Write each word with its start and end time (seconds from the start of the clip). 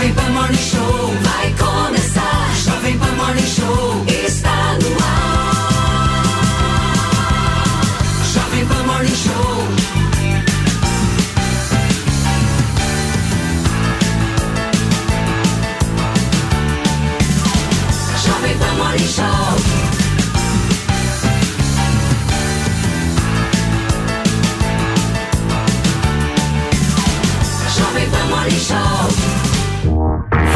Jovem 0.00 0.14
Pan 0.14 0.32
Morning 0.32 0.56
Show 0.56 1.09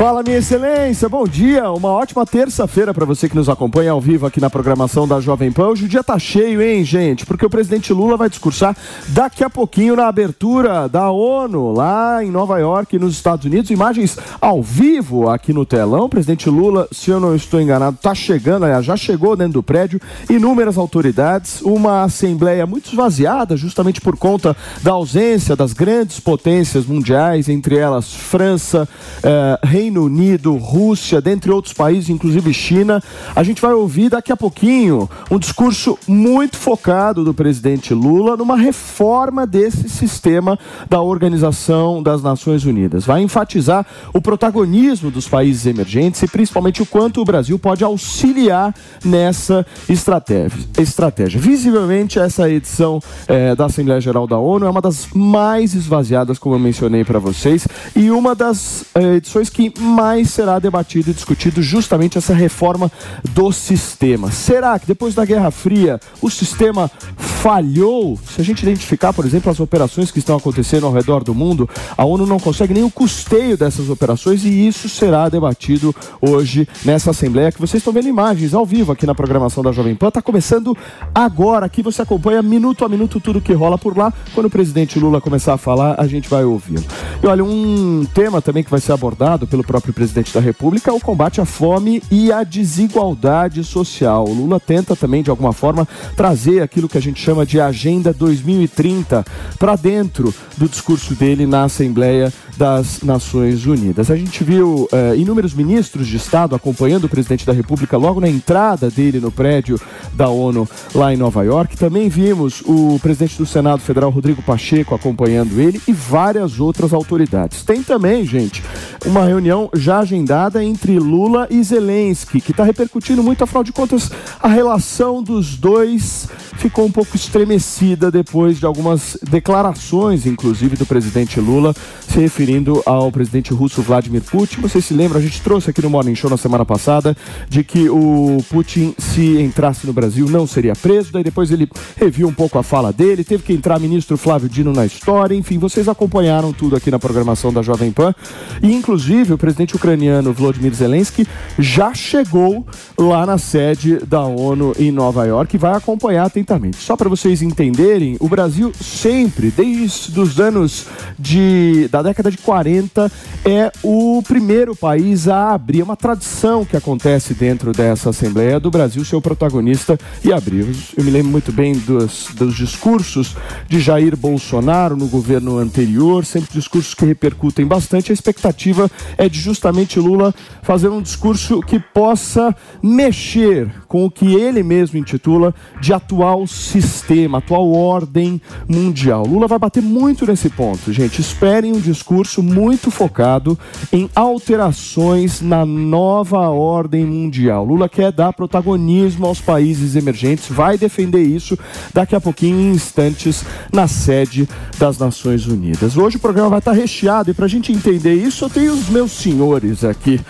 Fala, 0.05 0.23
minha 0.23 0.37
excelência, 0.37 1.09
bom 1.09 1.27
dia. 1.27 1.71
Uma 1.71 1.89
ótima 1.89 2.27
terça-feira 2.27 2.93
para 2.93 3.07
você 3.07 3.27
que 3.27 3.35
nos 3.35 3.49
acompanha 3.49 3.93
ao 3.93 4.01
vivo 4.03 4.27
aqui 4.27 4.39
na 4.39 4.51
programação 4.51 5.09
da 5.09 5.19
Jovem 5.19 5.51
Pan. 5.51 5.69
Hoje 5.69 5.87
o 5.87 5.89
dia 5.89 6.05
tá 6.05 6.19
cheio, 6.19 6.61
hein, 6.61 6.85
gente? 6.85 7.25
Porque 7.25 7.47
o 7.47 7.49
presidente 7.49 7.91
Lula 7.91 8.15
vai 8.15 8.29
discursar 8.29 8.77
daqui 9.09 9.43
a 9.43 9.49
pouquinho 9.49 9.97
na 9.97 10.07
abertura 10.07 10.91
da 10.91 11.11
ONU, 11.11 11.73
lá 11.73 12.23
em 12.23 12.31
Nova 12.31 12.59
York, 12.59 12.99
nos 12.99 13.15
Estados 13.15 13.47
Unidos. 13.47 13.71
Imagens 13.71 14.19
ao 14.43 14.63
vivo 14.63 15.31
aqui 15.31 15.55
no 15.55 15.65
telão. 15.65 16.05
O 16.05 16.09
presidente 16.11 16.51
Lula, 16.51 16.87
se 16.93 17.11
eu 17.11 17.19
não 17.19 17.35
estou 17.35 17.59
enganado, 17.59 17.97
tá 17.97 18.15
chegando, 18.15 18.65
aliás, 18.65 18.85
já 18.85 18.99
chegou 18.99 19.35
dentro 19.35 19.55
do 19.55 19.63
prédio. 19.63 19.99
Inúmeras 20.29 20.77
autoridades, 20.77 21.63
uma 21.63 22.03
assembleia 22.03 22.67
muito 22.67 22.91
esvaziada, 22.91 23.57
justamente 23.57 24.03
por 24.03 24.19
conta 24.19 24.55
da 24.83 24.93
ausência 24.93 25.57
das 25.57 25.73
grandes 25.73 26.21
potências 26.21 26.85
mundiais, 26.85 27.49
entre 27.49 27.79
elas 27.79 28.13
França, 28.13 28.87
eh, 29.23 29.59
Reino 29.63 29.94
Unido, 30.03 30.57
Rússia, 30.57 31.21
dentre 31.21 31.51
outros 31.51 31.73
países, 31.73 32.11
inclusive 32.11 32.53
China. 32.53 33.03
A 33.35 33.43
gente 33.43 33.61
vai 33.61 33.73
ouvir 33.73 34.09
daqui 34.09 34.33
a 34.33 34.37
pouquinho 34.37 35.09
um 35.31 35.39
discurso 35.39 35.99
muito 36.07 36.57
focado 36.57 37.25
do 37.25 37.35
presidente 37.35 37.95
Lula 37.95 38.37
numa 38.37 38.57
reforma 38.57 39.47
desse 39.47 39.89
sistema 39.89 40.59
da 40.89 41.01
Organização 41.01 42.03
das 42.03 42.23
Nações 42.23 42.65
Unidas. 42.65 43.05
Vai 43.05 43.23
enfatizar 43.23 43.87
o 44.13 44.21
protagonismo 44.21 45.11
dos 45.11 45.29
países 45.29 45.67
emergentes 45.67 46.23
e 46.23 46.29
principalmente 46.29 46.83
o 46.83 46.87
quanto 46.87 47.21
o 47.21 47.25
Brasil 47.25 47.59
pode 47.59 47.85
auxiliar 47.85 48.75
nessa 49.05 49.67
estratégia. 49.89 51.39
Visivelmente, 51.41 52.19
essa 52.19 52.49
edição 52.49 53.01
eh, 53.29 53.55
da 53.55 53.67
Assembleia 53.67 54.01
Geral 54.01 54.27
da 54.27 54.39
ONU 54.39 54.67
é 54.67 54.71
uma 54.71 54.81
das 54.81 55.09
mais 55.15 55.75
esvaziadas, 55.75 56.39
como 56.39 56.55
eu 56.55 56.59
mencionei 56.59 57.05
para 57.05 57.19
vocês, 57.19 57.67
e 57.95 58.11
uma 58.11 58.35
das 58.35 58.85
eh, 58.95 59.17
edições 59.17 59.51
que 59.51 59.73
mais 59.85 60.31
será 60.31 60.59
debatido 60.59 61.11
e 61.11 61.15
discutido 61.15 61.63
justamente 61.63 62.19
essa 62.19 62.35
reforma 62.35 62.91
do 63.31 63.53
sistema. 63.53 64.31
Será 64.33 64.79
que 64.79 64.87
depois 64.87 65.15
da 65.15 65.25
Guerra 65.25 65.51
Fria 65.51 66.01
o 66.21 66.31
sistema 66.31 66.91
falhou? 67.17 68.19
Se 68.35 68.41
a 68.41 68.45
gente 68.45 68.63
identificar, 68.63 69.13
por 69.13 69.25
exemplo, 69.25 69.51
as 69.51 69.61
operações 69.61 70.11
que 70.11 70.19
estão 70.19 70.37
acontecendo 70.37 70.87
ao 70.87 70.93
redor 70.93 71.23
do 71.23 71.35
mundo, 71.35 71.69
a 71.97 72.05
ONU 72.05 72.27
não 72.27 72.39
consegue 72.39 72.75
nem 72.75 72.83
o 72.83 72.91
custeio 72.91 73.57
dessas 73.57 73.89
operações 73.91 74.45
e 74.45 74.67
isso 74.67 74.89
será 74.89 75.29
debatido 75.29 75.95
hoje 76.21 76.67
nessa 76.85 77.11
Assembleia 77.11 77.53
que 77.53 77.61
vocês 77.61 77.81
estão 77.81 77.93
vendo 77.93 78.09
imagens 78.09 78.55
ao 78.55 78.65
vivo 78.65 78.93
aqui 78.93 79.07
na 79.07 79.15
programação 79.15 79.63
da 79.63 79.73
Jovem 79.73 79.95
Pan. 79.95 80.09
Está 80.09 80.23
começando 80.23 80.77
agora. 81.15 81.67
Aqui 81.67 81.83
você 81.83 82.03
acompanha 82.03 82.43
minuto 82.43 82.85
a 82.85 82.89
minuto 82.89 83.21
tudo 83.21 83.41
que 83.41 83.53
rola 83.53 83.79
por 83.79 83.97
lá. 83.97 84.13
Quando 84.35 84.47
o 84.47 84.51
presidente 84.51 84.99
Lula 84.99 85.21
começar 85.21 85.55
a 85.55 85.59
falar, 85.59 85.95
a 85.99 86.07
gente 86.07 86.29
vai 86.29 86.45
ouvi-lo. 86.45 86.85
E 87.23 87.27
olha, 87.27 87.45
um 87.45 88.05
tema 88.15 88.41
também 88.41 88.65
que 88.65 88.71
vai 88.71 88.81
ser 88.81 88.93
abordado 88.93 89.47
pelo 89.47 89.65
próprio 89.75 89.93
presidente 89.93 90.33
da 90.33 90.39
República 90.39 90.95
o 90.95 91.01
combate 91.01 91.41
à 91.41 91.45
fome 91.45 92.01
e 92.09 92.31
à 92.31 92.45
desigualdade 92.45 93.65
social. 93.65 94.25
O 94.25 94.33
Lula 94.33 94.61
tenta 94.61 94.95
também, 94.95 95.21
de 95.21 95.31
alguma 95.31 95.53
forma, 95.53 95.89
trazer 96.15 96.63
aquilo 96.63 96.89
que 96.89 96.97
a 96.97 97.03
gente 97.03 97.21
chama 97.21 97.45
de 97.45 97.61
Agenda 97.61 98.13
2030 98.13 99.25
para 99.59 99.75
dentro 99.75 100.33
do 100.57 100.69
discurso 100.69 101.17
dele 101.17 101.45
na 101.45 101.65
Assembleia 101.65 102.33
das 102.57 103.03
Nações 103.03 103.67
Unidas. 103.67 104.13
A 104.13 104.17
gente 104.17 104.45
viu 104.45 104.89
eh, 104.93 105.15
inúmeros 105.17 105.55
ministros 105.55 106.07
de 106.07 106.17
Estado 106.17 106.55
acompanhando 106.55 107.05
o 107.05 107.09
presidente 107.09 107.45
da 107.45 107.53
República 107.53 107.97
logo 107.97 108.21
na 108.21 108.29
entrada 108.29 108.89
dele 108.91 109.19
no 109.19 109.33
prédio 109.33 109.81
da 110.13 110.29
ONU 110.29 110.69
lá 110.95 111.13
em 111.13 111.17
Nova 111.17 111.43
York. 111.43 111.77
Também 111.77 112.09
vimos 112.09 112.63
o 112.65 112.99
presidente 113.01 113.39
do 113.39 113.47
Senado 113.47 113.81
Federal, 113.81 114.11
Rodrigo 114.11 114.41
Pacheco, 114.41 114.95
acompanhando 114.95 115.61
ele 115.61 115.81
e 115.89 115.93
várias 115.93 116.61
outras 116.61 116.93
autoridades. 116.93 117.65
Tem 117.65 117.83
também, 117.83 118.25
gente, 118.25 118.63
uma 119.05 119.25
reunião 119.25 119.64
já 119.75 120.01
agendada 120.01 120.63
entre 120.63 120.99
Lula 120.99 121.47
e 121.51 121.63
Zelensky, 121.63 122.41
que 122.41 122.51
está 122.51 122.65
repercutindo 122.65 123.23
muito, 123.23 123.45
afinal 123.45 123.65
de 123.65 123.73
contas, 123.73 124.11
a 124.41 124.49
relação 124.49 125.23
dos 125.23 125.57
dois 125.57 126.29
ficou 126.57 126.87
um 126.87 126.91
pouco 126.91 127.17
estremecida 127.17 128.11
depois 128.11 128.59
de 128.59 128.67
algumas 128.67 129.17
declarações, 129.23 130.27
inclusive, 130.27 130.77
do 130.77 130.87
presidente 130.87 131.41
Lula 131.41 131.75
se 132.09 132.21
referindo 132.21 132.83
ao 132.87 133.11
presidente 133.11 133.53
russo 133.53 133.83
Vladimir 133.83 134.23
Putin. 134.23 134.61
Vocês 134.61 134.85
se 134.85 134.95
lembram, 134.95 135.19
a 135.19 135.23
gente 135.23 135.41
trouxe 135.43 135.71
aqui 135.71 135.83
no 135.83 135.91
Morning 135.91 136.15
Show 136.15 136.31
na 136.31 136.37
semana 136.37 136.65
passada 136.65 137.17
de 137.49 137.65
que 137.65 137.89
o 137.89 138.39
Putin, 138.49 138.95
se 138.97 139.41
entrasse 139.41 139.87
no 139.87 139.93
Brasil, 139.93 140.29
não 140.29 140.47
seria 140.47 140.75
preso. 140.75 141.13
Daí 141.13 141.25
depois 141.25 141.51
ele 141.51 141.69
reviu 141.97 142.29
um 142.29 142.33
pouco 142.33 142.59
a 142.59 142.63
fala 142.63 142.93
dele, 142.93 143.25
teve 143.25 143.43
que 143.43 143.53
entrar 143.53 143.81
ministro 143.81 144.17
Flávio 144.17 144.49
Dino 144.49 144.73
na 144.73 144.87
história. 144.87 145.35
Enfim, 145.35 145.59
vocês 145.59 145.89
acompanharam 145.89 146.53
tudo 146.53 146.77
aqui 146.77 146.91
na 146.91 146.99
programação 146.99 147.53
da 147.53 147.63
Jovem 147.63 147.91
Pan. 147.91 148.15
E, 148.63 148.73
inclusive, 148.73 149.33
o 149.33 149.39
presidente 149.39 149.75
ucraniano 149.75 150.33
Volodymyr 150.33 150.75
Zelensky 150.75 151.27
já 151.59 151.93
chegou 151.95 152.65
lá 152.97 153.27
na 153.27 153.39
sede 153.39 153.99
da 154.07 154.23
ONU 154.23 154.73
em 154.79 154.93
Nova 154.93 155.25
York 155.25 155.57
e 155.57 155.59
vai 155.59 155.77
acompanhar 155.77 156.31
Só 156.79 156.97
para 156.97 157.09
vocês 157.09 157.43
entenderem, 157.43 158.17
o 158.21 158.29
Brasil 158.29 158.73
sempre, 158.81 159.51
desde 159.51 160.19
os 160.19 160.39
anos 160.39 160.87
de, 161.19 161.89
da 161.89 162.03
década 162.03 162.31
de 162.31 162.39
40, 162.39 163.11
é 163.45 163.73
o 163.83 164.23
primeiro 164.27 164.77
país 164.77 165.29
a 165.29 165.53
abrir. 165.53 165.81
É 165.81 165.85
uma 165.85 165.97
tradição 165.97 166.65
que 166.65 166.77
acontece 166.77 167.35
dentro 167.35 167.73
dessa 167.73 168.11
Assembleia 168.11 168.61
do 168.61 168.71
Brasil 168.71 169.05
ser 169.05 169.17
o 169.17 169.23
protagonista 169.23 169.99
e 170.25 170.33
abrir. 170.33 170.67
Eu 170.97 171.05
me 171.05 171.11
lembro 171.11 171.31
muito 171.31 171.53
bem 171.53 171.73
dos, 171.73 172.29
dos 172.35 172.55
discursos 172.55 173.37
de 173.69 173.81
Jair 173.81 174.17
Bolsonaro 174.17 174.97
no 174.97 175.07
governo 175.07 175.59
anterior, 175.59 176.25
sempre 176.25 176.53
discursos 176.53 176.95
que 176.95 177.05
repercutem 177.05 177.67
bastante. 177.67 178.11
A 178.11 178.15
expectativa 178.15 178.91
é 179.17 179.29
de 179.29 179.41
justamente 179.41 179.99
Lula 179.99 180.35
fazer 180.63 180.89
um 180.89 181.03
discurso 181.03 181.61
que 181.61 181.79
possa 181.79 182.55
mexer 182.83 183.71
com 183.87 184.05
o 184.05 184.11
que 184.11 184.35
ele 184.35 184.63
mesmo 184.63 184.99
intitula 184.99 185.55
de 185.81 185.93
atual 185.93 186.34
sistema, 186.47 187.39
atual 187.39 187.71
ordem 187.73 188.41
mundial. 188.69 189.25
Lula 189.27 189.47
vai 189.47 189.59
bater 189.59 189.83
muito 189.83 190.27
nesse 190.27 190.51
ponto, 190.51 190.93
gente. 190.93 191.21
Esperem 191.21 191.73
um 191.73 191.81
discurso 191.81 192.43
muito 192.43 192.91
focado 192.91 193.59
em 193.93 194.11
alterações 194.15 195.41
na 195.41 195.65
nova 195.65 196.49
ordem 196.49 197.05
mundial. 197.05 197.65
Lula 197.65 197.89
quer 197.89 198.11
dar 198.13 198.33
protagonismo 198.33 199.27
aos 199.27 199.41
países 199.41 199.97
emergentes, 199.97 200.49
vai 200.49 200.77
defender 200.77 201.23
isso 201.23 201.59
daqui 201.93 202.15
a 202.17 202.21
pouquinho, 202.21 202.61
em 202.61 202.73
instantes, 202.73 203.45
na 203.73 203.87
sede 203.87 204.49
das 204.79 204.99
Nações 204.99 205.47
Unidas. 205.47 205.97
Hoje 205.97 206.17
o 206.17 206.21
programa 206.21 206.51
vai 206.51 206.59
estar 206.59 206.73
recheado 206.73 207.31
e 207.31 207.35
para 207.35 207.45
a 207.45 207.49
gente 207.49 207.73
entender 207.73 208.15
isso, 208.15 208.45
eu 208.45 208.51
tenho 208.51 208.73
os 208.73 208.89
meus 208.89 209.13
senhores 209.13 209.85
aqui. 209.85 210.21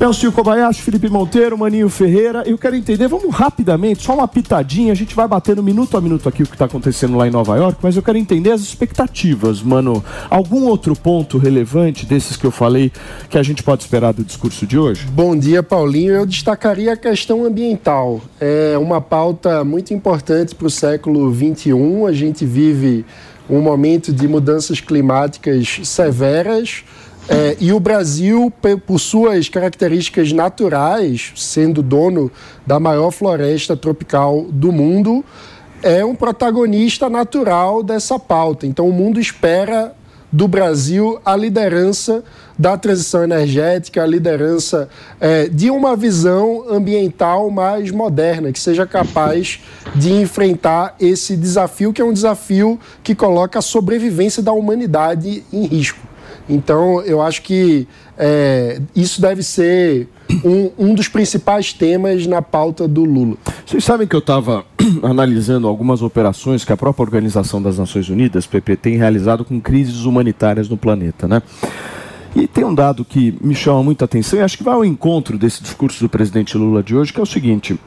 Nelson 0.00 0.30
Kobayashi, 0.30 0.80
Felipe 0.80 1.08
Monteiro, 1.08 1.58
Maninho 1.58 1.88
Ferreira. 1.88 2.44
Eu 2.46 2.56
quero 2.56 2.76
entender, 2.76 3.08
vamos 3.08 3.34
rapidamente, 3.34 4.04
só 4.04 4.14
uma 4.14 4.28
pitadinha, 4.28 4.92
a 4.92 4.94
gente 4.94 5.12
vai 5.12 5.26
batendo 5.26 5.60
minuto 5.60 5.96
a 5.96 6.00
minuto 6.00 6.28
aqui 6.28 6.44
o 6.44 6.46
que 6.46 6.54
está 6.54 6.66
acontecendo 6.66 7.16
lá 7.16 7.26
em 7.26 7.32
Nova 7.32 7.56
York, 7.56 7.80
mas 7.82 7.96
eu 7.96 8.02
quero 8.02 8.16
entender 8.16 8.52
as 8.52 8.60
expectativas, 8.60 9.60
mano. 9.60 10.04
Algum 10.30 10.66
outro 10.66 10.94
ponto 10.94 11.36
relevante 11.36 12.06
desses 12.06 12.36
que 12.36 12.46
eu 12.46 12.52
falei 12.52 12.92
que 13.28 13.36
a 13.36 13.42
gente 13.42 13.64
pode 13.64 13.82
esperar 13.82 14.12
do 14.12 14.22
discurso 14.22 14.68
de 14.68 14.78
hoje? 14.78 15.04
Bom 15.10 15.36
dia, 15.36 15.64
Paulinho. 15.64 16.12
Eu 16.12 16.26
destacaria 16.26 16.92
a 16.92 16.96
questão 16.96 17.44
ambiental. 17.44 18.20
É 18.40 18.78
uma 18.78 19.00
pauta 19.00 19.64
muito 19.64 19.92
importante 19.92 20.54
para 20.54 20.68
o 20.68 20.70
século 20.70 21.34
XXI. 21.34 21.72
A 22.06 22.12
gente 22.12 22.46
vive 22.46 23.04
um 23.50 23.60
momento 23.60 24.12
de 24.12 24.28
mudanças 24.28 24.80
climáticas 24.80 25.80
severas. 25.82 26.84
É, 27.28 27.56
e 27.60 27.72
o 27.72 27.78
Brasil, 27.78 28.50
por 28.86 28.98
suas 28.98 29.48
características 29.50 30.32
naturais, 30.32 31.32
sendo 31.36 31.82
dono 31.82 32.30
da 32.66 32.80
maior 32.80 33.10
floresta 33.10 33.76
tropical 33.76 34.46
do 34.50 34.72
mundo, 34.72 35.22
é 35.82 36.04
um 36.04 36.14
protagonista 36.14 37.10
natural 37.10 37.82
dessa 37.82 38.18
pauta. 38.18 38.66
Então, 38.66 38.88
o 38.88 38.92
mundo 38.92 39.20
espera 39.20 39.94
do 40.30 40.46
Brasil 40.46 41.18
a 41.24 41.34
liderança 41.36 42.22
da 42.58 42.76
transição 42.76 43.22
energética, 43.22 44.02
a 44.02 44.06
liderança 44.06 44.88
é, 45.20 45.48
de 45.48 45.70
uma 45.70 45.96
visão 45.96 46.64
ambiental 46.68 47.50
mais 47.50 47.90
moderna, 47.90 48.52
que 48.52 48.58
seja 48.58 48.86
capaz 48.86 49.60
de 49.94 50.12
enfrentar 50.12 50.94
esse 50.98 51.36
desafio, 51.36 51.92
que 51.92 52.02
é 52.02 52.04
um 52.04 52.12
desafio 52.12 52.78
que 53.02 53.14
coloca 53.14 53.58
a 53.58 53.62
sobrevivência 53.62 54.42
da 54.42 54.52
humanidade 54.52 55.44
em 55.52 55.66
risco. 55.66 56.07
Então, 56.48 57.02
eu 57.02 57.20
acho 57.20 57.42
que 57.42 57.86
é, 58.16 58.80
isso 58.96 59.20
deve 59.20 59.42
ser 59.42 60.08
um, 60.44 60.70
um, 60.78 60.94
dos 60.94 61.08
principais 61.08 61.72
temas 61.72 62.26
na 62.26 62.40
pauta 62.40 62.88
do 62.88 63.04
Lula. 63.04 63.36
Vocês 63.66 63.84
sabem 63.84 64.06
que 64.06 64.16
eu 64.16 64.20
estava 64.20 64.64
analisando 65.02 65.68
algumas 65.68 66.00
operações 66.00 66.64
que 66.64 66.72
a 66.72 66.76
própria 66.76 67.02
Organização 67.02 67.60
das 67.60 67.78
Nações 67.78 68.08
Unidas, 68.08 68.46
PP, 68.46 68.76
tem 68.76 68.96
realizado 68.96 69.44
com 69.44 69.60
crises 69.60 70.04
humanitárias 70.04 70.68
no 70.68 70.76
planeta, 70.76 71.28
né? 71.28 71.42
E 72.34 72.46
tem 72.46 72.64
um 72.64 72.74
dado 72.74 73.04
que 73.04 73.36
me 73.40 73.54
chama 73.54 73.82
muita 73.82 74.04
atenção 74.04 74.38
e 74.38 74.42
acho 74.42 74.58
que 74.58 74.64
vai 74.64 74.74
ao 74.74 74.84
encontro 74.84 75.38
desse 75.38 75.62
discurso 75.62 76.04
do 76.04 76.08
presidente 76.08 76.56
Lula 76.56 76.82
de 76.82 76.94
hoje, 76.94 77.12
que 77.12 77.18
é 77.18 77.22
o 77.22 77.26
seguinte: 77.26 77.78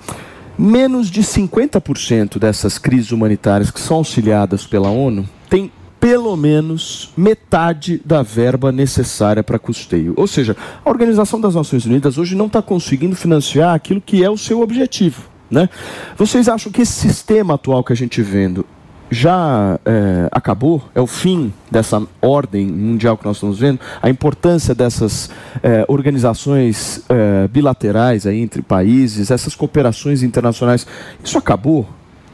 menos 0.58 1.10
de 1.10 1.22
50% 1.22 2.38
dessas 2.38 2.78
crises 2.78 3.12
humanitárias 3.12 3.72
que 3.72 3.80
são 3.80 3.98
auxiliadas 3.98 4.66
pela 4.66 4.90
ONU 4.90 5.28
têm 5.50 5.72
pelo 6.02 6.36
menos 6.36 7.12
metade 7.16 8.02
da 8.04 8.24
verba 8.24 8.72
necessária 8.72 9.44
para 9.44 9.60
custeio. 9.60 10.16
Ou 10.18 10.26
seja, 10.26 10.58
a 10.84 10.90
Organização 10.90 11.40
das 11.40 11.54
Nações 11.54 11.86
Unidas 11.86 12.18
hoje 12.18 12.36
não 12.36 12.48
está 12.48 12.60
conseguindo 12.60 13.16
financiar 13.16 13.76
aquilo 13.76 14.02
que 14.02 14.24
é 14.24 14.30
o 14.30 14.36
seu 14.36 14.62
objetivo. 14.62 15.30
Né? 15.50 15.70
Vocês 16.18 16.50
acham 16.50 16.72
que 16.72 16.82
esse 16.82 16.94
sistema 16.94 17.54
atual 17.54 17.84
que 17.84 17.94
a 17.94 17.96
gente 17.96 18.20
vendo 18.24 18.66
já 19.12 19.80
é, 19.86 20.28
acabou? 20.32 20.82
É 20.96 21.02
o 21.02 21.06
fim 21.06 21.54
dessa 21.70 22.02
ordem 22.20 22.66
mundial 22.66 23.16
que 23.16 23.26
nós 23.26 23.38
estamos 23.38 23.60
vendo? 23.60 23.80
A 24.02 24.10
importância 24.10 24.74
dessas 24.74 25.30
é, 25.62 25.86
organizações 25.88 27.04
é, 27.10 27.48
bilaterais 27.48 28.26
aí 28.26 28.40
entre 28.40 28.64
países, 28.64 29.30
essas 29.30 29.54
cooperações 29.54 30.24
internacionais, 30.24 30.88
isso 31.24 31.38
acabou? 31.38 31.88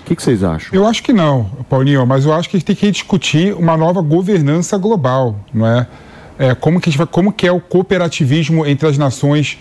Que, 0.08 0.16
que, 0.16 0.24
vocês 0.24 0.42
acham? 0.42 0.70
Eu 0.72 0.88
acho 0.88 1.04
que 1.04 1.12
não, 1.12 1.52
Paulinho, 1.70 2.08
mas 2.08 2.24
eu 2.24 2.32
acho 2.32 2.50
que 2.50 2.56
a 2.56 2.60
gente 2.60 2.66
tem 2.66 2.76
que 2.78 2.90
discutir 2.90 3.54
uma 3.54 3.76
nova 3.76 4.02
governança 4.02 4.78
global, 4.78 5.36
não 5.54 5.68
é? 5.68 5.86
é 6.40 6.56
como, 6.56 6.80
que 6.80 6.90
vai, 6.98 7.06
como 7.06 7.34
que 7.34 7.46
é 7.46 7.52
o 7.52 7.60
cooperativismo 7.60 8.66
entre 8.66 8.88
as 8.88 8.98
nações 8.98 9.60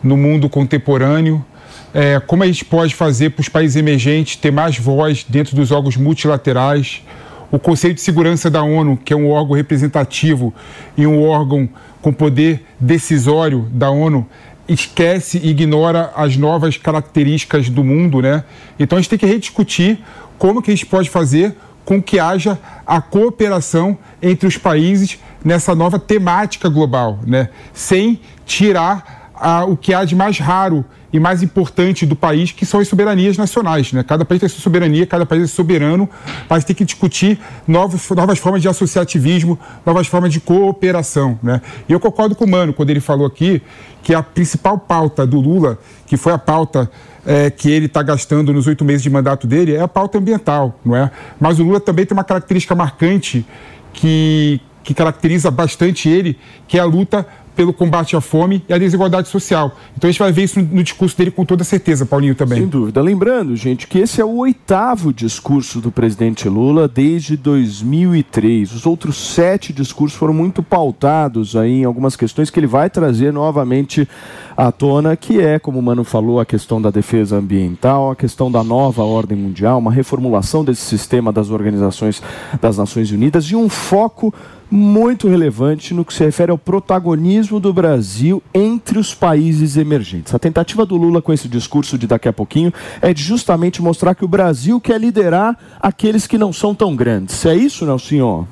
no 0.00 0.16
mundo 0.16 0.48
contemporâneo? 0.48 1.44
É, 1.92 2.20
como 2.20 2.44
a 2.44 2.46
gente 2.46 2.64
pode 2.64 2.94
fazer 2.94 3.30
para 3.30 3.40
os 3.40 3.48
países 3.48 3.74
emergentes 3.74 4.36
ter 4.36 4.52
mais 4.52 4.78
voz 4.78 5.26
dentro 5.28 5.56
dos 5.56 5.72
órgãos 5.72 5.96
multilaterais? 5.96 7.02
O 7.50 7.58
Conselho 7.58 7.94
de 7.94 8.00
Segurança 8.00 8.48
da 8.48 8.62
ONU, 8.62 8.96
que 8.96 9.12
é 9.12 9.16
um 9.16 9.28
órgão 9.28 9.56
representativo 9.56 10.54
e 10.96 11.08
um 11.08 11.24
órgão 11.24 11.68
com 12.00 12.12
poder 12.12 12.64
decisório 12.78 13.66
da 13.72 13.90
ONU, 13.90 14.24
esquece 14.68 15.38
e 15.38 15.50
ignora 15.50 16.12
as 16.14 16.36
novas 16.36 16.76
características 16.76 17.68
do 17.68 17.82
mundo, 17.82 18.20
né? 18.20 18.44
Então 18.78 18.98
a 18.98 19.00
gente 19.00 19.10
tem 19.10 19.18
que 19.18 19.26
rediscutir 19.26 19.98
como 20.38 20.62
que 20.62 20.70
a 20.70 20.74
gente 20.74 20.86
pode 20.86 21.08
fazer 21.08 21.56
com 21.84 22.02
que 22.02 22.20
haja 22.20 22.58
a 22.86 23.00
cooperação 23.00 23.96
entre 24.20 24.46
os 24.46 24.58
países 24.58 25.18
nessa 25.42 25.74
nova 25.74 25.98
temática 25.98 26.68
global, 26.68 27.20
né? 27.26 27.48
Sem 27.72 28.20
tirar 28.44 29.30
a, 29.34 29.64
o 29.64 29.76
que 29.76 29.94
há 29.94 30.04
de 30.04 30.14
mais 30.14 30.38
raro 30.38 30.84
e 31.12 31.18
mais 31.18 31.42
importante 31.42 32.04
do 32.04 32.14
país, 32.14 32.52
que 32.52 32.66
são 32.66 32.80
as 32.80 32.88
soberanias 32.88 33.36
nacionais. 33.36 33.92
Né? 33.92 34.02
Cada 34.02 34.24
país 34.24 34.40
tem 34.40 34.48
sua 34.48 34.60
soberania, 34.60 35.06
cada 35.06 35.24
país 35.24 35.44
é 35.44 35.46
soberano, 35.46 36.08
mas 36.48 36.64
tem 36.64 36.76
que 36.76 36.84
discutir 36.84 37.38
novas, 37.66 38.08
novas 38.10 38.38
formas 38.38 38.60
de 38.60 38.68
associativismo, 38.68 39.58
novas 39.86 40.06
formas 40.06 40.32
de 40.32 40.40
cooperação. 40.40 41.38
Né? 41.42 41.60
E 41.88 41.92
eu 41.92 42.00
concordo 42.00 42.34
com 42.34 42.44
o 42.44 42.48
Mano 42.48 42.72
quando 42.72 42.90
ele 42.90 43.00
falou 43.00 43.26
aqui 43.26 43.62
que 44.02 44.14
a 44.14 44.22
principal 44.22 44.78
pauta 44.78 45.26
do 45.26 45.40
Lula, 45.40 45.78
que 46.06 46.16
foi 46.16 46.32
a 46.32 46.38
pauta 46.38 46.90
é, 47.26 47.50
que 47.50 47.70
ele 47.70 47.86
está 47.86 48.02
gastando 48.02 48.52
nos 48.52 48.66
oito 48.66 48.84
meses 48.84 49.02
de 49.02 49.10
mandato 49.10 49.46
dele, 49.46 49.74
é 49.74 49.80
a 49.80 49.88
pauta 49.88 50.18
ambiental, 50.18 50.78
não 50.84 50.96
é? 50.96 51.10
Mas 51.40 51.58
o 51.58 51.62
Lula 51.62 51.80
também 51.80 52.06
tem 52.06 52.16
uma 52.16 52.24
característica 52.24 52.74
marcante 52.74 53.46
que, 53.92 54.60
que 54.82 54.94
caracteriza 54.94 55.50
bastante 55.50 56.08
ele, 56.08 56.38
que 56.66 56.78
é 56.78 56.80
a 56.80 56.84
luta 56.84 57.26
pelo 57.58 57.72
combate 57.72 58.14
à 58.14 58.20
fome 58.20 58.62
e 58.68 58.72
à 58.72 58.78
desigualdade 58.78 59.26
social. 59.26 59.76
Então 59.96 60.06
a 60.06 60.12
gente 60.12 60.20
vai 60.20 60.30
ver 60.30 60.44
isso 60.44 60.60
no, 60.60 60.80
discurso 60.80 61.18
dele 61.18 61.32
com 61.32 61.44
toda 61.44 61.64
certeza, 61.64 62.06
Paulinho 62.06 62.36
também. 62.36 62.60
Sem 62.60 62.68
dúvida. 62.68 63.02
Lembrando, 63.02 63.56
gente, 63.56 63.88
que 63.88 63.98
esse 63.98 64.20
é 64.20 64.24
o 64.24 64.36
oitavo 64.36 65.12
discurso 65.12 65.80
do 65.80 65.90
presidente 65.90 66.48
Lula 66.48 66.86
desde 66.86 67.36
2003. 67.36 68.72
Os 68.72 68.86
outros 68.86 69.16
sete 69.16 69.72
discursos 69.72 70.16
foram 70.16 70.32
muito 70.32 70.62
pautados 70.62 71.56
aí 71.56 71.80
em 71.80 71.84
algumas 71.84 72.14
questões 72.14 72.48
que 72.48 72.60
ele 72.60 72.68
vai 72.68 72.88
trazer 72.88 73.32
novamente 73.32 74.08
à 74.56 74.70
tona, 74.70 75.16
que 75.16 75.40
é, 75.40 75.58
como 75.58 75.80
o 75.80 75.82
Mano 75.82 76.04
falou, 76.04 76.38
a 76.38 76.46
questão 76.46 76.80
da 76.80 76.92
defesa 76.92 77.38
ambiental, 77.38 78.12
a 78.12 78.14
questão 78.14 78.52
da 78.52 78.62
nova 78.62 79.02
ordem 79.02 79.36
mundial, 79.36 79.80
uma 79.80 79.90
reformulação 79.90 80.64
desse 80.64 80.82
sistema 80.82 81.32
das 81.32 81.50
organizações 81.50 82.22
das 82.60 82.78
Nações 82.78 83.10
Unidas 83.10 83.46
e 83.46 83.56
um 83.56 83.68
foco 83.68 84.32
muito 84.70 85.28
relevante 85.28 85.94
no 85.94 86.04
que 86.04 86.12
se 86.12 86.24
refere 86.24 86.50
ao 86.50 86.58
protagonismo 86.58 87.58
do 87.58 87.72
Brasil 87.72 88.42
entre 88.52 88.98
os 88.98 89.14
países 89.14 89.76
emergentes. 89.76 90.34
A 90.34 90.38
tentativa 90.38 90.84
do 90.84 90.96
Lula 90.96 91.22
com 91.22 91.32
esse 91.32 91.48
discurso 91.48 91.96
de 91.96 92.06
daqui 92.06 92.28
a 92.28 92.32
pouquinho 92.32 92.72
é 93.00 93.14
de 93.14 93.22
justamente 93.22 93.80
mostrar 93.82 94.14
que 94.14 94.24
o 94.24 94.28
Brasil 94.28 94.80
quer 94.80 95.00
liderar 95.00 95.56
aqueles 95.80 96.26
que 96.26 96.38
não 96.38 96.52
são 96.52 96.74
tão 96.74 96.94
grandes. 96.94 97.44
É 97.46 97.54
isso, 97.54 97.86
Nelson? 97.86 98.46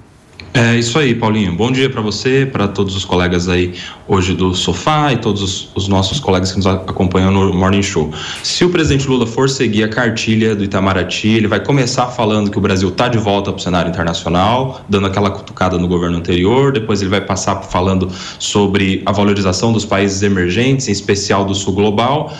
É 0.54 0.74
isso 0.76 0.98
aí, 0.98 1.14
Paulinho. 1.14 1.52
Bom 1.54 1.70
dia 1.70 1.90
para 1.90 2.00
você, 2.00 2.46
para 2.50 2.66
todos 2.66 2.96
os 2.96 3.04
colegas 3.04 3.48
aí 3.48 3.74
hoje 4.08 4.34
do 4.34 4.54
sofá 4.54 5.12
e 5.12 5.18
todos 5.18 5.42
os, 5.42 5.68
os, 5.74 5.88
nossos 5.88 6.18
colegas 6.18 6.50
que 6.50 6.56
nos 6.56 6.66
acompanham 6.66 7.30
no 7.30 7.52
Morning 7.52 7.82
Show. 7.82 8.10
Se 8.42 8.64
o 8.64 8.70
presidente 8.70 9.06
Lula 9.06 9.26
for 9.26 9.50
seguir 9.50 9.84
a 9.84 9.88
cartilha 9.88 10.56
do 10.56 10.64
Itamaraty, 10.64 11.28
ele 11.28 11.46
vai 11.46 11.60
começar 11.60 12.06
falando 12.06 12.50
que 12.50 12.56
o 12.56 12.60
Brasil 12.60 12.88
está 12.88 13.06
de 13.08 13.18
volta 13.18 13.52
para 13.52 13.58
o 13.58 13.62
cenário 13.62 13.90
internacional, 13.90 14.80
dando 14.88 15.06
aquela 15.06 15.30
cutucada 15.30 15.76
no 15.76 15.86
governo 15.86 16.16
anterior, 16.16 16.72
depois 16.72 17.02
ele 17.02 17.10
vai 17.10 17.20
passar 17.20 17.56
falando 17.62 18.10
sobre 18.38 19.02
a 19.04 19.12
valorização 19.12 19.72
dos 19.72 19.84
países 19.84 20.22
emergentes, 20.22 20.88
em 20.88 20.92
especial 20.92 21.44
do 21.44 21.54
sul 21.54 21.74
global, 21.74 22.32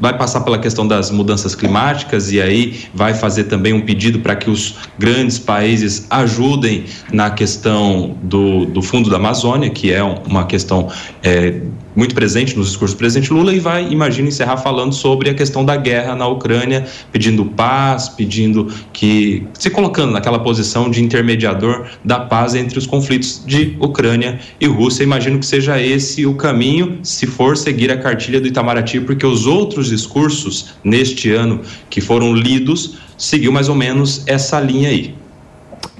vai 0.00 0.16
passar 0.16 0.40
pela 0.40 0.58
questão 0.58 0.86
das 0.86 1.10
mudanças 1.10 1.54
climáticas 1.54 2.32
e 2.32 2.40
aí 2.40 2.84
vai 2.92 3.14
fazer 3.14 3.44
também 3.44 3.72
um 3.72 3.80
pedido 3.80 4.18
para 4.20 4.34
que 4.34 4.50
os 4.50 4.76
grandes 4.98 5.38
países 5.38 6.06
ajudem 6.10 6.84
na 7.12 7.30
questão 7.30 8.16
do, 8.22 8.64
do 8.66 8.82
fundo 8.82 9.08
da 9.08 9.16
Amazônia, 9.16 9.70
que 9.70 9.92
é 9.92 10.02
uma 10.02 10.46
questão 10.46 10.88
é, 11.22 11.60
muito 11.94 12.14
presente 12.14 12.56
nos 12.56 12.68
discursos 12.68 12.94
do 12.94 12.98
presidente 12.98 13.32
Lula, 13.32 13.52
e 13.52 13.58
vai, 13.58 13.88
imagino, 13.88 14.28
encerrar 14.28 14.56
falando 14.58 14.94
sobre 14.94 15.30
a 15.30 15.34
questão 15.34 15.64
da 15.64 15.76
guerra 15.76 16.14
na 16.14 16.26
Ucrânia, 16.26 16.86
pedindo 17.12 17.44
paz, 17.44 18.08
pedindo 18.08 18.72
que. 18.92 19.46
se 19.54 19.70
colocando 19.70 20.12
naquela 20.12 20.38
posição 20.38 20.90
de 20.90 21.02
intermediador 21.02 21.86
da 22.04 22.20
paz 22.20 22.54
entre 22.54 22.78
os 22.78 22.86
conflitos 22.86 23.42
de 23.46 23.76
Ucrânia 23.80 24.38
e 24.60 24.66
Rússia. 24.66 25.02
Imagino 25.02 25.38
que 25.38 25.46
seja 25.46 25.80
esse 25.80 26.24
o 26.26 26.34
caminho, 26.34 26.98
se 27.02 27.26
for 27.26 27.56
seguir 27.56 27.90
a 27.90 27.98
cartilha 27.98 28.40
do 28.40 28.46
Itamaraty, 28.46 29.00
porque 29.00 29.26
os 29.26 29.46
outros 29.46 29.88
discursos 29.88 30.74
neste 30.84 31.32
ano 31.32 31.60
que 31.90 32.00
foram 32.00 32.34
lidos 32.34 32.98
seguiu 33.16 33.50
mais 33.52 33.68
ou 33.68 33.74
menos 33.74 34.22
essa 34.26 34.60
linha 34.60 34.88
aí. 34.88 35.14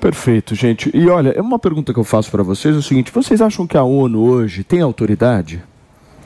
Perfeito, 0.00 0.54
gente. 0.54 0.90
E 0.95 1.09
olha, 1.09 1.30
é 1.30 1.40
uma 1.40 1.59
pergunta 1.59 1.92
que 1.92 1.99
eu 1.99 2.04
faço 2.04 2.30
para 2.30 2.42
vocês 2.42 2.75
é 2.75 2.78
o 2.78 2.83
seguinte: 2.83 3.11
vocês 3.12 3.40
acham 3.40 3.66
que 3.66 3.76
a 3.76 3.83
ONU 3.83 4.21
hoje 4.21 4.62
tem 4.62 4.80
autoridade? 4.80 5.62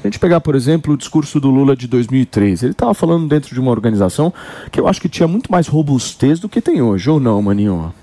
A 0.02 0.08
gente 0.08 0.18
pegar, 0.18 0.40
por 0.40 0.56
exemplo, 0.56 0.94
o 0.94 0.96
discurso 0.96 1.38
do 1.38 1.48
Lula 1.48 1.76
de 1.76 1.86
2003, 1.86 2.64
ele 2.64 2.72
estava 2.72 2.92
falando 2.92 3.28
dentro 3.28 3.54
de 3.54 3.60
uma 3.60 3.70
organização 3.70 4.34
que 4.70 4.80
eu 4.80 4.88
acho 4.88 5.00
que 5.00 5.08
tinha 5.08 5.28
muito 5.28 5.50
mais 5.50 5.68
robustez 5.68 6.40
do 6.40 6.48
que 6.48 6.60
tem 6.60 6.82
hoje, 6.82 7.08
ou 7.08 7.20
não, 7.20 7.40
Maninho? 7.40 7.94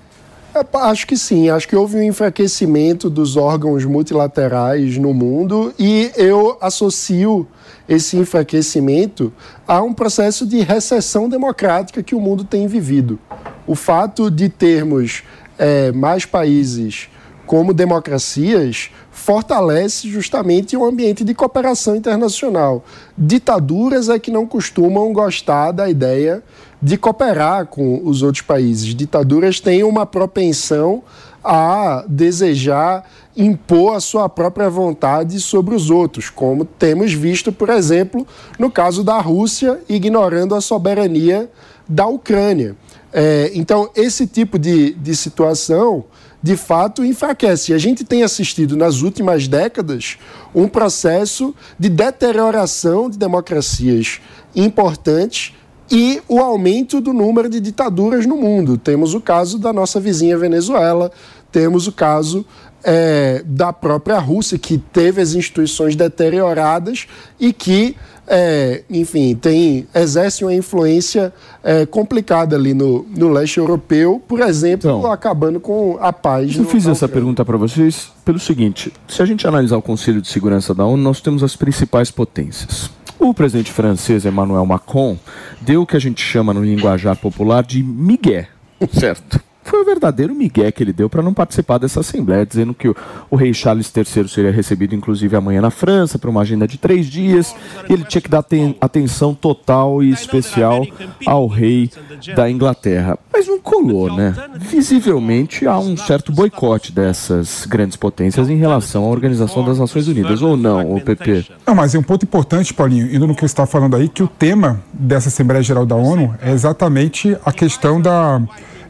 É, 0.54 0.64
acho 0.78 1.06
que 1.06 1.14
sim, 1.14 1.50
acho 1.50 1.68
que 1.68 1.76
houve 1.76 1.98
um 1.98 2.02
enfraquecimento 2.02 3.10
dos 3.10 3.36
órgãos 3.36 3.84
multilaterais 3.84 4.96
no 4.96 5.12
mundo 5.12 5.74
e 5.78 6.10
eu 6.16 6.56
associo 6.58 7.46
esse 7.86 8.16
enfraquecimento 8.16 9.30
a 9.68 9.82
um 9.82 9.92
processo 9.92 10.46
de 10.46 10.60
recessão 10.60 11.28
democrática 11.28 12.02
que 12.02 12.14
o 12.14 12.20
mundo 12.20 12.44
tem 12.44 12.66
vivido. 12.66 13.18
O 13.66 13.74
fato 13.74 14.30
de 14.30 14.48
termos 14.48 15.22
é, 15.58 15.92
mais 15.92 16.24
países 16.24 17.10
como 17.50 17.74
democracias 17.74 18.92
fortalece 19.10 20.08
justamente 20.08 20.76
um 20.76 20.84
ambiente 20.84 21.24
de 21.24 21.34
cooperação 21.34 21.96
internacional. 21.96 22.84
Ditaduras 23.18 24.08
é 24.08 24.20
que 24.20 24.30
não 24.30 24.46
costumam 24.46 25.12
gostar 25.12 25.72
da 25.72 25.90
ideia 25.90 26.44
de 26.80 26.96
cooperar 26.96 27.66
com 27.66 28.02
os 28.04 28.22
outros 28.22 28.42
países. 28.42 28.94
Ditaduras 28.94 29.58
têm 29.58 29.82
uma 29.82 30.06
propensão 30.06 31.02
a 31.42 32.04
desejar 32.06 33.04
impor 33.36 33.96
a 33.96 34.00
sua 34.00 34.28
própria 34.28 34.70
vontade 34.70 35.40
sobre 35.40 35.74
os 35.74 35.90
outros, 35.90 36.30
como 36.30 36.64
temos 36.64 37.12
visto, 37.12 37.50
por 37.50 37.68
exemplo, 37.68 38.24
no 38.60 38.70
caso 38.70 39.02
da 39.02 39.18
Rússia 39.18 39.80
ignorando 39.88 40.54
a 40.54 40.60
soberania 40.60 41.50
da 41.88 42.06
Ucrânia. 42.06 42.76
É, 43.12 43.50
então, 43.54 43.90
esse 43.96 44.24
tipo 44.24 44.56
de, 44.56 44.92
de 44.92 45.16
situação, 45.16 46.04
de 46.42 46.56
fato, 46.56 47.04
enfraquece. 47.04 47.72
E 47.72 47.74
a 47.74 47.78
gente 47.78 48.04
tem 48.04 48.22
assistido 48.22 48.76
nas 48.76 49.02
últimas 49.02 49.46
décadas 49.46 50.18
um 50.54 50.66
processo 50.66 51.54
de 51.78 51.88
deterioração 51.88 53.10
de 53.10 53.18
democracias 53.18 54.20
importantes 54.54 55.52
e 55.90 56.22
o 56.28 56.38
aumento 56.38 57.00
do 57.00 57.12
número 57.12 57.48
de 57.48 57.60
ditaduras 57.60 58.24
no 58.24 58.36
mundo. 58.36 58.78
Temos 58.78 59.12
o 59.12 59.20
caso 59.20 59.58
da 59.58 59.72
nossa 59.72 59.98
vizinha 59.98 60.38
Venezuela, 60.38 61.10
temos 61.50 61.88
o 61.88 61.92
caso 61.92 62.46
é, 62.82 63.42
da 63.44 63.72
própria 63.72 64.18
Rússia, 64.18 64.56
que 64.56 64.78
teve 64.78 65.20
as 65.20 65.34
instituições 65.34 65.96
deterioradas 65.96 67.06
e 67.38 67.52
que, 67.52 67.96
é, 68.32 68.84
enfim, 68.88 69.34
tem, 69.34 69.88
exerce 69.92 70.44
uma 70.44 70.54
influência 70.54 71.32
é, 71.64 71.84
complicada 71.84 72.54
ali 72.54 72.72
no, 72.72 73.04
no 73.16 73.28
leste 73.28 73.58
europeu, 73.58 74.22
por 74.28 74.40
exemplo, 74.40 74.88
então, 74.88 75.10
acabando 75.10 75.58
com 75.58 75.98
a 76.00 76.12
paz. 76.12 76.54
Eu 76.54 76.64
fiz 76.64 76.86
essa 76.86 77.08
pergunta 77.08 77.44
para 77.44 77.56
vocês 77.56 78.12
pelo 78.24 78.38
seguinte: 78.38 78.92
se 79.08 79.20
a 79.20 79.26
gente 79.26 79.48
analisar 79.48 79.76
o 79.76 79.82
Conselho 79.82 80.22
de 80.22 80.28
Segurança 80.28 80.72
da 80.72 80.84
ONU, 80.84 81.02
nós 81.02 81.20
temos 81.20 81.42
as 81.42 81.56
principais 81.56 82.12
potências. 82.12 82.88
O 83.18 83.34
presidente 83.34 83.72
francês 83.72 84.24
Emmanuel 84.24 84.64
Macron 84.64 85.18
deu 85.60 85.82
o 85.82 85.86
que 85.86 85.96
a 85.96 86.00
gente 86.00 86.22
chama 86.22 86.54
no 86.54 86.64
linguajar 86.64 87.16
popular 87.16 87.64
de 87.64 87.82
migué, 87.82 88.48
certo? 88.92 89.40
Foi 89.62 89.82
o 89.82 89.84
verdadeiro 89.84 90.34
migué 90.34 90.72
que 90.72 90.82
ele 90.82 90.92
deu 90.92 91.08
para 91.08 91.22
não 91.22 91.34
participar 91.34 91.78
dessa 91.78 92.00
Assembleia, 92.00 92.46
dizendo 92.46 92.72
que 92.72 92.88
o, 92.88 92.96
o, 93.30 93.36
rei 93.36 93.52
Charles 93.52 93.92
III 93.94 94.28
seria 94.28 94.50
recebido, 94.50 94.94
inclusive, 94.94 95.36
amanhã 95.36 95.60
na 95.60 95.70
França, 95.70 96.18
para 96.18 96.30
uma 96.30 96.40
agenda 96.40 96.66
de 96.66 96.78
três 96.78 97.06
dias, 97.06 97.54
e 97.88 97.92
ele 97.92 98.04
tinha 98.04 98.22
que 98.22 98.28
dar 98.28 98.44
atenção 98.80 99.34
total 99.34 100.02
e 100.02 100.10
especial 100.10 100.86
ao 101.26 101.46
rei 101.46 101.90
da 102.34 102.50
Inglaterra. 102.50 103.18
Mas 103.32 103.46
não 103.46 103.60
colou, 103.60 104.14
né? 104.14 104.34
Visivelmente 104.56 105.66
há 105.66 105.78
um 105.78 105.96
certo 105.96 106.32
boicote 106.32 106.92
dessas 106.92 107.66
grandes 107.66 107.96
potências 107.96 108.48
em 108.48 108.56
relação 108.56 109.04
à 109.04 109.08
Organização 109.08 109.64
das 109.64 109.78
Nações 109.78 110.08
Unidas, 110.08 110.42
ou 110.42 110.56
não, 110.56 110.94
o 110.94 111.00
PP? 111.00 111.46
Não, 111.66 111.74
mas 111.74 111.94
é 111.94 111.98
um 111.98 112.02
ponto 112.02 112.24
importante, 112.24 112.72
Paulinho, 112.72 113.14
indo 113.14 113.26
no 113.26 113.34
que 113.34 113.40
você 113.40 113.46
está 113.46 113.66
falando 113.66 113.94
aí, 113.96 114.08
que 114.08 114.22
o 114.22 114.28
tema 114.28 114.82
dessa 114.92 115.28
Assembleia 115.28 115.62
Geral 115.62 115.84
da 115.84 115.96
ONU 115.96 116.34
é 116.40 116.50
exatamente 116.50 117.36
a 117.44 117.52
questão 117.52 118.00
da 118.00 118.40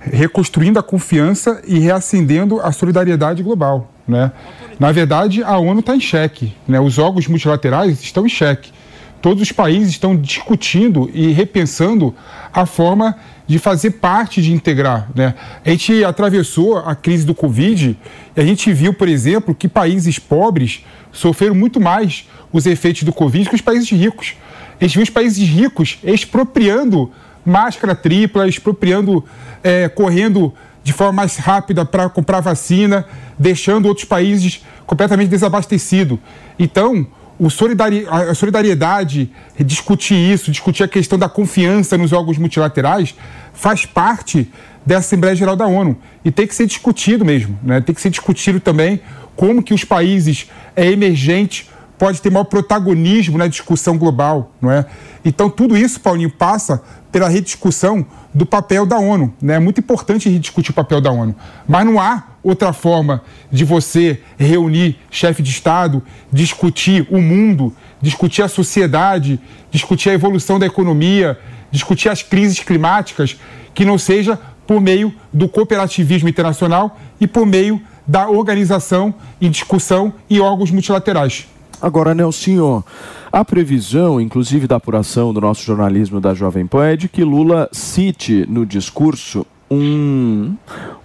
reconstruindo 0.00 0.78
a 0.78 0.82
confiança 0.82 1.60
e 1.66 1.78
reacendendo 1.78 2.60
a 2.60 2.72
solidariedade 2.72 3.42
global. 3.42 3.92
Né? 4.08 4.32
Na 4.78 4.90
verdade, 4.90 5.42
a 5.42 5.56
ONU 5.58 5.80
está 5.80 5.94
em 5.94 6.00
xeque, 6.00 6.54
né? 6.66 6.80
os 6.80 6.98
órgãos 6.98 7.28
multilaterais 7.28 8.02
estão 8.02 8.26
em 8.26 8.28
xeque. 8.28 8.72
Todos 9.20 9.42
os 9.42 9.52
países 9.52 9.90
estão 9.90 10.16
discutindo 10.16 11.10
e 11.12 11.30
repensando 11.30 12.14
a 12.52 12.64
forma 12.64 13.16
de 13.46 13.58
fazer 13.58 13.90
parte, 13.92 14.40
de 14.40 14.52
integrar. 14.52 15.10
Né? 15.14 15.34
A 15.64 15.70
gente 15.70 16.02
atravessou 16.02 16.78
a 16.78 16.94
crise 16.94 17.26
do 17.26 17.34
Covid 17.34 17.98
e 18.34 18.40
a 18.40 18.44
gente 18.44 18.72
viu, 18.72 18.94
por 18.94 19.08
exemplo, 19.08 19.54
que 19.54 19.68
países 19.68 20.18
pobres 20.18 20.84
sofreram 21.12 21.54
muito 21.54 21.78
mais 21.78 22.26
os 22.50 22.64
efeitos 22.64 23.02
do 23.02 23.12
Covid 23.12 23.48
que 23.48 23.54
os 23.54 23.60
países 23.60 23.90
ricos. 23.90 24.34
A 24.80 24.84
gente 24.84 24.94
viu 24.94 25.02
os 25.02 25.10
países 25.10 25.46
ricos 25.46 25.98
expropriando 26.02 27.10
máscara 27.44 27.94
tripla, 27.94 28.48
expropriando, 28.48 29.24
é, 29.62 29.88
correndo 29.88 30.52
de 30.82 30.92
forma 30.92 31.12
mais 31.12 31.36
rápida 31.36 31.84
para 31.84 32.08
comprar 32.08 32.40
vacina, 32.40 33.04
deixando 33.38 33.86
outros 33.86 34.06
países 34.06 34.64
completamente 34.86 35.28
desabastecidos. 35.28 36.18
Então, 36.58 37.06
solidari 37.48 38.06
a 38.08 38.34
solidariedade, 38.34 39.30
discutir 39.58 40.14
isso, 40.14 40.50
discutir 40.50 40.82
a 40.82 40.88
questão 40.88 41.18
da 41.18 41.28
confiança 41.28 41.96
nos 41.96 42.12
órgãos 42.12 42.38
multilaterais, 42.38 43.14
faz 43.52 43.86
parte 43.86 44.50
da 44.84 44.98
Assembleia 44.98 45.36
Geral 45.36 45.56
da 45.56 45.66
ONU. 45.66 45.96
E 46.24 46.30
tem 46.30 46.46
que 46.46 46.54
ser 46.54 46.66
discutido 46.66 47.24
mesmo. 47.24 47.58
Né? 47.62 47.80
Tem 47.80 47.94
que 47.94 48.00
ser 48.00 48.10
discutido 48.10 48.60
também 48.60 49.00
como 49.36 49.62
que 49.62 49.72
os 49.72 49.84
países 49.84 50.50
é, 50.74 50.90
emergentes 50.90 51.70
pode 51.96 52.20
ter 52.20 52.30
maior 52.30 52.44
protagonismo 52.44 53.36
na 53.36 53.46
discussão 53.46 53.98
global, 53.98 54.54
não 54.60 54.70
é? 54.70 54.86
Então 55.22 55.50
tudo 55.50 55.76
isso, 55.76 56.00
Paulinho, 56.00 56.30
passa 56.30 56.82
pela 57.10 57.28
rediscussão 57.28 58.06
do 58.32 58.46
papel 58.46 58.86
da 58.86 58.98
ONU, 58.98 59.34
né? 59.42 59.54
É 59.54 59.58
muito 59.58 59.80
importante 59.80 60.28
rediscutir 60.28 60.70
o 60.70 60.74
papel 60.74 61.00
da 61.00 61.10
ONU, 61.10 61.34
mas 61.66 61.84
não 61.84 62.00
há 62.00 62.24
outra 62.42 62.72
forma 62.72 63.22
de 63.50 63.64
você 63.64 64.20
reunir 64.38 64.98
chefe 65.10 65.42
de 65.42 65.50
Estado, 65.50 66.02
discutir 66.32 67.06
o 67.10 67.20
mundo, 67.20 67.74
discutir 68.00 68.42
a 68.42 68.48
sociedade, 68.48 69.40
discutir 69.70 70.10
a 70.10 70.14
evolução 70.14 70.58
da 70.58 70.66
economia, 70.66 71.38
discutir 71.70 72.08
as 72.08 72.22
crises 72.22 72.60
climáticas, 72.60 73.36
que 73.74 73.84
não 73.84 73.98
seja 73.98 74.38
por 74.66 74.80
meio 74.80 75.12
do 75.32 75.48
cooperativismo 75.48 76.28
internacional 76.28 76.98
e 77.20 77.26
por 77.26 77.44
meio 77.44 77.80
da 78.06 78.28
organização 78.28 79.14
e 79.40 79.48
discussão 79.48 80.12
em 80.28 80.40
órgãos 80.40 80.70
multilaterais. 80.70 81.46
Agora, 81.80 82.14
Nelsinho, 82.14 82.84
a 83.32 83.44
previsão, 83.44 84.20
inclusive 84.20 84.66
da 84.66 84.76
apuração 84.76 85.32
do 85.32 85.40
nosso 85.40 85.62
jornalismo 85.62 86.20
da 86.20 86.34
Jovem 86.34 86.66
Pan, 86.66 86.84
é 86.86 86.96
de 86.96 87.08
que 87.08 87.24
Lula 87.24 87.68
cite 87.72 88.44
no 88.48 88.66
discurso 88.66 89.46
um, 89.70 90.56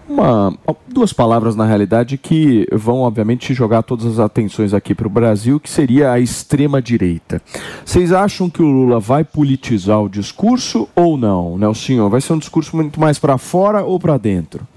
uma, 0.09 0.53
duas 0.87 1.13
palavras 1.13 1.55
na 1.55 1.65
realidade 1.65 2.17
que 2.17 2.67
vão 2.71 3.01
obviamente 3.01 3.53
jogar 3.53 3.83
todas 3.83 4.05
as 4.05 4.19
atenções 4.19 4.73
aqui 4.73 4.95
para 4.95 5.07
o 5.07 5.09
Brasil, 5.09 5.59
que 5.59 5.69
seria 5.69 6.11
a 6.11 6.19
extrema 6.19 6.81
direita. 6.81 7.41
Vocês 7.85 8.11
acham 8.11 8.49
que 8.49 8.61
o 8.61 8.65
Lula 8.65 8.99
vai 8.99 9.23
politizar 9.23 10.01
o 10.01 10.09
discurso 10.09 10.89
ou 10.95 11.17
não, 11.17 11.57
Nelsinho? 11.57 12.09
Vai 12.09 12.21
ser 12.21 12.33
um 12.33 12.39
discurso 12.39 12.75
muito 12.75 12.99
mais 12.99 13.19
para 13.19 13.37
fora 13.37 13.83
ou 13.83 13.99
para 13.99 14.17
dentro? 14.17 14.67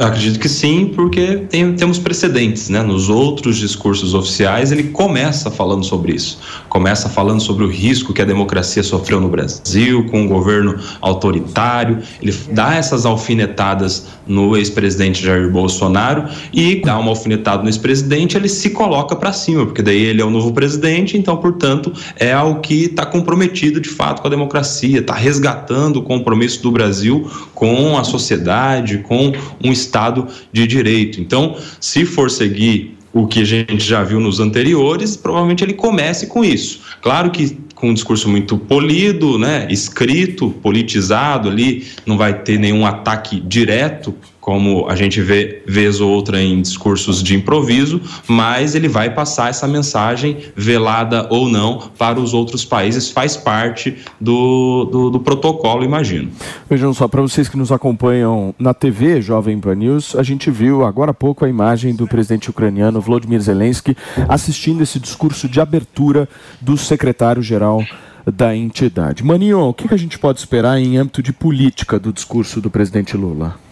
Acredito 0.00 0.38
que 0.38 0.48
sim, 0.48 0.92
porque 0.94 1.36
tem, 1.50 1.74
temos 1.74 1.98
precedentes, 1.98 2.68
né? 2.68 2.80
Nos 2.80 3.08
outros 3.08 3.56
discursos 3.56 4.14
oficiais, 4.14 4.70
ele 4.70 4.84
começa 4.84 5.50
falando 5.50 5.84
sobre 5.84 6.12
isso. 6.14 6.38
Começa 6.68 7.08
falando 7.08 7.40
sobre 7.40 7.64
o 7.64 7.68
risco 7.68 8.12
que 8.12 8.22
a 8.22 8.24
democracia 8.24 8.84
sofreu 8.84 9.20
no 9.20 9.28
Brasil, 9.28 10.06
com 10.06 10.22
um 10.22 10.28
governo 10.28 10.78
autoritário. 11.00 11.98
Ele 12.22 12.32
dá 12.52 12.76
essas 12.76 13.04
alfinetadas 13.04 14.06
no 14.26 14.56
ex-presidente 14.56 15.22
Jair 15.22 15.50
Bolsonaro 15.50 16.28
e 16.52 16.76
dá 16.76 16.98
uma 16.98 17.10
alfinetada 17.10 17.62
no 17.62 17.68
ex-presidente, 17.68 18.36
ele 18.36 18.48
se 18.48 18.70
coloca 18.70 19.14
para 19.16 19.32
cima, 19.32 19.64
porque 19.66 19.82
daí 19.82 20.02
ele 20.02 20.20
é 20.20 20.24
o 20.24 20.30
novo 20.30 20.52
presidente, 20.52 21.16
então, 21.16 21.36
portanto, 21.36 21.92
é 22.16 22.32
algo 22.32 22.60
que 22.60 22.84
está 22.84 23.04
comprometido 23.04 23.80
de 23.80 23.88
fato 23.88 24.22
com 24.22 24.28
a 24.28 24.30
democracia, 24.30 25.00
está 25.00 25.14
resgatando 25.14 25.98
o 25.98 26.02
compromisso 26.02 26.62
do 26.62 26.70
Brasil 26.70 27.30
com 27.54 27.98
a 27.98 28.04
sociedade, 28.04 28.98
com 28.98 29.32
um 29.62 29.72
Estado 29.72 30.26
de 30.52 30.66
direito. 30.66 31.20
Então, 31.20 31.56
se 31.80 32.04
for 32.04 32.30
seguir 32.30 32.96
o 33.12 33.28
que 33.28 33.40
a 33.40 33.44
gente 33.44 33.78
já 33.78 34.02
viu 34.02 34.18
nos 34.18 34.40
anteriores, 34.40 35.16
provavelmente 35.16 35.62
ele 35.62 35.74
comece 35.74 36.26
com 36.26 36.44
isso. 36.44 36.80
Claro 37.00 37.30
que 37.30 37.56
com 37.74 37.90
um 37.90 37.94
discurso 37.94 38.28
muito 38.28 38.56
polido, 38.56 39.38
né, 39.38 39.66
escrito, 39.70 40.50
politizado 40.50 41.48
ali, 41.48 41.86
não 42.06 42.16
vai 42.16 42.34
ter 42.42 42.58
nenhum 42.58 42.86
ataque 42.86 43.40
direto 43.40 44.14
como 44.44 44.86
a 44.90 44.94
gente 44.94 45.22
vê 45.22 45.62
vez 45.66 46.02
ou 46.02 46.10
outra 46.10 46.38
em 46.38 46.60
discursos 46.60 47.22
de 47.22 47.34
improviso, 47.34 47.98
mas 48.28 48.74
ele 48.74 48.88
vai 48.88 49.08
passar 49.08 49.48
essa 49.48 49.66
mensagem, 49.66 50.36
velada 50.54 51.26
ou 51.30 51.48
não, 51.48 51.78
para 51.96 52.20
os 52.20 52.34
outros 52.34 52.62
países, 52.62 53.08
faz 53.08 53.38
parte 53.38 53.96
do, 54.20 54.84
do, 54.84 55.08
do 55.08 55.20
protocolo, 55.20 55.82
imagino. 55.82 56.30
Vejam 56.68 56.92
só, 56.92 57.08
para 57.08 57.22
vocês 57.22 57.48
que 57.48 57.56
nos 57.56 57.72
acompanham 57.72 58.54
na 58.58 58.74
TV 58.74 59.22
Jovem 59.22 59.58
Pan 59.58 59.76
News, 59.76 60.14
a 60.14 60.22
gente 60.22 60.50
viu 60.50 60.84
agora 60.84 61.12
há 61.12 61.14
pouco 61.14 61.46
a 61.46 61.48
imagem 61.48 61.94
do 61.94 62.06
presidente 62.06 62.50
ucraniano 62.50 63.00
Volodymyr 63.00 63.40
Zelensky 63.40 63.96
assistindo 64.28 64.82
esse 64.82 65.00
discurso 65.00 65.48
de 65.48 65.58
abertura 65.58 66.28
do 66.60 66.76
secretário-geral 66.76 67.82
da 68.30 68.54
entidade. 68.54 69.24
Maninho, 69.24 69.60
o 69.60 69.72
que 69.72 69.92
a 69.92 69.96
gente 69.96 70.18
pode 70.18 70.38
esperar 70.38 70.78
em 70.78 70.98
âmbito 70.98 71.22
de 71.22 71.32
política 71.32 71.98
do 71.98 72.12
discurso 72.12 72.60
do 72.60 72.68
presidente 72.68 73.16
Lula? 73.16 73.63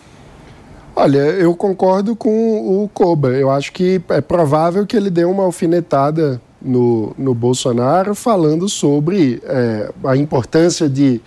Olha, 0.95 1.19
eu 1.19 1.55
concordo 1.57 2.15
com 2.15 2.83
o 2.83 2.89
Koba. 2.89 3.31
Eu 3.31 3.51
acho 3.51 3.73
que 3.73 4.01
é 4.11 4.21
provável 4.21 4.87
que 4.87 4.95
ele 4.95 5.09
dê 5.09 5.25
uma 5.25 5.43
alfinetada 5.45 6.41
no, 6.61 7.15
no 7.17 7.35
Bolsonaro 7.35 8.15
falando 8.15 8.69
sobre 8.69 9.43
é, 9.45 9.91
a 10.05 10.17
importância 10.17 10.91
de 10.91 11.21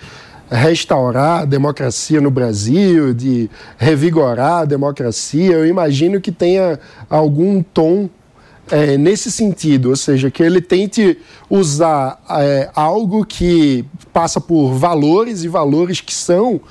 restaurar 0.52 1.42
a 1.42 1.46
democracia 1.46 2.22
no 2.22 2.30
Brasil, 2.30 3.12
de 3.12 3.50
revigorar 3.76 4.62
a 4.62 4.66
democracia. 4.66 5.54
Eu 5.54 5.66
imagino 5.66 6.22
que 6.22 6.32
tenha 6.32 6.80
algum 7.10 7.64
tom 7.64 8.08
é, 8.70 8.98
nesse 8.98 9.32
sentido, 9.32 9.90
ou 9.90 9.96
seja, 9.96 10.30
que 10.30 10.44
ele 10.44 10.62
tente 10.62 11.18
usar 11.50 12.22
é, 12.30 12.70
algo 12.76 13.26
que 13.26 13.84
passa 14.14 14.40
por 14.40 14.74
valores 14.74 15.44
e 15.44 15.48
valores 15.48 16.02
que 16.02 16.14
são 16.14 16.62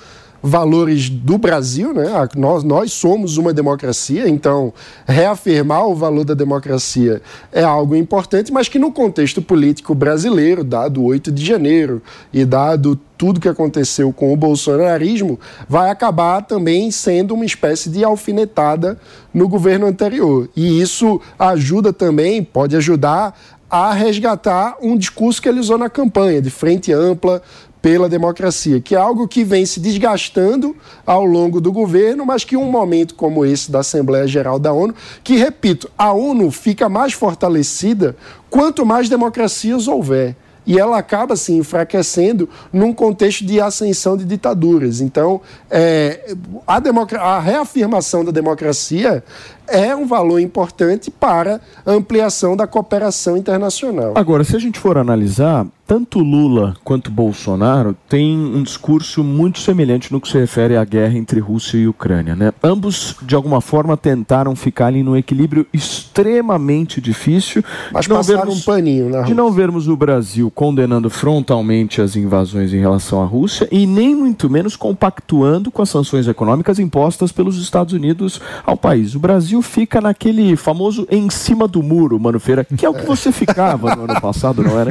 valores 0.47 1.09
do 1.09 1.39
Brasil, 1.39 1.95
né? 1.95 2.05
Nós, 2.37 2.63
nós 2.63 2.93
somos 2.93 3.39
uma 3.39 3.51
democracia, 3.51 4.29
então 4.29 4.75
reafirmar 5.07 5.87
o 5.87 5.95
valor 5.95 6.23
da 6.23 6.35
democracia 6.35 7.23
é 7.51 7.63
algo 7.63 7.97
importante, 7.97 8.53
mas 8.53 8.69
que 8.69 8.79
no 8.79 8.93
contexto 8.93 9.41
político 9.41 9.95
brasileiro, 9.95 10.63
dado 10.63 11.01
o 11.01 11.07
8 11.07 11.33
de 11.33 11.43
janeiro 11.43 12.03
e 12.31 12.45
dado 12.45 13.01
tudo 13.17 13.41
que 13.41 13.49
aconteceu 13.49 14.13
com 14.13 14.35
o 14.35 14.37
bolsonarismo, 14.37 15.41
vai 15.67 15.89
acabar 15.89 16.43
também 16.43 16.91
sendo 16.91 17.33
uma 17.33 17.47
espécie 17.47 17.89
de 17.89 18.05
alfinetada 18.05 19.01
no 19.33 19.49
governo 19.49 19.87
anterior. 19.87 20.51
E 20.55 20.79
isso 20.79 21.23
ajuda 21.39 21.91
também, 21.91 22.45
pode 22.45 22.77
ajudar 22.77 23.35
a 23.71 23.95
resgatar 23.95 24.77
um 24.83 24.95
discurso 24.95 25.41
que 25.41 25.49
ele 25.49 25.59
usou 25.59 25.79
na 25.79 25.89
campanha, 25.89 26.43
de 26.43 26.51
frente 26.51 26.93
ampla 26.93 27.43
pela 27.85 28.09
democracia, 28.09 28.81
que 28.81 28.95
é 28.95 28.99
algo 28.99 29.29
que 29.29 29.45
vem 29.45 29.67
se 29.67 29.79
desgastando 29.79 30.75
ao 31.05 31.23
longo 31.23 31.61
do 31.61 31.71
governo, 31.71 32.25
mas 32.25 32.43
que 32.43 32.57
um 32.57 32.71
momento 32.71 33.15
como 33.15 33.45
esse 33.45 33.71
da 33.71 33.81
Assembleia 33.81 34.27
Geral 34.27 34.59
da 34.59 34.73
ONU, 34.73 34.95
que, 35.23 35.37
repito, 35.37 35.91
a 35.99 36.11
ONU 36.11 36.51
fica 36.51 36.89
mais 36.89 37.13
fortalecida 37.13 38.17
quanto 38.49 38.87
mais 38.87 39.11
democracias 39.11 39.87
houver 39.87 40.35
e 40.67 40.79
ela 40.79 40.97
acaba 40.99 41.37
se 41.37 41.53
enfraquecendo 41.53 42.49
num 42.73 42.93
contexto 42.93 43.45
de 43.45 43.61
ascensão 43.61 44.17
de 44.17 44.25
ditaduras. 44.25 45.01
Então, 45.01 45.41
é, 45.71 46.35
a, 46.67 46.81
a 47.21 47.39
reafirmação 47.39 48.25
da 48.25 48.31
democracia 48.31 49.23
é 49.69 49.95
um 49.95 50.07
valor 50.07 50.39
importante 50.39 51.11
para 51.11 51.61
a 51.85 51.93
ampliação 51.93 52.57
da 52.57 52.67
cooperação 52.67 53.37
internacional. 53.37 54.15
Agora, 54.17 54.45
se 54.45 54.57
a 54.57 54.59
gente 54.59 54.79
for 54.79 54.99
analisar, 54.99 55.67
tanto 55.87 56.19
Lula 56.21 56.75
quanto 56.83 57.11
Bolsonaro 57.11 57.95
têm 58.09 58.39
um 58.39 58.63
discurso 58.63 59.23
muito 59.23 59.59
semelhante 59.59 60.11
no 60.11 60.21
que 60.21 60.29
se 60.29 60.39
refere 60.39 60.77
à 60.77 60.85
guerra 60.85 61.17
entre 61.19 61.41
Rússia 61.41 61.77
e 61.77 61.87
Ucrânia. 61.87 62.35
Né? 62.35 62.53
Ambos, 62.63 63.17
de 63.23 63.35
alguma 63.35 63.61
forma, 63.61 63.97
tentaram 63.97 64.57
ficar 64.57 64.87
ali 64.87 65.03
num 65.03 65.15
equilíbrio 65.15 65.67
extremamente 65.73 67.01
difícil. 67.01 67.63
Mas 67.93 68.09
não 68.09 68.23
vermos, 68.23 68.61
um 68.61 68.63
paninho 68.63 69.11
na 69.11 69.23
De 69.23 69.35
não 69.35 69.53
vermos 69.53 69.87
o 69.87 69.97
Brasil 69.97 70.51
condenando 70.51 71.11
frontalmente 71.11 72.01
as 72.01 72.17
invasões 72.17 72.73
em 72.73 72.79
relação 72.79 73.23
à 73.23 73.27
Rússia 73.27 73.69
e 73.71 73.87
nem 73.87 74.15
muito 74.15 74.49
menos 74.49 74.77
compactuando 74.77 75.71
com 75.71 75.83
as 75.83 75.91
sanções 75.91 76.27
econômicas 76.27 76.79
impostas 76.79 77.31
pelos 77.31 77.61
Estados 77.61 77.93
Unidos 77.93 78.41
ao 78.65 78.77
país. 78.77 79.15
O 79.15 79.19
Brasil 79.19 79.54
fica 79.63 80.01
naquele 80.01 80.57
famoso 80.57 81.07
em 81.11 81.31
cima 81.31 81.69
do 81.69 81.83
muro, 81.83 82.19
Mano 82.19 82.41
Feira, 82.41 82.65
que 82.65 82.85
é 82.85 82.89
o 82.89 82.95
que 82.95 83.07
você 83.07 83.31
ficava 83.31 83.95
no 83.95 84.05
ano 84.05 84.21
passado, 84.21 84.63
não 84.63 84.79
era? 84.79 84.91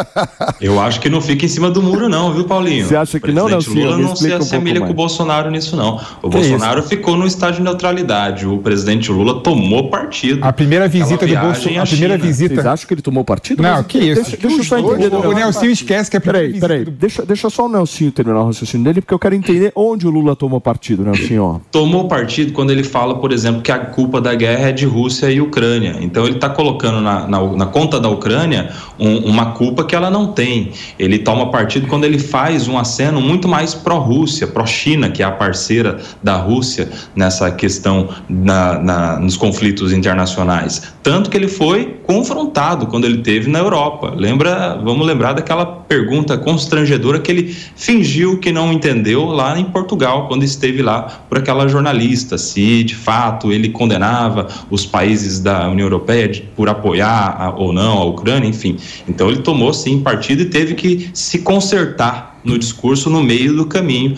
Eu 0.60 0.80
acho 0.80 1.00
que 1.00 1.08
não 1.08 1.20
fica 1.20 1.44
em 1.44 1.48
cima 1.48 1.70
do 1.70 1.82
muro, 1.82 2.08
não, 2.08 2.32
viu, 2.32 2.44
Paulinho? 2.44 2.86
Você 2.86 2.96
acha 2.96 3.18
que 3.18 3.32
não, 3.32 3.48
não? 3.48 3.58
Lula 3.58 3.98
não 3.98 4.14
se 4.14 4.32
assemelha 4.32 4.82
um 4.82 4.86
com 4.86 4.92
o 4.92 4.94
Bolsonaro 4.94 5.50
nisso, 5.50 5.76
não. 5.76 5.96
O 6.22 6.28
que 6.28 6.36
Bolsonaro 6.36 6.82
ficou 6.82 7.16
no 7.16 7.26
estágio 7.26 7.56
de 7.56 7.62
neutralidade. 7.62 8.46
O 8.46 8.58
presidente 8.58 9.10
Lula 9.10 9.40
tomou 9.40 9.88
partido. 9.88 10.44
A 10.44 10.52
primeira 10.52 10.86
visita 10.86 11.26
do 11.26 11.36
Bolsonaro. 11.36 11.82
A 11.82 11.86
primeira 11.86 12.18
visita. 12.18 12.54
Vocês 12.54 12.66
acham 12.66 12.86
que 12.86 12.94
ele 12.94 13.02
tomou 13.02 13.24
partido? 13.24 13.62
Não, 13.62 13.76
Mas, 13.76 13.86
que 13.86 13.98
isso? 13.98 14.22
Deixa, 14.22 14.36
deixa 14.36 14.56
eu 14.58 14.64
só 14.64 14.78
entender. 14.78 15.14
O, 15.14 15.28
o 15.30 15.32
Nelsinho 15.32 15.72
esquece 15.72 16.10
que 16.10 16.16
é 16.16 16.18
a 16.18 16.20
primeira 16.20 16.34
Peraí, 16.34 16.60
peraí. 16.60 16.84
Do... 16.84 16.90
Deixa, 16.90 17.24
deixa 17.24 17.48
só 17.48 17.66
o 17.66 17.68
Nelsinho 17.68 18.10
terminar 18.10 18.40
o 18.40 18.46
raciocínio 18.46 18.84
dele, 18.84 19.00
porque 19.00 19.14
eu 19.14 19.18
quero 19.18 19.34
entender 19.34 19.72
onde 19.74 20.06
o 20.06 20.10
Lula 20.10 20.34
tomou 20.34 20.60
partido, 20.60 21.04
Nelsinho. 21.04 21.62
Tomou 21.70 22.08
partido 22.08 22.52
quando 22.52 22.70
ele 22.70 22.82
fala, 22.82 23.18
por 23.18 23.32
exemplo, 23.32 23.62
que 23.62 23.70
a 23.70 23.78
culpa 23.94 24.20
da 24.20 24.34
guerra 24.34 24.70
é 24.70 24.72
de 24.72 24.84
Rússia 24.84 25.30
e 25.30 25.40
Ucrânia. 25.40 25.96
Então 26.00 26.26
ele 26.26 26.34
está 26.34 26.50
colocando 26.50 27.00
na, 27.00 27.28
na, 27.28 27.40
na, 27.52 27.66
conta 27.66 28.00
da 28.00 28.08
Ucrânia 28.08 28.70
um, 28.98 29.18
uma 29.18 29.52
culpa 29.52 29.84
que 29.84 29.94
ela 29.94 30.10
não 30.10 30.32
tem. 30.32 30.72
Ele 30.98 31.20
toma 31.20 31.50
partido 31.50 31.86
quando 31.86 32.04
ele 32.04 32.18
faz 32.18 32.66
um 32.66 32.76
aceno 32.76 33.20
muito 33.20 33.46
mais 33.46 33.72
pró-Rússia, 33.72 34.48
pró-China, 34.48 35.10
que 35.10 35.22
é 35.22 35.26
a 35.26 35.30
parceira 35.30 36.00
da 36.22 36.36
Rússia 36.36 36.88
nessa 37.14 37.52
questão 37.52 38.08
na, 38.28 38.80
na, 38.80 39.20
nos 39.20 39.36
conflitos 39.36 39.92
internacionais. 39.92 40.92
Tanto 41.02 41.30
que 41.30 41.36
ele 41.36 41.48
foi 41.48 42.00
confrontado 42.02 42.88
quando 42.88 43.04
ele 43.04 43.18
teve 43.18 43.48
na 43.48 43.60
Europa. 43.60 44.12
Lembra, 44.16 44.78
vamos 44.82 45.06
lembrar 45.06 45.34
daquela 45.34 45.64
pergunta 45.64 46.36
constrangedora 46.36 47.20
que 47.20 47.30
ele 47.30 47.56
fingiu 47.76 48.38
que 48.38 48.50
não 48.50 48.72
entendeu 48.72 49.26
lá 49.26 49.58
em 49.58 49.64
Portugal, 49.64 50.26
quando 50.26 50.42
esteve 50.42 50.82
lá 50.82 51.02
por 51.28 51.38
aquela 51.38 51.68
jornalista, 51.68 52.36
se 52.36 52.82
de 52.82 52.94
fato 52.94 53.52
ele 53.52 53.68
condenava 53.84 54.48
os 54.70 54.86
países 54.86 55.40
da 55.40 55.68
União 55.68 55.84
Europeia 55.86 56.42
por 56.56 56.68
apoiar 56.68 57.36
a, 57.38 57.50
ou 57.50 57.72
não 57.72 57.98
a 57.98 58.04
Ucrânia, 58.04 58.48
enfim. 58.48 58.78
Então 59.06 59.28
ele 59.28 59.42
tomou 59.42 59.72
sim 59.74 60.00
partido 60.00 60.42
e 60.42 60.46
teve 60.46 60.74
que 60.74 61.10
se 61.12 61.40
consertar 61.40 62.38
no 62.42 62.58
discurso 62.58 63.10
no 63.10 63.22
meio 63.22 63.54
do 63.54 63.66
caminho 63.66 64.16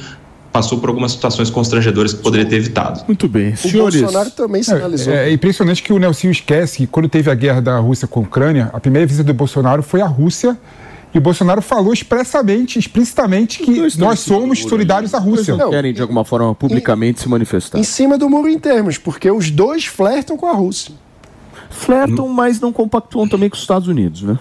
passou 0.53 0.79
por 0.79 0.89
algumas 0.89 1.13
situações 1.13 1.51
constrangedoras 1.51 2.15
que 2.15 2.23
poderia 2.23 2.47
ter 2.47 2.57
evitado. 2.57 3.05
Muito 3.07 3.29
bem. 3.29 3.53
O 3.53 3.57
Senhores, 3.59 4.01
Bolsonaro 4.01 4.31
também 4.31 4.63
sinalizou. 4.63 5.13
É, 5.13 5.29
é 5.29 5.33
impressionante 5.33 5.83
que 5.83 5.93
o 5.93 5.99
Nelson 5.99 6.31
esquece 6.31 6.79
que 6.79 6.87
quando 6.87 7.11
teve 7.11 7.31
a 7.31 7.35
guerra 7.35 7.61
da 7.61 7.79
Rússia 7.79 8.09
com 8.09 8.21
a 8.21 8.23
Ucrânia, 8.23 8.71
a 8.73 8.81
primeira 8.81 9.07
visita 9.07 9.25
do 9.25 9.35
Bolsonaro 9.35 9.83
foi 9.83 10.01
à 10.01 10.07
Rússia 10.07 10.57
e 11.17 11.19
o 11.19 11.21
Bolsonaro 11.23 11.63
falou 11.63 11.95
expressamente, 11.95 12.79
explicitamente, 12.79 13.61
que 13.61 13.99
nós 13.99 14.21
somos 14.21 14.61
solidários 14.61 15.15
à 15.15 15.19
Rússia. 15.19 15.57
Não 15.57 15.71
querem, 15.71 15.95
de 15.95 16.03
alguma 16.03 16.27
forma, 16.27 16.55
publicamente 16.55 17.21
em, 17.21 17.23
se 17.23 17.29
manifestar. 17.31 17.79
Em 17.79 17.83
cima 17.83 18.19
do 18.19 18.29
muro 18.29 18.51
em 18.51 18.59
termos, 18.59 18.99
porque 18.99 19.31
os 19.31 19.51
dois 19.51 19.87
flertam 19.87 20.37
com 20.37 20.45
a 20.45 20.53
Rússia. 20.53 20.95
Flertam, 21.71 22.29
mas 22.29 22.61
não 22.61 22.71
compactuam 22.71 23.27
também 23.27 23.49
com 23.49 23.57
os 23.57 23.63
Estados 23.63 23.89
Unidos, 23.89 24.25
né? 24.25 24.39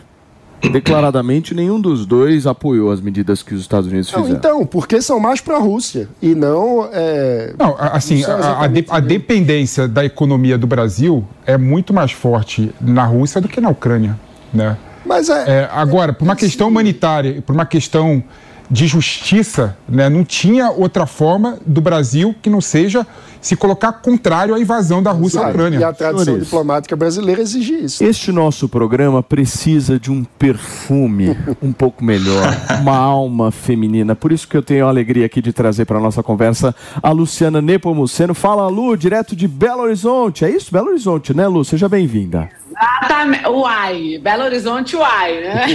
Declaradamente, 0.69 1.55
nenhum 1.55 1.79
dos 1.79 2.05
dois 2.05 2.45
apoiou 2.45 2.91
as 2.91 2.99
medidas 2.99 3.41
que 3.41 3.53
os 3.53 3.61
Estados 3.61 3.87
Unidos 3.87 4.09
fizeram. 4.09 4.27
Não, 4.27 4.35
então, 4.35 4.65
porque 4.65 5.01
são 5.01 5.17
mais 5.17 5.39
para 5.39 5.55
a 5.55 5.59
Rússia 5.59 6.09
e 6.21 6.35
não. 6.35 6.89
É... 6.91 7.53
Não, 7.57 7.73
assim, 7.79 8.21
não 8.21 8.31
a, 8.31 8.63
a, 8.65 8.67
de, 8.67 8.85
a, 8.89 8.99
dependência 8.99 9.87
da 9.87 10.03
economia 10.03 10.57
do 10.57 10.67
Brasil 10.67 11.23
é 11.45 11.57
muito 11.57 11.93
mais 11.93 12.11
forte 12.11 12.69
na 12.81 13.05
Rússia 13.05 13.39
do 13.39 13.47
que 13.47 13.61
na 13.61 13.69
Ucrânia, 13.69 14.19
né? 14.53 14.75
Mas 15.05 15.29
é, 15.29 15.45
é 15.47 15.69
agora, 15.71 16.13
por 16.13 16.23
uma 16.23 16.35
questão 16.35 16.67
humanitária, 16.67 17.41
por 17.41 17.53
uma 17.53 17.65
questão 17.65 18.23
de 18.69 18.87
justiça, 18.87 19.77
né, 19.87 20.09
não 20.09 20.23
tinha 20.23 20.71
outra 20.71 21.05
forma 21.05 21.59
do 21.65 21.81
Brasil 21.81 22.35
que 22.41 22.49
não 22.49 22.61
seja 22.61 23.05
se 23.39 23.55
colocar 23.55 23.93
contrário 23.93 24.55
à 24.55 24.59
invasão 24.59 25.03
da 25.03 25.11
Rússia 25.11 25.39
à 25.39 25.49
Ucrânia. 25.49 25.79
E 25.79 25.83
a 25.83 25.93
tradição 25.93 26.25
Senhores, 26.25 26.45
diplomática 26.45 26.95
brasileira 26.95 27.41
exige 27.41 27.73
isso. 27.75 28.03
Este 28.03 28.31
nosso 28.31 28.67
programa 28.67 29.21
precisa 29.21 29.99
de 29.99 30.11
um 30.11 30.23
perfume 30.23 31.37
um 31.61 31.71
pouco 31.71 32.03
melhor, 32.03 32.43
uma 32.81 32.97
alma 32.97 33.51
feminina. 33.51 34.15
Por 34.15 34.31
isso 34.31 34.47
que 34.47 34.57
eu 34.57 34.63
tenho 34.63 34.87
a 34.87 34.89
alegria 34.89 35.27
aqui 35.27 35.43
de 35.43 35.53
trazer 35.53 35.85
para 35.85 35.99
a 35.99 36.01
nossa 36.01 36.23
conversa 36.23 36.73
a 37.03 37.11
Luciana 37.11 37.61
Nepomuceno. 37.61 38.33
Fala, 38.33 38.67
Lu, 38.67 38.97
direto 38.97 39.35
de 39.35 39.47
Belo 39.47 39.83
Horizonte. 39.83 40.43
É 40.43 40.49
isso? 40.49 40.71
Belo 40.71 40.87
Horizonte, 40.87 41.31
né, 41.31 41.47
Lu? 41.47 41.63
Seja 41.63 41.87
bem-vinda. 41.87 42.49
Exatamente. 42.75 43.47
Uai, 43.47 44.19
Belo 44.21 44.43
Horizonte, 44.43 44.95
uai, 44.97 45.39
né? 45.39 45.65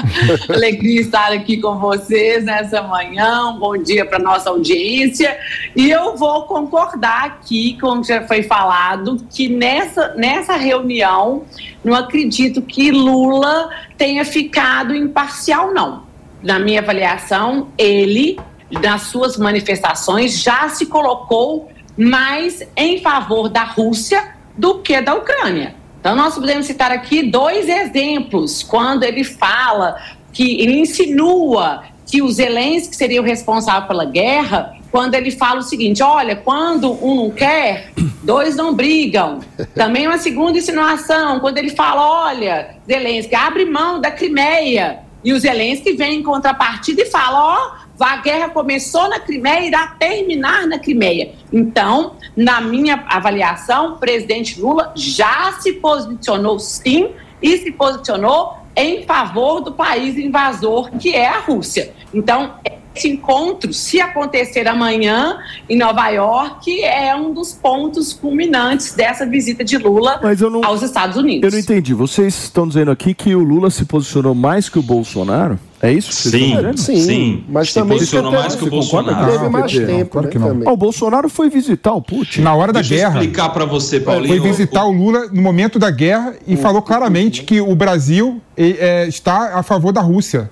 Alegria 0.48 1.00
estar 1.00 1.30
aqui 1.32 1.58
com 1.58 1.78
vocês 1.78 2.44
nessa 2.44 2.82
manhã. 2.82 3.50
Um 3.50 3.58
bom 3.58 3.76
dia 3.76 4.06
para 4.06 4.18
nossa 4.18 4.48
audiência. 4.48 5.38
E 5.76 5.90
eu 5.90 6.16
vou 6.16 6.44
concordar 6.44 7.26
aqui 7.26 7.78
com 7.78 7.88
o 7.88 8.00
que 8.00 8.08
já 8.08 8.26
foi 8.26 8.42
falado, 8.42 9.18
que 9.30 9.48
nessa, 9.48 10.14
nessa 10.14 10.54
reunião, 10.54 11.44
não 11.84 11.94
acredito 11.94 12.62
que 12.62 12.90
Lula 12.90 13.68
tenha 13.96 14.24
ficado 14.24 14.94
imparcial, 14.94 15.72
não. 15.72 16.06
Na 16.42 16.58
minha 16.58 16.80
avaliação, 16.80 17.68
ele, 17.76 18.38
nas 18.70 19.02
suas 19.02 19.36
manifestações, 19.36 20.42
já 20.42 20.68
se 20.68 20.86
colocou 20.86 21.70
mais 21.96 22.62
em 22.76 23.02
favor 23.02 23.48
da 23.48 23.64
Rússia 23.64 24.36
do 24.56 24.78
que 24.78 25.00
da 25.00 25.14
Ucrânia. 25.14 25.74
Então, 26.08 26.16
nós 26.16 26.36
podemos 26.36 26.64
citar 26.64 26.90
aqui 26.90 27.22
dois 27.22 27.68
exemplos, 27.68 28.62
quando 28.62 29.02
ele 29.02 29.22
fala 29.22 30.00
que 30.32 30.58
ele 30.58 30.80
insinua 30.80 31.82
que 32.10 32.22
o 32.22 32.30
Zelensky 32.30 32.96
seria 32.96 33.20
o 33.20 33.24
responsável 33.24 33.86
pela 33.86 34.06
guerra, 34.06 34.74
quando 34.90 35.14
ele 35.14 35.30
fala 35.30 35.60
o 35.60 35.62
seguinte: 35.62 36.02
olha, 36.02 36.34
quando 36.34 36.92
um 37.04 37.14
não 37.14 37.30
quer, 37.30 37.92
dois 38.22 38.56
não 38.56 38.72
brigam. 38.72 39.40
Também 39.74 40.06
uma 40.06 40.16
segunda 40.16 40.56
insinuação, 40.56 41.40
quando 41.40 41.58
ele 41.58 41.68
fala: 41.68 42.28
olha, 42.28 42.76
Zelensky, 42.86 43.34
abre 43.34 43.66
mão 43.66 44.00
da 44.00 44.10
Crimeia. 44.10 45.00
E 45.22 45.34
o 45.34 45.38
Zelensky 45.38 45.92
vem 45.92 46.20
em 46.20 46.22
contrapartida 46.22 47.02
e 47.02 47.04
fala: 47.10 47.38
ó, 47.38 48.02
a 48.02 48.16
guerra 48.16 48.48
começou 48.48 49.10
na 49.10 49.20
Crimeia 49.20 49.60
e 49.60 49.68
irá 49.68 49.88
terminar 49.98 50.66
na 50.66 50.78
Crimeia. 50.78 51.32
Então, 51.52 52.14
na 52.38 52.60
minha 52.60 53.04
avaliação, 53.08 53.94
o 53.94 53.98
presidente 53.98 54.60
Lula 54.60 54.92
já 54.94 55.54
se 55.60 55.72
posicionou 55.72 56.60
sim 56.60 57.10
e 57.42 57.58
se 57.58 57.72
posicionou 57.72 58.58
em 58.76 59.02
favor 59.02 59.60
do 59.60 59.72
país 59.72 60.16
invasor 60.16 60.88
que 60.98 61.16
é 61.16 61.26
a 61.26 61.40
Rússia. 61.40 61.92
Então, 62.14 62.54
esse 62.98 63.08
encontro, 63.08 63.72
se 63.72 64.00
acontecer 64.00 64.66
amanhã 64.66 65.38
em 65.68 65.78
Nova 65.78 66.08
York, 66.08 66.82
é 66.82 67.14
um 67.14 67.32
dos 67.32 67.52
pontos 67.52 68.12
culminantes 68.12 68.92
dessa 68.92 69.24
visita 69.24 69.64
de 69.64 69.78
Lula 69.78 70.20
não, 70.50 70.64
aos 70.64 70.82
Estados 70.82 71.16
Unidos. 71.16 71.44
Eu 71.44 71.52
não 71.52 71.58
entendi. 71.58 71.94
Vocês 71.94 72.34
estão 72.44 72.66
dizendo 72.66 72.90
aqui 72.90 73.14
que 73.14 73.34
o 73.34 73.42
Lula 73.42 73.70
se 73.70 73.84
posicionou 73.84 74.34
mais 74.34 74.68
que 74.68 74.78
o 74.78 74.82
Bolsonaro? 74.82 75.58
É 75.80 75.92
isso 75.92 76.12
sim? 76.12 76.56
Sim, 76.76 77.00
sim. 77.00 77.44
Mas 77.48 77.68
se 77.68 77.74
também 77.74 77.98
posicionou 77.98 78.32
mais 78.32 78.56
que 78.56 78.64
o 78.64 78.70
Bolsonaro. 78.70 79.32
Teve 79.32 79.48
mais 79.48 79.72
tempo, 79.72 80.10
claro 80.10 80.28
que 80.28 80.38
não. 80.38 80.62
Ah, 80.66 80.72
o 80.72 80.76
Bolsonaro 80.76 81.28
foi 81.28 81.48
visitar 81.48 81.92
o 81.92 82.02
Putin. 82.02 82.40
Na 82.40 82.52
hora 82.52 82.72
da 82.72 82.80
Deixa 82.80 82.94
guerra. 82.96 83.10
Deixa 83.10 83.18
eu 83.18 83.22
explicar 83.22 83.48
para 83.50 83.64
você, 83.64 84.00
Paulinho. 84.00 84.28
Foi 84.28 84.40
visitar 84.40 84.84
o, 84.84 84.88
o, 84.88 84.92
Lula 84.92 85.28
no 85.32 85.40
momento 85.40 85.78
da 85.78 85.90
guerra 85.90 86.34
e 86.48 86.54
o, 86.54 86.58
falou 86.58 86.82
claramente 86.82 87.44
que 87.44 87.60
o 87.60 87.74
Brasil 87.76 88.42
é, 88.56 89.06
está 89.06 89.56
a 89.56 89.62
favor 89.62 89.92
da 89.92 90.00
Rússia. 90.00 90.50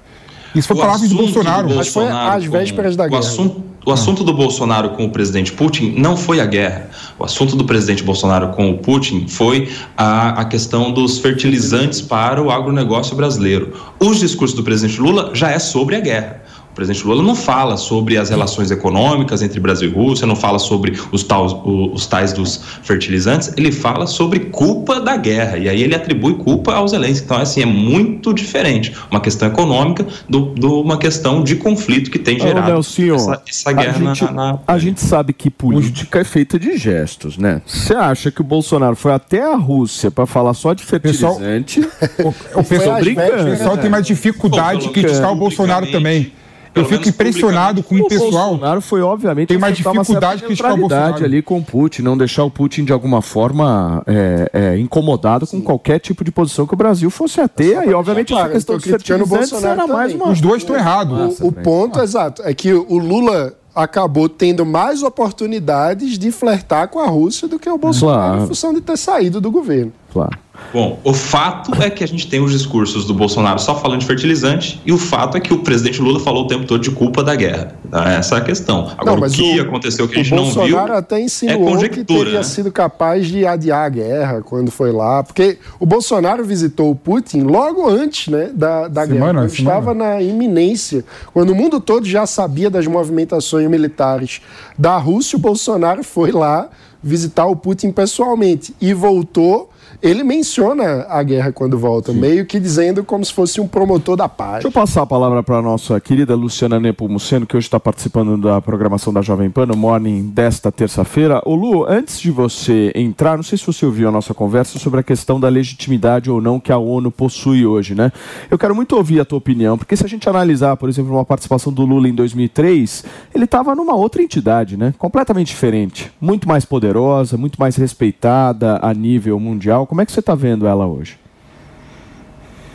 Isso 0.59 0.69
foi 0.69 0.77
palavra 0.77 1.07
de 1.07 1.15
Bolsonaro. 1.15 1.75
Mas 1.75 1.89
foi 1.89 2.09
às 2.09 2.45
vésperas 2.45 2.97
da 2.97 3.07
guerra. 3.07 3.21
O 3.21 3.25
assunto, 3.25 3.63
o 3.85 3.93
assunto 3.93 4.25
do 4.25 4.33
Bolsonaro 4.33 4.91
com 4.91 5.05
o 5.05 5.11
presidente 5.11 5.53
Putin 5.53 5.95
não 5.97 6.17
foi 6.17 6.41
a 6.41 6.47
guerra. 6.47 6.91
O 7.19 7.25
assunto 7.25 7.55
do 7.55 7.65
presidente 7.65 8.03
Bolsonaro 8.03 8.49
com 8.49 8.71
o 8.71 8.79
Putin 8.79 9.27
foi 9.29 9.69
a, 9.97 10.41
a 10.41 10.45
questão 10.45 10.93
dos 10.93 11.19
fertilizantes 11.19 12.01
para 12.01 12.43
o 12.43 12.51
agronegócio 12.51 13.15
brasileiro. 13.15 13.75
Os 14.01 14.19
discursos 14.19 14.57
do 14.57 14.65
presidente 14.65 15.01
Lula 15.01 15.31
já 15.35 15.51
é 15.51 15.59
sobre 15.59 15.95
a 15.95 16.01
guerra. 16.01 16.43
Presidente 16.77 17.05
Lula 17.05 17.23
não 17.23 17.35
fala 17.35 17.77
sobre 17.77 18.17
as 18.17 18.31
relações 18.31 18.71
econômicas 18.71 19.43
entre 19.43 19.59
Brasil 19.59 19.91
e 19.91 19.93
Rússia, 19.93 20.27
não 20.27 20.37
fala 20.37 20.59
sobre 20.61 20.93
os, 21.11 21.25
tais, 21.25 21.53
os 21.65 22.07
tais 22.07 22.33
dos 22.33 22.63
fertilizantes, 22.83 23.53
ele 23.57 23.73
fala 23.73 24.07
sobre 24.07 24.39
culpa 24.39 25.01
da 25.01 25.17
guerra. 25.17 25.59
E 25.59 25.69
aí 25.69 25.83
ele 25.83 25.95
atribui 25.95 26.35
culpa 26.35 26.75
aos 26.75 26.93
Zelensky. 26.93 27.25
Então, 27.25 27.39
assim, 27.39 27.63
é 27.63 27.67
muito 27.67 28.33
diferente 28.33 28.95
uma 29.11 29.21
questão 29.21 29.49
econômica 29.49 30.05
de 30.05 30.37
do, 30.37 30.41
do, 30.55 30.81
uma 30.81 30.99
questão 30.99 31.43
de 31.43 31.57
conflito 31.57 32.11
que 32.11 32.19
tem 32.19 32.39
gerado 32.39 32.71
Nelson, 32.71 33.15
essa, 33.15 33.43
essa, 33.49 33.73
guerra 33.73 33.97
a 33.97 34.15
gente, 34.15 34.25
na, 34.25 34.33
na... 34.33 34.59
A 34.67 34.79
gente 34.79 35.01
sabe 35.01 35.33
que 35.33 35.49
política 35.51 36.21
é 36.21 36.25
feita 36.25 36.59
de 36.59 36.77
gestos, 36.77 37.39
né? 37.39 37.63
Você 37.67 37.95
acha 37.95 38.31
que 38.31 38.41
o 38.41 38.45
Bolsonaro 38.45 38.97
foi 38.97 39.13
até 39.13 39.43
a 39.43 39.57
Rússia 39.57 40.11
para 40.11 40.27
falar 40.27 40.53
só 40.53 40.75
de 40.75 40.85
fertilizante? 40.85 41.81
Pessoal, 41.81 42.35
o, 42.55 42.61
o 42.61 42.65
pessoal, 42.65 43.01
brincando, 43.01 43.43
o 43.43 43.51
pessoal 43.57 43.79
tem 43.79 43.91
mais 43.91 44.07
dificuldade 44.07 44.83
de 44.83 44.89
criticar 44.91 45.33
o 45.33 45.37
Bolsonaro 45.37 45.91
também. 45.91 46.33
Eu 46.77 46.85
fico 46.85 47.09
impressionado 47.09 47.83
com 47.83 47.97
o 47.97 48.07
pessoal. 48.07 48.29
O 48.29 48.51
Bolsonaro 48.51 48.81
foi, 48.81 49.01
obviamente, 49.01 49.49
tem 49.49 49.59
mais 49.59 49.77
dificuldade 49.77 50.43
que 50.43 50.47
criticar 50.49 50.75
o 50.75 50.77
Bolsonaro. 50.77 51.25
ali 51.25 51.43
com 51.43 51.59
o 51.59 51.65
Putin, 51.65 52.03
não 52.03 52.17
deixar 52.17 52.45
o 52.45 52.51
Putin 52.51 52.85
de 52.85 52.93
alguma 52.93 53.23
forma 53.23 54.03
é, 54.07 54.51
é, 54.53 54.79
incomodado 54.79 55.47
Sim. 55.47 55.59
com 55.59 55.65
qualquer 55.65 55.99
tipo 55.99 56.23
de 56.23 56.31
posição 56.31 56.67
que 56.67 56.75
o 56.75 56.77
Brasil 56.77 57.11
fosse 57.11 57.41
a 57.41 57.49
ter. 57.49 57.89
E, 57.89 57.95
obviamente, 57.95 58.33
claro, 58.33 58.47
essa 58.47 58.55
questão 58.55 58.79
de 58.79 58.85
fertilizantes 58.85 59.65
era 59.65 59.87
mais 59.87 60.15
uma... 60.15 60.31
Os 60.31 60.41
dois 60.41 60.63
estão 60.63 60.77
errados. 60.77 61.41
O, 61.41 61.49
o 61.49 61.53
ponto, 61.53 62.01
exato, 62.01 62.43
é 62.43 62.53
que 62.53 62.73
o 62.73 62.99
Lula 62.99 63.55
acabou 63.75 64.27
tendo 64.27 64.65
mais 64.65 65.03
oportunidades 65.03 66.19
de 66.19 66.31
flertar 66.33 66.89
com 66.89 66.99
a 66.99 67.07
Rússia 67.07 67.47
do 67.47 67.59
que 67.59 67.69
o 67.69 67.77
Bolsonaro 67.77 68.21
claro. 68.21 68.45
em 68.45 68.47
função 68.47 68.73
de 68.73 68.81
ter 68.81 68.97
saído 68.97 69.39
do 69.39 69.51
governo. 69.51 69.93
Claro. 70.11 70.39
Bom, 70.73 70.99
o 71.05 71.13
fato 71.13 71.73
é 71.83 71.89
que 71.89 72.05
a 72.05 72.09
gente 72.09 72.27
tem 72.27 72.41
os 72.41 72.53
discursos 72.53 73.05
do 73.05 73.15
Bolsonaro 73.15 73.59
só 73.59 73.75
falando 73.75 74.01
de 74.01 74.07
fertilizante 74.07 74.81
e 74.85 74.93
o 74.93 74.99
fato 74.99 75.37
é 75.37 75.41
que 75.41 75.53
o 75.53 75.59
presidente 75.59 76.01
Lula 76.03 76.21
falou 76.21 76.45
o 76.45 76.47
tempo 76.47 76.67
todo 76.67 76.83
de 76.83 76.91
culpa 76.91 77.23
da 77.23 77.35
guerra. 77.35 77.75
Essa 78.19 78.37
é 78.37 78.39
a 78.39 78.41
questão. 78.41 78.91
Agora, 78.99 79.21
não, 79.21 79.27
o 79.27 79.31
que 79.31 79.59
o, 79.59 79.63
aconteceu 79.63 80.09
que 80.09 80.15
a 80.15 80.23
gente 80.23 80.35
não 80.35 80.45
Bolsonaro 80.45 80.87
viu 80.87 80.97
até 80.97 81.21
insinuou 81.21 81.85
é 81.85 81.89
que 81.89 82.05
teria 82.05 82.39
né? 82.39 82.43
sido 82.43 82.71
capaz 82.71 83.27
de 83.27 83.47
adiar 83.47 83.87
a 83.87 83.89
guerra 83.89 84.43
quando 84.43 84.71
foi 84.71 84.93
lá, 84.93 85.23
porque 85.23 85.59
o 85.79 85.87
Bolsonaro 85.87 86.45
visitou 86.45 86.91
o 86.91 86.95
Putin 86.95 87.41
logo 87.41 87.89
antes 87.89 88.29
né, 88.29 88.51
da, 88.53 88.89
da 88.89 89.07
semana, 89.07 89.47
guerra, 89.47 89.47
estava 89.47 89.95
na 89.95 90.21
iminência, 90.21 91.05
quando 91.33 91.51
o 91.51 91.55
mundo 91.55 91.81
todo 91.81 92.07
já 92.07 92.27
sabia 92.27 92.69
das 92.69 92.87
movimentações 92.87 93.69
militares 93.69 94.41
da 94.79 94.97
Rússia, 94.99 95.37
o 95.37 95.41
Bolsonaro 95.41 96.03
foi 96.03 96.33
lá 96.33 96.69
visitar 97.03 97.47
o 97.47 97.55
Putin 97.55 97.93
pessoalmente 97.93 98.75
e 98.81 98.93
voltou 98.93 99.71
ele 100.03 100.23
menciona 100.23 101.07
a 101.09 101.23
guerra 101.23 101.53
quando 101.53 101.79
volta, 101.79 102.13
Sim. 102.13 102.19
meio 102.19 102.47
que 102.47 102.59
dizendo 102.59 103.05
como 103.05 103.25
se 103.25 103.33
fosse 103.33 103.61
um 103.61 103.69
promotor 103.69 104.17
da 104.17 104.29
paz. 104.29 104.55
Deixa 104.55 104.69
eu 104.69 104.73
passar 104.73 105.03
a 105.03 105.07
palavra 105.07 105.43
para 105.43 105.57
a 105.57 105.63
nossa 105.63 106.01
querida 106.01 106.35
Luciana 106.35 106.79
Nepomuceno, 106.81 107.47
que 107.47 107.57
hoje 107.57 107.67
está 107.67 107.81
participando 107.81 108.37
da 108.37 108.61
programação 108.61 109.13
da 109.13 109.23
Jovem 109.23 109.51
Pan 109.51 109.67
no 109.67 109.77
Morning 109.77 110.23
desta 110.29 110.71
terça-feira. 110.73 111.41
Ô 111.45 111.55
Lu, 111.55 111.85
antes 111.89 112.21
de 112.21 112.31
você 112.31 112.93
entrar, 112.95 113.37
não 113.37 113.43
sei 113.43 113.59
se 113.59 113.67
você 113.67 113.87
ouviu 113.87 114.09
a 114.09 114.13
nossa 114.13 114.35
conversa 114.35 114.79
sobre 114.79 115.01
a 115.01 115.03
questão 115.03 115.39
da 115.41 115.49
legitimidade 115.49 116.31
ou 116.31 116.41
não 116.41 116.61
que 116.61 116.73
a 116.73 116.79
ONU 116.79 117.11
possui 117.11 117.65
hoje, 117.65 117.95
né? 117.95 118.13
Eu 118.51 118.59
quero 118.59 118.75
muito 118.75 118.97
ouvir 118.97 119.21
a 119.21 119.25
tua 119.25 119.39
opinião, 119.39 119.79
porque 119.79 119.97
se 119.97 120.05
a 120.05 120.09
gente 120.09 120.29
analisar, 120.29 120.77
por 120.77 120.89
exemplo, 120.89 121.13
uma 121.13 121.25
participação 121.25 121.73
do 121.73 121.85
Lula 121.85 122.09
em 122.09 122.15
2003, 122.15 123.05
ele 123.35 123.45
estava 123.45 123.75
numa 123.75 123.95
outra 123.95 124.23
entidade, 124.23 124.77
né? 124.77 124.95
Completamente 124.99 125.49
diferente, 125.49 126.11
muito 126.21 126.49
mais 126.49 126.65
poderosa, 126.65 127.37
muito 127.37 127.59
mais 127.59 127.77
respeitada 127.77 128.79
a 128.83 128.93
nível 128.93 129.39
mundial 129.39 129.86
como 129.87 130.01
é 130.01 130.07
que 130.07 130.13
você 130.13 130.21
está 130.21 130.35
vendo 130.35 130.67
ela 130.67 130.87
hoje? 130.87 131.19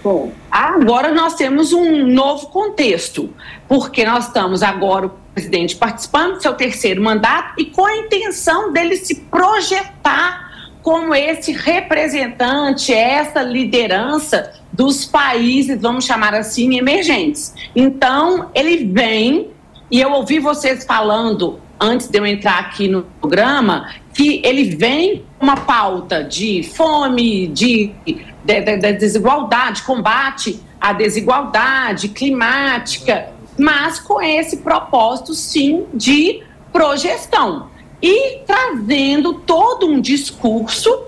Bom, 0.04 0.32
agora 0.50 1.14
nós 1.14 1.36
temos 1.36 1.74
um 1.74 2.08
novo 2.08 2.48
contexto, 2.48 3.30
porque 3.68 4.04
nós 4.04 4.28
estamos 4.28 4.64
agora 4.64 5.06
o 5.06 5.12
presidente 5.34 5.76
participando 5.76 6.36
do 6.36 6.42
seu 6.42 6.54
terceiro 6.54 7.02
mandato 7.04 7.54
e 7.60 7.66
com 7.66 7.86
a 7.86 7.98
intenção 7.98 8.74
dele 8.74 8.96
se 8.96 9.16
projetar 9.16 10.50
como 10.82 11.14
esse 11.14 11.52
representante, 11.52 12.92
essa 12.92 13.44
liderança 13.44 14.52
dos 14.74 15.06
países, 15.06 15.80
vamos 15.80 16.06
chamar 16.06 16.34
assim, 16.34 16.78
emergentes. 16.78 17.54
Então, 17.76 18.50
ele 18.56 18.86
vem, 18.86 19.52
e 19.92 20.00
eu 20.00 20.12
ouvi 20.14 20.40
vocês 20.40 20.86
falando 20.86 21.60
antes 21.78 22.08
de 22.08 22.18
eu 22.18 22.26
entrar 22.26 22.60
aqui 22.60 22.88
no 22.88 23.04
programa, 23.20 23.92
que 24.14 24.42
ele 24.46 24.76
vem 24.76 25.26
com 25.38 25.46
uma 25.46 25.58
pauta 25.58 26.24
de 26.24 26.64
fome, 26.64 27.48
de, 27.48 27.92
de, 28.06 28.22
de, 28.46 28.78
de 28.78 28.94
desigualdade, 28.94 29.84
combate 29.84 30.62
à 30.80 30.94
desigualdade 30.94 32.08
climática, 32.08 33.30
mas 33.58 34.00
com 34.00 34.22
esse 34.22 34.58
propósito, 34.58 35.34
sim, 35.34 35.86
de 35.94 36.42
projeção. 36.72 37.70
E 38.02 38.40
trazendo 38.48 39.34
todo 39.34 39.88
um 39.88 40.00
discurso 40.00 41.04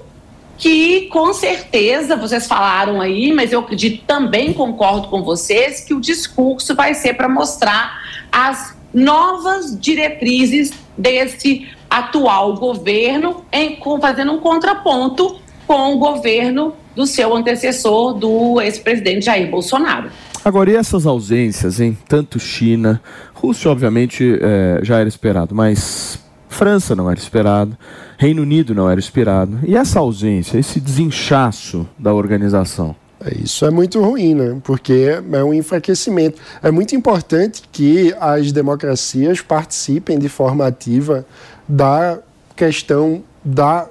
que, 0.58 1.08
com 1.08 1.34
certeza, 1.34 2.16
vocês 2.16 2.48
falaram 2.48 3.02
aí, 3.02 3.32
mas 3.34 3.52
eu 3.52 3.62
acredito 3.62 4.04
também 4.06 4.54
concordo 4.54 5.08
com 5.08 5.24
vocês, 5.24 5.82
que 5.82 5.94
o 5.94 6.02
discurso 6.02 6.76
vai 6.76 6.94
ser 6.94 7.16
para 7.16 7.30
mostrar 7.30 8.03
as 8.34 8.76
novas 8.92 9.80
diretrizes 9.80 10.74
desse 10.98 11.68
atual 11.90 12.56
governo, 12.56 13.46
em, 13.52 13.80
fazendo 14.02 14.34
um 14.34 14.40
contraponto 14.40 15.38
com 15.68 15.94
o 15.94 16.00
governo 16.00 16.74
do 16.96 17.06
seu 17.06 17.36
antecessor, 17.36 18.14
do 18.16 18.60
ex-presidente 18.60 19.26
Jair 19.26 19.50
Bolsonaro. 19.50 20.10
Agora, 20.44 20.72
e 20.72 20.76
essas 20.76 21.06
ausências, 21.06 21.80
hein? 21.80 21.98
Tanto 22.08 22.40
China, 22.40 23.02
Rússia, 23.34 23.72
obviamente, 23.72 24.38
é, 24.42 24.80
já 24.84 25.00
era 25.00 25.08
esperado, 25.08 25.56
mas 25.56 26.20
França 26.50 26.96
não 26.96 27.10
era 27.10 27.20
esperado, 27.20 27.78
Reino 28.18 28.42
Unido 28.42 28.76
não 28.76 28.90
era 28.90 29.00
esperado. 29.00 29.60
E 29.66 29.76
essa 29.76 30.00
ausência, 30.00 30.58
esse 30.58 30.80
desinchaço 30.80 31.88
da 31.98 32.14
organização? 32.14 32.96
Isso 33.32 33.66
é 33.66 33.72
muito 33.72 34.02
ruim, 34.02 34.36
né? 34.36 34.58
Porque 34.64 35.22
é 35.32 35.44
um 35.44 35.54
enfraquecimento. 35.54 36.42
É 36.62 36.72
muito 36.72 36.96
importante 36.96 37.64
que 37.72 38.14
as 38.20 38.52
democracias 38.52 39.42
participem 39.42 40.20
de 40.20 40.28
forma 40.28 40.68
ativa 40.68 41.26
da 41.68 42.20
questão 42.56 43.24
da 43.44 43.88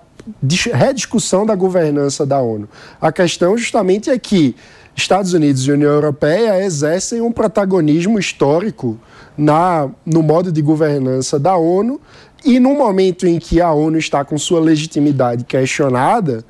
rediscussão 0.72 1.44
da 1.44 1.54
governança 1.54 2.24
da 2.24 2.40
ONU. 2.40 2.68
A 3.00 3.10
questão 3.10 3.56
justamente 3.56 4.08
é 4.10 4.18
que 4.18 4.54
Estados 4.94 5.32
Unidos 5.32 5.62
e 5.62 5.72
União 5.72 5.90
Europeia 5.90 6.62
exercem 6.64 7.20
um 7.20 7.32
protagonismo 7.32 8.18
histórico 8.18 8.98
na, 9.36 9.88
no 10.04 10.22
modo 10.22 10.52
de 10.52 10.60
governança 10.60 11.38
da 11.38 11.56
ONU 11.56 12.00
e 12.44 12.58
no 12.58 12.74
momento 12.74 13.26
em 13.26 13.38
que 13.38 13.60
a 13.60 13.72
ONU 13.72 13.98
está 13.98 14.24
com 14.24 14.36
sua 14.36 14.60
legitimidade 14.60 15.44
questionada, 15.44 16.44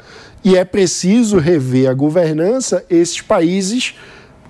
e 0.44 0.56
é 0.56 0.64
preciso 0.64 1.38
rever 1.38 1.88
a 1.88 1.94
governança, 1.94 2.84
esses 2.90 3.20
países 3.20 3.94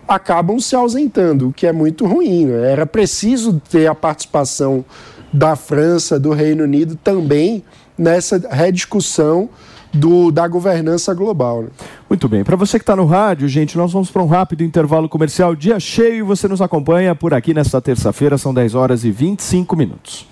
acabam 0.07 0.59
se 0.59 0.75
ausentando, 0.75 1.49
o 1.49 1.53
que 1.53 1.67
é 1.67 1.73
muito 1.73 2.07
ruim. 2.07 2.47
Né? 2.47 2.73
Era 2.73 2.87
preciso 2.87 3.61
ter 3.71 3.87
a 3.87 3.95
participação 3.95 4.85
da 5.33 5.57
França, 5.57 6.19
do 6.19 6.31
Reino 6.31 6.65
Unido 6.65 6.97
também 6.97 7.63
nessa 7.97 8.39
rediscussão 8.51 9.49
do, 9.93 10.31
da 10.31 10.49
governança 10.49 11.13
global. 11.13 11.63
Né? 11.63 11.69
Muito 12.09 12.29
bem. 12.29 12.43
Para 12.43 12.57
você 12.57 12.79
que 12.79 12.83
está 12.83 12.97
no 12.97 13.05
rádio, 13.05 13.49
gente, 13.49 13.77
nós 13.77 13.93
vamos 13.93 14.11
para 14.11 14.23
um 14.23 14.27
rápido 14.27 14.63
intervalo 14.63 15.09
comercial. 15.09 15.55
Dia 15.55 15.79
cheio, 15.79 16.25
você 16.25 16.49
nos 16.49 16.63
acompanha 16.63 17.15
por 17.15 17.35
aqui 17.35 17.53
nesta 17.53 17.81
terça-feira, 17.81 18.39
são 18.39 18.55
10 18.55 18.75
horas 18.75 19.05
e 19.05 19.11
25 19.11 19.77
minutos. 19.77 20.32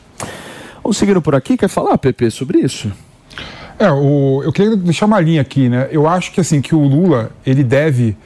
Vamos 0.82 0.96
seguindo 0.96 1.20
por 1.20 1.34
aqui, 1.34 1.56
quer 1.56 1.68
falar, 1.68 1.96
Pepe, 1.98 2.30
sobre 2.30 2.58
isso? 2.58 2.90
É, 3.78 3.90
o, 3.90 4.42
eu 4.44 4.52
queria 4.52 4.76
deixar 4.76 5.06
uma 5.06 5.20
linha 5.20 5.40
aqui, 5.40 5.68
né? 5.68 5.88
Eu 5.90 6.06
acho 6.08 6.32
que 6.32 6.40
assim 6.40 6.60
que 6.60 6.74
o 6.74 6.80
Lula 6.80 7.30
ele 7.46 7.62
deve 7.62 8.16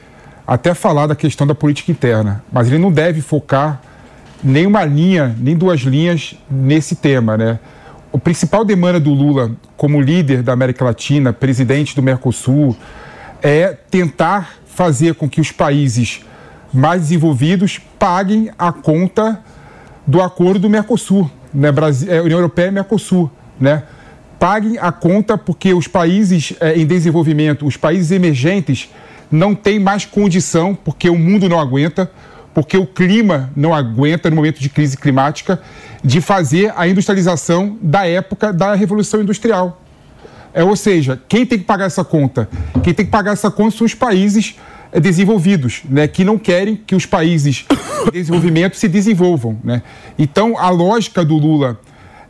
até 0.47 0.73
falar 0.73 1.07
da 1.07 1.15
questão 1.15 1.45
da 1.45 1.55
política 1.55 1.91
interna, 1.91 2.43
mas 2.51 2.67
ele 2.67 2.77
não 2.77 2.91
deve 2.91 3.21
focar 3.21 3.81
nem 4.43 4.65
uma 4.67 4.85
linha, 4.85 5.35
nem 5.39 5.55
duas 5.55 5.81
linhas 5.81 6.35
nesse 6.49 6.95
tema, 6.95 7.37
né? 7.37 7.59
O 8.11 8.19
principal 8.19 8.63
demanda 8.63 8.99
do 8.99 9.11
Lula 9.13 9.51
como 9.75 9.99
líder 9.99 10.41
da 10.41 10.53
América 10.53 10.85
Latina, 10.85 11.33
presidente 11.33 11.95
do 11.95 12.01
Mercosul, 12.01 12.75
é 13.41 13.73
tentar 13.89 14.55
fazer 14.65 15.15
com 15.15 15.29
que 15.29 15.41
os 15.41 15.51
países 15.51 16.21
mais 16.73 17.01
desenvolvidos 17.03 17.79
paguem 17.97 18.51
a 18.57 18.71
conta 18.71 19.41
do 20.05 20.21
acordo 20.21 20.59
do 20.59 20.69
Mercosul, 20.69 21.29
né? 21.55 21.71
Brasil, 21.71 22.11
é, 22.11 22.21
União 22.21 22.37
Europeia 22.37 22.67
e 22.67 22.71
Mercosul, 22.71 23.31
né? 23.59 23.83
paguem 24.37 24.77
a 24.77 24.91
conta 24.91 25.37
porque 25.37 25.73
os 25.73 25.87
países 25.87 26.53
é, 26.59 26.77
em 26.77 26.85
desenvolvimento, 26.85 27.65
os 27.65 27.77
países 27.77 28.11
emergentes, 28.11 28.89
não 29.31 29.55
têm 29.55 29.79
mais 29.79 30.05
condição, 30.05 30.75
porque 30.75 31.09
o 31.09 31.17
mundo 31.17 31.49
não 31.49 31.59
aguenta, 31.59 32.11
porque 32.53 32.77
o 32.77 32.85
clima 32.85 33.49
não 33.55 33.73
aguenta 33.73 34.29
no 34.29 34.35
momento 34.35 34.59
de 34.59 34.69
crise 34.69 34.97
climática, 34.97 35.59
de 36.03 36.21
fazer 36.21 36.71
a 36.75 36.87
industrialização 36.87 37.77
da 37.81 38.07
época 38.07 38.53
da 38.53 38.75
Revolução 38.75 39.21
Industrial. 39.21 39.81
É, 40.53 40.63
ou 40.63 40.75
seja, 40.75 41.19
quem 41.27 41.45
tem 41.45 41.59
que 41.59 41.65
pagar 41.65 41.85
essa 41.85 42.03
conta? 42.03 42.47
Quem 42.83 42.93
tem 42.93 43.05
que 43.05 43.11
pagar 43.11 43.33
essa 43.33 43.51
conta 43.51 43.75
são 43.75 43.85
os 43.85 43.93
países 43.93 44.55
desenvolvidos, 44.99 45.81
né, 45.89 46.07
que 46.07 46.23
não 46.23 46.37
querem 46.37 46.75
que 46.75 46.95
os 46.95 47.05
países 47.05 47.65
em 48.07 48.11
desenvolvimento 48.11 48.75
se 48.75 48.87
desenvolvam. 48.87 49.57
Né? 49.63 49.81
Então, 50.17 50.57
a 50.57 50.69
lógica 50.69 51.23
do 51.23 51.37
Lula 51.37 51.79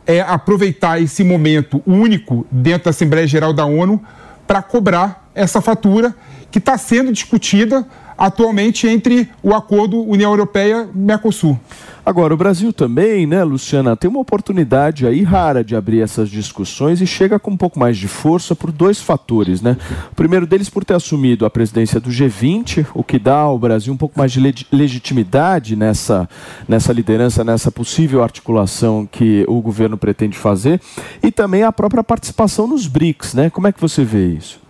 é 0.06 0.20
aproveitar 0.20 1.00
esse 1.00 1.24
momento 1.24 1.82
único 1.86 2.46
dentro 2.50 2.84
da 2.84 2.90
Assembleia 2.90 3.26
Geral 3.26 3.52
da 3.52 3.64
ONU 3.64 4.00
para 4.46 4.62
cobrar 4.62 5.28
essa 5.34 5.60
fatura 5.60 6.14
que 6.50 6.58
está 6.58 6.78
sendo 6.78 7.12
discutida 7.12 7.86
atualmente 8.16 8.86
entre 8.86 9.28
o 9.42 9.54
acordo 9.54 10.02
União 10.02 10.30
Europeia-Mercosul. 10.30 11.58
Agora, 12.06 12.32
o 12.32 12.36
Brasil 12.36 12.72
também, 12.72 13.26
né, 13.26 13.42
Luciana, 13.42 13.96
tem 13.96 14.08
uma 14.08 14.20
oportunidade 14.20 15.04
aí 15.04 15.24
rara 15.24 15.64
de 15.64 15.74
abrir 15.74 16.02
essas 16.02 16.30
discussões 16.30 17.00
e 17.00 17.06
chega 17.06 17.36
com 17.36 17.50
um 17.50 17.56
pouco 17.56 17.80
mais 17.80 17.98
de 17.98 18.06
força 18.06 18.54
por 18.54 18.70
dois 18.70 19.00
fatores, 19.00 19.60
né? 19.60 19.76
O 20.12 20.14
primeiro 20.14 20.46
deles 20.46 20.70
por 20.70 20.84
ter 20.84 20.94
assumido 20.94 21.44
a 21.44 21.50
presidência 21.50 21.98
do 21.98 22.08
G20, 22.08 22.86
o 22.94 23.02
que 23.02 23.18
dá 23.18 23.38
ao 23.38 23.58
Brasil 23.58 23.92
um 23.92 23.96
pouco 23.96 24.16
mais 24.16 24.30
de 24.30 24.40
legitimidade 24.70 25.74
nessa, 25.74 26.28
nessa 26.68 26.92
liderança, 26.92 27.42
nessa 27.42 27.72
possível 27.72 28.22
articulação 28.22 29.04
que 29.04 29.44
o 29.48 29.60
governo 29.60 29.98
pretende 29.98 30.38
fazer, 30.38 30.80
e 31.20 31.32
também 31.32 31.64
a 31.64 31.72
própria 31.72 32.04
participação 32.04 32.68
nos 32.68 32.86
BRICS, 32.86 33.34
né? 33.34 33.50
Como 33.50 33.66
é 33.66 33.72
que 33.72 33.80
você 33.80 34.04
vê 34.04 34.28
isso? 34.28 34.65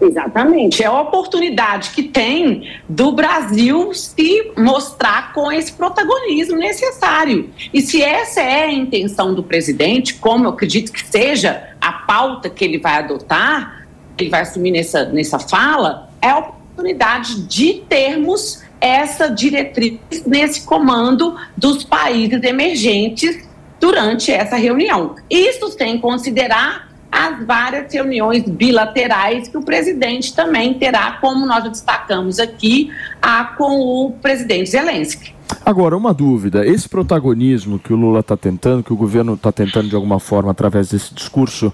Exatamente. 0.00 0.82
É 0.82 0.86
a 0.86 1.00
oportunidade 1.00 1.90
que 1.90 2.02
tem 2.02 2.70
do 2.88 3.12
Brasil 3.12 3.92
se 3.92 4.52
mostrar 4.56 5.32
com 5.32 5.52
esse 5.52 5.72
protagonismo 5.72 6.56
necessário. 6.56 7.50
E 7.72 7.82
se 7.82 8.02
essa 8.02 8.40
é 8.40 8.64
a 8.64 8.72
intenção 8.72 9.34
do 9.34 9.42
presidente, 9.42 10.14
como 10.14 10.46
eu 10.46 10.50
acredito 10.50 10.90
que 10.90 11.04
seja 11.06 11.74
a 11.80 11.92
pauta 11.92 12.48
que 12.48 12.64
ele 12.64 12.78
vai 12.78 12.94
adotar, 12.94 13.86
ele 14.18 14.30
vai 14.30 14.40
assumir 14.40 14.70
nessa, 14.70 15.04
nessa 15.04 15.38
fala, 15.38 16.10
é 16.22 16.30
a 16.30 16.38
oportunidade 16.38 17.42
de 17.42 17.74
termos 17.88 18.62
essa 18.80 19.28
diretriz 19.28 20.00
nesse 20.26 20.62
comando 20.62 21.36
dos 21.54 21.84
países 21.84 22.42
emergentes 22.42 23.46
durante 23.78 24.32
essa 24.32 24.56
reunião. 24.56 25.16
Isso 25.28 25.70
sem 25.72 25.98
considerar 25.98 26.89
as 27.10 27.44
várias 27.44 27.92
reuniões 27.92 28.44
bilaterais 28.48 29.48
que 29.48 29.56
o 29.56 29.62
presidente 29.62 30.34
também 30.34 30.74
terá, 30.74 31.18
como 31.20 31.46
nós 31.46 31.64
destacamos 31.64 32.38
aqui, 32.38 32.90
a, 33.20 33.44
com 33.44 33.80
o 33.80 34.12
presidente 34.12 34.70
Zelensky. 34.70 35.34
Agora, 35.64 35.96
uma 35.96 36.14
dúvida: 36.14 36.64
esse 36.66 36.88
protagonismo 36.88 37.78
que 37.78 37.92
o 37.92 37.96
Lula 37.96 38.20
está 38.20 38.36
tentando, 38.36 38.82
que 38.82 38.92
o 38.92 38.96
governo 38.96 39.34
está 39.34 39.50
tentando 39.50 39.88
de 39.88 39.94
alguma 39.94 40.20
forma 40.20 40.50
através 40.50 40.90
desse 40.90 41.12
discurso, 41.12 41.72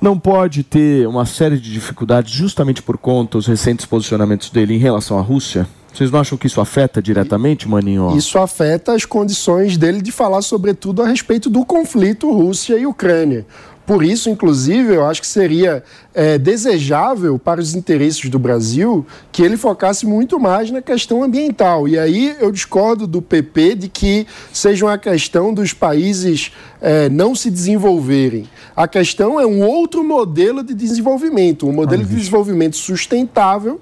não 0.00 0.18
pode 0.18 0.62
ter 0.62 1.06
uma 1.08 1.24
série 1.24 1.58
de 1.58 1.72
dificuldades 1.72 2.32
justamente 2.32 2.82
por 2.82 2.98
conta 2.98 3.38
dos 3.38 3.46
recentes 3.46 3.86
posicionamentos 3.86 4.50
dele 4.50 4.74
em 4.74 4.78
relação 4.78 5.18
à 5.18 5.22
Rússia? 5.22 5.66
Vocês 5.92 6.10
não 6.10 6.18
acham 6.18 6.36
que 6.36 6.48
isso 6.48 6.60
afeta 6.60 7.00
diretamente, 7.00 7.68
Maninho? 7.68 8.16
Isso 8.16 8.36
afeta 8.36 8.94
as 8.94 9.04
condições 9.04 9.76
dele 9.76 10.02
de 10.02 10.10
falar, 10.10 10.42
sobretudo, 10.42 11.02
a 11.02 11.06
respeito 11.06 11.48
do 11.48 11.64
conflito 11.64 12.32
Rússia 12.32 12.76
e 12.76 12.84
Ucrânia. 12.84 13.46
Por 13.86 14.02
isso, 14.02 14.30
inclusive, 14.30 14.94
eu 14.94 15.04
acho 15.04 15.20
que 15.20 15.26
seria 15.26 15.84
é, 16.14 16.38
desejável 16.38 17.38
para 17.38 17.60
os 17.60 17.74
interesses 17.74 18.30
do 18.30 18.38
Brasil 18.38 19.06
que 19.30 19.42
ele 19.42 19.58
focasse 19.58 20.06
muito 20.06 20.40
mais 20.40 20.70
na 20.70 20.80
questão 20.80 21.22
ambiental. 21.22 21.86
E 21.86 21.98
aí 21.98 22.34
eu 22.40 22.50
discordo 22.50 23.06
do 23.06 23.20
PP 23.20 23.74
de 23.74 23.88
que 23.88 24.26
seja 24.52 24.86
uma 24.86 24.96
questão 24.96 25.52
dos 25.52 25.74
países 25.74 26.50
é, 26.80 27.10
não 27.10 27.34
se 27.34 27.50
desenvolverem. 27.50 28.48
A 28.74 28.88
questão 28.88 29.38
é 29.38 29.46
um 29.46 29.62
outro 29.62 30.02
modelo 30.02 30.62
de 30.62 30.72
desenvolvimento, 30.72 31.68
um 31.68 31.72
modelo 31.72 32.04
de 32.04 32.14
desenvolvimento 32.14 32.76
sustentável 32.76 33.80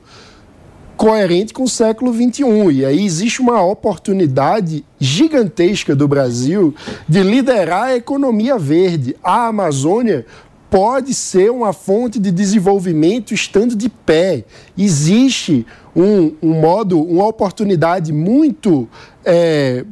coerente 1.03 1.53
com 1.53 1.65
o 1.65 1.69
século 1.69 2.15
XXI. 2.15 2.45
E 2.71 2.85
aí 2.85 3.05
existe 3.05 3.41
uma 3.41 3.61
oportunidade 3.61 4.85
gigantesca 5.01 5.97
do 5.97 6.07
Brasil 6.07 6.73
de 7.09 7.25
liderar 7.25 7.89
a 7.89 7.97
economia 7.97 8.57
verde. 8.57 9.17
A 9.21 9.49
Amazônia 9.49 10.25
pode 10.71 11.13
ser 11.13 11.51
uma 11.51 11.73
fonte 11.73 12.21
de 12.21 12.31
desenvolvimento 12.31 13.35
estando 13.35 13.75
de 13.75 13.89
pé. 13.89 14.45
Existe 14.79 15.67
um, 15.95 16.37
um 16.41 16.61
modo, 16.61 17.03
uma 17.03 17.27
oportunidade 17.27 18.13
muito 18.13 18.89
é, 19.25 19.85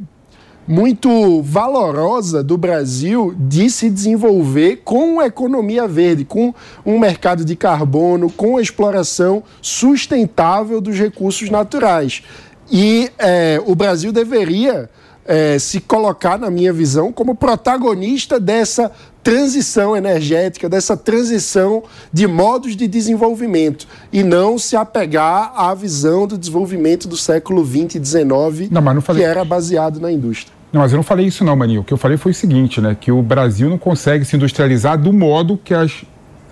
muito 0.67 1.41
valorosa 1.41 2.43
do 2.43 2.57
Brasil 2.57 3.33
de 3.37 3.69
se 3.69 3.89
desenvolver 3.89 4.81
com 4.83 5.19
a 5.19 5.25
economia 5.25 5.87
verde, 5.87 6.23
com 6.23 6.53
um 6.85 6.99
mercado 6.99 7.43
de 7.43 7.55
carbono, 7.55 8.29
com 8.31 8.57
a 8.57 8.61
exploração 8.61 9.43
sustentável 9.61 10.79
dos 10.79 10.97
recursos 10.97 11.49
naturais. 11.49 12.23
E 12.71 13.09
é, 13.17 13.61
o 13.65 13.75
Brasil 13.75 14.11
deveria 14.11 14.89
é, 15.25 15.59
se 15.59 15.79
colocar, 15.79 16.37
na 16.37 16.49
minha 16.49 16.73
visão, 16.73 17.11
como 17.11 17.35
protagonista 17.35 18.39
dessa 18.39 18.91
transição 19.23 19.95
energética, 19.95 20.67
dessa 20.67 20.97
transição 20.97 21.83
de 22.11 22.25
modos 22.25 22.75
de 22.75 22.87
desenvolvimento 22.87 23.87
e 24.11 24.23
não 24.23 24.57
se 24.57 24.75
apegar 24.75 25.53
à 25.55 25.73
visão 25.75 26.25
do 26.25 26.37
desenvolvimento 26.37 27.07
do 27.07 27.15
século 27.15 27.63
XX 27.63 27.95
e 27.95 28.05
XIX, 28.05 28.69
falei... 29.03 29.21
que 29.21 29.27
era 29.27 29.45
baseado 29.45 29.99
na 29.99 30.11
indústria. 30.11 30.53
Não, 30.73 30.81
mas 30.81 30.91
eu 30.91 30.97
não 30.97 31.03
falei 31.03 31.27
isso 31.27 31.43
não, 31.43 31.55
Maninho. 31.55 31.81
O 31.81 31.83
que 31.83 31.93
eu 31.93 31.97
falei 31.97 32.17
foi 32.17 32.31
o 32.31 32.35
seguinte, 32.35 32.79
né? 32.79 32.95
Que 32.99 33.11
o 33.11 33.21
Brasil 33.21 33.69
não 33.69 33.77
consegue 33.77 34.23
se 34.23 34.35
industrializar 34.35 34.97
do 34.97 35.11
modo 35.11 35.59
que 35.61 35.73
as 35.73 36.03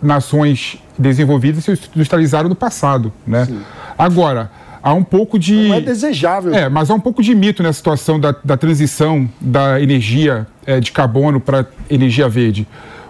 nações 0.01 0.77
desenvolvidas 0.97 1.63
se 1.63 1.71
industrializaram 1.95 2.49
no 2.49 2.55
passado, 2.55 3.13
né? 3.25 3.45
Sim. 3.45 3.61
Agora, 3.97 4.51
há 4.81 4.93
um 4.93 5.03
pouco 5.03 5.37
de... 5.37 5.67
Não 5.67 5.75
é 5.75 5.81
desejável. 5.81 6.53
É, 6.53 6.69
mas 6.69 6.89
há 6.89 6.93
um 6.93 6.99
pouco 6.99 7.21
de 7.21 7.33
mito 7.35 7.61
nessa 7.63 7.77
situação 7.77 8.19
da, 8.19 8.35
da 8.43 8.57
transição 8.57 9.29
da 9.39 9.81
energia 9.81 10.47
é, 10.65 10.79
de 10.79 10.91
carbono 10.91 11.39
para 11.39 11.65
energia 11.89 12.27
verde. 12.29 12.67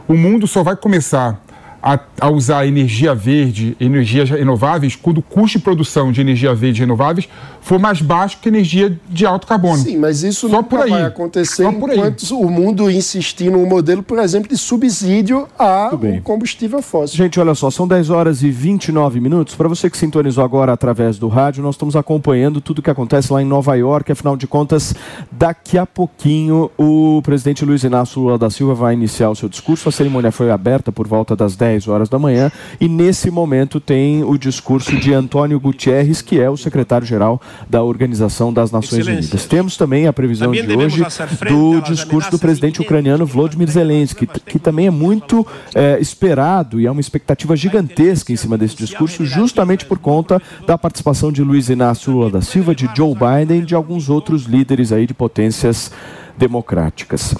O 0.08 0.14
mundo 0.16 0.48
só 0.48 0.64
vai 0.64 0.76
começar 0.76 1.40
a, 1.82 2.00
a, 2.20 2.30
usar 2.30 2.68
energia 2.68 3.15
verde, 3.15 3.76
energias 3.80 4.30
renováveis, 4.30 4.96
quando 4.96 5.20
o 5.20 5.22
custo 5.22 5.58
de 5.58 5.63
produção 5.63 6.12
de 6.12 6.22
energia 6.22 6.54
verde 6.54 6.82
renováveis 6.82 7.28
for 7.62 7.80
mais 7.80 8.02
baixo 8.02 8.39
que 8.42 8.50
energia 8.50 8.98
de 9.10 9.26
alto 9.26 9.48
carbono. 9.48 9.78
Sim, 9.78 9.98
mas 9.98 10.24
isso 10.24 10.50
Só 10.50 10.62
por 10.62 10.82
aí. 10.82 10.89
vai 10.89 11.04
acontecer 11.04 11.63
Só 11.63 11.72
por 11.72 11.92
enquanto 11.92 12.24
aí. 12.24 12.32
o 12.32 12.50
mundo 12.50 12.89
insistir 12.89 13.52
num 13.52 13.65
modelo, 13.65 14.02
por 14.04 14.20
exemplo, 14.20 14.50
de 14.50 14.58
subsídio 14.58 15.48
a 15.58 15.92
combustível 16.24 16.82
fóssil. 16.82 17.18
Gente, 17.18 17.39
olha 17.39 17.54
só, 17.56 17.70
são 17.70 17.88
10 17.88 18.10
horas 18.10 18.44
e 18.44 18.50
29 18.50 19.20
minutos. 19.20 19.56
Para 19.56 19.68
você 19.68 19.89
que 19.89 19.98
sintonizou 19.98 20.44
agora 20.44 20.74
através 20.74 21.18
do 21.18 21.28
rádio, 21.28 21.63
nós 21.63 21.76
estamos 21.76 21.96
acompanhando 21.96 22.60
tudo 22.60 22.80
o 22.80 22.82
que 22.82 22.89
acontece 22.89 23.32
lá 23.32 23.42
em 23.42 23.46
Nova 23.46 23.76
York. 23.76 24.12
Afinal 24.12 24.36
de 24.36 24.48
contas, 24.48 24.96
daqui 25.32 25.78
a 25.78 25.86
pouquinho 25.86 26.72
o 26.78 27.22
presidente 27.24 27.63
Luiz 27.63 27.84
Inácio 27.84 28.22
Lula 28.22 28.38
da 28.38 28.50
Silva 28.50 28.74
vai 28.74 28.94
iniciar 28.94 29.30
o 29.30 29.36
seu 29.36 29.48
discurso. 29.48 29.89
A 29.89 29.92
cerimônia 29.92 30.32
foi 30.32 30.50
aberta 30.52 30.92
por 30.92 31.08
volta 31.08 31.36
das 31.36 31.56
10 31.56 31.69
10 31.70 31.88
horas 31.88 32.10
da 32.10 32.18
manhã. 32.18 32.52
E 32.80 32.88
nesse 32.88 33.30
momento 33.30 33.80
tem 33.80 34.24
o 34.24 34.38
discurso 34.38 34.96
de 34.98 35.14
Antônio 35.14 35.60
Gutierrez, 35.60 36.22
que 36.22 36.40
é 36.40 36.50
o 36.50 36.58
secretário-geral 36.58 37.40
da 37.70 37.84
Organização 37.84 38.52
das 38.52 38.72
Nações 38.72 39.06
Unidas. 39.06 39.46
Temos 39.46 39.78
também 39.78 40.08
a 40.08 40.14
previsão 40.14 40.52
também 40.52 40.66
de 40.66 40.76
hoje 40.76 41.04
do 41.48 41.82
discurso 41.82 42.32
do 42.32 42.40
presidente 42.40 42.82
ucraniano 42.82 43.26
Volodymyr 43.26 43.70
Zelensky, 43.70 44.26
que, 44.26 44.40
que 44.40 44.60
também 44.60 44.88
é 44.88 44.92
muito 44.92 45.46
é, 45.76 46.00
esperado 46.00 46.80
e 46.80 46.88
há 46.88 46.92
uma 46.92 47.02
expectativa 47.02 47.56
gigantesca 47.56 48.34
em 48.34 48.36
cima 48.36 48.58
desse 48.58 48.76
discurso, 48.76 49.26
justamente 49.26 49.86
por 49.86 50.00
conta 50.00 50.42
da 50.66 50.78
participação 50.78 51.32
de 51.32 51.44
Luiz 51.44 51.70
Inácio 51.70 52.12
Lula 52.12 52.32
da 52.32 52.42
Silva, 52.42 52.74
de 52.74 52.90
Joe 52.96 53.14
Biden 53.14 53.62
e 53.62 53.66
de 53.66 53.76
alguns 53.76 54.10
outros 54.10 54.46
líderes 54.46 54.92
aí 54.92 55.06
de 55.06 55.14
potências 55.14 55.92
democráticas. 56.39 57.36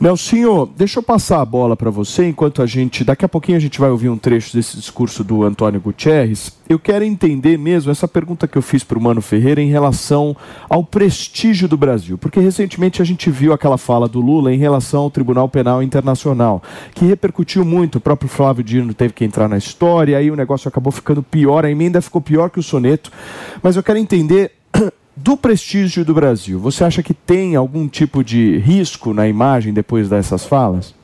Nelsinho, 0.00 0.66
deixa 0.74 0.98
eu 0.98 1.02
passar 1.02 1.42
a 1.42 1.44
bola 1.44 1.76
para 1.76 1.90
você, 1.90 2.26
enquanto 2.26 2.62
a 2.62 2.66
gente, 2.66 3.04
daqui 3.04 3.22
a 3.22 3.28
pouquinho 3.28 3.58
a 3.58 3.60
gente 3.60 3.78
vai 3.78 3.90
ouvir 3.90 4.08
um 4.08 4.16
trecho 4.16 4.56
desse 4.56 4.78
discurso 4.78 5.22
do 5.22 5.44
Antônio 5.44 5.78
Gutierrez. 5.78 6.58
Eu 6.66 6.78
quero 6.78 7.04
entender 7.04 7.58
mesmo 7.58 7.92
essa 7.92 8.08
pergunta 8.08 8.48
que 8.48 8.56
eu 8.56 8.62
fiz 8.62 8.82
para 8.82 8.98
o 8.98 9.02
Mano 9.02 9.20
Ferreira 9.20 9.60
em 9.60 9.68
relação 9.68 10.34
ao 10.70 10.82
prestígio 10.82 11.68
do 11.68 11.76
Brasil, 11.76 12.16
porque 12.16 12.40
recentemente 12.40 13.02
a 13.02 13.04
gente 13.04 13.30
viu 13.30 13.52
aquela 13.52 13.76
fala 13.76 14.08
do 14.08 14.22
Lula 14.22 14.54
em 14.54 14.56
relação 14.56 15.02
ao 15.02 15.10
Tribunal 15.10 15.50
Penal 15.50 15.82
Internacional, 15.82 16.62
que 16.94 17.04
repercutiu 17.04 17.62
muito, 17.62 17.96
o 17.96 18.00
próprio 18.00 18.30
Flávio 18.30 18.64
Dino 18.64 18.94
teve 18.94 19.12
que 19.12 19.26
entrar 19.26 19.48
na 19.50 19.58
história, 19.58 20.16
aí 20.16 20.30
o 20.30 20.36
negócio 20.36 20.66
acabou 20.66 20.92
ficando 20.92 21.22
pior, 21.22 21.66
a 21.66 21.70
emenda 21.70 22.00
ficou 22.00 22.22
pior 22.22 22.48
que 22.48 22.58
o 22.58 22.62
soneto, 22.62 23.12
mas 23.62 23.76
eu 23.76 23.82
quero 23.82 23.98
entender 23.98 24.52
do 25.16 25.36
prestígio 25.36 26.04
do 26.04 26.14
Brasil, 26.14 26.58
você 26.58 26.84
acha 26.84 27.02
que 27.02 27.12
tem 27.12 27.56
algum 27.56 27.88
tipo 27.88 28.24
de 28.24 28.58
risco 28.58 29.12
na 29.12 29.28
imagem 29.28 29.72
depois 29.72 30.08
dessas 30.08 30.44
falas? 30.44 30.94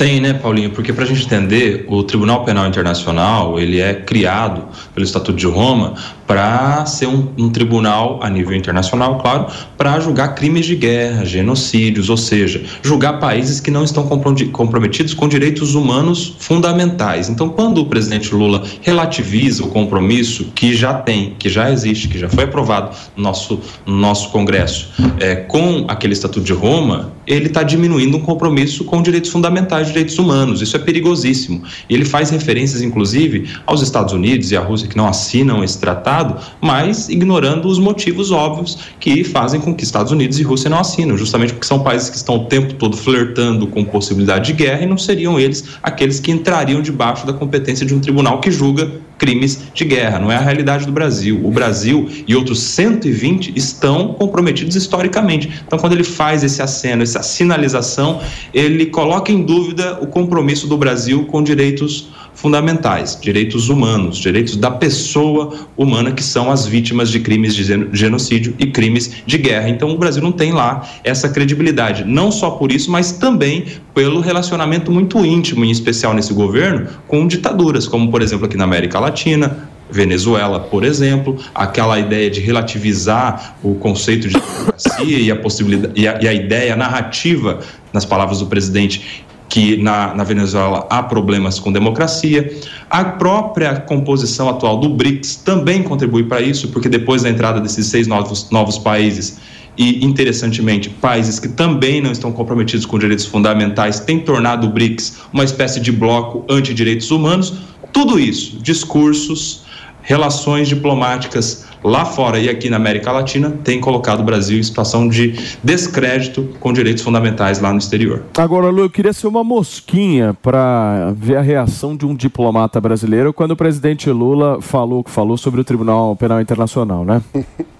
Tem, 0.00 0.18
né, 0.18 0.32
Paulinho? 0.32 0.70
Porque 0.70 0.94
para 0.94 1.04
a 1.04 1.06
gente 1.06 1.26
entender, 1.26 1.84
o 1.86 2.02
Tribunal 2.02 2.42
Penal 2.42 2.66
Internacional 2.66 3.60
ele 3.60 3.80
é 3.80 3.92
criado 3.92 4.64
pelo 4.94 5.04
Estatuto 5.04 5.36
de 5.36 5.46
Roma 5.46 5.94
para 6.30 6.86
ser 6.86 7.08
um, 7.08 7.26
um, 7.36 7.50
tribunal 7.50 8.20
a 8.22 8.30
nível 8.30 8.54
internacional, 8.54 9.18
claro, 9.18 9.46
para 9.76 9.98
julgar 9.98 10.36
crimes 10.36 10.64
de 10.64 10.76
guerra, 10.76 11.24
genocídios, 11.24 12.08
ou 12.08 12.16
seja, 12.16 12.62
julgar 12.84 13.18
países 13.18 13.58
que 13.58 13.68
não 13.68 13.82
estão 13.82 14.06
comprometidos 14.06 15.12
com 15.12 15.26
direitos 15.26 15.74
humanos 15.74 16.36
fundamentais. 16.38 17.28
Então, 17.28 17.48
quando 17.48 17.78
o 17.78 17.86
presidente 17.86 18.32
Lula 18.32 18.62
relativiza 18.80 19.64
o 19.64 19.70
compromisso 19.70 20.52
que 20.54 20.72
já 20.72 20.94
tem, 20.94 21.34
que 21.36 21.48
já 21.48 21.68
existe, 21.68 22.06
que 22.06 22.16
já 22.16 22.28
foi 22.28 22.44
aprovado 22.44 22.96
no 23.16 23.24
nosso, 23.24 23.58
no 23.84 23.96
nosso 23.96 24.30
Congresso, 24.30 24.88
é, 25.18 25.34
com 25.34 25.84
aquele 25.88 26.12
Estatuto 26.12 26.46
de 26.46 26.52
Roma, 26.52 27.12
ele 27.26 27.46
está 27.46 27.62
diminuindo 27.62 28.16
um 28.16 28.20
compromisso 28.20 28.84
com 28.84 29.00
direitos 29.02 29.30
fundamentais, 29.30 29.86
direitos 29.88 30.18
humanos. 30.18 30.60
Isso 30.60 30.76
é 30.76 30.80
perigosíssimo. 30.80 31.62
E 31.88 31.94
ele 31.94 32.04
faz 32.04 32.30
referências, 32.30 32.82
inclusive, 32.82 33.48
aos 33.66 33.82
Estados 33.82 34.12
Unidos 34.12 34.50
e 34.50 34.56
à 34.56 34.60
Rússia 34.60 34.88
que 34.88 34.96
não 34.96 35.06
assinam 35.06 35.62
esse 35.62 35.78
tratado, 35.78 36.19
mas 36.60 37.08
ignorando 37.08 37.68
os 37.68 37.78
motivos 37.78 38.30
óbvios 38.30 38.78
que 38.98 39.24
fazem 39.24 39.60
com 39.60 39.74
que 39.74 39.84
Estados 39.84 40.12
Unidos 40.12 40.38
e 40.38 40.42
Rússia 40.42 40.70
não 40.70 40.78
assinam, 40.78 41.16
justamente 41.16 41.52
porque 41.52 41.66
são 41.66 41.80
países 41.80 42.08
que 42.08 42.16
estão 42.16 42.36
o 42.36 42.44
tempo 42.46 42.74
todo 42.74 42.96
flertando 42.96 43.66
com 43.66 43.84
possibilidade 43.84 44.46
de 44.46 44.52
guerra 44.52 44.82
e 44.82 44.86
não 44.86 44.98
seriam 44.98 45.38
eles 45.38 45.64
aqueles 45.82 46.20
que 46.20 46.30
entrariam 46.30 46.82
debaixo 46.82 47.26
da 47.26 47.32
competência 47.32 47.84
de 47.84 47.94
um 47.94 48.00
tribunal 48.00 48.40
que 48.40 48.50
julga 48.50 48.90
crimes 49.20 49.64
de 49.74 49.84
guerra. 49.84 50.18
Não 50.18 50.32
é 50.32 50.36
a 50.36 50.40
realidade 50.40 50.86
do 50.86 50.92
Brasil. 50.92 51.38
O 51.44 51.50
Brasil 51.50 52.08
e 52.26 52.34
outros 52.34 52.60
120 52.60 53.52
estão 53.54 54.14
comprometidos 54.14 54.74
historicamente. 54.74 55.62
Então, 55.66 55.78
quando 55.78 55.92
ele 55.92 56.04
faz 56.04 56.42
esse 56.42 56.62
aceno, 56.62 57.02
essa 57.02 57.22
sinalização, 57.22 58.20
ele 58.54 58.86
coloca 58.86 59.30
em 59.30 59.42
dúvida 59.42 59.98
o 60.00 60.06
compromisso 60.06 60.66
do 60.66 60.76
Brasil 60.78 61.26
com 61.26 61.42
direitos 61.42 62.08
fundamentais, 62.40 63.18
direitos 63.20 63.68
humanos, 63.68 64.16
direitos 64.16 64.56
da 64.56 64.70
pessoa 64.70 65.52
humana 65.76 66.10
que 66.12 66.22
são 66.22 66.50
as 66.50 66.66
vítimas 66.66 67.10
de 67.10 67.20
crimes 67.20 67.54
de 67.54 67.64
genocídio 67.92 68.54
e 68.58 68.66
crimes 68.66 69.22
de 69.26 69.36
guerra. 69.36 69.68
Então 69.68 69.90
o 69.90 69.98
Brasil 69.98 70.22
não 70.22 70.32
tem 70.32 70.52
lá 70.52 70.88
essa 71.04 71.28
credibilidade, 71.28 72.04
não 72.04 72.32
só 72.32 72.50
por 72.52 72.72
isso, 72.72 72.90
mas 72.90 73.12
também 73.12 73.66
pelo 73.94 74.20
relacionamento 74.20 74.90
muito 74.90 75.24
íntimo, 75.24 75.64
em 75.64 75.70
especial 75.70 76.14
nesse 76.14 76.32
governo, 76.32 76.88
com 77.06 77.26
ditaduras, 77.26 77.86
como 77.86 78.10
por 78.10 78.22
exemplo 78.22 78.46
aqui 78.46 78.56
na 78.56 78.64
América 78.64 78.98
Latina, 78.98 79.68
Venezuela, 79.90 80.60
por 80.60 80.84
exemplo, 80.84 81.36
aquela 81.54 81.98
ideia 81.98 82.30
de 82.30 82.40
relativizar 82.40 83.56
o 83.62 83.74
conceito 83.74 84.28
de 84.28 84.34
democracia 84.34 85.18
e 85.18 85.30
a 85.30 85.36
possibilidade 85.36 85.92
e 86.00 86.08
a, 86.08 86.22
e 86.22 86.28
a 86.28 86.32
ideia 86.32 86.76
narrativa, 86.76 87.60
nas 87.92 88.04
palavras 88.04 88.38
do 88.38 88.46
presidente, 88.46 89.24
que 89.50 89.76
na, 89.76 90.14
na, 90.14 90.22
Venezuela 90.22 90.86
há 90.88 91.02
problemas 91.02 91.58
com 91.58 91.72
democracia. 91.72 92.56
A 92.88 93.04
própria 93.04 93.80
composição 93.80 94.48
atual 94.48 94.78
do 94.78 94.88
BRICS 94.88 95.36
também 95.36 95.82
contribui 95.82 96.22
para 96.22 96.40
isso, 96.40 96.68
porque 96.68 96.88
depois 96.88 97.24
da 97.24 97.28
entrada 97.28 97.60
desses 97.60 97.86
seis 97.86 98.06
novos, 98.06 98.48
novos 98.50 98.78
países, 98.78 99.38
e 99.76 100.04
interessantemente, 100.04 100.88
países 100.88 101.40
que 101.40 101.48
também 101.48 102.00
não 102.00 102.12
estão 102.12 102.30
comprometidos 102.30 102.86
com 102.86 102.98
direitos 102.98 103.24
fundamentais, 103.24 103.98
têm 103.98 104.20
tornado 104.20 104.68
o 104.68 104.70
BRICS 104.70 105.18
uma 105.32 105.42
espécie 105.42 105.80
de 105.80 105.90
bloco 105.90 106.44
anti-direitos 106.48 107.10
humanos. 107.10 107.54
Tudo 107.92 108.20
isso, 108.20 108.56
discursos, 108.62 109.64
relações 110.02 110.68
diplomáticas 110.68 111.66
lá 111.82 112.04
fora 112.04 112.38
e 112.38 112.48
aqui 112.48 112.68
na 112.68 112.76
América 112.76 113.10
Latina 113.12 113.50
tem 113.64 113.80
colocado 113.80 114.20
o 114.20 114.22
Brasil 114.22 114.58
em 114.58 114.62
situação 114.62 115.08
de 115.08 115.34
descrédito 115.62 116.48
com 116.60 116.72
direitos 116.72 117.02
fundamentais 117.02 117.60
lá 117.60 117.72
no 117.72 117.78
exterior. 117.78 118.22
Agora, 118.36 118.68
Lu, 118.68 118.82
eu 118.82 118.90
queria 118.90 119.12
ser 119.12 119.26
uma 119.26 119.42
mosquinha 119.42 120.34
para 120.42 121.12
ver 121.16 121.36
a 121.36 121.40
reação 121.40 121.96
de 121.96 122.06
um 122.06 122.14
diplomata 122.14 122.80
brasileiro 122.80 123.32
quando 123.32 123.52
o 123.52 123.56
presidente 123.56 124.10
Lula 124.10 124.60
falou 124.60 125.02
que 125.02 125.10
falou 125.10 125.36
sobre 125.36 125.60
o 125.60 125.64
Tribunal 125.64 126.14
Penal 126.16 126.40
Internacional, 126.40 127.04
né? 127.04 127.22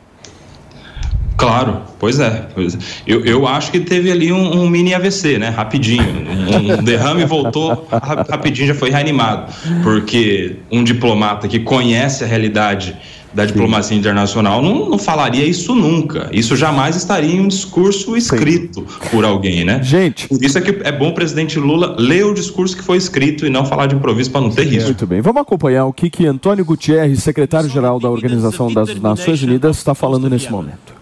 Claro, 1.41 1.81
pois 1.99 2.21
é. 2.21 2.49
Pois 2.55 2.75
é. 2.75 2.79
Eu, 3.07 3.25
eu 3.25 3.49
acho 3.49 3.73
que 3.73 3.81
teve 3.81 4.13
ali 4.13 4.31
um, 4.31 4.61
um 4.61 4.69
mini 4.69 4.93
AVC, 4.93 5.39
né? 5.39 5.49
Rapidinho. 5.49 6.05
Um, 6.05 6.75
um 6.75 6.85
derrame 6.85 7.25
voltou, 7.25 7.89
rapidinho 8.29 8.69
já 8.69 8.75
foi 8.75 8.91
reanimado. 8.91 9.51
Porque 9.83 10.57
um 10.71 10.85
diplomata 10.85 11.49
que 11.49 11.59
conhece 11.59 12.23
a 12.25 12.27
realidade 12.27 12.95
da 13.33 13.45
diplomacia 13.45 13.95
Sim. 13.95 14.01
internacional 14.01 14.61
não, 14.61 14.89
não, 14.89 14.99
falaria 14.99 15.45
isso 15.45 15.75
nunca. 15.75 16.29
Isso 16.33 16.57
jamais 16.57 16.97
estaria 16.97 17.35
em 17.35 17.41
um 17.41 17.49
discurso 17.49 18.17
escrito 18.17 18.81
Sim. 18.81 19.09
por 19.11 19.25
alguém, 19.25 19.65
né? 19.65 19.81
Gente. 19.83 20.29
Por 20.29 20.43
isso 20.43 20.59
é 20.59 20.61
que 20.61 20.81
é 20.83 20.93
bom 20.93 21.09
o 21.09 21.15
presidente 21.15 21.59
Lula 21.59 21.97
ler 21.99 22.25
o 22.25 22.35
discurso 22.35 22.77
que 22.77 22.83
foi 22.83 22.97
escrito 22.97 23.47
e 23.47 23.51
não 23.51 23.65
falar 23.65 23.87
de 23.87 23.95
improviso 23.95 24.31
para 24.31 24.41
não 24.41 24.51
ter 24.51 24.65
risco. 24.65 24.89
Muito 24.89 25.07
bem. 25.07 25.21
Vamos 25.21 25.43
acompanhar 25.43 25.87
o 25.87 25.93
que, 25.93 26.11
que 26.11 26.27
Antônio 26.27 26.65
Gutierrez, 26.65 27.23
secretário-geral 27.23 28.01
da 28.01 28.11
Organização 28.11 28.73
das 28.73 28.95
Nações 29.01 29.43
Unidas, 29.43 29.77
está 29.77 29.95
falando 29.95 30.29
nesse 30.29 30.51
momento 30.51 31.01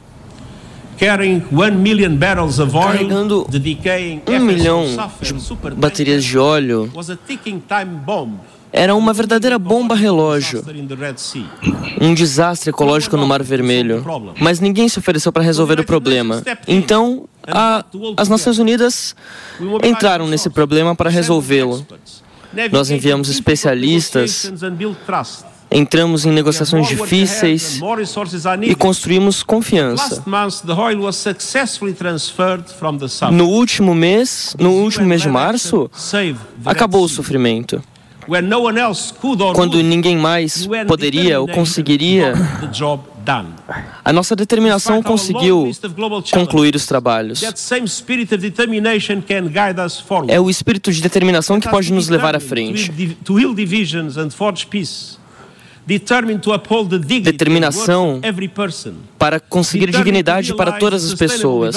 carregando 2.90 3.46
um 4.26 4.40
milhão 4.40 4.84
de 5.20 5.74
baterias 5.76 6.24
de 6.24 6.36
óleo, 6.36 6.90
era 8.72 8.94
uma 8.94 9.12
verdadeira 9.12 9.58
bomba 9.58 9.94
relógio. 9.94 10.64
Um 12.00 12.14
desastre 12.14 12.70
ecológico 12.70 13.16
no 13.16 13.26
Mar 13.26 13.42
Vermelho. 13.42 14.04
Mas 14.40 14.60
ninguém 14.60 14.88
se 14.88 14.98
ofereceu 14.98 15.32
para 15.32 15.42
resolver 15.42 15.80
o 15.80 15.84
problema. 15.84 16.42
Então, 16.66 17.28
a, 17.46 17.84
as 18.16 18.28
Nações 18.28 18.58
Unidas 18.58 19.14
entraram 19.82 20.26
nesse 20.26 20.50
problema 20.50 20.94
para 20.94 21.10
resolvê-lo. 21.10 21.86
Nós 22.72 22.90
enviamos 22.90 23.28
especialistas 23.28 24.50
Entramos 25.70 26.24
em 26.24 26.30
negociações 26.30 26.88
difíceis 26.88 27.78
e 28.62 28.74
construímos 28.74 29.42
confiança. 29.42 30.24
No 33.30 33.48
último 33.48 33.94
mês, 33.94 34.56
no 34.58 34.70
último 34.70 35.04
mês 35.04 35.20
de 35.20 35.28
março, 35.28 35.90
acabou 36.64 37.04
o 37.04 37.08
sofrimento. 37.08 37.82
Quando 39.54 39.82
ninguém 39.82 40.16
mais 40.16 40.66
poderia 40.86 41.40
ou 41.40 41.48
conseguiria, 41.48 42.34
a 44.04 44.12
nossa 44.12 44.36
determinação 44.36 45.02
conseguiu 45.02 45.70
concluir 46.32 46.74
os 46.74 46.86
trabalhos. 46.86 47.42
É 50.28 50.40
o 50.40 50.50
espírito 50.50 50.92
de 50.92 51.00
determinação 51.02 51.58
que 51.60 51.68
pode 51.68 51.92
nos 51.92 52.08
levar 52.08 52.36
à 52.36 52.40
frente. 52.40 52.90
determinação 57.22 58.20
para 59.18 59.40
conseguir 59.40 59.90
dignidade 59.90 60.54
para 60.54 60.72
todas 60.72 61.04
as 61.04 61.14
pessoas, 61.14 61.74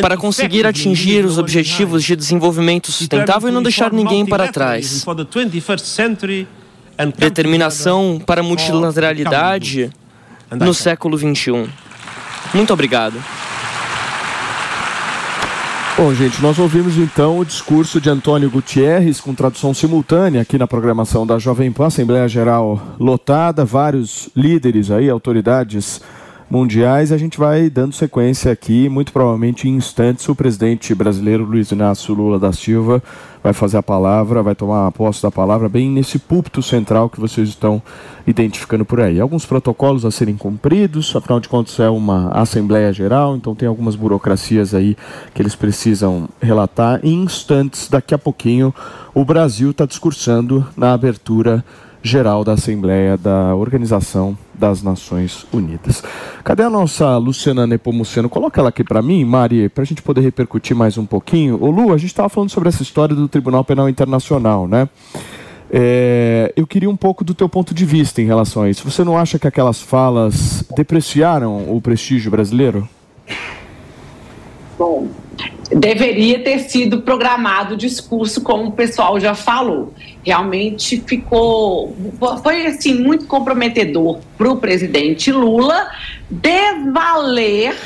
para 0.00 0.16
conseguir 0.16 0.66
atingir 0.66 1.24
os 1.24 1.38
objetivos 1.38 2.02
de 2.02 2.16
desenvolvimento 2.16 2.90
sustentável 2.90 3.48
e 3.48 3.52
não 3.52 3.62
deixar 3.62 3.92
ninguém 3.92 4.26
para 4.26 4.50
trás. 4.50 5.04
Determinação 7.16 8.20
para 8.24 8.40
a 8.40 8.44
multilateralidade 8.44 9.90
no 10.50 10.74
século 10.74 11.16
XXI. 11.18 11.68
Muito 12.52 12.72
obrigado. 12.72 13.22
Bom, 15.96 16.12
gente, 16.12 16.42
nós 16.42 16.58
ouvimos 16.58 16.96
então 16.98 17.38
o 17.38 17.44
discurso 17.44 18.00
de 18.00 18.10
Antônio 18.10 18.50
Gutierrez 18.50 19.20
com 19.20 19.32
tradução 19.32 19.72
simultânea 19.72 20.42
aqui 20.42 20.58
na 20.58 20.66
programação 20.66 21.24
da 21.24 21.38
Jovem 21.38 21.70
Pan, 21.70 21.86
Assembleia 21.86 22.26
Geral 22.26 22.96
lotada, 22.98 23.64
vários 23.64 24.28
líderes 24.34 24.90
aí, 24.90 25.08
autoridades 25.08 26.00
mundiais. 26.50 27.12
A 27.12 27.18
gente 27.18 27.38
vai 27.38 27.68
dando 27.70 27.94
sequência 27.94 28.52
aqui, 28.52 28.88
muito 28.88 29.12
provavelmente 29.12 29.68
em 29.68 29.76
instantes, 29.76 30.28
o 30.28 30.34
presidente 30.34 30.94
brasileiro 30.94 31.44
Luiz 31.44 31.70
Inácio 31.70 32.14
Lula 32.14 32.38
da 32.38 32.52
Silva 32.52 33.02
vai 33.42 33.52
fazer 33.52 33.76
a 33.76 33.82
palavra, 33.82 34.42
vai 34.42 34.54
tomar 34.54 34.86
a 34.86 34.90
posse 34.90 35.22
da 35.22 35.30
palavra 35.30 35.68
bem 35.68 35.90
nesse 35.90 36.18
púlpito 36.18 36.62
central 36.62 37.10
que 37.10 37.20
vocês 37.20 37.50
estão 37.50 37.82
identificando 38.26 38.86
por 38.86 39.00
aí. 39.00 39.20
Alguns 39.20 39.44
protocolos 39.44 40.06
a 40.06 40.10
serem 40.10 40.34
cumpridos, 40.34 41.14
afinal 41.14 41.38
de 41.38 41.48
contas 41.48 41.78
é 41.78 41.90
uma 41.90 42.30
Assembleia 42.30 42.90
Geral, 42.90 43.36
então 43.36 43.54
tem 43.54 43.68
algumas 43.68 43.96
burocracias 43.96 44.74
aí 44.74 44.96
que 45.34 45.42
eles 45.42 45.54
precisam 45.54 46.26
relatar. 46.40 47.00
Em 47.02 47.22
instantes, 47.22 47.86
daqui 47.86 48.14
a 48.14 48.18
pouquinho, 48.18 48.74
o 49.14 49.26
Brasil 49.26 49.72
está 49.72 49.84
discursando 49.84 50.66
na 50.74 50.94
abertura 50.94 51.62
geral 52.04 52.44
da 52.44 52.52
Assembleia 52.52 53.16
da 53.16 53.54
Organização 53.56 54.36
das 54.52 54.82
Nações 54.82 55.46
Unidas. 55.50 56.02
Cadê 56.44 56.62
a 56.62 56.68
nossa 56.68 57.16
Luciana 57.16 57.66
Nepomuceno? 57.66 58.28
Coloca 58.28 58.60
ela 58.60 58.68
aqui 58.68 58.84
para 58.84 59.00
mim, 59.00 59.24
Mari, 59.24 59.70
para 59.70 59.82
a 59.82 59.86
gente 59.86 60.02
poder 60.02 60.20
repercutir 60.20 60.76
mais 60.76 60.98
um 60.98 61.06
pouquinho. 61.06 61.58
Ô 61.60 61.70
Lu, 61.70 61.94
a 61.94 61.96
gente 61.96 62.10
estava 62.10 62.28
falando 62.28 62.50
sobre 62.50 62.68
essa 62.68 62.82
história 62.82 63.16
do 63.16 63.26
Tribunal 63.26 63.64
Penal 63.64 63.88
Internacional, 63.88 64.68
né? 64.68 64.86
É, 65.70 66.52
eu 66.54 66.66
queria 66.66 66.90
um 66.90 66.96
pouco 66.96 67.24
do 67.24 67.32
teu 67.32 67.48
ponto 67.48 67.72
de 67.72 67.86
vista 67.86 68.20
em 68.20 68.26
relação 68.26 68.62
a 68.64 68.68
isso. 68.68 68.88
Você 68.88 69.02
não 69.02 69.16
acha 69.16 69.38
que 69.38 69.48
aquelas 69.48 69.80
falas 69.80 70.62
depreciaram 70.76 71.74
o 71.74 71.80
prestígio 71.80 72.30
brasileiro? 72.30 72.86
Bom, 74.78 75.08
deveria 75.74 76.44
ter 76.44 76.58
sido 76.58 77.00
programado 77.00 77.74
o 77.74 77.76
discurso, 77.78 78.42
como 78.42 78.68
o 78.68 78.72
pessoal 78.72 79.18
já 79.18 79.34
falou. 79.34 79.94
Realmente 80.24 81.02
ficou, 81.06 81.94
foi 82.42 82.66
assim 82.66 82.94
muito 82.94 83.26
comprometedor 83.26 84.20
para 84.38 84.50
o 84.50 84.56
presidente 84.56 85.30
Lula 85.30 85.90
desvaler 86.30 87.76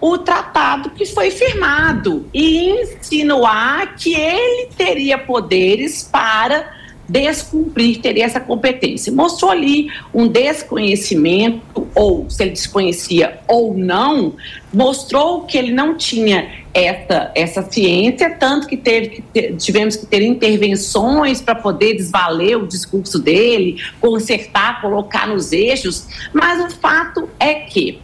o 0.00 0.16
tratado 0.16 0.90
que 0.90 1.04
foi 1.04 1.30
firmado 1.30 2.28
e 2.32 2.70
insinuar 2.70 3.96
que 3.96 4.14
ele 4.14 4.70
teria 4.76 5.18
poderes 5.18 6.02
para 6.02 6.78
descumprir, 7.08 8.00
teria 8.00 8.26
essa 8.26 8.38
competência. 8.38 9.10
Mostrou 9.12 9.50
ali 9.50 9.88
um 10.12 10.28
desconhecimento, 10.28 11.88
ou 11.94 12.28
se 12.28 12.42
ele 12.42 12.50
desconhecia 12.50 13.40
ou 13.48 13.74
não, 13.74 14.34
mostrou 14.72 15.42
que 15.44 15.56
ele 15.56 15.72
não 15.72 15.96
tinha 15.96 16.66
essa, 16.84 17.32
essa 17.34 17.62
ciência, 17.62 18.30
tanto 18.30 18.66
que, 18.66 18.76
teve 18.76 19.24
tivemos 19.58 19.96
que 19.96 20.06
ter 20.06 20.22
intervenções 20.22 21.40
para 21.40 21.54
poder 21.54 21.94
desvaler 21.94 22.56
o 22.56 22.66
discurso 22.66 23.18
dele, 23.18 23.80
consertar, 24.00 24.80
colocar 24.80 25.26
nos 25.26 25.52
eixos, 25.52 26.06
mas 26.32 26.64
o 26.64 26.76
fato 26.76 27.28
é 27.38 27.54
que 27.54 28.00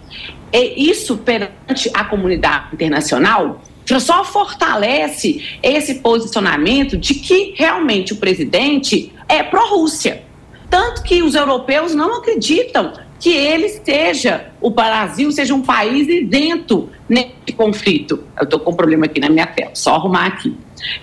é 0.53 0.79
isso 0.79 1.16
perante 1.18 1.91
a 1.93 2.05
comunidade 2.05 2.75
internacional 2.75 3.61
só 4.01 4.25
fortalece 4.25 5.43
esse 5.62 5.97
posicionamento 5.97 6.97
de 6.97 7.14
que 7.14 7.53
realmente 7.57 8.14
o 8.14 8.16
presidente 8.16 9.12
é 9.29 9.43
pró-Rússia. 9.43 10.22
Tanto 10.70 11.03
que 11.03 11.22
os 11.22 11.35
europeus 11.35 11.95
não 11.95 12.18
acreditam 12.18 12.93
que 13.19 13.31
ele 13.31 13.69
seja, 13.69 14.53
o 14.61 14.71
Brasil 14.71 15.31
seja 15.33 15.55
um 15.55 15.62
país 15.62 16.09
isento 16.09 16.91
nesse 17.09 17.53
conflito. 17.57 18.25
Eu 18.37 18.45
estou 18.45 18.61
com 18.61 18.73
um 18.73 18.77
problema 18.77 19.07
aqui 19.07 19.21
na 19.21 19.29
minha 19.29 19.47
tela, 19.47 19.71
só 19.75 19.95
arrumar 19.95 20.27
aqui. 20.27 20.57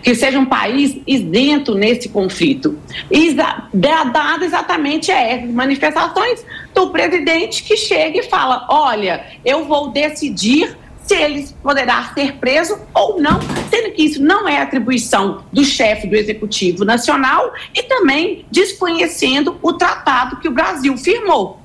Que 0.04 0.14
seja 0.14 0.38
um 0.38 0.46
país 0.46 0.98
isento 1.08 1.74
nesse 1.74 2.10
conflito. 2.10 2.78
E 3.10 3.34
dado 3.34 4.44
exatamente 4.44 5.12
a 5.12 5.20
essas 5.20 5.50
manifestações 5.50 6.46
do 6.74 6.90
presidente 6.92 7.64
que 7.64 7.76
chega 7.76 8.20
e 8.20 8.24
fala: 8.24 8.68
olha, 8.70 9.26
eu 9.44 9.66
vou 9.66 9.90
decidir 9.90 10.78
se 11.04 11.16
ele 11.16 11.48
poderá 11.62 12.12
ser 12.14 12.34
preso 12.34 12.78
ou 12.94 13.20
não, 13.20 13.40
sendo 13.70 13.92
que 13.94 14.04
isso 14.04 14.22
não 14.22 14.48
é 14.48 14.62
atribuição 14.62 15.44
do 15.52 15.64
chefe 15.64 16.08
do 16.08 16.16
Executivo 16.16 16.86
Nacional 16.86 17.52
e 17.74 17.84
também 17.84 18.46
desconhecendo 18.52 19.58
o 19.62 19.74
tratado 19.74 20.38
que 20.40 20.48
o 20.48 20.52
Brasil 20.52 20.96
firmou. 20.98 21.61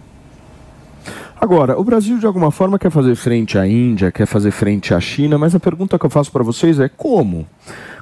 Agora, 1.46 1.78
o 1.78 1.84
Brasil 1.84 2.18
de 2.18 2.26
alguma 2.26 2.50
forma 2.50 2.76
quer 2.76 2.90
fazer 2.90 3.14
frente 3.14 3.56
à 3.56 3.64
Índia, 3.64 4.10
quer 4.10 4.26
fazer 4.26 4.50
frente 4.50 4.92
à 4.92 4.98
China, 4.98 5.38
mas 5.38 5.54
a 5.54 5.60
pergunta 5.60 5.96
que 5.96 6.04
eu 6.04 6.10
faço 6.10 6.32
para 6.32 6.42
vocês 6.42 6.80
é 6.80 6.88
como? 6.88 7.46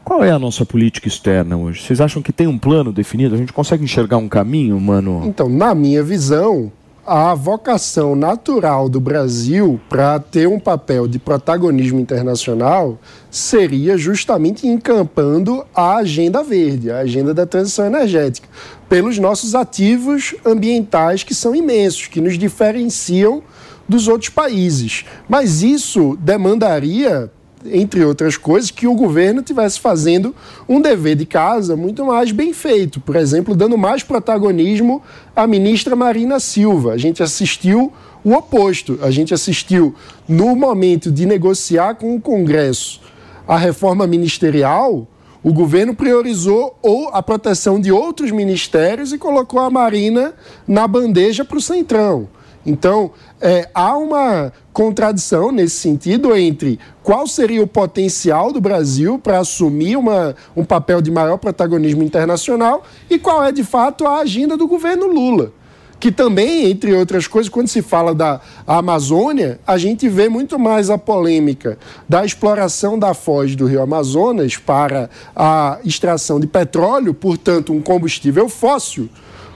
Qual 0.03 0.25
é 0.25 0.31
a 0.31 0.39
nossa 0.39 0.65
política 0.65 1.09
externa 1.09 1.55
hoje? 1.55 1.83
Vocês 1.83 2.01
acham 2.01 2.23
que 2.23 2.33
tem 2.33 2.47
um 2.47 2.57
plano 2.59 2.91
definido? 2.91 3.35
A 3.35 3.37
gente 3.37 3.53
consegue 3.53 3.85
enxergar 3.85 4.17
um 4.17 4.31
caminho, 4.31 4.81
mano? 4.81 5.25
Então, 5.27 5.47
na 5.47 5.75
minha 5.75 6.03
visão, 6.03 6.73
a 7.07 7.35
vocação 7.35 8.17
natural 8.17 8.89
do 8.89 8.99
Brasil 8.99 9.79
para 9.91 10.19
ter 10.19 10.49
um 10.49 10.59
papel 10.59 11.07
de 11.07 11.19
protagonismo 11.19 12.01
internacional 12.01 12.99
seria 13.31 13.99
justamente 13.99 14.67
encampando 14.67 15.67
a 15.75 15.97
agenda 15.97 16.43
verde, 16.43 16.91
a 16.91 17.01
agenda 17.01 17.35
da 17.35 17.45
transição 17.45 17.85
energética, 17.85 18.49
pelos 18.95 19.19
nossos 19.19 19.57
ativos 19.57 20.37
ambientais 20.47 21.25
que 21.25 21.35
são 21.35 21.53
imensos, 21.53 22.07
que 22.07 22.21
nos 22.21 22.39
diferenciam 22.39 23.43
dos 23.89 24.07
outros 24.07 24.31
países. 24.31 25.05
Mas 25.29 25.65
isso 25.65 26.17
demandaria 26.21 27.29
entre 27.73 28.05
outras 28.05 28.37
coisas, 28.37 28.71
que 28.71 28.87
o 28.87 28.95
governo 28.95 29.43
tivesse 29.43 29.81
fazendo 29.81 30.33
um 30.69 30.81
dever 30.81 31.17
de 31.17 31.27
casa 31.27 31.75
muito 31.75 32.05
mais 32.05 32.31
bem 32.31 32.53
feito. 32.53 33.01
Por 33.01 33.17
exemplo, 33.17 33.57
dando 33.57 33.77
mais 33.77 34.05
protagonismo 34.05 35.03
à 35.35 35.45
ministra 35.45 35.97
Marina 35.97 36.39
Silva. 36.39 36.93
A 36.93 36.97
gente 36.97 37.21
assistiu 37.21 37.93
o 38.23 38.33
oposto. 38.33 39.01
A 39.03 39.11
gente 39.11 39.35
assistiu, 39.35 39.93
no 40.29 40.55
momento 40.55 41.11
de 41.11 41.27
negociar 41.27 41.97
com 41.97 42.15
o 42.15 42.21
Congresso 42.21 43.01
a 43.49 43.57
reforma 43.57 44.07
ministerial, 44.07 45.09
o 45.45 45.53
governo 45.53 45.95
priorizou 45.95 46.79
ou 46.83 47.11
a 47.11 47.23
proteção 47.23 47.79
de 47.79 47.93
outros 47.93 48.31
ministérios 48.31 49.13
e 49.13 49.19
colocou 49.19 49.61
a 49.61 49.69
Marina 49.69 50.33
na 50.67 50.89
bandeja 50.89 51.45
para 51.45 51.59
o 51.59 51.61
Centrão. 51.61 52.29
Então, 52.67 53.11
é, 53.43 53.69
há 53.75 53.95
uma 53.95 54.51
contradição 54.73 55.53
nesse 55.53 55.77
sentido 55.77 56.35
entre 56.35 56.81
qual 57.03 57.27
seria 57.27 57.63
o 57.63 57.67
potencial 57.67 58.51
do 58.51 58.61
Brasil 58.61 59.19
para 59.19 59.39
assumir 59.39 59.97
uma, 59.97 60.35
um 60.57 60.65
papel 60.65 61.03
de 61.03 61.11
maior 61.11 61.37
protagonismo 61.37 62.03
internacional 62.03 62.83
e 63.11 63.19
qual 63.19 63.45
é, 63.45 63.53
de 63.53 63.63
fato, 63.63 64.07
a 64.07 64.21
agenda 64.21 64.57
do 64.57 64.67
governo 64.67 65.07
Lula. 65.07 65.53
Que 66.05 66.13
também, 66.13 66.71
entre 66.71 66.93
outras 66.93 67.27
coisas, 67.27 67.49
quando 67.49 67.67
se 67.67 67.81
fala 67.81 68.15
da 68.15 68.39
Amazônia, 68.67 69.59
a 69.67 69.79
gente 69.79 70.07
vê 70.07 70.29
muito 70.29 70.59
mais 70.59 70.91
a 70.91 70.99
polêmica 70.99 71.79
da 72.07 72.27
exploração 72.27 72.99
da 72.99 73.15
foz 73.15 73.57
do 73.57 73.65
rio 73.65 73.81
Amazonas 73.81 74.59
para 74.59 75.09
a 75.35 75.79
extração 75.83 76.39
de 76.39 76.47
petróleo, 76.47 77.15
portanto, 77.15 77.73
um 77.73 77.81
combustível 77.81 78.51
fóssil, 78.51 79.09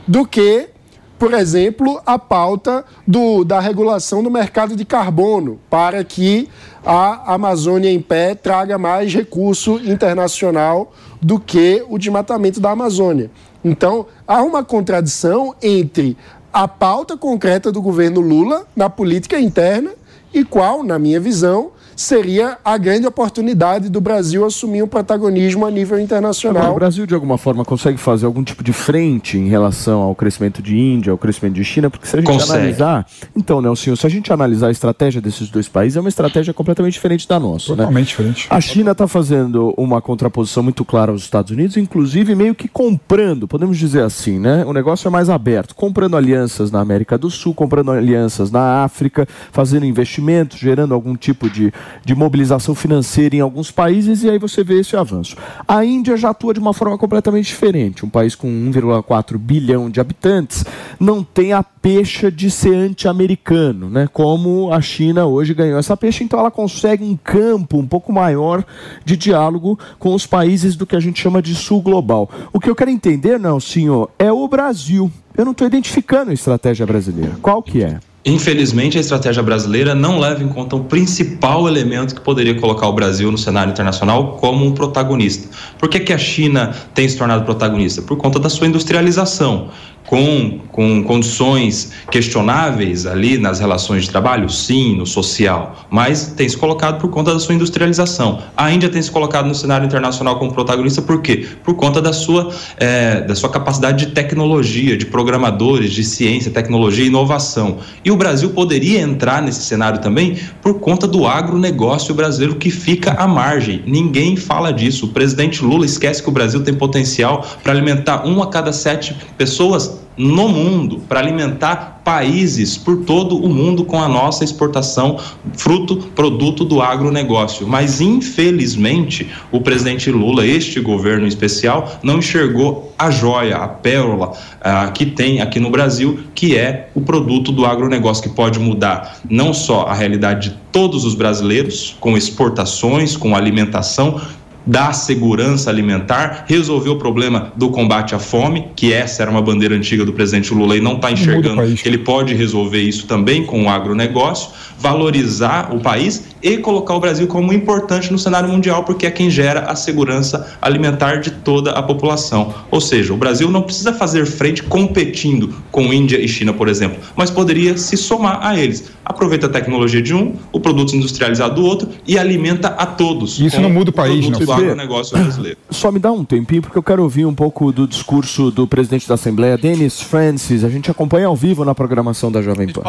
do 0.06 0.26
que 0.26 0.70
por 1.18 1.34
exemplo, 1.34 2.00
a 2.06 2.16
pauta 2.16 2.84
do, 3.06 3.44
da 3.44 3.58
regulação 3.58 4.22
do 4.22 4.30
mercado 4.30 4.76
de 4.76 4.84
carbono, 4.84 5.58
para 5.68 6.04
que 6.04 6.48
a 6.86 7.34
Amazônia 7.34 7.90
em 7.90 8.00
pé 8.00 8.36
traga 8.36 8.78
mais 8.78 9.12
recurso 9.12 9.80
internacional 9.84 10.92
do 11.20 11.40
que 11.40 11.84
o 11.88 11.98
desmatamento 11.98 12.60
da 12.60 12.70
Amazônia. 12.70 13.30
Então, 13.64 14.06
há 14.26 14.42
uma 14.42 14.62
contradição 14.62 15.54
entre 15.60 16.16
a 16.52 16.66
pauta 16.66 17.16
concreta 17.16 17.70
do 17.70 17.82
governo 17.82 18.20
Lula 18.20 18.66
na 18.74 18.88
política 18.88 19.38
interna 19.38 19.90
e 20.32 20.44
qual, 20.44 20.82
na 20.82 20.98
minha 20.98 21.20
visão, 21.20 21.72
seria 21.98 22.58
a 22.64 22.78
grande 22.78 23.08
oportunidade 23.08 23.88
do 23.88 24.00
Brasil 24.00 24.44
assumir 24.44 24.84
um 24.84 24.86
protagonismo 24.86 25.66
a 25.66 25.70
nível 25.70 25.98
internacional. 25.98 26.62
Agora, 26.62 26.72
o 26.72 26.78
Brasil, 26.78 27.06
de 27.06 27.12
alguma 27.12 27.36
forma, 27.36 27.64
consegue 27.64 27.98
fazer 27.98 28.24
algum 28.24 28.44
tipo 28.44 28.62
de 28.62 28.72
frente 28.72 29.36
em 29.36 29.48
relação 29.48 30.00
ao 30.02 30.14
crescimento 30.14 30.62
de 30.62 30.78
Índia, 30.78 31.10
ao 31.10 31.18
crescimento 31.18 31.54
de 31.54 31.64
China? 31.64 31.90
Porque 31.90 32.06
se 32.06 32.14
a 32.14 32.20
gente 32.20 32.28
consegue. 32.28 32.52
analisar. 32.52 33.04
Então, 33.34 33.60
Nelson, 33.60 33.96
se 33.96 34.06
a 34.06 34.08
gente 34.08 34.32
analisar 34.32 34.68
a 34.68 34.70
estratégia 34.70 35.20
desses 35.20 35.50
dois 35.50 35.68
países, 35.68 35.96
é 35.96 36.00
uma 36.00 36.08
estratégia 36.08 36.54
completamente 36.54 36.92
diferente 36.92 37.26
da 37.26 37.40
nossa. 37.40 37.72
Né? 37.72 37.78
Totalmente 37.78 38.04
né? 38.04 38.10
diferente. 38.10 38.46
A 38.48 38.60
China 38.60 38.92
está 38.92 39.08
fazendo 39.08 39.74
uma 39.76 40.00
contraposição 40.00 40.62
muito 40.62 40.84
clara 40.84 41.10
aos 41.10 41.22
Estados 41.22 41.50
Unidos, 41.50 41.76
inclusive 41.76 42.32
meio 42.36 42.54
que 42.54 42.68
comprando, 42.68 43.48
podemos 43.48 43.76
dizer 43.76 44.04
assim, 44.04 44.38
né? 44.38 44.64
O 44.64 44.72
negócio 44.72 45.08
é 45.08 45.10
mais 45.10 45.28
aberto, 45.28 45.74
comprando 45.74 46.16
alianças 46.16 46.70
na 46.70 46.78
América 46.78 47.18
do 47.18 47.28
Sul, 47.28 47.52
comprando 47.52 47.90
alianças 47.90 48.52
na 48.52 48.84
África, 48.84 49.26
fazendo 49.50 49.84
investimentos, 49.84 50.58
gerando 50.58 50.94
algum 50.94 51.16
tipo 51.16 51.50
de 51.50 51.72
de 52.04 52.14
mobilização 52.14 52.74
financeira 52.74 53.36
em 53.36 53.40
alguns 53.40 53.70
países 53.70 54.22
e 54.22 54.30
aí 54.30 54.38
você 54.38 54.64
vê 54.64 54.80
esse 54.80 54.96
avanço. 54.96 55.36
A 55.66 55.84
Índia 55.84 56.16
já 56.16 56.30
atua 56.30 56.54
de 56.54 56.60
uma 56.60 56.72
forma 56.72 56.96
completamente 56.96 57.46
diferente. 57.46 58.04
Um 58.04 58.08
país 58.08 58.34
com 58.34 58.48
1,4 58.48 59.36
bilhão 59.38 59.90
de 59.90 60.00
habitantes 60.00 60.64
não 60.98 61.22
tem 61.22 61.52
a 61.52 61.62
pecha 61.62 62.30
de 62.30 62.50
ser 62.50 62.74
anti-americano, 62.74 63.88
né? 63.88 64.08
Como 64.12 64.72
a 64.72 64.80
China 64.80 65.26
hoje 65.26 65.54
ganhou 65.54 65.78
essa 65.78 65.96
pecha, 65.96 66.24
então 66.24 66.38
ela 66.38 66.50
consegue 66.50 67.04
um 67.04 67.16
campo 67.16 67.78
um 67.78 67.86
pouco 67.86 68.12
maior 68.12 68.64
de 69.04 69.16
diálogo 69.16 69.78
com 69.98 70.14
os 70.14 70.26
países 70.26 70.76
do 70.76 70.86
que 70.86 70.96
a 70.96 71.00
gente 71.00 71.20
chama 71.20 71.40
de 71.40 71.54
sul 71.54 71.80
global. 71.80 72.30
O 72.52 72.60
que 72.60 72.68
eu 72.68 72.74
quero 72.74 72.90
entender, 72.90 73.38
não, 73.38 73.60
senhor, 73.60 74.10
é 74.18 74.30
o 74.32 74.46
Brasil. 74.48 75.10
Eu 75.36 75.44
não 75.44 75.52
estou 75.52 75.66
identificando 75.66 76.30
a 76.30 76.34
estratégia 76.34 76.84
brasileira. 76.84 77.36
Qual 77.40 77.62
que 77.62 77.82
é? 77.82 78.00
Infelizmente, 78.24 78.98
a 78.98 79.00
estratégia 79.00 79.42
brasileira 79.42 79.94
não 79.94 80.18
leva 80.18 80.42
em 80.42 80.48
conta 80.48 80.74
o 80.74 80.84
principal 80.84 81.68
elemento 81.68 82.14
que 82.14 82.20
poderia 82.20 82.54
colocar 82.60 82.88
o 82.88 82.92
Brasil 82.92 83.30
no 83.30 83.38
cenário 83.38 83.70
internacional 83.70 84.36
como 84.36 84.66
um 84.66 84.72
protagonista. 84.72 85.48
Por 85.78 85.88
que, 85.88 86.00
que 86.00 86.12
a 86.12 86.18
China 86.18 86.74
tem 86.92 87.08
se 87.08 87.16
tornado 87.16 87.44
protagonista? 87.44 88.02
Por 88.02 88.16
conta 88.16 88.38
da 88.38 88.50
sua 88.50 88.66
industrialização 88.66 89.70
com, 90.08 90.58
com 90.72 91.04
condições 91.04 91.92
questionáveis 92.10 93.04
ali 93.04 93.36
nas 93.36 93.60
relações 93.60 94.04
de 94.04 94.10
trabalho? 94.10 94.48
Sim, 94.48 94.96
no 94.96 95.06
social, 95.06 95.86
mas 95.90 96.28
tem 96.28 96.48
se 96.48 96.56
colocado 96.56 96.98
por 96.98 97.10
conta 97.10 97.34
da 97.34 97.38
sua 97.38 97.54
industrialização. 97.54 98.42
A 98.56 98.72
Índia 98.72 98.88
tem 98.88 99.02
se 99.02 99.10
colocado 99.10 99.46
no 99.46 99.54
cenário 99.54 99.84
internacional 99.84 100.38
como 100.38 100.52
protagonista 100.52 101.02
por 101.02 101.20
quê? 101.20 101.46
Por 101.62 101.74
conta 101.74 102.00
da 102.00 102.14
sua, 102.14 102.50
é, 102.78 103.20
da 103.20 103.34
sua 103.34 103.50
capacidade 103.50 104.06
de 104.06 104.12
tecnologia, 104.12 104.96
de 104.96 105.04
programadores, 105.04 105.92
de 105.92 106.02
ciência, 106.02 106.50
tecnologia 106.50 107.04
e 107.04 107.08
inovação. 107.08 107.76
E 108.02 108.10
o 108.10 108.16
Brasil 108.16 108.50
poderia 108.50 109.00
entrar 109.00 109.42
nesse 109.42 109.60
cenário 109.60 110.00
também 110.00 110.38
por 110.62 110.80
conta 110.80 111.06
do 111.06 111.26
agronegócio 111.26 112.14
brasileiro 112.14 112.56
que 112.56 112.70
fica 112.70 113.12
à 113.12 113.28
margem. 113.28 113.82
Ninguém 113.86 114.36
fala 114.36 114.72
disso. 114.72 115.04
O 115.04 115.08
presidente 115.10 115.62
Lula 115.62 115.84
esquece 115.84 116.22
que 116.22 116.30
o 116.30 116.32
Brasil 116.32 116.62
tem 116.64 116.72
potencial 116.72 117.44
para 117.62 117.74
alimentar 117.74 118.24
uma 118.24 118.44
a 118.44 118.46
cada 118.46 118.72
sete 118.72 119.14
pessoas 119.36 119.97
no 120.18 120.48
mundo, 120.48 121.00
para 121.08 121.20
alimentar 121.20 122.00
países 122.04 122.76
por 122.76 123.04
todo 123.04 123.36
o 123.36 123.48
mundo 123.48 123.84
com 123.84 124.02
a 124.02 124.08
nossa 124.08 124.42
exportação, 124.42 125.18
fruto, 125.52 125.96
produto 126.16 126.64
do 126.64 126.80
agronegócio. 126.80 127.68
Mas, 127.68 128.00
infelizmente, 128.00 129.30
o 129.52 129.60
presidente 129.60 130.10
Lula, 130.10 130.44
este 130.46 130.80
governo 130.80 131.26
especial, 131.26 131.98
não 132.02 132.18
enxergou 132.18 132.92
a 132.98 133.10
joia, 133.10 133.58
a 133.58 133.68
pérola 133.68 134.32
uh, 134.32 134.92
que 134.92 135.06
tem 135.06 135.40
aqui 135.40 135.60
no 135.60 135.70
Brasil, 135.70 136.18
que 136.34 136.56
é 136.56 136.88
o 136.94 137.00
produto 137.00 137.52
do 137.52 137.64
agronegócio, 137.64 138.22
que 138.22 138.30
pode 138.30 138.58
mudar 138.58 139.18
não 139.28 139.52
só 139.52 139.82
a 139.82 139.94
realidade 139.94 140.48
de 140.48 140.56
todos 140.72 141.04
os 141.04 141.14
brasileiros, 141.14 141.96
com 142.00 142.16
exportações, 142.16 143.16
com 143.16 143.36
alimentação, 143.36 144.20
da 144.68 144.92
segurança 144.92 145.70
alimentar, 145.70 146.44
resolver 146.46 146.90
o 146.90 146.96
problema 146.96 147.50
do 147.56 147.70
combate 147.70 148.14
à 148.14 148.18
fome, 148.18 148.66
que 148.76 148.92
essa 148.92 149.22
era 149.22 149.30
uma 149.30 149.40
bandeira 149.40 149.74
antiga 149.74 150.04
do 150.04 150.12
presidente 150.12 150.52
Lula 150.52 150.76
e 150.76 150.80
não 150.80 150.96
está 150.96 151.10
enxergando. 151.10 151.74
que 151.74 151.88
ele 151.88 151.98
pode 151.98 152.34
resolver 152.34 152.82
isso 152.82 153.06
também 153.06 153.46
com 153.46 153.64
o 153.64 153.70
agronegócio, 153.70 154.50
valorizar 154.78 155.74
o 155.74 155.80
país 155.80 156.28
e 156.42 156.58
colocar 156.58 156.94
o 156.94 157.00
Brasil 157.00 157.26
como 157.26 157.52
importante 157.52 158.12
no 158.12 158.18
cenário 158.18 158.48
mundial, 158.48 158.84
porque 158.84 159.06
é 159.06 159.10
quem 159.10 159.28
gera 159.28 159.62
a 159.62 159.74
segurança 159.74 160.56
alimentar 160.62 161.16
de 161.16 161.30
toda 161.30 161.72
a 161.72 161.82
população. 161.82 162.54
Ou 162.70 162.80
seja, 162.80 163.12
o 163.12 163.16
Brasil 163.16 163.50
não 163.50 163.62
precisa 163.62 163.92
fazer 163.92 164.24
frente 164.24 164.62
competindo 164.62 165.52
com 165.72 165.92
Índia 165.92 166.18
e 166.18 166.28
China, 166.28 166.52
por 166.52 166.68
exemplo, 166.68 166.98
mas 167.16 167.30
poderia 167.30 167.76
se 167.76 167.96
somar 167.96 168.38
a 168.46 168.58
eles. 168.58 168.90
Aproveita 169.04 169.46
a 169.46 169.48
tecnologia 169.48 170.02
de 170.02 170.14
um, 170.14 170.34
o 170.52 170.60
produto 170.60 170.94
industrializado 170.94 171.56
do 171.56 171.64
outro 171.64 171.88
e 172.06 172.18
alimenta 172.18 172.68
a 172.68 172.86
todos. 172.86 173.40
Isso 173.40 173.60
não 173.60 173.70
muda 173.70 173.90
o 173.90 173.92
país, 173.92 174.28
não. 174.28 174.38
Do 174.38 174.52
agronegócio 174.52 175.18
brasileiro. 175.18 175.58
Só 175.70 175.90
me 175.90 175.98
dá 175.98 176.12
um 176.12 176.24
tempinho, 176.24 176.62
porque 176.62 176.78
eu 176.78 176.82
quero 176.82 177.02
ouvir 177.02 177.24
um 177.24 177.34
pouco 177.34 177.72
do 177.72 177.86
discurso 177.86 178.50
do 178.50 178.66
presidente 178.66 179.08
da 179.08 179.14
Assembleia, 179.14 179.56
Dennis 179.58 180.00
Francis. 180.00 180.62
A 180.62 180.68
gente 180.68 180.90
acompanha 180.90 181.26
ao 181.26 181.34
vivo 181.34 181.64
na 181.64 181.74
programação 181.74 182.30
da 182.30 182.42
Jovem 182.42 182.68
Pan 182.68 182.82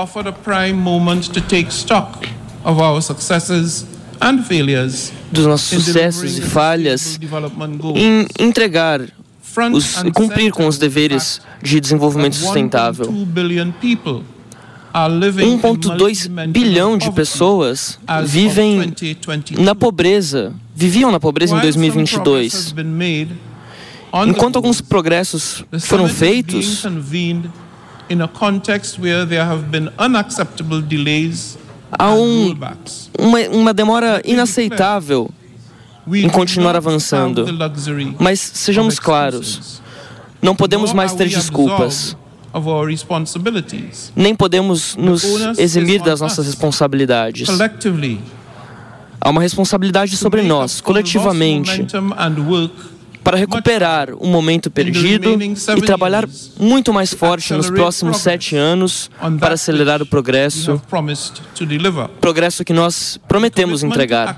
of 2.64 2.82
our 2.82 3.02
successes 3.02 3.86
and 4.22 4.44
failures 4.44 5.12
dos 5.32 5.46
nossos 5.46 5.84
sucessos 5.84 6.38
e 6.38 6.42
falhas 6.42 7.20
em 7.96 8.28
entregar 8.40 9.02
os, 9.72 9.96
cumprir 10.14 10.52
com 10.52 10.68
os 10.68 10.78
deveres 10.78 11.42
de 11.62 11.80
desenvolvimento 11.80 12.36
sustentável. 12.36 13.06
1,2 14.94 16.48
bilhão 16.50 16.98
de 16.98 17.12
pessoas 17.12 18.00
vivem 18.26 18.94
na 19.60 19.76
pobreza, 19.76 20.54
viviam 20.76 21.12
na 21.12 21.20
pobreza 21.20 21.56
em 21.56 21.62
2022. 21.62 22.74
Enquanto 24.28 24.56
alguns 24.56 24.82
progressos 24.82 25.64
foram 25.82 26.08
feitos, 26.08 26.84
há 31.92 32.12
um, 32.14 32.56
uma, 33.18 33.40
uma 33.52 33.74
demora 33.74 34.22
inaceitável 34.26 35.30
em 36.12 36.30
continuar 36.30 36.76
avançando. 36.76 37.46
Mas 38.20 38.40
sejamos 38.40 39.00
claros, 39.00 39.82
não 40.42 40.56
podemos 40.56 40.94
mais 40.94 41.14
ter 41.14 41.28
desculpas. 41.30 42.16
Nem 44.16 44.34
podemos 44.36 44.96
nos 44.96 45.24
eximir 45.58 46.02
das 46.02 46.20
nossas 46.20 46.46
responsabilidades. 46.48 47.48
Há 49.22 49.30
uma 49.30 49.42
responsabilidade 49.42 50.16
sobre 50.18 50.42
nós, 50.42 50.82
coletivamente, 50.82 51.86
para 53.24 53.38
recuperar 53.38 54.10
o 54.16 54.26
momento 54.28 54.72
perdido 54.72 55.38
e 55.42 55.82
trabalhar 55.82 56.28
muito 56.60 56.94
mais 56.94 57.14
forte 57.14 57.54
nos 57.54 57.70
próximos 57.70 58.18
sete 58.18 58.56
anos 58.56 59.10
para 59.40 59.54
acelerar 59.56 60.02
o 60.02 60.06
progresso, 60.06 60.82
progresso 62.22 62.64
que 62.66 62.74
nós 62.74 63.20
prometemos 63.28 63.84
entregar. 63.84 64.38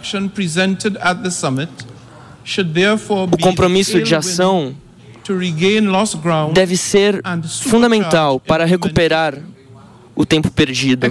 O 3.32 3.38
compromisso 3.38 4.02
de 4.02 4.16
ação 4.16 4.76
deve 6.54 6.76
ser 6.76 7.22
fundamental 7.62 8.40
para 8.40 8.66
recuperar 8.66 9.38
o 10.16 10.26
tempo 10.26 10.50
perdido. 10.52 11.06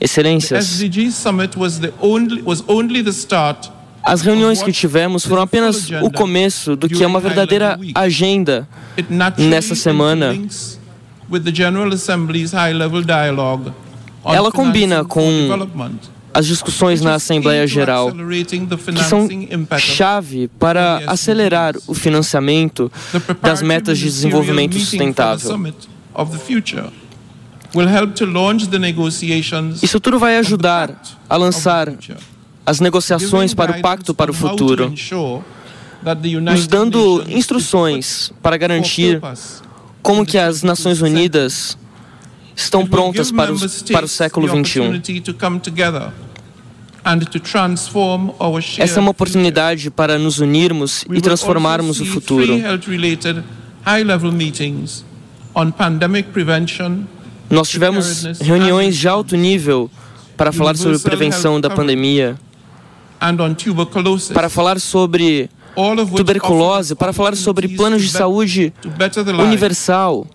Excelências, 0.00 0.80
as 4.02 4.22
reuniões 4.22 4.62
que 4.62 4.72
tivemos 4.72 5.24
foram 5.24 5.42
apenas 5.42 5.88
o 6.02 6.10
começo 6.10 6.74
do 6.76 6.88
que 6.88 7.02
é 7.02 7.06
uma 7.06 7.20
verdadeira 7.20 7.78
agenda 7.94 8.68
nessa 9.36 9.74
semana. 9.74 10.36
Ela 14.24 14.50
combina 14.50 15.04
com 15.04 15.68
as 16.32 16.46
discussões 16.46 17.00
na 17.00 17.14
Assembleia 17.14 17.66
Geral, 17.66 18.12
que 18.12 19.04
são 19.04 19.28
chave 19.78 20.48
para 20.58 21.02
acelerar 21.06 21.74
o 21.86 21.94
financiamento 21.94 22.90
das 23.42 23.62
metas 23.62 23.98
de 23.98 24.04
desenvolvimento 24.04 24.78
sustentável. 24.78 25.72
Isso 29.82 30.00
tudo 30.00 30.18
vai 30.18 30.38
ajudar 30.38 31.00
a 31.28 31.36
lançar 31.36 31.88
as 32.70 32.78
negociações 32.78 33.52
para 33.52 33.72
o 33.72 33.80
Pacto 33.80 34.14
para 34.14 34.30
o 34.30 34.34
Futuro, 34.34 34.94
nos 36.40 36.66
dando 36.68 37.24
instruções 37.28 38.32
para 38.40 38.56
garantir 38.56 39.20
como 40.00 40.24
que 40.24 40.38
as 40.38 40.62
Nações 40.62 41.02
Unidas 41.02 41.76
estão 42.54 42.86
prontas 42.86 43.32
para, 43.32 43.52
os, 43.52 43.82
para 43.82 44.06
o 44.06 44.08
século 44.08 44.46
XXI. 44.64 45.02
Essa 48.78 48.98
é 48.98 49.00
uma 49.00 49.10
oportunidade 49.10 49.90
para 49.90 50.16
nos 50.16 50.38
unirmos 50.38 51.04
e 51.10 51.20
transformarmos 51.20 52.00
o 52.00 52.06
futuro. 52.06 52.52
Nós 57.50 57.68
tivemos 57.68 58.22
reuniões 58.40 58.96
de 58.96 59.08
alto 59.08 59.36
nível 59.36 59.90
para 60.36 60.52
falar 60.52 60.76
sobre 60.76 61.00
prevenção 61.00 61.60
da 61.60 61.68
pandemia 61.68 62.38
para 64.34 64.48
falar 64.48 64.80
sobre 64.80 65.48
tuberculose, 66.16 66.94
para 66.94 67.12
falar 67.12 67.36
sobre 67.36 67.68
planos 67.68 68.02
de 68.02 68.08
saúde 68.10 68.72
universal. 69.44 70.26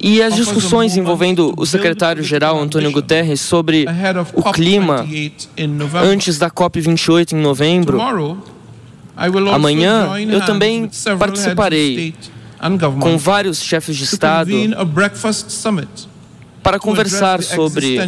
E 0.00 0.20
as 0.20 0.34
discussões 0.36 0.96
envolvendo 0.96 1.54
o 1.56 1.64
secretário-geral 1.64 2.58
Antônio 2.60 2.90
Guterres 2.92 3.40
sobre 3.40 3.86
o 4.34 4.42
clima 4.52 5.06
antes 6.02 6.38
da 6.38 6.50
COP28 6.50 7.32
em 7.32 7.36
novembro. 7.40 7.98
Amanhã 9.54 10.08
eu 10.28 10.44
também 10.44 10.90
participarei 11.18 12.14
com 13.00 13.16
vários 13.16 13.62
chefes 13.62 13.96
de 13.96 14.04
Estado 14.04 14.50
para 16.64 16.78
conversar 16.78 17.42
sobre 17.42 17.98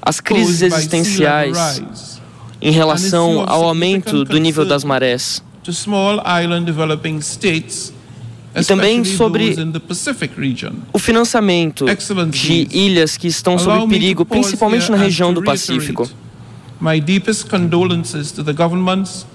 as 0.00 0.20
crises 0.20 0.62
existenciais 0.62 2.20
em 2.62 2.70
relação 2.70 3.44
ao 3.46 3.64
aumento 3.64 4.24
do 4.24 4.38
nível 4.38 4.64
das 4.64 4.84
marés. 4.84 5.42
E 8.54 8.64
também 8.64 9.04
sobre 9.04 9.54
o 10.92 10.98
financiamento 10.98 11.84
de 12.30 12.68
ilhas 12.70 13.16
que 13.16 13.26
estão 13.26 13.58
sob 13.58 13.88
perigo, 13.88 14.24
principalmente 14.24 14.90
na 14.90 14.96
região 14.96 15.34
do 15.34 15.42
Pacífico. 15.42 16.08
My 16.80 17.00
deepest 17.00 17.48
condolences 17.50 18.30
to 18.30 18.44
the 18.44 18.52
governments 18.52 19.26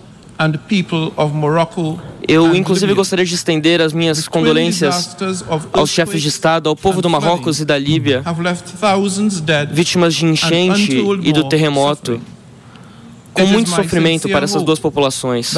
eu, 2.28 2.56
inclusive, 2.56 2.94
gostaria 2.94 3.26
de 3.26 3.36
estender 3.36 3.82
as 3.82 3.92
minhas 3.94 4.28
condolências 4.28 5.16
aos 5.74 5.90
chefes 5.90 6.22
de 6.22 6.30
Estado, 6.30 6.70
ao 6.70 6.76
povo 6.76 7.02
do 7.02 7.10
Marrocos 7.10 7.60
e 7.60 7.66
da 7.66 7.78
Líbia, 7.78 8.24
vítimas 9.72 10.14
de 10.14 10.26
enchente 10.26 11.04
e 11.22 11.34
do 11.34 11.50
terremoto, 11.50 12.22
com 13.34 13.46
muito 13.48 13.70
sofrimento 13.72 14.30
para 14.30 14.46
essas 14.46 14.62
duas 14.64 14.80
populações. 14.80 15.54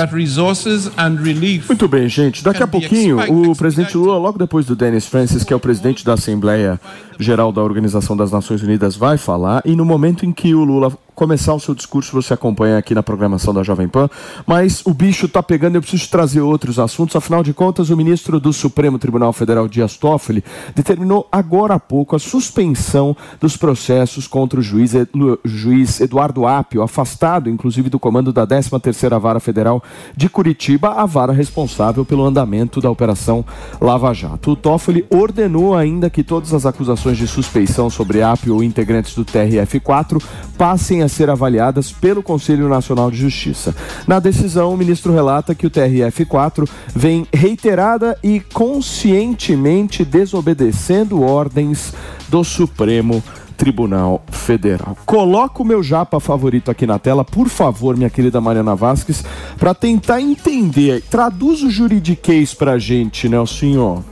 Muito 1.68 1.88
bem, 1.88 2.08
gente. 2.08 2.44
Daqui 2.44 2.64
a 2.64 2.68
pouquinho, 2.68 3.20
o 3.52 3.56
presidente 3.56 3.96
Lula, 3.98 4.18
logo 4.18 4.40
depois 4.40 4.66
do 4.66 4.76
Dennis 4.76 5.06
Francis, 5.06 5.44
que 5.44 5.54
é 5.54 5.56
o 5.56 5.60
presidente 5.60 6.04
da 6.04 6.14
Assembleia 6.14 6.80
Geral 7.20 7.52
da 7.52 7.62
Organização 7.62 8.16
das 8.16 8.32
Nações 8.32 8.64
Unidas, 8.64 8.96
vai 8.96 9.18
falar. 9.18 9.62
E 9.66 9.76
no 9.76 9.86
momento 9.86 10.26
em 10.26 10.32
que 10.32 10.56
o 10.56 10.64
Lula 10.64 10.92
começar 11.16 11.54
o 11.54 11.60
seu 11.60 11.74
discurso, 11.74 12.12
você 12.12 12.34
acompanha 12.34 12.78
aqui 12.78 12.94
na 12.94 13.02
programação 13.02 13.54
da 13.54 13.64
Jovem 13.64 13.88
Pan, 13.88 14.10
mas 14.46 14.86
o 14.86 14.94
bicho 14.94 15.28
tá 15.28 15.42
pegando, 15.42 15.76
eu 15.76 15.82
preciso 15.82 16.10
trazer 16.10 16.42
outros 16.42 16.78
assuntos. 16.78 17.16
Afinal 17.16 17.42
de 17.42 17.54
contas, 17.54 17.90
o 17.90 17.98
ministro 17.98 18.40
do 18.40 18.52
Supremo 18.52 19.00
Tribunal 19.00 19.32
Federal, 19.32 19.68
Dias 19.68 19.96
Toffoli, 19.96 20.44
determinou 20.76 21.28
agora 21.32 21.76
há 21.76 21.80
pouco 21.80 22.16
a 22.16 22.20
suspensão 22.20 23.16
dos 23.40 23.56
processos 23.56 24.28
contra 24.28 24.60
o 24.60 24.64
juiz, 24.64 24.94
o 24.94 25.40
juiz 25.46 26.02
Eduardo 26.02 26.46
Apio, 26.46 26.82
afastado 26.82 27.50
inclusive 27.50 27.90
do 27.90 27.98
comando 27.98 28.34
da 28.34 28.46
13ª 28.46 29.20
Vara 29.20 29.40
Federal 29.40 29.82
de 30.16 30.28
Curitiba, 30.28 30.90
a 30.90 31.06
vara 31.06 31.32
responsável 31.32 32.04
pelo 32.04 32.26
andamento 32.26 32.82
da 32.82 32.92
operação 32.92 33.46
Lava 33.80 34.14
Jato. 34.14 34.52
O 34.52 34.56
Toffoli 34.56 35.06
ordenou 35.10 35.76
ainda 35.76 36.10
que 36.10 36.24
todas 36.24 36.54
as 36.54 36.66
acusações 36.66 37.18
de 37.18 37.28
suspeição 37.28 37.90
sobre 37.90 38.22
Apio 38.22 38.56
ou 38.56 38.64
integrantes 38.64 39.16
do 39.16 39.24
TRF4 39.24 40.22
passem 40.58 41.02
a 41.02 41.05
ser 41.08 41.30
avaliadas 41.30 41.92
pelo 41.92 42.24
Conselho 42.24 42.68
Nacional 42.68 43.10
de 43.10 43.18
Justiça. 43.18 43.76
Na 44.08 44.20
decisão, 44.20 44.74
o 44.74 44.78
ministro 44.78 45.14
relata 45.14 45.56
que 45.56 45.68
o 45.68 45.72
TRF4 45.72 46.68
vem 46.96 47.28
reiterada 47.34 48.18
e 48.24 48.40
conscientemente 48.40 50.04
desobedecendo 50.04 51.22
ordens 51.22 51.94
do 52.28 52.44
Supremo 52.44 53.24
Tribunal 53.56 54.24
Federal. 54.30 54.98
Coloca 55.06 55.62
o 55.62 55.66
meu 55.66 55.82
japa 55.82 56.20
favorito 56.20 56.70
aqui 56.70 56.86
na 56.86 57.00
tela, 57.00 57.24
por 57.24 57.48
favor, 57.48 57.96
minha 57.96 58.10
querida 58.10 58.42
Mariana 58.42 58.76
Vasques, 58.76 59.24
para 59.58 59.74
tentar 59.74 60.22
entender. 60.22 61.02
Traduz 61.10 61.64
o 61.64 61.70
juridiquês 61.70 62.54
para 62.54 62.74
a 62.74 62.80
gente, 62.80 63.30
Nelsinho. 63.30 64.04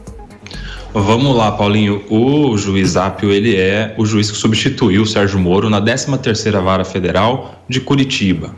Vamos 0.96 1.36
lá, 1.36 1.52
Paulinho. 1.52 2.04
O 2.08 2.56
juiz 2.56 2.96
Apio, 2.96 3.32
ele 3.32 3.56
é 3.56 3.96
o 3.98 4.06
juiz 4.06 4.30
que 4.30 4.38
substituiu 4.38 5.02
o 5.02 5.06
Sérgio 5.08 5.40
Moro 5.40 5.68
na 5.68 5.82
13ª 5.82 6.62
Vara 6.62 6.86
Federal 6.86 7.64
de 7.68 7.80
Curitiba. 7.80 8.54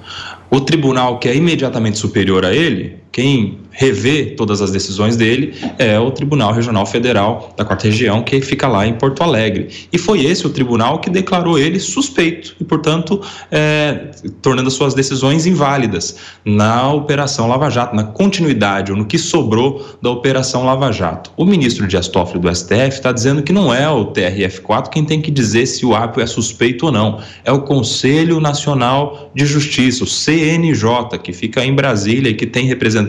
O 0.49 0.59
tribunal 0.59 1.17
que 1.17 1.29
é 1.29 1.35
imediatamente 1.35 1.97
superior 1.97 2.45
a 2.45 2.53
ele, 2.53 2.97
quem 3.15 3.59
revê 3.71 4.25
todas 4.25 4.61
as 4.61 4.71
decisões 4.71 5.15
dele 5.15 5.53
é 5.77 5.97
o 5.97 6.11
Tribunal 6.11 6.51
Regional 6.51 6.85
Federal 6.85 7.53
da 7.55 7.63
Quarta 7.63 7.87
Região, 7.87 8.21
que 8.21 8.41
fica 8.41 8.67
lá 8.67 8.85
em 8.85 8.93
Porto 8.93 9.23
Alegre. 9.23 9.69
E 9.91 9.97
foi 9.97 10.25
esse 10.25 10.45
o 10.45 10.49
tribunal 10.49 10.99
que 10.99 11.09
declarou 11.09 11.57
ele 11.57 11.79
suspeito 11.79 12.55
e, 12.59 12.65
portanto, 12.65 13.21
é, 13.49 14.11
tornando 14.41 14.69
suas 14.69 14.93
decisões 14.93 15.45
inválidas 15.45 16.17
na 16.43 16.91
Operação 16.91 17.47
Lava 17.47 17.69
Jato, 17.69 17.95
na 17.95 18.03
continuidade 18.03 18.91
ou 18.91 18.97
no 18.97 19.05
que 19.05 19.17
sobrou 19.17 19.97
da 20.01 20.09
Operação 20.09 20.65
Lava 20.65 20.91
Jato. 20.91 21.31
O 21.37 21.45
ministro 21.45 21.87
Dias 21.87 22.09
Toffoli 22.09 22.39
do 22.39 22.53
STF 22.53 22.89
está 22.89 23.13
dizendo 23.13 23.43
que 23.43 23.53
não 23.53 23.73
é 23.73 23.89
o 23.89 24.07
TRF4 24.07 24.89
quem 24.89 25.05
tem 25.05 25.21
que 25.21 25.31
dizer 25.31 25.65
se 25.67 25.85
o 25.85 25.95
Apio 25.95 26.21
é 26.21 26.27
suspeito 26.27 26.87
ou 26.87 26.91
não, 26.91 27.21
é 27.45 27.51
o 27.51 27.61
Conselho 27.61 28.41
Nacional 28.41 29.31
de 29.33 29.45
Justiça, 29.45 30.03
o 30.03 30.07
CNJ, 30.07 31.17
que 31.23 31.31
fica 31.31 31.63
em 31.63 31.73
Brasília 31.73 32.29
e 32.29 32.33
que 32.33 32.45
tem 32.45 32.65
representantes 32.65 33.04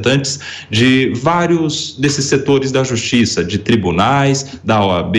de 0.71 1.13
vários 1.15 1.97
desses 1.99 2.25
setores 2.27 2.73
da 2.73 2.85
justiça, 2.85 3.45
de 3.45 3.59
tribunais, 3.59 4.59
da 4.65 4.85
OAB, 4.85 5.17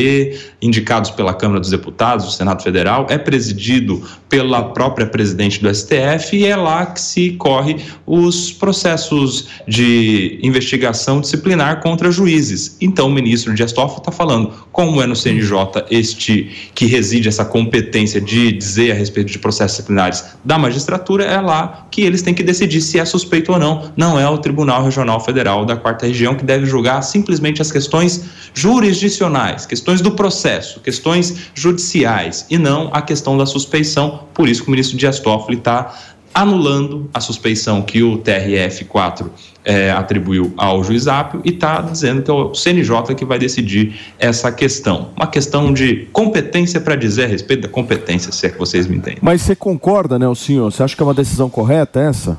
indicados 0.61 1.11
pela 1.11 1.33
Câmara 1.33 1.59
dos 1.59 1.69
Deputados, 1.69 2.25
do 2.25 2.31
Senado 2.31 2.63
Federal, 2.63 3.07
é 3.09 3.17
presidido 3.17 4.03
pela 4.29 4.63
própria 4.63 5.05
presidente 5.05 5.61
do 5.61 5.73
STF 5.73 6.35
e 6.35 6.45
é 6.45 6.55
lá 6.55 6.85
que 6.85 6.99
se 6.99 7.31
corre 7.31 7.77
os 8.05 8.51
processos 8.51 9.47
de 9.67 10.39
investigação 10.43 11.21
disciplinar 11.21 11.81
contra 11.81 12.11
juízes. 12.11 12.77
Então, 12.81 13.07
o 13.07 13.11
ministro 13.11 13.53
Dias 13.53 13.71
Toffoli 13.71 13.99
está 13.99 14.11
falando, 14.11 14.51
como 14.71 15.01
é 15.01 15.07
no 15.07 15.15
CNJ 15.15 15.85
este 15.89 16.71
que 16.75 16.85
reside 16.85 17.27
essa 17.27 17.45
competência 17.45 18.19
de 18.19 18.51
dizer 18.51 18.91
a 18.91 18.95
respeito 18.95 19.31
de 19.31 19.39
processos 19.39 19.77
disciplinares 19.77 20.23
da 20.43 20.57
magistratura, 20.57 21.23
é 21.23 21.39
lá 21.39 21.87
que 21.91 22.01
eles 22.01 22.21
têm 22.21 22.33
que 22.33 22.43
decidir 22.43 22.81
se 22.81 22.99
é 22.99 23.05
suspeito 23.05 23.51
ou 23.51 23.59
não. 23.59 23.91
Não 23.95 24.19
é 24.19 24.27
o 24.27 24.37
Tribunal 24.37 24.66
Regional 24.75 25.19
Federal 25.19 25.65
da 25.65 25.75
Quarta 25.75 26.05
Região 26.05 26.35
que 26.35 26.43
deve 26.43 26.65
julgar 26.65 27.01
simplesmente 27.01 27.61
as 27.61 27.71
questões 27.71 28.25
jurisdicionais, 28.53 29.65
questões 29.65 30.01
do 30.01 30.11
processo, 30.11 30.79
questões 30.81 31.49
judiciais 31.55 32.45
e 32.49 32.57
não 32.57 32.89
a 32.93 33.01
questão 33.01 33.37
da 33.37 33.45
suspeição. 33.45 34.23
Por 34.33 34.49
isso 34.49 34.61
que 34.63 34.67
o 34.67 34.71
ministro 34.71 34.97
Dias 34.97 35.19
Toffoli 35.19 35.57
está 35.57 35.95
anulando 36.33 37.09
a 37.13 37.19
suspeição 37.19 37.81
que 37.81 38.03
o 38.03 38.19
TRF4 38.19 39.25
é, 39.65 39.91
atribuiu 39.91 40.53
ao 40.55 40.83
juiz 40.83 41.07
Apio 41.07 41.41
e 41.43 41.49
está 41.49 41.81
dizendo 41.81 42.21
que 42.21 42.29
é 42.29 42.33
o 42.33 42.53
CNJ 42.53 43.15
que 43.15 43.25
vai 43.25 43.39
decidir 43.39 43.99
essa 44.19 44.51
questão. 44.51 45.09
Uma 45.15 45.25
questão 45.27 45.73
de 45.73 46.07
competência 46.13 46.79
para 46.79 46.95
dizer 46.95 47.25
a 47.25 47.27
respeito 47.27 47.63
da 47.63 47.67
competência, 47.67 48.31
se 48.31 48.45
é 48.45 48.49
que 48.49 48.57
vocês 48.59 48.85
me 48.85 48.97
entendem. 48.97 49.19
Mas 49.21 49.41
você 49.41 49.55
concorda, 49.55 50.19
né, 50.19 50.27
o 50.27 50.35
senhor? 50.35 50.71
Você 50.71 50.83
acha 50.83 50.95
que 50.95 51.01
é 51.01 51.05
uma 51.05 51.13
decisão 51.13 51.49
correta 51.49 51.99
essa? 51.99 52.37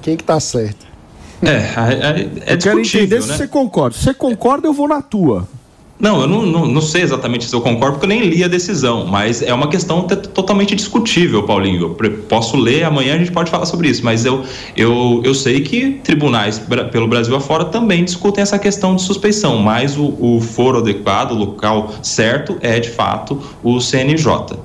Quem 0.00 0.16
que 0.16 0.22
está 0.22 0.38
certo? 0.38 0.89
É, 1.42 1.48
é, 1.48 2.28
é 2.46 2.54
eu 2.54 2.58
quero 2.58 2.80
entender 2.80 3.16
né? 3.16 3.20
se 3.22 3.28
você 3.28 3.48
concorda. 3.48 3.96
Se 3.96 4.04
você 4.04 4.14
concorda, 4.14 4.66
eu 4.66 4.72
vou 4.72 4.88
na 4.88 5.00
tua. 5.00 5.48
Não, 6.00 6.22
eu 6.22 6.26
não, 6.26 6.46
não, 6.46 6.66
não, 6.66 6.80
sei 6.80 7.02
exatamente 7.02 7.44
se 7.44 7.54
eu 7.54 7.60
concordo, 7.60 7.98
porque 7.98 8.06
eu 8.06 8.08
nem 8.08 8.26
li 8.26 8.42
a 8.42 8.48
decisão, 8.48 9.06
mas 9.06 9.42
é 9.42 9.52
uma 9.52 9.68
questão 9.68 10.06
totalmente 10.06 10.74
discutível, 10.74 11.42
Paulinho. 11.42 11.94
Eu 12.00 12.10
posso 12.26 12.56
ler, 12.56 12.84
amanhã 12.84 13.16
a 13.16 13.18
gente 13.18 13.30
pode 13.30 13.50
falar 13.50 13.66
sobre 13.66 13.88
isso, 13.88 14.02
mas 14.02 14.24
eu, 14.24 14.42
eu, 14.74 15.20
eu 15.22 15.34
sei 15.34 15.60
que 15.60 16.00
tribunais 16.02 16.58
pelo 16.90 17.06
Brasil 17.06 17.36
afora 17.36 17.66
também 17.66 18.02
discutem 18.02 18.40
essa 18.40 18.58
questão 18.58 18.96
de 18.96 19.02
suspeição, 19.02 19.58
mas 19.58 19.98
o, 19.98 20.16
o 20.18 20.40
foro 20.40 20.78
adequado, 20.78 21.32
o 21.32 21.34
local 21.34 21.92
certo, 22.02 22.56
é 22.62 22.80
de 22.80 22.88
fato 22.88 23.38
o 23.62 23.78
CNJ. 23.78 24.58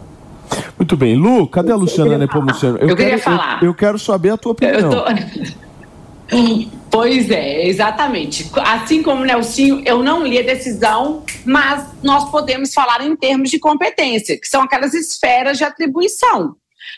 Muito 0.80 0.96
bem. 0.96 1.18
Lu, 1.18 1.48
cadê 1.48 1.74
a 1.74 1.76
Luciana 1.76 2.18
Nepomuceno? 2.18 2.78
Eu, 2.78 2.90
eu 2.90 2.96
queria 2.96 3.18
falar. 3.18 3.60
Eu, 3.62 3.70
eu, 3.70 3.74
quero 3.74 4.00
saber 4.00 4.30
a 4.30 4.38
tua 4.38 4.54
opinião. 4.54 4.80
Eu 4.80 4.90
tô... 4.90 5.04
Pois 6.90 7.30
é, 7.30 7.68
exatamente. 7.68 8.50
Assim 8.56 9.04
como 9.04 9.22
o 9.22 9.26
Nelsinho, 9.26 9.84
eu 9.86 10.02
não 10.02 10.26
li 10.26 10.40
a 10.40 10.44
decisão, 10.44 11.24
mas 11.46 11.86
nós 12.02 12.32
podemos 12.32 12.74
falar 12.74 13.06
em 13.06 13.16
termos 13.16 13.50
de 13.50 13.60
competência, 13.60 14.40
que 14.40 14.48
são 14.48 14.62
aquelas 14.62 14.94
esferas 14.94 15.58
de 15.58 15.64
atribuição. 15.64 16.56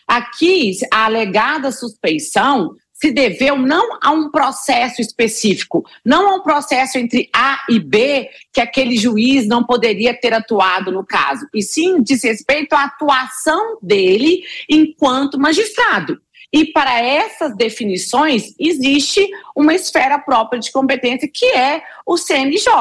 Aqui, 0.08 0.72
a 0.92 1.06
alegada 1.06 1.72
suspeição 1.72 2.76
se 3.00 3.12
deveu 3.12 3.58
não 3.58 4.00
a 4.02 4.12
um 4.12 4.32
processo 4.32 5.02
específico, 5.02 5.86
não 6.04 6.30
a 6.30 6.36
um 6.36 6.42
processo 6.42 6.98
entre 6.98 7.30
A 7.34 7.64
e 7.70 7.80
B, 7.80 8.28
que 8.52 8.60
aquele 8.60 8.98
juiz 8.98 9.48
não 9.48 9.64
poderia 9.64 10.20
ter 10.20 10.34
atuado 10.34 10.92
no 10.92 11.06
caso, 11.06 11.48
e 11.54 11.62
sim 11.62 12.02
diz 12.02 12.24
respeito 12.24 12.74
à 12.74 12.86
atuação 12.86 13.78
dele 13.84 14.42
enquanto 14.68 15.40
magistrado. 15.40 16.20
E 16.54 16.72
para 16.72 17.02
essas 17.02 17.56
definições, 17.56 18.54
existe 18.58 19.28
uma 19.56 19.74
esfera 19.74 20.18
própria 20.18 20.60
de 20.60 20.72
competência, 20.72 21.30
que 21.32 21.46
é 21.48 21.84
o 22.06 22.18
CNJ. 22.18 22.72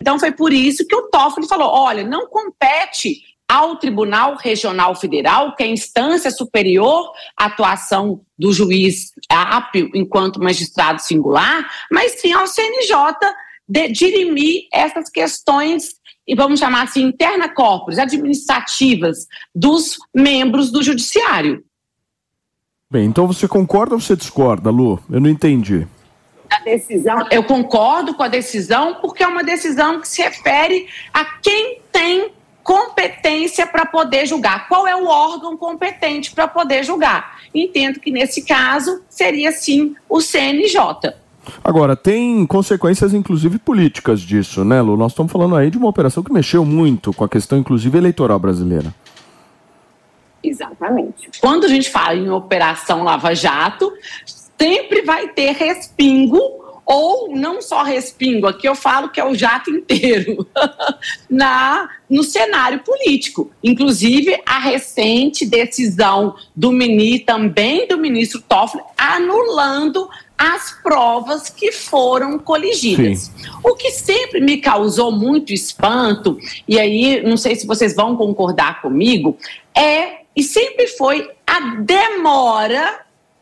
Então, 0.00 0.18
foi 0.18 0.32
por 0.32 0.52
isso 0.52 0.86
que 0.86 0.96
o 0.96 1.08
Toffoli 1.08 1.46
falou: 1.46 1.68
olha, 1.68 2.02
não 2.02 2.26
compete 2.26 3.22
ao 3.50 3.76
Tribunal 3.76 4.36
Regional 4.36 4.94
Federal, 4.94 5.56
que 5.56 5.64
é 5.64 5.66
a 5.66 5.70
instância 5.70 6.30
superior 6.30 7.12
à 7.36 7.46
atuação 7.46 8.20
do 8.38 8.52
juiz 8.52 9.10
ápio 9.28 9.90
enquanto 9.92 10.40
magistrado 10.40 11.02
singular, 11.02 11.68
mas 11.90 12.20
sim 12.20 12.32
ao 12.32 12.46
CNJ 12.46 12.94
de 13.68 13.88
dirimir 13.88 14.68
essas 14.72 15.10
questões 15.10 15.94
e 16.26 16.34
vamos 16.34 16.60
chamar 16.60 16.82
assim 16.82 17.02
interna 17.02 17.48
corpus 17.52 17.98
administrativas 17.98 19.26
dos 19.52 19.96
membros 20.14 20.70
do 20.70 20.80
judiciário. 20.80 21.64
Bem, 22.92 23.06
então 23.06 23.24
você 23.24 23.46
concorda 23.46 23.94
ou 23.94 24.00
você 24.00 24.16
discorda, 24.16 24.68
Lu? 24.68 24.98
Eu 25.08 25.20
não 25.20 25.30
entendi. 25.30 25.86
A 26.50 26.58
decisão, 26.64 27.24
eu 27.30 27.44
concordo 27.44 28.14
com 28.14 28.24
a 28.24 28.28
decisão, 28.28 28.96
porque 29.00 29.22
é 29.22 29.28
uma 29.28 29.44
decisão 29.44 30.00
que 30.00 30.08
se 30.08 30.20
refere 30.20 30.88
a 31.14 31.24
quem 31.40 31.78
tem 31.92 32.32
competência 32.64 33.64
para 33.64 33.86
poder 33.86 34.26
julgar. 34.26 34.66
Qual 34.66 34.88
é 34.88 34.96
o 34.96 35.06
órgão 35.06 35.56
competente 35.56 36.32
para 36.32 36.48
poder 36.48 36.82
julgar? 36.82 37.38
Entendo 37.54 38.00
que 38.00 38.10
nesse 38.10 38.42
caso 38.42 39.02
seria 39.08 39.52
sim 39.52 39.94
o 40.08 40.20
CNJ. 40.20 41.14
Agora, 41.62 41.94
tem 41.94 42.44
consequências, 42.44 43.14
inclusive, 43.14 43.58
políticas 43.58 44.20
disso, 44.20 44.64
né, 44.64 44.82
Lu? 44.82 44.96
Nós 44.96 45.12
estamos 45.12 45.30
falando 45.30 45.54
aí 45.54 45.70
de 45.70 45.78
uma 45.78 45.88
operação 45.88 46.24
que 46.24 46.32
mexeu 46.32 46.64
muito 46.64 47.12
com 47.12 47.24
a 47.24 47.28
questão, 47.28 47.56
inclusive, 47.56 47.96
eleitoral 47.96 48.40
brasileira. 48.40 48.92
Exatamente. 50.42 51.30
Quando 51.40 51.64
a 51.64 51.68
gente 51.68 51.90
fala 51.90 52.14
em 52.14 52.30
Operação 52.30 53.02
Lava 53.02 53.34
Jato, 53.34 53.92
sempre 54.58 55.02
vai 55.02 55.28
ter 55.28 55.52
respingo 55.52 56.60
ou 56.92 57.36
não 57.36 57.62
só 57.62 57.84
respingo, 57.84 58.48
aqui 58.48 58.68
eu 58.68 58.74
falo 58.74 59.10
que 59.10 59.20
é 59.20 59.24
o 59.24 59.32
jato 59.32 59.70
inteiro, 59.70 60.44
na, 61.30 61.88
no 62.08 62.24
cenário 62.24 62.80
político. 62.80 63.48
Inclusive, 63.62 64.36
a 64.44 64.58
recente 64.58 65.46
decisão 65.46 66.34
do 66.54 66.72
ministro, 66.72 67.26
também 67.26 67.86
do 67.86 67.96
ministro 67.96 68.42
Toffoli, 68.42 68.82
anulando 68.98 70.08
as 70.36 70.72
provas 70.82 71.48
que 71.48 71.70
foram 71.70 72.40
coligidas. 72.40 73.18
Sim. 73.20 73.50
O 73.62 73.76
que 73.76 73.92
sempre 73.92 74.40
me 74.40 74.56
causou 74.56 75.12
muito 75.12 75.52
espanto, 75.52 76.38
e 76.66 76.76
aí 76.76 77.22
não 77.22 77.36
sei 77.36 77.54
se 77.54 77.68
vocês 77.68 77.94
vão 77.94 78.16
concordar 78.16 78.82
comigo, 78.82 79.38
é 79.72 80.19
e 80.34 80.42
sempre 80.42 80.86
foi 80.86 81.30
a 81.46 81.60
demora 81.80 83.00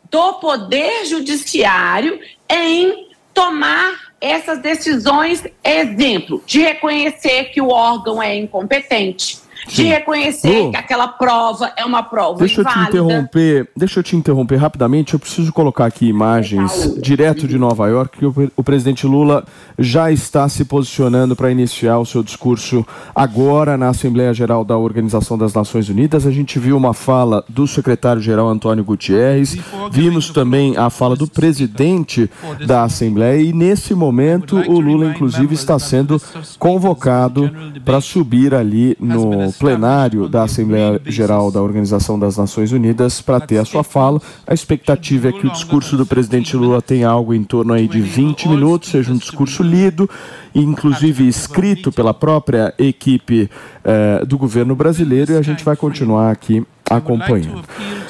do 0.09 0.33
Poder 0.35 1.05
Judiciário 1.05 2.19
em 2.49 3.09
tomar 3.33 4.09
essas 4.19 4.59
decisões, 4.59 5.43
exemplo, 5.63 6.43
de 6.45 6.59
reconhecer 6.59 7.45
que 7.45 7.61
o 7.61 7.69
órgão 7.69 8.21
é 8.21 8.35
incompetente, 8.35 9.39
de 9.75 9.83
reconhecer 9.83 10.63
Lu, 10.63 10.71
que 10.71 10.77
aquela 10.77 11.07
prova 11.07 11.71
é 11.75 11.85
uma 11.85 12.03
prova 12.03 12.39
deixa 12.39 12.61
inválida. 12.61 12.81
Eu 12.81 12.85
te 12.85 12.89
interromper, 12.89 13.69
deixa 13.75 13.99
eu 13.99 14.03
te 14.03 14.15
interromper 14.15 14.55
rapidamente. 14.57 15.13
Eu 15.13 15.19
preciso 15.19 15.51
colocar 15.53 15.85
aqui 15.85 16.07
imagens 16.07 16.97
direto 17.01 17.47
de 17.47 17.57
Nova 17.57 17.87
York 17.87 18.17
que 18.17 18.25
o, 18.25 18.51
o 18.55 18.63
presidente 18.63 19.05
Lula 19.05 19.45
já 19.77 20.11
está 20.11 20.47
se 20.49 20.65
posicionando 20.65 21.35
para 21.35 21.51
iniciar 21.51 21.99
o 21.99 22.05
seu 22.05 22.23
discurso 22.23 22.85
agora 23.13 23.77
na 23.77 23.89
Assembleia 23.89 24.33
Geral 24.33 24.63
da 24.65 24.77
Organização 24.77 25.37
das 25.37 25.53
Nações 25.53 25.89
Unidas. 25.89 26.25
A 26.25 26.31
gente 26.31 26.59
viu 26.59 26.75
uma 26.75 26.93
fala 26.93 27.43
do 27.47 27.67
secretário-geral 27.67 28.47
Antônio 28.47 28.83
Gutierrez, 28.83 29.57
vimos 29.91 30.29
também 30.29 30.77
a 30.77 30.89
fala 30.89 31.15
do 31.15 31.27
presidente 31.27 32.29
da 32.65 32.83
Assembleia 32.83 33.41
e 33.41 33.53
nesse 33.53 33.93
momento 33.93 34.57
o 34.57 34.79
Lula 34.79 35.07
inclusive 35.07 35.53
está 35.53 35.77
sendo 35.77 36.21
convocado 36.57 37.51
para 37.85 38.01
subir 38.01 38.53
ali 38.53 38.95
no 38.99 39.51
plenário 39.59 40.27
da 40.27 40.43
Assembleia 40.43 40.99
Geral 41.05 41.51
da 41.51 41.61
Organização 41.61 42.17
das 42.17 42.37
Nações 42.37 42.71
Unidas 42.71 43.21
para 43.21 43.41
ter 43.41 43.57
a 43.57 43.65
sua 43.65 43.83
fala. 43.83 44.21
A 44.47 44.53
expectativa 44.53 45.27
é 45.29 45.31
que 45.31 45.45
o 45.45 45.51
discurso 45.51 45.97
do 45.97 46.05
presidente 46.05 46.55
Lula 46.55 46.81
tenha 46.81 47.09
algo 47.09 47.33
em 47.33 47.43
torno 47.43 47.73
aí 47.73 47.87
de 47.87 47.99
20 47.99 48.47
minutos, 48.47 48.89
seja 48.89 49.11
um 49.11 49.17
discurso 49.17 49.61
lido, 49.61 50.09
inclusive 50.55 51.27
escrito 51.27 51.91
pela 51.91 52.13
própria 52.13 52.73
equipe 52.79 53.49
eh, 53.83 54.23
do 54.25 54.37
governo 54.37 54.75
brasileiro, 54.75 55.33
e 55.33 55.37
a 55.37 55.41
gente 55.41 55.63
vai 55.63 55.75
continuar 55.75 56.31
aqui 56.31 56.65
acompanhando. 56.89 57.63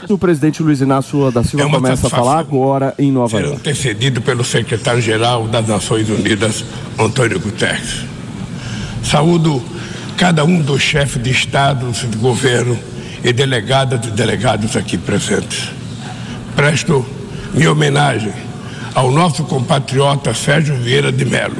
O 0.07 0.17
presidente 0.17 0.63
Luiz 0.63 0.81
Inácio 0.81 1.17
Lula 1.17 1.31
da 1.31 1.43
Silva 1.43 1.65
é 1.65 1.69
começa 1.69 2.07
a 2.07 2.09
falar 2.09 2.39
agora 2.39 2.93
em 2.97 3.11
Nova 3.11 3.39
York. 3.39 3.57
antecedido 3.57 4.21
pelo 4.21 4.43
secretário-geral 4.43 5.47
das 5.47 5.67
Nações 5.67 6.09
Unidas, 6.09 6.63
Antônio 6.97 7.39
Guterres. 7.39 8.05
Saúdo 9.03 9.61
cada 10.19 10.43
um 10.43 10.61
dos 10.61 10.81
chefes 10.81 11.23
de 11.23 11.31
Estado, 11.31 11.89
de 11.93 12.17
governo 12.17 12.77
e 13.23 13.31
delegadas 13.31 14.05
e 14.05 14.11
delegados 14.11 14.75
aqui 14.75 14.97
presentes. 14.97 15.69
Presto 16.57 17.05
minha 17.53 17.71
homenagem 17.71 18.33
ao 18.93 19.09
nosso 19.11 19.45
compatriota 19.45 20.33
Sérgio 20.33 20.75
Vieira 20.75 21.09
de 21.09 21.23
Mello 21.23 21.55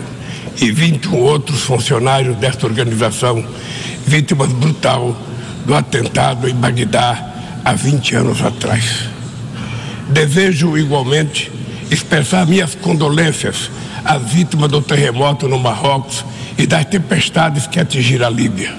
e 0.60 0.74
21 0.74 1.16
outros 1.20 1.62
funcionários 1.62 2.36
desta 2.36 2.68
organização, 2.68 3.41
vítimas 4.05 4.51
brutal 4.51 5.16
do 5.66 5.74
atentado 5.74 6.49
em 6.49 6.53
Bagdá 6.53 7.32
há 7.64 7.72
20 7.72 8.16
anos 8.18 8.43
atrás. 8.43 9.05
Desejo 10.10 10.78
igualmente 10.78 11.49
expressar 11.89 12.45
minhas 12.45 12.76
condolências 12.76 13.72
às 14.03 14.22
vítimas 14.22 14.70
do 14.70 14.82
terremoto 14.82 15.47
no 15.47 15.57
Marrocos 15.57 16.26
e 16.60 16.68
das 16.68 16.84
tempestades 16.84 17.66
que 17.66 17.80
atingiram 17.80 18.28
a 18.28 18.30
Líbia. 18.30 18.76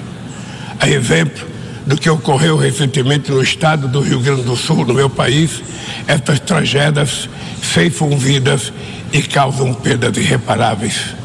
A 0.79 0.87
exemplo 0.87 1.49
do 1.87 1.97
que 1.97 2.11
ocorreu 2.11 2.59
recentemente 2.59 3.31
no 3.31 3.43
estado 3.43 3.89
do 3.89 4.03
Rio 4.03 4.21
Grande 4.21 4.43
do 4.43 4.55
Sul, 4.55 4.85
no 4.85 4.93
meu 4.93 5.09
país, 5.09 5.63
estas 6.07 6.39
tragédias 6.41 7.27
ceifam 7.63 8.19
vidas 8.19 8.71
e 9.11 9.23
causam 9.23 9.73
perdas 9.73 10.15
irreparáveis. 10.19 11.17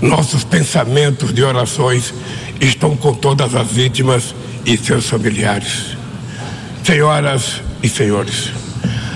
Nossos 0.00 0.44
pensamentos 0.44 1.34
de 1.34 1.42
orações 1.42 2.14
estão 2.60 2.96
com 2.96 3.12
todas 3.12 3.52
as 3.56 3.66
vítimas 3.66 4.32
e 4.64 4.78
seus 4.78 5.08
familiares. 5.08 5.96
Senhoras 6.84 7.60
e 7.82 7.88
senhores, 7.88 8.52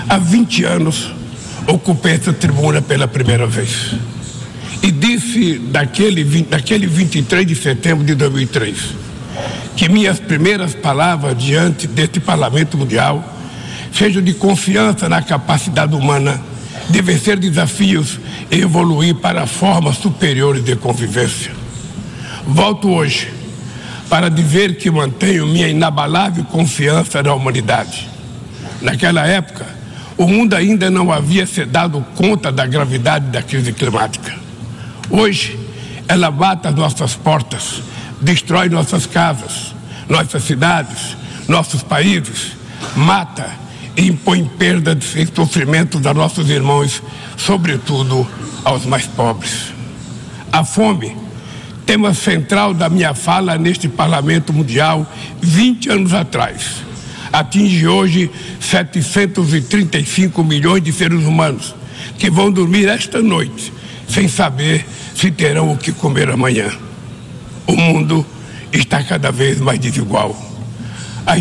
há 0.09 0.18
20 0.18 0.64
anos 0.64 1.12
ocupei 1.68 2.14
essa 2.14 2.33
tribuna 2.33 2.83
pela 2.83 3.07
primeira 3.07 3.47
vez 3.47 3.95
e 4.85 4.91
disse 5.35 5.59
daquele, 5.59 6.24
daquele 6.45 6.87
23 6.87 7.47
de 7.47 7.55
setembro 7.57 8.05
de 8.05 8.14
2003 8.14 9.05
que 9.76 9.89
minhas 9.89 10.20
primeiras 10.20 10.74
palavras 10.74 11.37
diante 11.37 11.89
deste 11.89 12.20
Parlamento 12.20 12.78
Mundial 12.78 13.24
sejam 13.93 14.22
de 14.22 14.32
confiança 14.35 15.09
na 15.09 15.20
capacidade 15.20 15.95
humana 15.95 16.41
de 16.89 17.03
vencer 17.03 17.37
desafios 17.39 18.20
e 18.51 18.61
evoluir 18.61 19.16
para 19.16 19.47
formas 19.47 19.97
superiores 19.97 20.62
de 20.62 20.76
convivência. 20.76 21.51
Volto 22.47 22.89
hoje 22.89 23.32
para 24.09 24.28
dizer 24.28 24.76
que 24.76 24.91
mantenho 24.91 25.47
minha 25.47 25.66
inabalável 25.66 26.45
confiança 26.45 27.22
na 27.22 27.35
humanidade. 27.35 28.09
Naquela 28.80 29.26
época, 29.26 29.66
o 30.16 30.28
mundo 30.28 30.55
ainda 30.55 30.89
não 30.91 31.11
havia 31.11 31.47
se 31.47 31.64
dado 31.64 32.05
conta 32.14 32.53
da 32.53 32.66
gravidade 32.66 33.26
da 33.26 33.43
crise 33.43 33.72
climática. 33.72 34.43
Hoje, 35.11 35.59
ela 36.09 36.30
bate 36.30 36.68
as 36.68 36.74
nossas 36.74 37.14
portas, 37.14 37.82
destrói 38.20 38.68
nossas 38.68 39.07
casas, 39.07 39.74
nossas 40.09 40.44
cidades, 40.44 41.16
nossos 41.46 41.82
países, 41.82 42.52
mata 42.96 43.50
e 43.96 44.07
impõe 44.07 44.44
perdas 44.44 45.14
e 45.14 45.26
sofrimentos 45.26 46.05
a 46.07 46.14
nossos 46.14 46.48
irmãos, 46.48 47.02
sobretudo 47.36 48.26
aos 48.64 48.86
mais 48.86 49.07
pobres. 49.07 49.72
A 50.50 50.64
fome, 50.64 51.16
tema 51.84 52.14
central 52.14 52.72
da 52.72 52.88
minha 52.88 53.14
fala 53.14 53.59
neste 53.59 53.88
Parlamento 53.88 54.52
Mundial 54.52 55.07
20 55.40 55.90
anos 55.90 56.14
atrás, 56.14 56.82
atinge 57.32 57.86
hoje 57.86 58.30
735 58.59 60.42
milhões 60.42 60.82
de 60.82 60.92
seres 60.92 61.24
humanos 61.24 61.74
que 62.18 62.30
vão 62.30 62.50
dormir 62.50 62.88
esta 62.88 63.20
noite 63.20 63.72
sem 64.14 64.28
saber 64.28 64.86
se 65.16 65.28
terão 65.32 65.72
o 65.72 65.76
que 65.76 65.90
comer 65.90 66.30
amanhã. 66.30 66.70
O 67.66 67.76
mundo 67.76 68.24
está 68.72 69.02
cada 69.02 69.32
vez 69.32 69.58
mais 69.58 69.80
desigual. 69.80 70.40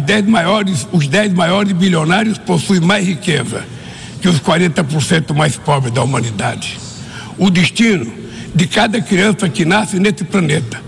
Dez 0.04 0.26
maiores, 0.26 0.88
os 0.92 1.08
10 1.08 1.34
maiores 1.34 1.74
bilionários 1.74 2.40
possuem 2.40 2.80
mais 2.80 3.06
riqueza 3.06 3.64
que 4.22 4.28
os 4.28 4.40
40% 4.40 5.36
mais 5.36 5.56
pobres 5.56 5.94
da 5.94 6.02
humanidade. 6.02 6.80
O 7.38 7.50
destino 7.50 8.12
de 8.56 8.66
cada 8.66 9.00
criança 9.02 9.48
que 9.50 9.66
nasce 9.66 10.00
nesse 10.00 10.24
planeta 10.24 10.82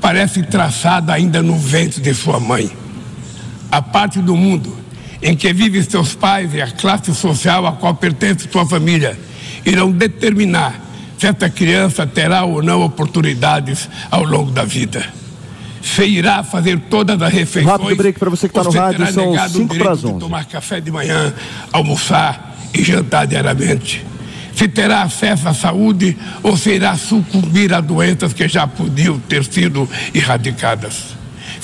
parece 0.00 0.42
traçado 0.42 1.10
ainda 1.10 1.42
no 1.42 1.58
ventre 1.58 2.00
de 2.00 2.14
sua 2.14 2.40
mãe. 2.40 2.70
A 3.70 3.82
parte 3.82 4.20
do 4.20 4.36
mundo 4.36 4.74
em 5.20 5.36
que 5.36 5.52
vivem 5.52 5.82
seus 5.82 6.14
pais 6.14 6.54
e 6.54 6.62
a 6.62 6.70
classe 6.70 7.12
social 7.14 7.66
a 7.66 7.72
qual 7.72 7.94
pertence 7.94 8.48
sua 8.50 8.64
família 8.64 9.18
irão 9.64 9.90
determinar 9.90 10.85
se 11.18 11.50
criança 11.50 12.06
terá 12.06 12.44
ou 12.44 12.62
não 12.62 12.82
oportunidades 12.82 13.88
ao 14.10 14.24
longo 14.24 14.50
da 14.50 14.64
vida. 14.64 15.04
Se 15.82 16.04
irá 16.04 16.42
fazer 16.42 16.80
todas 16.90 17.20
as 17.22 17.32
refeições. 17.32 17.80
Rápido 17.80 17.96
break 17.96 18.18
para 18.18 18.30
você 18.30 18.48
que 18.48 18.58
está 18.58 18.68
no 18.68 18.76
rádio, 18.76 19.12
são 19.12 19.48
5 19.48 19.76
para 19.76 19.92
as 19.92 20.04
11. 20.04 20.18
tomar 20.18 20.44
café 20.46 20.80
de 20.80 20.90
manhã, 20.90 21.32
almoçar 21.72 22.56
e 22.74 22.82
jantar 22.82 23.26
diariamente. 23.26 24.04
Se 24.54 24.66
terá 24.66 25.02
acesso 25.02 25.48
à 25.48 25.54
saúde 25.54 26.16
ou 26.42 26.56
se 26.56 26.70
irá 26.70 26.96
sucumbir 26.96 27.72
a 27.72 27.80
doenças 27.80 28.32
que 28.32 28.48
já 28.48 28.66
podiam 28.66 29.18
ter 29.18 29.44
sido 29.44 29.88
erradicadas. 30.14 31.14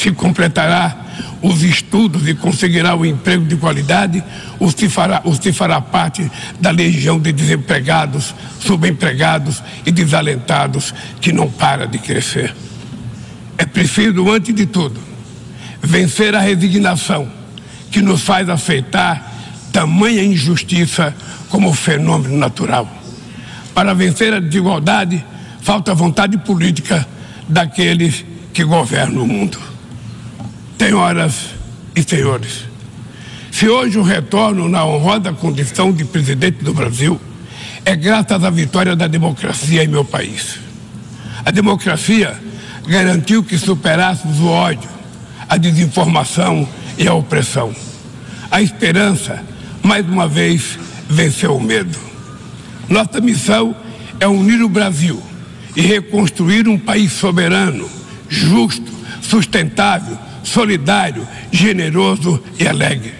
Se 0.02 0.10
completará 0.10 0.96
os 1.40 1.62
estudos 1.62 2.26
e 2.26 2.34
conseguirá 2.34 2.96
um 2.96 3.04
emprego 3.04 3.44
de 3.44 3.54
qualidade, 3.54 4.20
ou 4.58 4.68
se 4.68 4.88
fará, 4.88 5.20
ou 5.22 5.32
se 5.32 5.52
fará 5.52 5.80
parte 5.80 6.28
da 6.58 6.72
legião 6.72 7.20
de 7.20 7.30
desempregados, 7.30 8.34
subempregados 8.58 9.62
e 9.86 9.92
desalentados 9.92 10.92
que 11.20 11.32
não 11.32 11.48
para 11.48 11.86
de 11.86 11.98
crescer. 11.98 12.52
É 13.56 13.64
preciso, 13.64 14.28
antes 14.28 14.52
de 14.52 14.66
tudo, 14.66 14.98
vencer 15.80 16.34
a 16.34 16.40
resignação 16.40 17.30
que 17.88 18.02
nos 18.02 18.22
faz 18.22 18.48
aceitar 18.48 19.32
tamanha 19.72 20.24
injustiça 20.24 21.14
como 21.48 21.72
fenômeno 21.72 22.36
natural. 22.36 22.88
Para 23.72 23.94
vencer 23.94 24.34
a 24.34 24.40
desigualdade, 24.40 25.24
falta 25.60 25.94
vontade 25.94 26.36
política 26.38 27.06
daqueles 27.48 28.24
que 28.52 28.64
governam 28.64 29.22
o 29.22 29.26
mundo. 29.28 29.71
Senhoras 30.82 31.50
e 31.94 32.02
senhores, 32.02 32.64
se 33.52 33.68
hoje 33.68 33.98
o 33.98 34.02
retorno 34.02 34.68
na 34.68 34.84
honrosa 34.84 35.32
condição 35.32 35.92
de 35.92 36.04
presidente 36.04 36.64
do 36.64 36.74
Brasil 36.74 37.20
é 37.84 37.94
graças 37.94 38.42
à 38.42 38.50
vitória 38.50 38.96
da 38.96 39.06
democracia 39.06 39.84
em 39.84 39.86
meu 39.86 40.04
país. 40.04 40.58
A 41.44 41.52
democracia 41.52 42.36
garantiu 42.84 43.44
que 43.44 43.56
superássemos 43.56 44.40
o 44.40 44.48
ódio, 44.48 44.90
a 45.48 45.56
desinformação 45.56 46.68
e 46.98 47.06
a 47.06 47.14
opressão. 47.14 47.72
A 48.50 48.60
esperança, 48.60 49.40
mais 49.84 50.04
uma 50.04 50.26
vez, 50.26 50.76
venceu 51.08 51.54
o 51.54 51.62
medo. 51.62 51.96
Nossa 52.88 53.20
missão 53.20 53.72
é 54.18 54.26
unir 54.26 54.60
o 54.60 54.68
Brasil 54.68 55.22
e 55.76 55.80
reconstruir 55.80 56.66
um 56.66 56.76
país 56.76 57.12
soberano, 57.12 57.88
justo, 58.28 58.90
sustentável, 59.22 60.18
solidário, 60.42 61.26
generoso 61.50 62.42
e 62.58 62.66
alegre. 62.66 63.14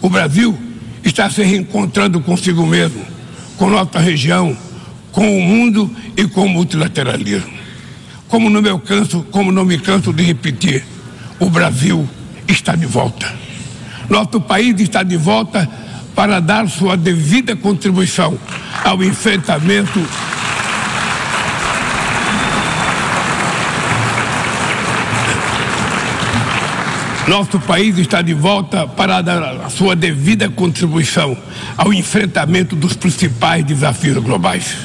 O 0.00 0.08
Brasil 0.08 0.56
está 1.04 1.28
se 1.30 1.42
reencontrando 1.42 2.20
consigo 2.20 2.66
mesmo, 2.66 3.04
com 3.56 3.68
nossa 3.68 3.98
região, 3.98 4.56
com 5.12 5.38
o 5.38 5.42
mundo 5.42 5.90
e 6.16 6.26
com 6.26 6.46
o 6.46 6.48
multilateralismo. 6.48 7.52
Como 8.28 8.48
não 8.48 8.62
me 8.62 8.78
canso, 8.80 9.22
como 9.30 9.50
não 9.50 9.64
me 9.64 9.78
canso 9.78 10.12
de 10.12 10.22
repetir, 10.22 10.84
o 11.38 11.50
Brasil 11.50 12.08
está 12.46 12.74
de 12.74 12.86
volta. 12.86 13.32
Nosso 14.08 14.40
país 14.40 14.78
está 14.80 15.02
de 15.02 15.16
volta 15.16 15.68
para 16.14 16.40
dar 16.40 16.68
sua 16.68 16.96
devida 16.96 17.56
contribuição 17.56 18.38
ao 18.84 19.02
enfrentamento 19.02 20.00
Nosso 27.30 27.60
país 27.60 27.96
está 27.96 28.22
de 28.22 28.34
volta 28.34 28.88
para 28.88 29.22
dar 29.22 29.40
a 29.64 29.70
sua 29.70 29.94
devida 29.94 30.50
contribuição 30.50 31.38
ao 31.76 31.92
enfrentamento 31.92 32.74
dos 32.74 32.94
principais 32.94 33.64
desafios 33.64 34.18
globais. 34.18 34.76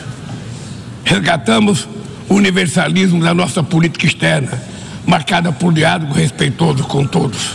Resgatamos 1.04 1.88
o 2.30 2.36
universalismo 2.36 3.20
da 3.24 3.34
nossa 3.34 3.64
política 3.64 4.06
externa, 4.06 4.62
marcada 5.08 5.52
por 5.52 5.74
diálogo 5.74 6.14
respeitoso 6.14 6.84
com 6.84 7.04
todos. 7.04 7.54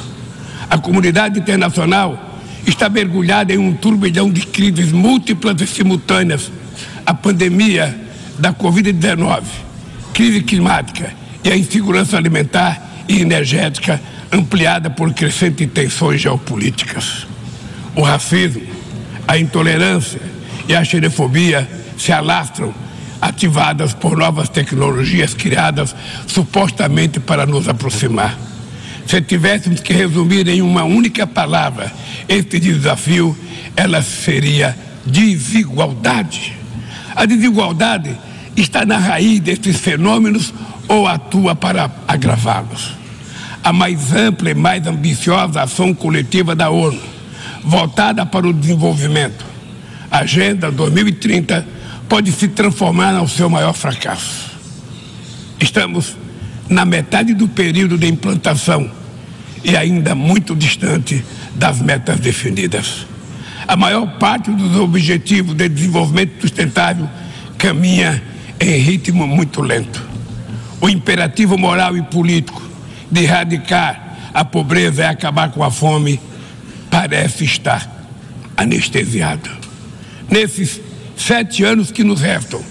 A 0.69 0.77
comunidade 0.77 1.39
internacional 1.39 2.41
está 2.67 2.89
mergulhada 2.89 3.55
em 3.55 3.59
um 3.59 3.73
turbilhão 3.73 4.29
de 4.29 4.45
crises 4.45 4.91
múltiplas 4.91 5.61
e 5.61 5.69
simultâneas. 5.69 6.51
A 7.07 7.15
pandemia 7.15 7.97
da 8.41 8.53
Covid-19, 8.53 9.45
crise 10.13 10.41
climática 10.43 11.15
e 11.45 11.49
a 11.49 11.57
insegurança 11.57 12.17
alimentar 12.17 13.05
e 13.09 13.21
energética 13.21 14.01
ampliada 14.33 14.91
por 14.91 15.13
crescentes 15.13 15.69
tensões 15.73 16.21
geopolíticas. 16.21 17.27
O 17.95 18.03
racismo, 18.03 18.63
a 19.27 19.37
intolerância 19.39 20.21
e 20.69 20.75
a 20.75 20.85
xenofobia 20.85 21.69
se 21.99 22.13
alastram, 22.13 22.73
ativadas 23.21 23.93
por 23.93 24.17
novas 24.17 24.49
tecnologias 24.49 25.35
criadas 25.35 25.95
supostamente 26.27 27.21
para 27.21 27.45
nos 27.45 27.69
aproximar. 27.69 28.39
Se 29.07 29.21
tivéssemos 29.21 29.81
que 29.81 29.93
resumir 29.93 30.49
em 30.49 30.63
uma 30.63 30.85
única 30.85 31.27
palavra 31.27 31.93
este 32.29 32.61
desafio, 32.61 33.37
ela 33.77 34.01
seria 34.03 34.77
desigualdade. 35.05 36.57
A 37.15 37.27
desigualdade 37.27 38.17
está 38.57 38.87
na 38.87 38.97
raiz 38.97 39.41
destes 39.41 39.77
fenômenos 39.77 40.55
ou 40.89 41.07
atua 41.07 41.55
para 41.55 41.91
agravá-los 42.07 43.00
a 43.63 43.73
mais 43.73 44.13
ampla 44.13 44.51
e 44.51 44.55
mais 44.55 44.87
ambiciosa 44.87 45.63
ação 45.63 45.95
coletiva 45.95 46.55
da 46.55 46.71
ONU, 46.71 47.01
voltada 47.65 48.25
para 48.25 48.49
o 48.49 48.53
desenvolvimento. 48.53 49.45
A 50.11 50.21
Agenda 50.21 50.71
2030 50.71 51.67
pode 52.09 52.33
se 52.33 52.49
transformar 52.49 53.13
no 53.13 53.29
seu 53.29 53.49
maior 53.49 53.75
fracasso. 53.75 54.51
Estamos 55.61 56.17
na 56.69 56.85
metade 56.85 57.35
do 57.35 57.47
período 57.49 57.99
de 57.99 58.09
implantação 58.09 58.91
e 59.63 59.77
ainda 59.77 60.15
muito 60.15 60.57
distante 60.57 61.25
das 61.55 61.81
metas 61.81 62.19
definidas. 62.19 63.07
A 63.69 63.77
maior 63.77 64.07
parte 64.19 64.51
dos 64.51 64.77
objetivos 64.77 65.55
de 65.55 65.69
desenvolvimento 65.69 66.41
sustentável 66.41 67.09
caminha 67.59 68.23
em 68.59 68.79
ritmo 68.79 69.27
muito 69.27 69.61
lento. 69.61 70.03
O 70.81 70.89
imperativo 70.89 71.59
moral 71.59 71.97
e 71.97 72.03
político 72.03 72.70
de 73.11 73.23
erradicar 73.23 74.31
a 74.33 74.45
pobreza 74.45 75.03
e 75.03 75.07
acabar 75.07 75.51
com 75.51 75.63
a 75.65 75.71
fome 75.71 76.21
parece 76.91 77.45
estar 77.45 77.89
anestesiado. 78.57 79.51
Nesses 80.31 80.81
sete 81.17 81.65
anos 81.65 81.91
que 81.91 82.05
nos 82.05 82.21
restam, 82.21 82.63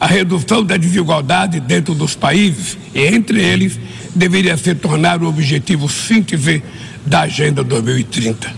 a 0.00 0.06
redução 0.06 0.64
da 0.64 0.76
desigualdade 0.76 1.60
dentro 1.60 1.94
dos 1.94 2.14
países 2.14 2.78
e 2.94 3.00
entre 3.06 3.40
eles 3.40 3.78
deveria 4.14 4.56
se 4.56 4.74
tornar 4.74 5.22
o 5.22 5.28
objetivo 5.28 5.88
síntese 5.88 6.62
da 7.06 7.20
Agenda 7.22 7.62
2030. 7.62 8.52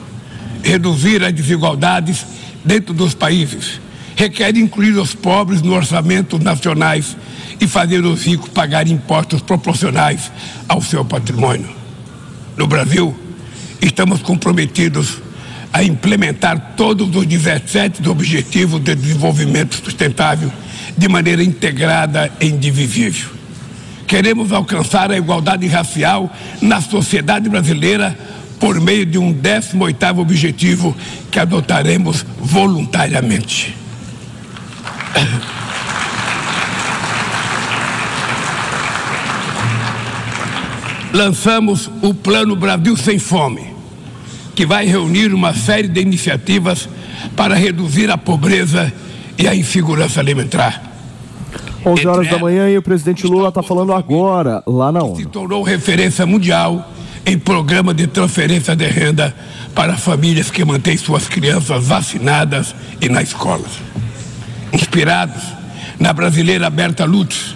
Reduzir 0.63 1.23
as 1.23 1.33
desigualdades 1.33 2.25
dentro 2.65 2.95
dos 2.95 3.15
países 3.15 3.85
requer 4.17 4.57
incluir 4.57 4.97
os 4.97 5.15
pobres 5.15 5.63
no 5.63 5.75
orçamento 5.75 6.39
nacionais 6.39 7.17
e 7.65 7.69
fazer 7.69 8.05
os 8.05 8.25
ricos 8.25 8.51
pagar 8.51 8.87
impostos 8.87 9.41
proporcionais 9.41 10.31
ao 10.69 10.83
seu 10.83 11.03
patrimônio. 11.03 11.69
No 12.59 12.67
Brasil, 12.67 13.17
estamos 13.81 14.21
comprometidos 14.21 15.23
a 15.73 15.83
implementar 15.83 16.75
todos 16.77 17.17
os 17.17 17.27
17 17.27 18.07
Objetivos 18.07 18.81
de 18.81 18.95
Desenvolvimento 18.95 19.83
Sustentável 19.83 20.53
de 20.97 21.09
maneira 21.09 21.43
integrada 21.43 22.31
e 22.39 22.47
indivisível. 22.47 23.31
Queremos 24.07 24.53
alcançar 24.53 25.11
a 25.11 25.17
igualdade 25.17 25.67
racial 25.67 26.31
na 26.61 26.83
sociedade 26.83 27.49
brasileira 27.49 28.17
por 28.61 28.79
meio 28.79 29.07
de 29.07 29.17
um 29.17 29.33
18º 29.33 30.19
objetivo 30.19 30.95
que 31.31 31.41
adotaremos 31.41 32.25
voluntariamente. 32.39 33.75
Lançamos 41.15 41.89
o 42.03 42.13
Plano 42.13 42.57
Brasil 42.57 42.97
Sem 42.97 43.21
Fome, 43.21 43.73
que 44.53 44.67
vai 44.67 44.85
reunir 44.85 45.33
uma 45.33 45.55
série 45.55 45.87
de 45.87 46.01
iniciativas 46.01 46.89
para 47.37 47.55
reduzir 47.55 48.11
a 48.11 48.19
pobreza 48.19 48.93
e 49.39 49.47
a 49.47 49.55
insegurança 49.55 50.19
alimentar. 50.19 50.83
11 51.87 52.07
horas 52.09 52.29
da 52.29 52.39
manhã 52.39 52.69
e 52.69 52.77
o 52.77 52.83
presidente 52.83 53.27
Lula 53.27 53.51
está 53.51 53.63
falando 53.63 53.93
agora, 53.93 54.61
lá 54.67 54.91
na 54.91 55.05
ONU. 55.05 55.17
Se 55.17 55.27
tornou 55.27 55.63
referência 55.63 56.27
mundial 56.27 56.91
em 57.25 57.39
programa 57.39 57.95
de 57.95 58.09
transferência 58.09 58.75
de 58.75 58.87
renda 58.87 59.35
para 59.73 59.97
famílias 59.97 60.51
que 60.51 60.65
mantêm 60.65 60.97
suas 60.97 61.29
crianças 61.29 61.87
vacinadas 61.87 62.75
e 63.01 63.09
na 63.09 63.23
escola. 63.23 63.65
Inspirados 64.73 65.43
na 66.01 66.13
brasileira 66.13 66.69
Berta 66.69 67.05
Lutz, 67.05 67.54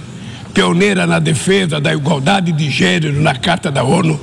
pioneira 0.59 1.07
na 1.07 1.21
defesa 1.21 1.81
da 1.81 1.95
igualdade 1.95 2.51
de 2.51 2.69
gênero 2.69 3.23
na 3.23 3.33
Carta 3.33 3.71
da 3.71 3.85
ONU, 3.85 4.19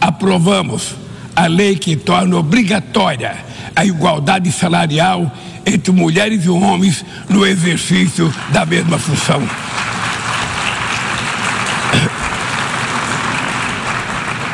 aprovamos 0.00 0.94
a 1.36 1.46
lei 1.46 1.76
que 1.76 1.94
torna 1.94 2.38
obrigatória 2.38 3.36
a 3.76 3.84
igualdade 3.84 4.50
salarial 4.50 5.30
entre 5.66 5.92
mulheres 5.92 6.46
e 6.46 6.48
homens 6.48 7.04
no 7.28 7.46
exercício 7.46 8.32
da 8.50 8.64
mesma 8.64 8.98
função. 8.98 9.46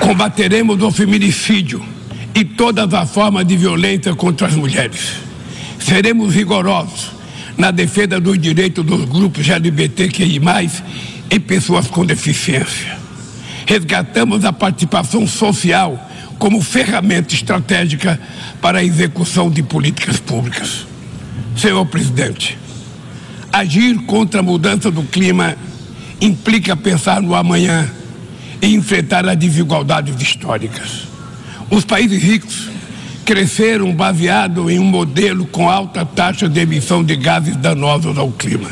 Combateremos 0.01 0.83
o 0.83 0.91
feminicídio 0.91 1.81
e 2.35 2.45
todas 2.45 2.93
as 2.93 3.09
formas 3.09 3.47
de 3.47 3.57
violência 3.57 4.17
contra 4.17 4.49
as 4.49 4.55
mulheres. 4.57 5.13
Seremos 5.79 6.35
rigorosos 6.35 7.13
na 7.57 7.71
defesa 7.71 8.21
dos 8.21 8.39
direitos 8.39 8.85
dos 8.85 9.05
grupos 9.05 9.49
LGBTQI+, 9.49 10.41
e 11.31 11.41
pessoas 11.41 11.87
com 11.87 12.05
deficiência. 12.05 12.97
Resgatamos 13.67 14.45
a 14.45 14.53
participação 14.53 15.27
social 15.27 16.11
como 16.39 16.61
ferramenta 16.61 17.35
estratégica 17.35 18.21
para 18.61 18.79
a 18.79 18.85
execução 18.85 19.51
de 19.51 19.63
políticas 19.63 20.19
públicas. 20.19 20.87
Senhor 21.57 21.85
presidente, 21.87 22.59
agir 23.53 23.97
contra 24.05 24.41
a 24.41 24.43
mudança 24.43 24.91
do 24.91 25.03
clima 25.03 25.57
implica 26.21 26.77
pensar 26.77 27.23
no 27.23 27.35
amanhã 27.35 27.91
e 28.61 28.75
enfrentar 28.75 29.27
as 29.29 29.37
desigualdades 29.37 30.21
históricas. 30.21 31.09
Os 31.71 31.85
países 31.85 32.23
ricos 32.23 32.69
cresceram 33.25 33.93
baseado 33.95 34.71
em 34.71 34.79
um 34.79 34.85
modelo 34.85 35.47
com 35.47 35.69
alta 35.69 36.05
taxa 36.05 36.49
de 36.49 36.61
emissão 36.61 37.03
de 37.03 37.17
gases 37.17 37.57
danosos 37.57 38.19
ao 38.19 38.31
clima. 38.31 38.71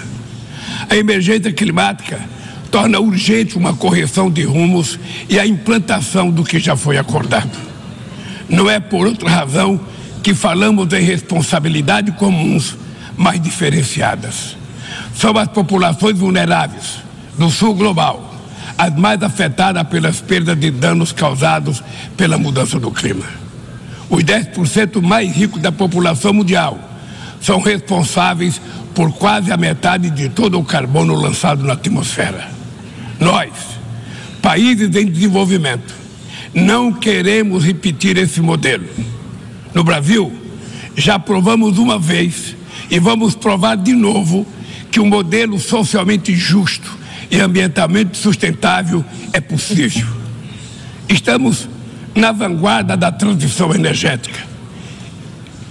A 0.89 0.97
emergência 0.97 1.53
climática 1.53 2.21
torna 2.71 3.01
urgente 3.01 3.57
uma 3.57 3.75
correção 3.75 4.31
de 4.31 4.45
rumos 4.45 4.99
e 5.29 5.39
a 5.39 5.47
implantação 5.47 6.31
do 6.31 6.45
que 6.45 6.59
já 6.59 6.77
foi 6.77 6.99
acordado. 6.99 7.59
Não 8.49 8.69
é 8.69 8.79
por 8.79 9.07
outra 9.07 9.29
razão 9.29 9.81
que 10.23 10.35
falamos 10.35 10.93
em 10.93 11.03
responsabilidades 11.03 12.15
comuns, 12.17 12.77
mas 13.17 13.41
diferenciadas. 13.41 14.57
São 15.15 15.37
as 15.37 15.49
populações 15.49 16.19
vulneráveis 16.19 16.99
do 17.39 17.51
sul 17.51 17.75
global 17.75 18.29
as 18.77 18.95
mais 18.97 19.23
afetadas 19.23 19.87
pelas 19.87 20.21
perdas 20.21 20.59
de 20.59 20.71
danos 20.71 21.13
causados 21.13 21.83
pela 22.17 22.39
mudança 22.39 22.81
do 22.81 22.91
clima 22.91 23.42
os 24.13 24.23
10% 24.23 25.01
mais 25.01 25.35
ricos 25.35 25.63
da 25.63 25.73
população 25.73 26.35
mundial 26.35 26.79
são 27.41 27.59
responsáveis 27.59 28.61
por 28.95 29.11
quase 29.11 29.51
a 29.51 29.57
metade 29.57 30.11
de 30.11 30.29
todo 30.29 30.61
o 30.61 30.65
carbono 30.65 31.15
lançado 31.15 31.65
na 31.65 31.73
atmosfera. 31.73 32.47
Nós, 33.19 33.51
países 34.43 34.95
em 34.95 35.07
desenvolvimento, 35.07 35.95
não 36.53 36.93
queremos 36.93 37.65
repetir 37.65 38.19
esse 38.19 38.43
modelo. 38.43 38.87
No 39.73 39.83
Brasil, 39.83 40.31
já 40.95 41.19
provamos 41.19 41.79
uma 41.79 41.99
vez 41.99 42.55
e 42.91 42.99
vamos 42.99 43.35
provar 43.35 43.79
de 43.79 43.95
novo 43.95 44.47
que 44.91 45.01
um 45.01 45.07
modelo 45.07 45.59
socialmente 45.59 46.35
justo 46.35 46.99
e 47.31 47.41
ambientalmente 47.41 48.19
sustentável 48.19 49.03
é 49.33 49.41
possível. 49.41 50.07
Estamos 51.09 51.67
na 52.15 52.33
vanguarda 52.33 52.97
da 52.97 53.11
transição 53.11 53.75
energética. 53.75 54.41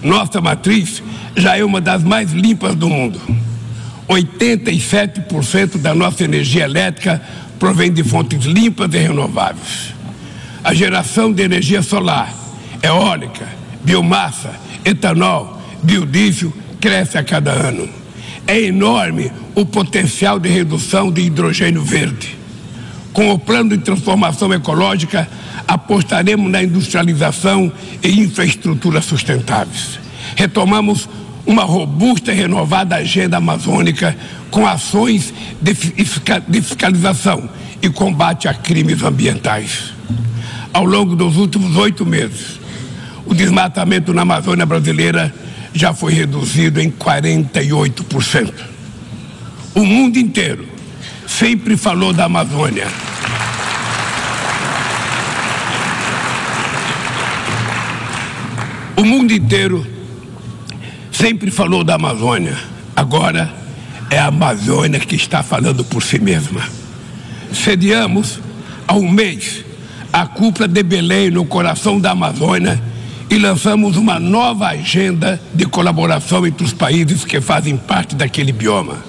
Nossa 0.01 0.41
matriz 0.41 1.03
já 1.35 1.57
é 1.57 1.63
uma 1.63 1.79
das 1.79 2.03
mais 2.03 2.31
limpas 2.31 2.75
do 2.75 2.89
mundo. 2.89 3.19
87% 4.09 5.77
da 5.77 5.93
nossa 5.93 6.23
energia 6.23 6.63
elétrica 6.63 7.21
provém 7.59 7.91
de 7.91 8.03
fontes 8.03 8.43
limpas 8.45 8.93
e 8.93 8.97
renováveis. 8.97 9.93
A 10.63 10.73
geração 10.73 11.31
de 11.31 11.43
energia 11.43 11.81
solar, 11.81 12.33
eólica, 12.81 13.47
biomassa, 13.83 14.51
etanol, 14.83 15.61
biodiesel 15.81 16.51
cresce 16.79 17.17
a 17.17 17.23
cada 17.23 17.51
ano. 17.51 17.87
É 18.47 18.59
enorme 18.59 19.31
o 19.55 19.65
potencial 19.65 20.39
de 20.39 20.49
redução 20.49 21.11
de 21.11 21.21
hidrogênio 21.21 21.83
verde. 21.83 22.37
Com 23.13 23.31
o 23.31 23.39
plano 23.39 23.77
de 23.77 23.83
transformação 23.83 24.51
ecológica, 24.53 25.27
apostaremos 25.67 26.49
na 26.49 26.63
industrialização 26.63 27.71
e 28.03 28.19
infraestrutura 28.19 29.01
sustentáveis. 29.01 29.99
Retomamos 30.35 31.07
uma 31.45 31.63
robusta 31.63 32.31
e 32.31 32.35
renovada 32.35 32.95
agenda 32.95 33.37
amazônica 33.37 34.15
com 34.49 34.67
ações 34.67 35.33
de 35.61 35.73
fiscalização 36.61 37.49
e 37.81 37.89
combate 37.89 38.47
a 38.47 38.53
crimes 38.53 39.01
ambientais. 39.01 39.93
Ao 40.73 40.85
longo 40.85 41.15
dos 41.15 41.37
últimos 41.37 41.75
oito 41.75 42.05
meses, 42.05 42.59
o 43.25 43.33
desmatamento 43.33 44.13
na 44.13 44.21
Amazônia 44.21 44.65
brasileira 44.65 45.33
já 45.73 45.93
foi 45.93 46.13
reduzido 46.13 46.79
em 46.79 46.91
48%. 46.91 48.53
O 49.73 49.85
mundo 49.85 50.17
inteiro 50.17 50.67
sempre 51.27 51.77
falou 51.77 52.13
da 52.13 52.25
Amazônia. 52.25 52.87
O 59.01 59.03
mundo 59.03 59.33
inteiro 59.33 59.83
sempre 61.11 61.49
falou 61.49 61.83
da 61.83 61.95
Amazônia. 61.95 62.55
Agora 62.95 63.51
é 64.11 64.19
a 64.19 64.27
Amazônia 64.27 64.99
que 64.99 65.15
está 65.15 65.41
falando 65.41 65.83
por 65.83 66.03
si 66.03 66.19
mesma. 66.19 66.61
Sediamos 67.51 68.39
há 68.87 68.93
um 68.93 69.09
mês 69.09 69.65
a 70.13 70.27
cúpula 70.27 70.67
de 70.67 70.83
Belém 70.83 71.31
no 71.31 71.43
coração 71.45 71.99
da 71.99 72.11
Amazônia 72.11 72.79
e 73.27 73.39
lançamos 73.39 73.97
uma 73.97 74.19
nova 74.19 74.67
agenda 74.67 75.41
de 75.51 75.65
colaboração 75.65 76.45
entre 76.45 76.63
os 76.63 76.71
países 76.71 77.25
que 77.25 77.41
fazem 77.41 77.77
parte 77.77 78.13
daquele 78.13 78.51
bioma. 78.51 79.03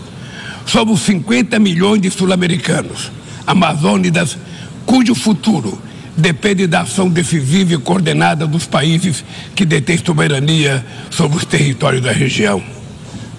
Somos 0.64 1.02
50 1.02 1.58
milhões 1.58 2.00
de 2.00 2.10
sul-americanos, 2.10 3.12
amazônidas, 3.46 4.38
cujo 4.86 5.14
futuro 5.14 5.78
depende 6.16 6.66
da 6.66 6.82
ação 6.82 7.08
decisiva 7.08 7.74
e 7.74 7.78
coordenada 7.78 8.46
dos 8.46 8.66
países 8.66 9.24
que 9.54 9.64
detêm 9.64 9.98
soberania 9.98 10.84
sobre 11.10 11.38
os 11.38 11.44
territórios 11.44 12.02
da 12.02 12.12
região. 12.12 12.62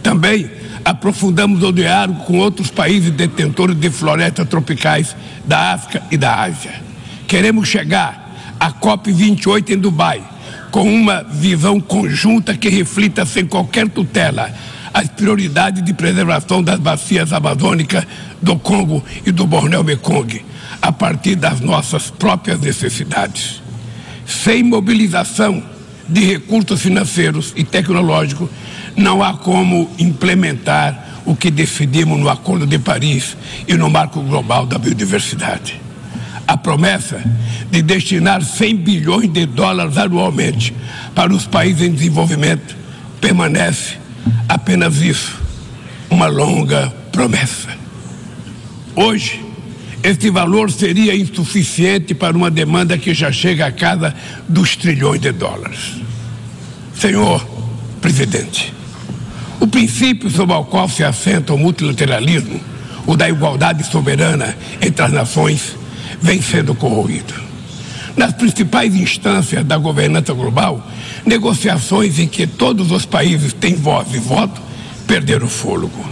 Também 0.02 0.50
aprofundamos 0.84 1.64
o 1.64 1.72
diálogo 1.72 2.24
com 2.26 2.38
outros 2.38 2.70
países 2.70 3.12
detentores 3.12 3.76
de 3.76 3.90
florestas 3.90 4.48
tropicais 4.48 5.16
da 5.46 5.74
África 5.74 6.04
e 6.12 6.18
da 6.18 6.42
Ásia. 6.42 6.74
Queremos 7.28 7.68
chegar 7.68 8.56
à 8.60 8.72
COP28 8.72 9.72
em 9.72 9.78
Dubai 9.78 10.24
com 10.72 10.92
uma 10.92 11.24
visão 11.24 11.80
conjunta 11.80 12.58
que 12.58 12.68
reflita 12.68 13.26
sem 13.26 13.46
qualquer 13.46 13.88
tutela 13.88 14.52
as 14.94 15.08
prioridades 15.08 15.84
de 15.84 15.94
preservação 15.94 16.62
das 16.62 16.80
bacias 16.80 17.34
amazônicas 17.34 18.06
do 18.42 18.58
Congo 18.58 19.04
e 19.26 19.32
do 19.32 19.48
Borneo 19.48 19.84
Mekong, 19.84 20.44
a 20.84 20.92
partir 20.92 21.36
das 21.36 21.62
nossas 21.62 22.12
próprias 22.12 22.60
necessidades. 22.60 23.62
Sem 24.28 24.62
mobilização 24.64 25.64
de 26.08 26.20
recursos 26.26 26.82
financeiros 26.82 27.54
e 27.56 27.64
tecnológicos, 27.64 28.50
não 28.94 29.24
há 29.24 29.34
como 29.34 29.90
implementar 29.98 31.22
o 31.26 31.36
que 31.36 31.50
decidimos 31.50 32.20
no 32.20 32.30
Acordo 32.30 32.68
de 32.68 32.78
Paris 32.78 33.38
e 33.66 33.76
no 33.76 33.90
Marco 33.90 34.22
Global 34.22 34.66
da 34.66 34.78
Biodiversidade 34.78 35.82
a 36.46 36.58
promessa 36.58 37.24
de 37.72 37.82
destinar 37.82 38.42
100 38.42 38.76
bilhões 38.76 39.32
de 39.32 39.46
dólares 39.46 39.98
anualmente 39.98 40.74
para 41.16 41.34
os 41.34 41.46
países 41.46 41.82
em 41.82 41.94
desenvolvimento 41.94 42.76
permanece 43.22 43.98
apenas 44.48 44.98
isso, 44.98 45.40
uma 46.10 46.28
longa 46.28 46.94
promessa. 47.12 47.70
Hoje, 48.96 49.44
este 50.04 50.30
valor 50.30 50.70
seria 50.70 51.16
insuficiente 51.16 52.14
para 52.14 52.36
uma 52.36 52.52
demanda 52.52 52.98
que 52.98 53.14
já 53.14 53.32
chega 53.32 53.66
a 53.66 53.72
casa 53.72 54.14
dos 54.50 54.76
trilhões 54.76 55.22
de 55.22 55.32
dólares. 55.32 55.94
Senhor 56.94 57.48
presidente, 58.02 58.74
o 59.62 59.66
princípio 59.66 60.30
sobre 60.30 60.54
o 60.56 60.66
qual 60.66 60.90
se 60.90 61.06
assenta 61.06 61.54
o 61.54 61.58
multilateralismo, 61.58 62.60
o 63.08 63.16
da 63.16 63.30
igualdade 63.30 63.86
soberana 63.86 64.58
entre 64.82 65.06
as 65.06 65.12
nações, 65.12 65.78
vem 66.22 66.42
sendo 66.42 66.76
corroído. 66.76 67.34
Nas 68.18 68.34
principais 68.34 68.94
instâncias 68.94 69.64
da 69.64 69.78
governança 69.78 70.34
global, 70.34 70.86
negociações 71.26 72.20
em 72.20 72.28
que 72.28 72.46
todos 72.46 72.92
os 72.92 73.06
países 73.06 73.54
têm 73.54 73.74
voz 73.74 74.14
e 74.14 74.20
voto 74.20 74.62
perderam 75.08 75.48
fôlego. 75.48 76.06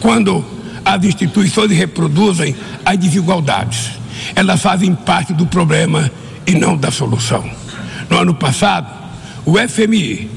Quando 0.00 0.44
as 0.84 1.04
instituições 1.04 1.70
reproduzem 1.70 2.54
as 2.84 2.96
desigualdades, 2.98 3.90
elas 4.34 4.60
fazem 4.60 4.94
parte 4.94 5.32
do 5.32 5.46
problema 5.46 6.10
e 6.46 6.52
não 6.52 6.76
da 6.76 6.90
solução. 6.90 7.48
No 8.10 8.18
ano 8.18 8.34
passado, 8.34 8.86
o 9.44 9.56
FMI 9.56 10.30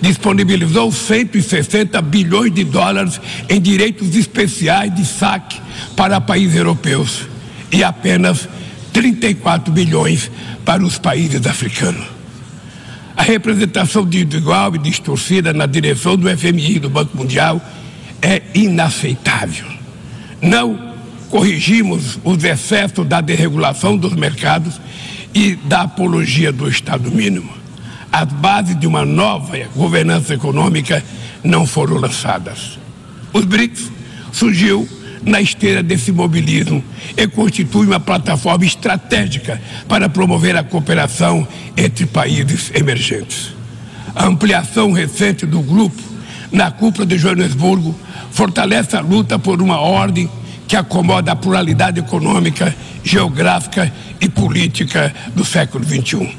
disponibilizou 0.00 0.90
160 0.90 2.00
bilhões 2.02 2.52
de 2.52 2.64
dólares 2.64 3.20
em 3.48 3.60
direitos 3.60 4.14
especiais 4.14 4.94
de 4.94 5.04
saque 5.04 5.60
para 5.96 6.20
países 6.20 6.56
europeus 6.56 7.26
e 7.70 7.82
apenas 7.82 8.48
34 8.92 9.72
bilhões 9.72 10.30
para 10.64 10.84
os 10.84 10.98
países 10.98 11.46
africanos. 11.46 12.04
A 13.16 13.22
representação 13.22 14.04
desigual 14.04 14.74
e 14.74 14.78
distorcida 14.78 15.52
na 15.52 15.66
direção 15.66 16.16
do 16.16 16.28
FMI 16.36 16.76
e 16.76 16.80
do 16.80 16.90
Banco 16.90 17.16
Mundial 17.16 17.60
é 18.20 18.42
inaceitável. 18.54 19.81
Não 20.42 20.92
corrigimos 21.30 22.18
os 22.24 22.42
excessos 22.42 23.06
da 23.06 23.20
desregulação 23.20 23.96
dos 23.96 24.12
mercados 24.12 24.80
e 25.32 25.54
da 25.54 25.82
apologia 25.82 26.52
do 26.52 26.68
Estado 26.68 27.10
mínimo. 27.10 27.50
As 28.10 28.28
bases 28.28 28.78
de 28.78 28.86
uma 28.86 29.04
nova 29.04 29.56
governança 29.74 30.34
econômica 30.34 31.02
não 31.42 31.66
foram 31.66 31.96
lançadas. 31.96 32.78
Os 33.32 33.44
BRICS 33.44 33.90
surgiu 34.32 34.86
na 35.24 35.40
esteira 35.40 35.82
desse 35.82 36.10
mobilismo 36.10 36.84
e 37.16 37.26
constitui 37.28 37.86
uma 37.86 38.00
plataforma 38.00 38.64
estratégica 38.64 39.62
para 39.88 40.08
promover 40.08 40.56
a 40.56 40.64
cooperação 40.64 41.46
entre 41.76 42.04
países 42.04 42.70
emergentes. 42.74 43.54
A 44.14 44.26
ampliação 44.26 44.92
recente 44.92 45.46
do 45.46 45.60
grupo 45.60 46.02
na 46.50 46.70
cúpula 46.70 47.06
de 47.06 47.16
Joanesburgo 47.16 47.98
fortalece 48.32 48.96
a 48.96 49.00
luta 49.00 49.38
por 49.38 49.62
uma 49.62 49.78
ordem 49.78 50.28
que 50.66 50.74
acomoda 50.74 51.32
a 51.32 51.36
pluralidade 51.36 52.00
econômica, 52.00 52.74
geográfica 53.04 53.92
e 54.20 54.28
política 54.28 55.14
do 55.34 55.44
século 55.44 55.84
XXI. 55.84 56.34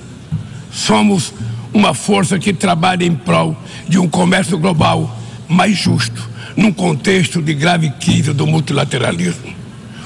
Somos 0.71 1.33
uma 1.71 1.93
força 1.93 2.39
que 2.39 2.51
trabalha 2.51 3.05
em 3.05 3.13
prol 3.13 3.55
de 3.87 3.99
um 3.99 4.09
comércio 4.09 4.57
global 4.57 5.15
mais 5.47 5.77
justo, 5.77 6.29
num 6.57 6.71
contexto 6.71 7.41
de 7.41 7.53
grave 7.53 7.91
crise 7.91 8.33
do 8.33 8.47
multilateralismo. 8.47 9.53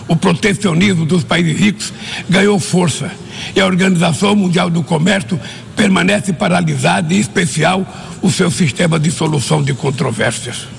O 0.08 0.16
protecionismo 0.16 1.06
dos 1.06 1.24
países 1.24 1.58
ricos 1.58 1.94
ganhou 2.30 2.60
força 2.60 3.12
e 3.56 3.60
a 3.60 3.66
Organização 3.66 4.36
Mundial 4.36 4.70
do 4.70 4.84
Comércio 4.84 5.40
permanece 5.76 6.34
paralisada, 6.34 7.14
em 7.14 7.20
especial 7.20 7.86
o 8.22 8.32
seu 8.32 8.50
sistema 8.50 9.00
de 9.00 9.12
solução 9.12 9.62
de 9.62 9.74
controvérsias. 9.74 10.77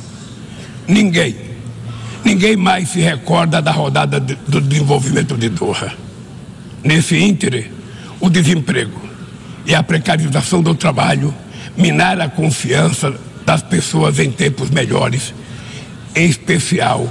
Ninguém, 0.89 1.37
ninguém 2.25 2.57
mais 2.57 2.89
se 2.89 3.01
recorda 3.01 3.61
da 3.61 3.71
rodada 3.71 4.19
de, 4.19 4.35
do 4.49 4.59
desenvolvimento 4.59 5.37
de 5.37 5.51
Doha. 5.51 5.93
Nesse 6.83 7.17
íntere, 7.19 7.71
o 8.19 8.31
desemprego 8.31 8.99
e 9.67 9.75
a 9.75 9.83
precarização 9.83 10.63
do 10.63 10.75
trabalho 10.75 11.35
minaram 11.77 12.25
a 12.25 12.29
confiança 12.29 13.15
das 13.45 13.61
pessoas 13.61 14.19
em 14.19 14.31
tempos 14.31 14.71
melhores 14.71 15.35
em 16.15 16.27
especial 16.27 17.09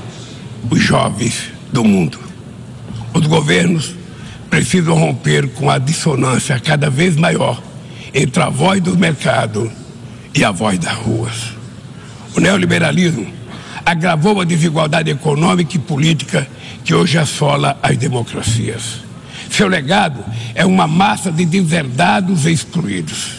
os 0.70 0.82
jovens 0.82 1.52
do 1.72 1.84
mundo. 1.84 2.20
Os 3.14 3.26
governos 3.28 3.96
precisam 4.50 4.96
romper 4.96 5.48
com 5.50 5.70
a 5.70 5.78
dissonância 5.78 6.60
cada 6.60 6.90
vez 6.90 7.16
maior 7.16 7.62
entre 8.14 8.42
a 8.42 8.50
voz 8.50 8.82
do 8.82 8.98
mercado 8.98 9.72
e 10.34 10.44
a 10.44 10.52
voz 10.52 10.80
das 10.80 10.96
ruas. 10.98 11.54
O 12.36 12.40
neoliberalismo 12.40 13.28
agravou 13.88 14.42
a 14.42 14.44
desigualdade 14.44 15.10
econômica 15.10 15.78
e 15.78 15.80
política 15.80 16.46
que 16.84 16.94
hoje 16.94 17.18
assola 17.18 17.80
as 17.82 17.96
democracias. 17.96 18.98
Seu 19.50 19.70
legado 19.70 20.26
é 20.54 20.66
uma 20.66 20.86
massa 20.86 21.32
de 21.32 21.46
deserdados 21.46 22.46
e 22.46 22.52
excluídos. 22.52 23.38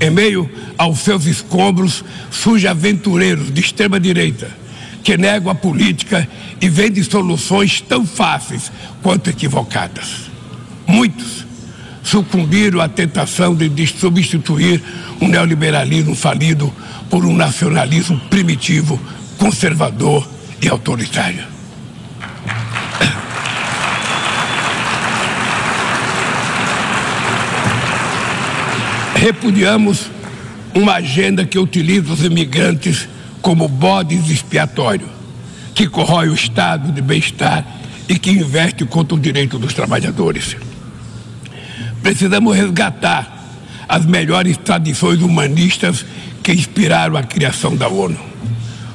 Em 0.00 0.10
meio 0.10 0.48
aos 0.78 1.00
seus 1.00 1.26
escombros, 1.26 2.04
surgem 2.30 2.70
aventureiros 2.70 3.52
de 3.52 3.60
extrema 3.60 3.98
direita 3.98 4.48
que 5.02 5.16
negam 5.16 5.50
a 5.50 5.56
política 5.56 6.26
e 6.60 6.68
vendem 6.68 7.02
soluções 7.02 7.80
tão 7.80 8.06
fáceis 8.06 8.70
quanto 9.02 9.28
equivocadas. 9.28 10.30
Muitos 10.86 11.44
sucumbiram 12.00 12.80
à 12.80 12.88
tentação 12.88 13.56
de 13.56 13.86
substituir 13.88 14.80
um 15.20 15.26
neoliberalismo 15.26 16.14
falido 16.14 16.72
por 17.10 17.26
um 17.26 17.34
nacionalismo 17.34 18.20
primitivo, 18.30 19.00
conservador 19.38 20.26
e 20.60 20.68
autoritário. 20.68 21.44
Repudiamos 29.14 30.10
uma 30.74 30.94
agenda 30.94 31.46
que 31.46 31.58
utiliza 31.58 32.12
os 32.12 32.22
imigrantes 32.22 33.08
como 33.40 33.68
bodes 33.68 34.28
expiatório, 34.28 35.08
que 35.74 35.86
corrói 35.86 36.28
o 36.28 36.34
estado 36.34 36.92
de 36.92 37.00
bem-estar 37.00 37.64
e 38.08 38.18
que 38.18 38.30
investe 38.30 38.84
contra 38.84 39.14
o 39.14 39.20
direito 39.20 39.58
dos 39.58 39.72
trabalhadores. 39.72 40.56
Precisamos 42.02 42.54
resgatar 42.54 43.34
as 43.88 44.04
melhores 44.04 44.56
tradições 44.58 45.22
humanistas 45.22 46.04
que 46.42 46.52
inspiraram 46.52 47.16
a 47.16 47.22
criação 47.22 47.74
da 47.76 47.88
ONU. 47.88 48.33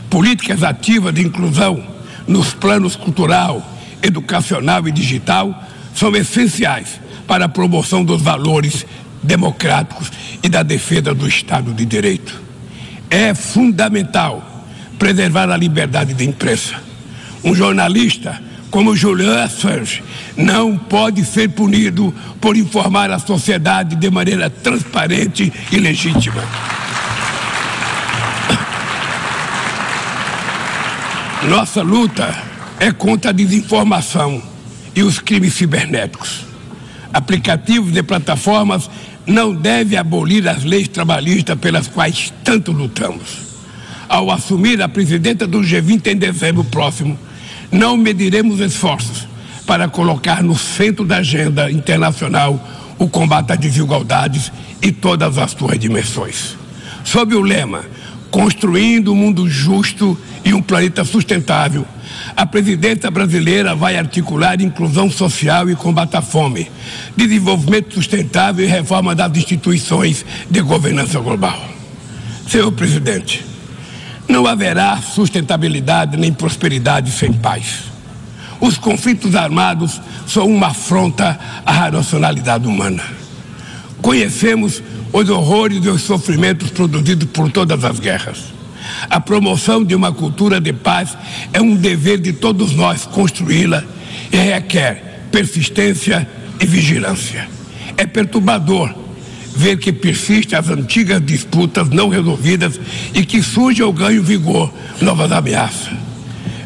Políticas 0.10 0.64
ativas 0.64 1.14
de 1.14 1.22
inclusão 1.22 1.84
nos 2.28 2.54
planos 2.54 2.96
cultural, 2.96 3.64
educacional 4.02 4.88
e 4.88 4.92
digital 4.92 5.64
são 5.94 6.16
essenciais 6.16 7.00
para 7.28 7.46
a 7.46 7.50
promoção 7.50 8.04
dos 8.04 8.22
valores 8.22 8.86
democráticos 9.22 10.12
e 10.42 10.50
da 10.50 10.64
defesa 10.64 11.14
do 11.14 11.28
Estado 11.28 11.74
de 11.74 11.86
Direito. 11.86 12.42
É 13.10 13.34
fundamental 13.34 14.66
preservar 14.98 15.50
a 15.50 15.58
liberdade 15.58 16.14
de 16.14 16.26
imprensa. 16.26 16.76
Um 17.44 17.54
jornalista 17.54 18.42
como 18.70 18.96
Julian 18.96 19.44
Assange 19.44 20.04
não 20.38 20.78
pode 20.78 21.26
ser 21.26 21.50
punido 21.50 22.14
por 22.40 22.56
informar 22.56 23.12
a 23.12 23.20
sociedade 23.20 23.96
de 23.96 24.10
maneira 24.10 24.50
transparente 24.50 25.52
e 25.72 25.78
legítima. 25.78 26.44
Nossa 31.48 31.82
luta 31.82 32.36
é 32.82 32.92
contra 32.92 33.30
a 33.30 33.34
desinformação 33.34 34.44
e 34.94 35.02
os 35.02 35.20
crimes 35.20 35.54
cibernéticos. 35.54 36.46
Aplicativos 37.14 37.94
de 37.94 38.04
plataformas 38.04 38.90
não 39.26 39.56
devem 39.56 39.98
abolir 39.98 40.48
as 40.50 40.66
leis 40.66 40.90
trabalhistas 40.90 41.58
pelas 41.58 41.88
quais 41.88 42.34
tanto 42.44 42.74
lutamos. 42.74 43.38
Ao 44.10 44.30
assumir 44.30 44.82
a 44.82 44.90
presidenta 44.90 45.48
do 45.48 45.60
G20 45.62 46.08
em 46.08 46.18
dezembro 46.18 46.66
próximo, 46.66 47.18
não 47.72 47.96
mediremos 47.96 48.60
esforços 48.60 49.26
para 49.66 49.88
colocar 49.88 50.44
no 50.44 50.58
centro 50.58 51.06
da 51.06 51.18
agenda 51.18 51.72
internacional 51.72 52.62
o 52.98 53.08
combate 53.08 53.54
às 53.54 53.60
desigualdades 53.60 54.52
e 54.82 54.92
todas 54.92 55.38
as 55.38 55.52
suas 55.52 55.80
dimensões. 55.80 56.58
Sob 57.06 57.34
o 57.34 57.42
lema 57.42 57.86
Construindo 58.32 59.12
um 59.12 59.16
mundo 59.16 59.50
justo 59.50 60.18
e 60.44 60.54
um 60.54 60.62
planeta 60.62 61.04
sustentável, 61.04 61.86
a 62.36 62.46
presidência 62.46 63.10
brasileira 63.12 63.76
vai 63.76 63.98
articular 63.98 64.62
inclusão 64.62 65.10
social 65.10 65.70
e 65.70 65.76
combate 65.76 66.16
à 66.16 66.22
fome, 66.22 66.70
desenvolvimento 67.16 67.94
sustentável 67.94 68.66
e 68.66 68.68
reforma 68.68 69.14
das 69.14 69.36
instituições 69.36 70.26
de 70.50 70.62
governança 70.62 71.20
global. 71.20 71.60
Senhor 72.48 72.72
presidente, 72.72 73.46
não 74.28 74.46
haverá 74.46 74.98
sustentabilidade 74.98 76.18
nem 76.18 76.32
prosperidade 76.32 77.12
sem 77.12 77.34
paz. 77.34 77.84
Os 78.62 78.78
conflitos 78.78 79.36
armados 79.36 80.02
são 80.28 80.48
uma 80.48 80.68
afronta 80.68 81.40
à 81.66 81.72
racionalidade 81.72 82.68
humana. 82.68 83.04
Conhecemos 84.02 84.82
os 85.12 85.30
horrores 85.30 85.84
e 85.84 85.90
os 85.90 86.02
sofrimentos 86.02 86.70
produzidos 86.70 87.30
por 87.30 87.52
todas 87.52 87.84
as 87.84 88.00
guerras. 88.00 88.59
A 89.10 89.20
promoção 89.20 89.84
de 89.84 89.96
uma 89.96 90.12
cultura 90.12 90.60
de 90.60 90.74
paz 90.74 91.18
é 91.54 91.62
um 91.62 91.76
dever 91.76 92.20
de 92.20 92.34
todos 92.34 92.74
nós 92.74 93.06
construí-la 93.06 93.84
e 94.32 94.38
requer 94.38 95.28
persistência 95.32 96.28
e 96.60 96.66
vigilância. 96.66 97.48
É 97.98 98.06
perturbador 98.06 98.94
ver 99.56 99.78
que 99.78 99.92
persistem 99.92 100.58
as 100.58 100.70
antigas 100.70 101.22
disputas 101.26 101.90
não 101.90 102.10
resolvidas 102.10 102.80
e 103.14 103.26
que 103.26 103.42
surge 103.42 103.84
ou 103.84 103.92
ganha 103.92 104.22
vigor 104.22 104.72
novas 105.02 105.32
ameaças. 105.32 105.90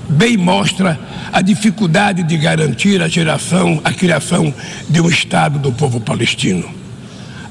Bem 0.10 0.38
mostra 0.38 1.00
a 1.32 1.42
dificuldade 1.42 2.22
de 2.24 2.38
garantir 2.38 3.02
a 3.02 3.08
geração, 3.08 3.82
a 3.84 3.92
criação 3.92 4.54
de 4.88 5.02
um 5.02 5.10
Estado 5.10 5.58
do 5.58 5.72
povo 5.72 6.00
palestino. 6.00 6.70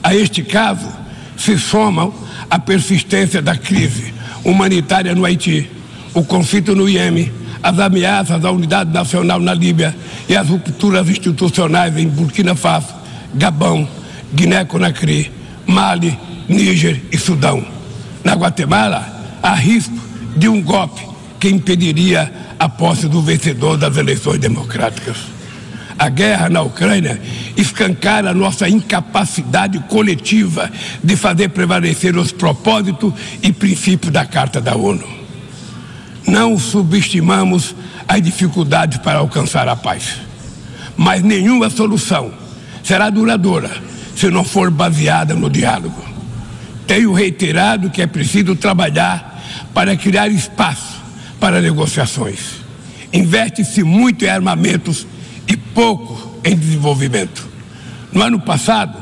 A 0.02 0.14
este 0.14 0.42
caso 0.42 0.88
se 1.36 1.58
somam 1.58 2.14
a 2.48 2.58
persistência 2.58 3.42
da 3.42 3.56
crise 3.56 4.14
humanitária 4.44 5.14
no 5.14 5.24
Haiti, 5.24 5.70
o 6.14 6.24
conflito 6.24 6.74
no 6.74 6.88
Iêmen, 6.88 7.32
as 7.62 7.78
ameaças 7.78 8.44
à 8.44 8.50
unidade 8.50 8.92
nacional 8.92 9.38
na 9.38 9.54
Líbia 9.54 9.94
e 10.28 10.36
as 10.36 10.48
rupturas 10.48 11.08
institucionais 11.08 11.96
em 11.96 12.08
Burkina 12.08 12.54
Faso, 12.54 12.94
Gabão, 13.34 13.88
Guiné-Conakry, 14.34 15.30
Mali, 15.66 16.18
Níger 16.48 17.00
e 17.12 17.18
Sudão. 17.18 17.64
Na 18.24 18.34
Guatemala, 18.34 19.38
há 19.42 19.54
risco 19.54 19.96
de 20.36 20.48
um 20.48 20.60
golpe 20.62 21.06
que 21.38 21.48
impediria 21.48 22.32
a 22.58 22.68
posse 22.68 23.08
do 23.08 23.22
vencedor 23.22 23.76
das 23.76 23.96
eleições 23.96 24.38
democráticas. 24.38 25.16
A 26.02 26.08
guerra 26.08 26.48
na 26.48 26.62
Ucrânia 26.62 27.22
escancara 27.56 28.34
nossa 28.34 28.68
incapacidade 28.68 29.78
coletiva 29.88 30.68
de 31.00 31.14
fazer 31.14 31.50
prevalecer 31.50 32.16
os 32.16 32.32
propósitos 32.32 33.14
e 33.40 33.52
princípios 33.52 34.12
da 34.12 34.26
Carta 34.26 34.60
da 34.60 34.74
ONU. 34.74 35.06
Não 36.26 36.58
subestimamos 36.58 37.76
as 38.08 38.20
dificuldades 38.20 38.98
para 38.98 39.20
alcançar 39.20 39.68
a 39.68 39.76
paz, 39.76 40.16
mas 40.96 41.22
nenhuma 41.22 41.70
solução 41.70 42.32
será 42.82 43.08
duradoura 43.08 43.70
se 44.16 44.28
não 44.28 44.42
for 44.42 44.72
baseada 44.72 45.36
no 45.36 45.48
diálogo. 45.48 46.02
Tenho 46.84 47.12
reiterado 47.12 47.90
que 47.90 48.02
é 48.02 48.08
preciso 48.08 48.56
trabalhar 48.56 49.40
para 49.72 49.96
criar 49.96 50.26
espaço 50.26 51.00
para 51.38 51.60
negociações. 51.60 52.40
Investe-se 53.12 53.84
muito 53.84 54.24
em 54.24 54.28
armamentos 54.28 55.06
pouco 55.74 56.38
em 56.44 56.56
desenvolvimento. 56.56 57.48
No 58.12 58.22
ano 58.22 58.40
passado, 58.40 58.96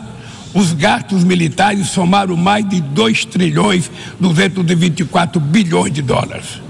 os 0.53 0.73
gastos 0.73 1.23
militares 1.23 1.89
somaram 1.89 2.37
mais 2.37 2.68
de 2.68 2.81
2 2.81 3.25
trilhões 3.27 3.91
224 4.18 5.41
bilhões 5.41 5.93
de 5.93 6.03
dólares. 6.03 6.61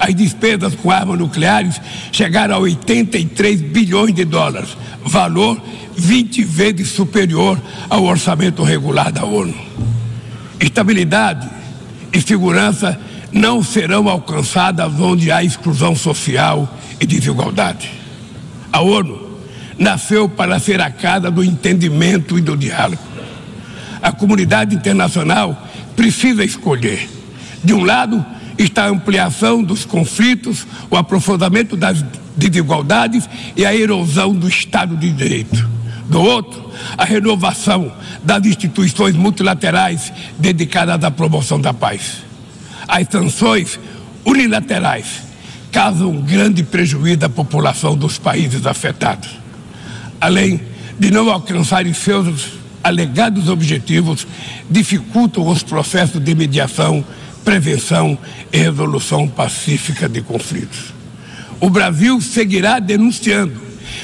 As 0.00 0.14
despesas 0.14 0.74
com 0.74 0.90
armas 0.90 1.18
nucleares 1.18 1.80
chegaram 2.10 2.56
a 2.56 2.58
83 2.58 3.60
bilhões 3.60 4.14
de 4.14 4.24
dólares, 4.24 4.76
valor 5.04 5.60
20 5.96 6.42
vezes 6.44 6.88
superior 6.88 7.60
ao 7.88 8.04
orçamento 8.04 8.62
regular 8.62 9.12
da 9.12 9.24
ONU. 9.24 9.54
Estabilidade 10.58 11.48
e 12.12 12.20
segurança 12.20 12.98
não 13.32 13.62
serão 13.62 14.08
alcançadas 14.08 14.98
onde 14.98 15.30
há 15.30 15.44
exclusão 15.44 15.94
social 15.94 16.68
e 17.00 17.06
desigualdade. 17.06 17.90
A 18.72 18.80
ONU 18.80 19.25
nasceu 19.78 20.28
para 20.28 20.58
ser 20.58 20.80
a 20.80 20.90
casa 20.90 21.30
do 21.30 21.44
entendimento 21.44 22.38
e 22.38 22.40
do 22.40 22.56
diálogo. 22.56 23.02
A 24.00 24.12
comunidade 24.12 24.74
internacional 24.74 25.66
precisa 25.94 26.44
escolher. 26.44 27.08
De 27.62 27.72
um 27.74 27.84
lado, 27.84 28.24
está 28.58 28.84
a 28.84 28.88
ampliação 28.88 29.62
dos 29.62 29.84
conflitos, 29.84 30.66
o 30.90 30.96
aprofundamento 30.96 31.76
das 31.76 32.04
desigualdades 32.36 33.28
e 33.56 33.64
a 33.64 33.74
erosão 33.74 34.34
do 34.34 34.48
Estado 34.48 34.96
de 34.96 35.10
Direito. 35.10 35.68
Do 36.08 36.20
outro, 36.20 36.70
a 36.96 37.04
renovação 37.04 37.92
das 38.22 38.46
instituições 38.46 39.16
multilaterais 39.16 40.12
dedicadas 40.38 41.02
à 41.02 41.10
promoção 41.10 41.60
da 41.60 41.74
paz. 41.74 42.22
As 42.86 43.08
sanções 43.10 43.80
unilaterais 44.24 45.22
causam 45.72 46.20
grande 46.20 46.62
prejuízo 46.62 47.24
à 47.24 47.28
população 47.28 47.96
dos 47.96 48.18
países 48.18 48.66
afetados. 48.66 49.45
Além 50.26 50.60
de 50.98 51.08
não 51.08 51.30
alcançarem 51.30 51.92
seus 51.92 52.54
alegados 52.82 53.48
objetivos 53.48 54.26
dificultam 54.68 55.46
os 55.46 55.62
processos 55.62 56.20
de 56.20 56.34
mediação, 56.34 57.04
prevenção 57.44 58.18
e 58.52 58.58
resolução 58.58 59.28
pacífica 59.28 60.08
de 60.08 60.20
conflitos. 60.22 60.92
O 61.60 61.70
Brasil 61.70 62.20
seguirá 62.20 62.80
denunciando 62.80 63.54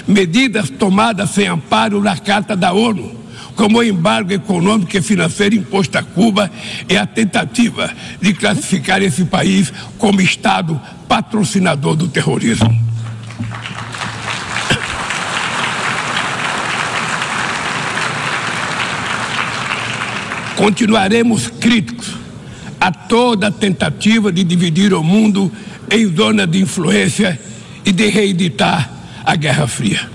medidas 0.06 0.70
tomadas 0.70 1.30
sem 1.30 1.48
amparo 1.48 2.00
na 2.00 2.16
Carta 2.16 2.54
da 2.54 2.72
ONU, 2.72 3.16
como 3.56 3.78
o 3.78 3.82
embargo 3.82 4.32
econômico 4.32 4.96
e 4.96 5.02
financeiro 5.02 5.56
imposto 5.56 5.98
a 5.98 6.04
Cuba 6.04 6.48
e 6.88 6.96
a 6.96 7.04
tentativa 7.04 7.92
de 8.20 8.32
classificar 8.32 9.02
esse 9.02 9.24
país 9.24 9.72
como 9.98 10.20
Estado 10.20 10.80
patrocinador 11.08 11.96
do 11.96 12.06
terrorismo. 12.06 12.92
Continuaremos 20.62 21.48
críticos 21.48 22.16
a 22.80 22.92
toda 22.92 23.50
tentativa 23.50 24.30
de 24.30 24.44
dividir 24.44 24.94
o 24.94 25.02
mundo 25.02 25.50
em 25.90 26.06
zona 26.14 26.46
de 26.46 26.60
influência 26.60 27.36
e 27.84 27.90
de 27.90 28.06
reeditar 28.06 28.88
a 29.24 29.34
Guerra 29.34 29.66
Fria. 29.66 30.08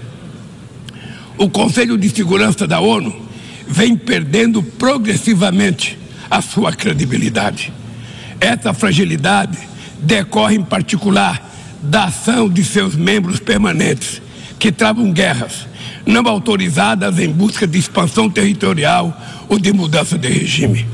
O 1.38 1.49
Conselho 1.49 1.98
de 1.98 2.10
Segurança 2.10 2.65
da 2.65 2.80
ONU 2.80 3.14
vem 3.68 3.98
perdendo 3.98 4.64
progressivamente 4.64 5.99
a 6.32 6.41
sua 6.41 6.72
credibilidade. 6.72 7.74
Essa 8.40 8.74
fragilidade 8.74 9.57
decorre, 9.99 10.56
em 10.56 10.64
particular, 10.64 11.45
da 11.84 12.06
ação 12.06 12.48
de 12.48 12.64
seus 12.64 12.95
membros 12.95 13.41
permanentes, 13.41 14.22
que 14.57 14.72
travam 14.72 15.11
guerras 15.11 15.68
não 16.08 16.26
autorizadas 16.28 17.20
em 17.20 17.30
busca 17.30 17.68
de 17.68 17.78
expansão 17.78 18.30
territorial 18.30 19.16
ou 19.50 19.60
de 19.60 19.74
mudança 19.74 20.18
de 20.18 20.30
regime. 20.30 20.88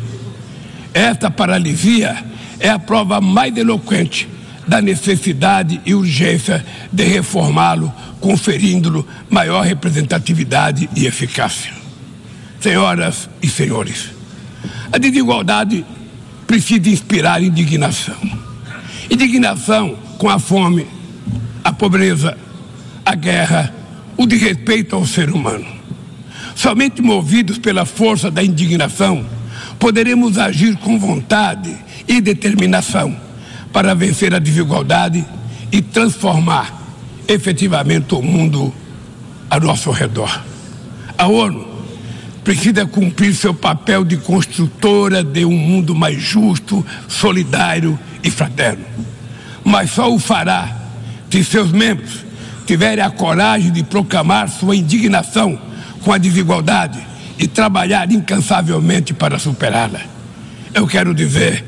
Esta 0.92 1.30
paralisia 1.30 2.18
é 2.60 2.70
a 2.70 2.80
prova 2.80 3.22
mais 3.22 3.56
eloquente 3.56 4.28
da 4.68 4.82
necessidade 4.82 5.80
e 5.86 5.94
urgência 5.94 6.66
de 6.92 7.04
reformá-lo, 7.04 7.94
conferindo-lhe 8.20 9.06
maior 9.30 9.62
representatividade 9.62 10.90
e 10.96 11.06
eficácia. 11.06 11.72
Senhoras 12.60 13.30
e 13.42 13.48
senhores, 13.48 14.10
a 14.92 14.98
desigualdade 14.98 15.86
precisa 16.48 16.90
inspirar 16.90 17.44
indignação. 17.44 18.16
Indignação 19.12 19.98
com 20.18 20.30
a 20.30 20.40
fome, 20.40 20.88
a 21.64 21.74
pobreza, 21.74 22.38
a 23.06 23.14
guerra, 23.14 23.74
o 24.18 24.26
desrespeito 24.26 24.96
ao 24.96 25.06
ser 25.06 25.30
humano. 25.30 25.66
Somente 26.56 27.02
movidos 27.02 27.58
pela 27.58 27.86
força 27.86 28.30
da 28.30 28.44
indignação, 28.44 29.26
poderemos 29.80 30.38
agir 30.38 30.76
com 30.78 31.00
vontade 31.00 31.76
e 32.08 32.22
determinação 32.22 33.16
para 33.72 33.96
vencer 33.96 34.34
a 34.34 34.40
desigualdade 34.40 35.26
e 35.72 35.82
transformar 35.82 36.82
efetivamente 37.28 38.14
o 38.14 38.22
mundo 38.22 38.74
a 39.50 39.60
nosso 39.60 39.90
redor. 39.92 40.44
A 41.18 41.28
ONU 41.28 41.74
precisa 42.44 42.86
cumprir 42.86 43.34
seu 43.34 43.54
papel 43.54 44.04
de 44.04 44.18
construtora 44.18 45.24
de 45.24 45.46
um 45.46 45.58
mundo 45.58 45.96
mais 45.96 46.22
justo, 46.22 46.86
solidário 47.08 47.98
e 48.24 48.30
fraterno. 48.30 48.86
Mas 49.64 49.92
só 49.92 50.14
o 50.14 50.20
fará 50.20 50.82
se 51.32 51.44
seus 51.44 51.72
membros 51.72 52.24
tiverem 52.66 53.04
a 53.04 53.10
coragem 53.10 53.72
de 53.72 53.84
proclamar 53.84 54.50
sua 54.50 54.76
indignação 54.76 55.60
com 56.04 56.12
a 56.12 56.18
desigualdade 56.18 57.00
e 57.38 57.48
trabalhar 57.48 58.12
incansavelmente 58.12 59.14
para 59.14 59.40
superá-la. 59.40 60.02
Eu 60.74 60.88
quero 60.88 61.14
dizer 61.14 61.64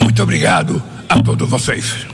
muito 0.00 0.22
obrigado 0.22 0.82
a 1.08 1.22
todos 1.22 1.48
vocês. 1.48 2.06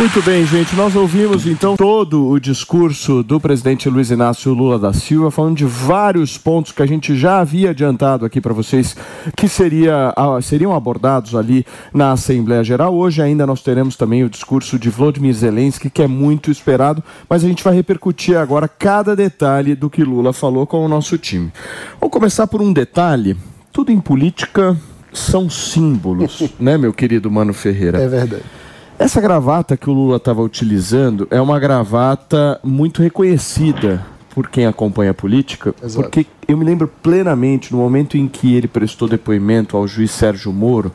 Muito 0.00 0.22
bem, 0.22 0.46
gente. 0.46 0.74
Nós 0.74 0.96
ouvimos 0.96 1.46
então 1.46 1.76
todo 1.76 2.26
o 2.26 2.40
discurso 2.40 3.22
do 3.22 3.38
presidente 3.38 3.86
Luiz 3.86 4.10
Inácio 4.10 4.54
Lula 4.54 4.78
da 4.78 4.94
Silva, 4.94 5.30
falando 5.30 5.58
de 5.58 5.66
vários 5.66 6.38
pontos 6.38 6.72
que 6.72 6.82
a 6.82 6.86
gente 6.86 7.14
já 7.14 7.38
havia 7.38 7.68
adiantado 7.68 8.24
aqui 8.24 8.40
para 8.40 8.54
vocês, 8.54 8.96
que 9.36 9.46
seria, 9.46 10.14
seriam 10.40 10.74
abordados 10.74 11.34
ali 11.34 11.66
na 11.92 12.12
Assembleia 12.12 12.64
Geral. 12.64 12.94
Hoje 12.94 13.20
ainda 13.20 13.46
nós 13.46 13.60
teremos 13.62 13.94
também 13.94 14.24
o 14.24 14.30
discurso 14.30 14.78
de 14.78 14.88
Vladimir 14.88 15.34
Zelensky, 15.34 15.90
que 15.90 16.00
é 16.00 16.06
muito 16.06 16.50
esperado, 16.50 17.04
mas 17.28 17.44
a 17.44 17.46
gente 17.46 17.62
vai 17.62 17.74
repercutir 17.74 18.38
agora 18.38 18.66
cada 18.66 19.14
detalhe 19.14 19.74
do 19.74 19.90
que 19.90 20.02
Lula 20.02 20.32
falou 20.32 20.66
com 20.66 20.82
o 20.82 20.88
nosso 20.88 21.18
time. 21.18 21.52
Vamos 22.00 22.10
começar 22.14 22.46
por 22.46 22.62
um 22.62 22.72
detalhe. 22.72 23.36
Tudo 23.70 23.92
em 23.92 24.00
política 24.00 24.74
são 25.12 25.50
símbolos, 25.50 26.48
né, 26.58 26.78
meu 26.78 26.94
querido 26.94 27.30
Mano 27.30 27.52
Ferreira? 27.52 28.00
É 28.00 28.08
verdade. 28.08 28.59
Essa 29.00 29.18
gravata 29.18 29.78
que 29.78 29.88
o 29.88 29.94
Lula 29.94 30.18
estava 30.18 30.42
utilizando 30.42 31.26
é 31.30 31.40
uma 31.40 31.58
gravata 31.58 32.60
muito 32.62 33.02
reconhecida 33.02 34.04
por 34.34 34.50
quem 34.50 34.66
acompanha 34.66 35.12
a 35.12 35.14
política, 35.14 35.74
Exato. 35.82 36.02
porque 36.02 36.26
eu 36.46 36.54
me 36.54 36.66
lembro 36.66 36.86
plenamente 37.02 37.72
no 37.72 37.78
momento 37.78 38.18
em 38.18 38.28
que 38.28 38.54
ele 38.54 38.68
prestou 38.68 39.08
depoimento 39.08 39.74
ao 39.74 39.88
juiz 39.88 40.10
Sérgio 40.10 40.52
Moro 40.52 40.92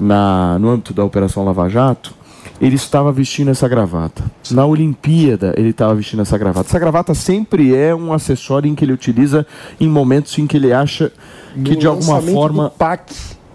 na, 0.00 0.58
no 0.58 0.70
âmbito 0.70 0.94
da 0.94 1.04
Operação 1.04 1.44
Lava 1.44 1.68
Jato, 1.68 2.14
ele 2.58 2.76
estava 2.76 3.12
vestindo 3.12 3.50
essa 3.50 3.68
gravata. 3.68 4.24
Na 4.50 4.64
Olimpíada, 4.64 5.52
ele 5.54 5.68
estava 5.68 5.94
vestindo 5.94 6.22
essa 6.22 6.38
gravata. 6.38 6.70
Essa 6.70 6.78
gravata 6.78 7.14
sempre 7.14 7.76
é 7.76 7.94
um 7.94 8.14
acessório 8.14 8.66
em 8.66 8.74
que 8.74 8.82
ele 8.82 8.94
utiliza 8.94 9.46
em 9.78 9.88
momentos 9.88 10.38
em 10.38 10.46
que 10.46 10.56
ele 10.56 10.72
acha 10.72 11.12
que, 11.52 11.72
no 11.72 11.76
de 11.76 11.86
alguma 11.86 12.22
forma. 12.22 12.64
Do 12.64 12.70
PAC 12.70 13.12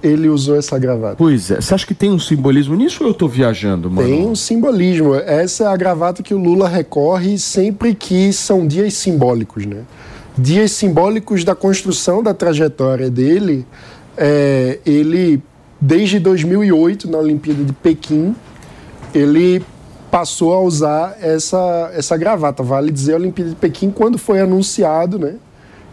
ele 0.07 0.29
usou 0.29 0.55
essa 0.55 0.77
gravata. 0.77 1.15
Pois 1.17 1.51
é. 1.51 1.61
Você 1.61 1.73
acha 1.73 1.85
que 1.85 1.93
tem 1.93 2.11
um 2.11 2.19
simbolismo 2.19 2.75
nisso 2.75 3.03
ou 3.03 3.09
eu 3.09 3.11
estou 3.11 3.27
viajando, 3.27 3.89
mano? 3.89 4.07
Tem 4.07 4.27
um 4.27 4.35
simbolismo. 4.35 5.15
Essa 5.15 5.65
é 5.65 5.67
a 5.67 5.75
gravata 5.75 6.23
que 6.23 6.33
o 6.33 6.37
Lula 6.37 6.67
recorre 6.67 7.37
sempre 7.37 7.93
que 7.93 8.31
são 8.33 8.65
dias 8.67 8.93
simbólicos, 8.93 9.65
né? 9.65 9.83
Dias 10.37 10.71
simbólicos 10.71 11.43
da 11.43 11.55
construção 11.55 12.21
da 12.21 12.33
trajetória 12.33 13.09
dele. 13.09 13.65
É, 14.15 14.79
ele, 14.85 15.41
desde 15.79 16.19
2008, 16.19 17.09
na 17.09 17.17
Olimpíada 17.17 17.63
de 17.63 17.73
Pequim, 17.73 18.35
ele 19.13 19.63
passou 20.09 20.53
a 20.53 20.61
usar 20.61 21.17
essa, 21.21 21.91
essa 21.93 22.15
gravata. 22.17 22.63
Vale 22.63 22.91
dizer, 22.91 23.13
a 23.13 23.17
Olimpíada 23.17 23.51
de 23.51 23.55
Pequim, 23.55 23.91
quando 23.91 24.17
foi 24.17 24.39
anunciado, 24.39 25.19
né? 25.19 25.35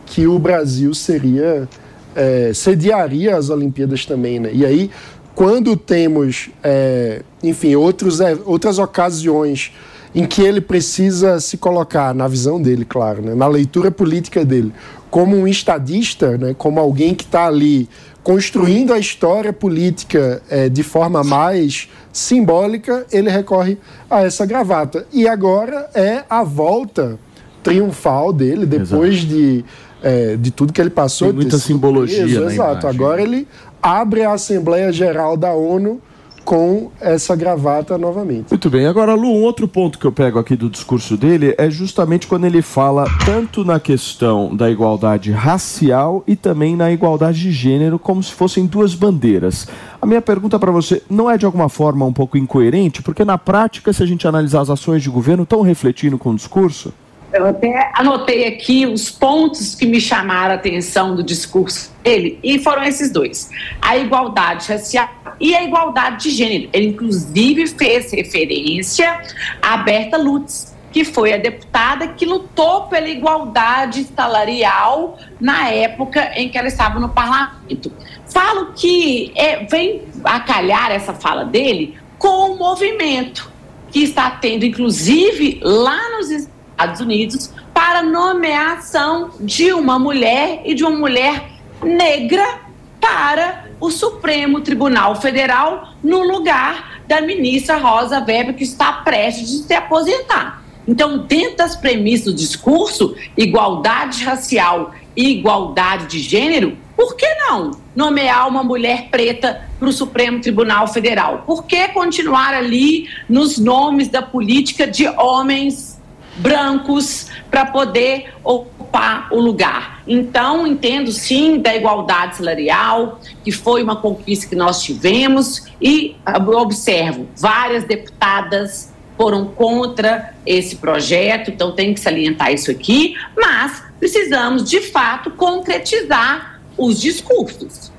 Que 0.07 0.27
o 0.27 0.39
Brasil 0.39 0.93
seria 0.95 1.69
é, 2.15 2.53
sediaria 2.55 3.36
as 3.36 3.51
Olimpíadas 3.51 4.07
também, 4.07 4.39
né? 4.41 4.51
E 4.53 4.65
aí, 4.65 4.91
quando 5.35 5.77
temos, 5.77 6.51
é, 6.62 7.23
enfim, 7.43 7.74
outros, 7.74 8.20
é, 8.20 8.36
outras 8.45 8.78
ocasiões 8.78 9.73
em 10.15 10.27
que 10.27 10.41
ele 10.41 10.61
precisa 10.61 11.41
se 11.41 11.57
colocar, 11.57 12.15
na 12.15 12.28
visão 12.28 12.62
dele, 12.62 12.85
claro, 12.85 13.20
né? 13.20 13.35
na 13.35 13.49
leitura 13.49 13.91
política 13.91 14.45
dele, 14.45 14.73
como 15.11 15.36
um 15.36 15.49
estadista, 15.49 16.39
né? 16.39 16.55
como 16.57 16.78
alguém 16.78 17.15
que 17.15 17.24
está 17.24 17.47
ali 17.47 17.89
construindo 18.23 18.93
a 18.93 18.99
história 18.99 19.53
política 19.53 20.41
é, 20.49 20.69
de 20.69 20.82
forma 20.82 21.24
mais 21.24 21.89
simbólica, 22.12 23.05
ele 23.11 23.28
recorre 23.28 23.77
a 24.09 24.23
essa 24.23 24.47
gravata. 24.47 25.07
E 25.12 25.27
agora 25.27 25.91
é 25.95 26.23
a 26.31 26.45
volta 26.45 27.19
triunfal 27.62 28.32
dele, 28.32 28.66
depois 28.66 29.15
Exato. 29.15 29.27
de 29.27 29.65
é, 30.05 30.36
de 30.36 30.51
tudo 30.51 30.72
que 30.72 30.81
ele 30.81 30.90
passou. 30.90 31.28
Tem 31.28 31.36
muita 31.36 31.59
simbologia. 31.59 32.24
Peso, 32.24 32.44
exato. 32.44 32.86
Imagem. 32.86 32.90
Agora 32.90 33.22
ele 33.22 33.48
abre 33.82 34.22
a 34.22 34.32
Assembleia 34.32 34.93
Geral 34.93 35.36
da 35.36 35.55
ONU 35.55 36.01
com 36.44 36.90
essa 37.01 37.35
gravata 37.35 37.97
novamente. 37.97 38.51
Muito 38.51 38.68
bem. 38.68 38.86
Agora, 38.86 39.14
Lu, 39.14 39.28
um 39.28 39.43
outro 39.43 39.66
ponto 39.66 39.98
que 39.98 40.05
eu 40.05 40.12
pego 40.12 40.39
aqui 40.39 40.55
do 40.55 40.68
discurso 40.68 41.16
dele 41.16 41.55
é 41.56 41.70
justamente 41.70 42.26
quando 42.26 42.44
ele 42.44 42.60
fala 42.60 43.06
tanto 43.24 43.64
na 43.64 43.81
questão 43.81 44.55
da 44.55 44.70
igualdade 44.70 45.32
racial 45.32 46.22
e 46.26 46.36
também 46.36 46.76
na 46.76 46.93
igualdade 46.93 47.40
de 47.40 47.51
gênero, 47.51 47.98
como 47.98 48.22
se 48.22 48.32
fossem 48.32 48.66
duas 48.66 48.94
bandeiras. 48.94 49.66
A 50.02 50.06
minha 50.06 50.20
pergunta 50.20 50.59
para 50.59 50.70
você 50.70 51.02
não 51.09 51.31
é 51.31 51.39
de 51.39 51.47
alguma 51.47 51.70
forma 51.70 52.05
um 52.05 52.12
pouco 52.12 52.36
incoerente, 52.36 53.02
porque 53.02 53.24
na 53.24 53.39
prática, 53.39 53.90
se 53.93 54.02
a 54.02 54.06
gente 54.06 54.28
analisar 54.28 54.60
as 54.60 54.68
ações 54.68 55.02
de 55.02 55.09
governo, 55.09 55.44
estão 55.44 55.62
refletindo 55.62 56.18
com 56.18 56.31
o 56.31 56.36
discurso? 56.36 56.93
Eu 57.35 57.47
até 57.47 57.90
anotei 57.97 58.47
aqui 58.47 58.86
os 58.86 59.11
pontos 59.11 59.74
que 59.74 59.86
me 59.86 60.01
chamaram 60.01 60.52
a 60.52 60.55
atenção 60.55 61.16
do 61.16 61.23
discurso 61.23 61.93
dele, 62.01 62.39
e 62.44 62.61
foram 62.61 62.85
esses 62.85 63.11
dois: 63.11 63.51
a 63.82 63.98
igualdade 63.98 64.69
racial 64.69 65.11
e 65.40 65.52
a 65.52 65.65
igualdade 65.65 66.23
de 66.23 66.31
gênero. 66.31 66.70
Ele, 66.73 66.86
inclusive, 66.86 67.66
fez 67.66 68.12
referência 68.12 69.20
a 69.61 69.77
Berta 69.78 70.16
Lutz, 70.16 70.77
que 70.93 71.05
foi 71.05 71.32
a 71.32 71.36
deputada 71.36 72.06
que 72.06 72.24
lutou 72.24 72.82
pela 72.82 73.09
igualdade 73.09 74.05
salarial 74.15 75.19
na 75.40 75.70
época 75.70 76.31
em 76.36 76.48
que 76.48 76.56
ela 76.56 76.69
estava 76.69 77.01
no 77.01 77.09
parlamento. 77.09 77.90
Falo 78.28 78.74
que 78.74 79.32
é, 79.35 79.65
vem 79.65 80.02
a 80.23 80.39
calhar 80.39 80.93
essa 80.93 81.12
fala 81.12 81.44
dele 81.44 81.98
com 82.16 82.52
o 82.52 82.56
movimento 82.56 83.52
que 83.90 84.05
está 84.05 84.31
tendo, 84.31 84.65
inclusive, 84.65 85.59
lá 85.65 86.11
nos 86.16 86.31
Estados 86.31 86.53
Estados 86.74 87.01
Unidos 87.01 87.52
para 87.72 88.02
nomeação 88.02 89.30
de 89.40 89.72
uma 89.72 89.98
mulher 89.98 90.62
e 90.64 90.74
de 90.74 90.82
uma 90.84 90.96
mulher 90.96 91.52
negra 91.82 92.60
para 93.01 93.66
o 93.80 93.90
Supremo 93.90 94.60
Tribunal 94.60 95.14
Federal 95.16 95.94
no 96.02 96.22
lugar 96.22 97.01
da 97.06 97.20
ministra 97.20 97.76
Rosa 97.76 98.18
Weber, 98.18 98.55
que 98.55 98.64
está 98.64 98.92
prestes 98.92 99.60
a 99.60 99.66
se 99.66 99.74
aposentar. 99.74 100.64
Então, 100.86 101.18
dentro 101.18 101.59
das 101.59 101.76
premissas 101.76 102.26
do 102.26 102.34
discurso, 102.34 103.14
igualdade 103.36 104.24
racial 104.24 104.92
e 105.16 105.30
igualdade 105.30 106.06
de 106.06 106.18
gênero, 106.18 106.76
por 106.96 107.16
que 107.16 107.26
não 107.46 107.72
nomear 107.94 108.48
uma 108.48 108.62
mulher 108.62 109.09
preta 109.10 109.68
para 109.78 109.88
o 109.88 109.92
Supremo 109.92 110.40
Tribunal 110.40 110.88
Federal? 110.88 111.44
Por 111.46 111.64
que 111.64 111.88
continuar 111.88 112.55
ali 112.55 113.09
nos 113.28 113.59
nomes 113.59 114.09
da 114.09 114.22
política 114.22 114.86
de 114.86 115.06
homens 115.09 115.93
brancos 116.36 117.28
para 117.51 117.66
poder 117.66 118.35
ocupar 118.43 119.28
o 119.32 119.40
lugar? 119.40 120.02
Então, 120.06 120.66
entendo 120.66 121.11
sim 121.12 121.59
da 121.59 121.74
igualdade 121.74 122.36
salarial, 122.36 123.20
que 123.43 123.51
foi 123.51 123.82
uma 123.82 123.97
conquista 123.97 124.47
que 124.47 124.56
nós 124.56 124.82
tivemos, 124.82 125.66
e 125.81 126.16
observo 126.47 127.28
várias 127.36 127.85
deputadas 127.85 128.93
foram 129.16 129.47
contra 129.47 130.35
esse 130.44 130.77
projeto, 130.77 131.51
então 131.51 131.73
tem 131.73 131.94
que 131.94 132.01
salientar 132.01 132.52
isso 132.52 132.70
aqui, 132.70 133.15
mas 133.36 133.82
precisamos, 133.98 134.69
de 134.69 134.81
fato, 134.81 135.31
concretizar 135.31 136.61
os 136.77 137.01
discursos. 137.01 137.93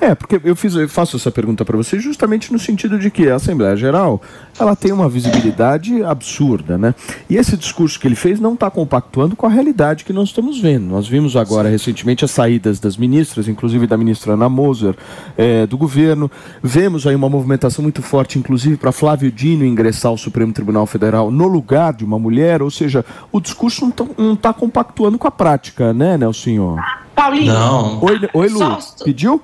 É, 0.00 0.14
porque 0.14 0.40
eu, 0.44 0.54
fiz, 0.54 0.74
eu 0.74 0.88
faço 0.88 1.16
essa 1.16 1.30
pergunta 1.30 1.64
para 1.64 1.76
você 1.76 1.98
justamente 1.98 2.52
no 2.52 2.58
sentido 2.58 2.98
de 2.98 3.10
que 3.10 3.30
a 3.30 3.36
Assembleia 3.36 3.76
Geral 3.76 4.20
ela 4.58 4.76
tem 4.76 4.92
uma 4.92 5.08
visibilidade 5.08 6.02
absurda, 6.02 6.76
né? 6.76 6.94
E 7.28 7.36
esse 7.36 7.56
discurso 7.56 7.98
que 7.98 8.06
ele 8.06 8.14
fez 8.14 8.38
não 8.38 8.54
está 8.54 8.70
compactuando 8.70 9.34
com 9.34 9.46
a 9.46 9.48
realidade 9.48 10.04
que 10.04 10.12
nós 10.12 10.28
estamos 10.28 10.60
vendo. 10.60 10.86
Nós 10.86 11.08
vimos 11.08 11.36
agora 11.36 11.68
Sim. 11.68 11.72
recentemente 11.72 12.24
as 12.24 12.30
saídas 12.30 12.78
das 12.78 12.96
ministras, 12.96 13.48
inclusive 13.48 13.86
da 13.86 13.96
ministra 13.96 14.34
Ana 14.34 14.48
Moser, 14.48 14.94
é, 15.36 15.66
do 15.66 15.78
governo. 15.78 16.30
Vemos 16.62 17.06
aí 17.06 17.14
uma 17.14 17.28
movimentação 17.28 17.82
muito 17.82 18.02
forte, 18.02 18.38
inclusive 18.38 18.76
para 18.76 18.92
Flávio 18.92 19.30
Dino 19.32 19.64
ingressar 19.64 20.10
ao 20.10 20.18
Supremo 20.18 20.52
Tribunal 20.52 20.86
Federal 20.86 21.30
no 21.30 21.46
lugar 21.46 21.94
de 21.94 22.04
uma 22.04 22.18
mulher, 22.18 22.62
ou 22.62 22.70
seja, 22.70 23.04
o 23.32 23.40
discurso 23.40 23.92
não 24.16 24.34
está 24.34 24.52
compactuando 24.52 25.18
com 25.18 25.26
a 25.26 25.30
prática, 25.30 25.92
né, 25.92 26.16
Nelson? 26.16 26.78
Paulinho. 27.14 27.52
Não. 27.52 28.04
Oi, 28.04 28.20
oi 28.32 28.48
Lu. 28.48 28.58
Só... 28.58 28.78
Pediu? 29.04 29.40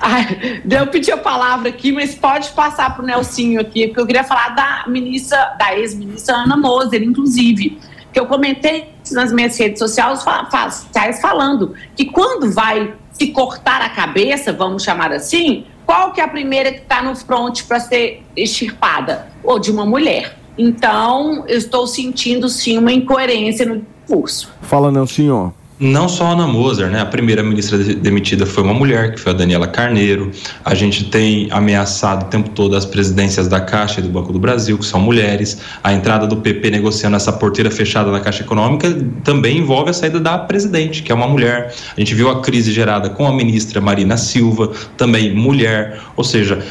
Ai, 0.00 0.62
eu 0.70 0.86
pedi 0.88 1.10
a 1.10 1.16
palavra 1.16 1.68
aqui, 1.68 1.92
mas 1.92 2.14
pode 2.14 2.50
passar 2.50 2.94
para 2.94 3.02
o 3.02 3.06
Nelsinho 3.06 3.60
aqui, 3.60 3.86
porque 3.86 4.00
eu 4.00 4.06
queria 4.06 4.24
falar 4.24 4.50
da 4.50 4.84
ministra, 4.86 5.54
da 5.58 5.76
ex-ministra 5.76 6.36
Ana 6.36 6.56
Moser, 6.56 7.02
inclusive, 7.02 7.78
que 8.12 8.20
eu 8.20 8.26
comentei 8.26 8.92
nas 9.10 9.32
minhas 9.32 9.58
redes 9.58 9.78
sociais, 9.78 10.22
falando 11.20 11.74
que 11.96 12.06
quando 12.06 12.52
vai 12.52 12.94
se 13.12 13.28
cortar 13.28 13.80
a 13.80 13.88
cabeça, 13.88 14.52
vamos 14.52 14.82
chamar 14.82 15.12
assim, 15.12 15.64
qual 15.86 16.12
que 16.12 16.20
é 16.20 16.24
a 16.24 16.28
primeira 16.28 16.72
que 16.72 16.80
está 16.80 17.02
no 17.02 17.16
front 17.16 17.62
para 17.64 17.80
ser 17.80 18.22
extirpada? 18.36 19.28
Ou 19.42 19.58
de 19.58 19.70
uma 19.70 19.84
mulher. 19.84 20.38
Então, 20.56 21.44
eu 21.48 21.56
estou 21.56 21.86
sentindo 21.86 22.48
sim 22.48 22.76
uma 22.76 22.92
incoerência 22.92 23.64
no 23.64 23.84
discurso. 24.00 24.50
Fala, 24.60 24.92
Nelsinho. 24.92 25.54
Não 25.82 26.08
só 26.08 26.26
a 26.26 26.30
Ana 26.30 26.46
Moser, 26.46 26.88
né? 26.88 27.00
A 27.00 27.06
primeira 27.06 27.42
ministra 27.42 27.76
demitida 27.76 28.46
foi 28.46 28.62
uma 28.62 28.72
mulher, 28.72 29.12
que 29.12 29.18
foi 29.18 29.32
a 29.32 29.34
Daniela 29.34 29.66
Carneiro. 29.66 30.30
A 30.64 30.76
gente 30.76 31.06
tem 31.06 31.48
ameaçado 31.50 32.26
o 32.26 32.28
tempo 32.28 32.50
todo 32.50 32.76
as 32.76 32.84
presidências 32.84 33.48
da 33.48 33.60
Caixa 33.60 33.98
e 33.98 34.02
do 34.04 34.08
Banco 34.08 34.32
do 34.32 34.38
Brasil, 34.38 34.78
que 34.78 34.86
são 34.86 35.00
mulheres. 35.00 35.60
A 35.82 35.92
entrada 35.92 36.24
do 36.24 36.36
PP 36.36 36.70
negociando 36.70 37.16
essa 37.16 37.32
porteira 37.32 37.68
fechada 37.68 38.12
na 38.12 38.20
Caixa 38.20 38.44
Econômica 38.44 38.96
também 39.24 39.58
envolve 39.58 39.90
a 39.90 39.92
saída 39.92 40.20
da 40.20 40.38
presidente, 40.38 41.02
que 41.02 41.10
é 41.10 41.14
uma 41.16 41.26
mulher. 41.26 41.74
A 41.96 41.98
gente 41.98 42.14
viu 42.14 42.30
a 42.30 42.40
crise 42.40 42.70
gerada 42.70 43.10
com 43.10 43.26
a 43.26 43.32
ministra 43.32 43.80
Marina 43.80 44.16
Silva, 44.16 44.70
também 44.96 45.34
mulher. 45.34 46.00
Ou 46.16 46.22
seja, 46.22 46.64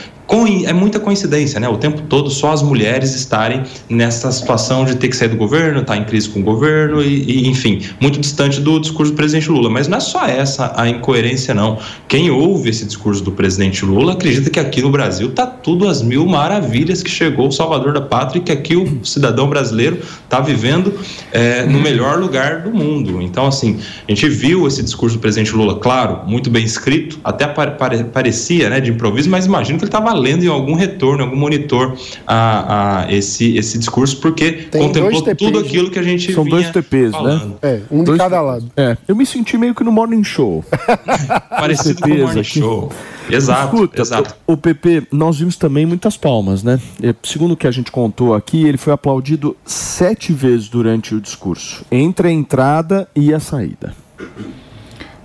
é 0.66 0.74
muita 0.74 1.00
coincidência, 1.00 1.60
né? 1.60 1.68
O 1.68 1.78
tempo 1.78 2.04
todo 2.04 2.30
só 2.30 2.52
as 2.52 2.62
mulheres 2.62 3.14
estarem 3.14 3.64
nessa 3.90 4.32
situação 4.32 4.86
de 4.86 4.96
ter 4.96 5.10
que 5.10 5.16
sair 5.16 5.28
do 5.28 5.36
governo, 5.36 5.82
estar 5.82 5.94
tá 5.94 6.00
em 6.00 6.06
crise 6.06 6.30
com 6.30 6.40
o 6.40 6.44
governo 6.44 7.02
e, 7.02 7.24
e, 7.24 7.48
enfim, 7.48 7.82
muito 8.00 8.20
distante 8.20 8.62
do 8.62 8.80
discurso 8.80 9.12
do 9.12 9.16
presidente 9.16 9.50
Lula. 9.50 9.70
Mas 9.70 9.88
não 9.88 9.98
é 9.98 10.00
só 10.00 10.26
essa 10.26 10.74
a 10.76 10.88
incoerência, 10.88 11.54
não. 11.54 11.78
Quem 12.08 12.32
ouve 12.32 12.70
esse 12.70 12.86
discurso 12.86 13.22
do 13.24 13.32
presidente 13.32 13.84
Lula 13.84 14.14
acredita 14.14 14.50
que 14.50 14.60
aqui 14.60 14.82
no 14.82 14.90
Brasil 14.90 15.30
está 15.30 15.46
tudo 15.46 15.88
às 15.88 16.02
mil 16.02 16.26
maravilhas, 16.26 17.04
que 17.04 17.10
chegou 17.12 17.50
o 17.50 17.52
salvador 17.52 17.94
da 17.94 18.02
pátria 18.02 18.40
e 18.40 18.44
que 18.44 18.52
aqui 18.52 18.76
o 18.76 19.06
cidadão 19.06 19.50
brasileiro 19.50 20.00
está 20.24 20.40
vivendo 20.40 20.98
é, 21.32 21.66
no 21.66 21.80
melhor 21.82 22.20
lugar 22.20 22.62
do 22.62 22.72
mundo. 22.72 23.22
Então, 23.22 23.48
assim, 23.48 23.80
a 24.08 24.12
gente 24.12 24.30
viu 24.30 24.66
esse 24.66 24.82
discurso 24.82 25.18
do 25.18 25.20
presidente 25.20 25.54
Lula, 25.54 25.78
claro, 25.80 26.22
muito 26.26 26.50
bem 26.50 26.64
escrito, 26.64 27.20
até 27.24 27.46
pare 27.48 27.72
parecia 28.06 28.70
né, 28.70 28.80
de 28.80 28.92
improviso, 28.92 29.30
mas 29.30 29.46
imagino 29.46 29.78
que 29.78 29.84
ele 29.86 29.90
estava 29.90 30.21
lendo 30.22 30.44
em 30.44 30.48
algum 30.48 30.74
retorno, 30.74 31.22
em 31.22 31.26
algum 31.26 31.38
monitor 31.38 31.98
a, 32.26 33.04
a 33.06 33.14
esse, 33.14 33.58
esse 33.58 33.78
discurso, 33.78 34.18
porque 34.18 34.52
Tem 34.52 34.82
contemplou 34.82 35.22
TPs, 35.22 35.48
tudo 35.48 35.60
aquilo 35.60 35.90
que 35.90 36.00
a 36.00 36.04
gente 36.04 36.34
São 36.34 36.46
dois 36.46 36.70
TPs, 36.70 37.06
né? 37.06 37.12
falando. 37.12 37.50
né? 37.50 37.56
É, 37.62 37.82
um 37.92 38.04
dois, 38.04 38.18
de 38.18 38.24
cada 38.24 38.42
lado. 38.42 38.72
É, 38.78 38.98
eu 39.08 39.16
me 39.16 39.26
senti 39.26 39.58
meio 39.58 39.74
que 39.74 39.84
no 39.84 39.92
Morning 39.92 40.24
Show. 40.24 40.64
Parecido 41.50 42.02
com 42.02 42.10
o 42.10 42.18
Morning 42.18 42.40
aqui. 42.40 42.60
Show. 42.60 42.92
Exato, 43.30 43.76
Escuta, 43.76 44.02
exato. 44.02 44.36
O, 44.46 44.54
o 44.54 44.58
PP, 44.58 45.08
nós 45.12 45.40
vimos 45.40 45.56
também 45.56 45.86
muitas 45.86 46.18
palmas, 46.18 46.64
né? 46.64 46.80
Segundo 47.24 47.52
o 47.52 47.58
que 47.58 47.68
a 47.68 47.72
gente 47.72 47.92
contou 47.92 48.34
aqui, 48.34 48.66
ele 48.66 48.78
foi 48.78 48.94
aplaudido 48.94 49.56
sete 49.66 50.34
vezes 50.34 50.68
durante 50.68 51.16
o 51.16 51.22
discurso, 51.22 51.86
entre 51.92 52.28
a 52.28 52.32
entrada 52.32 53.08
e 53.16 53.34
a 53.34 53.40
saída. 53.40 53.94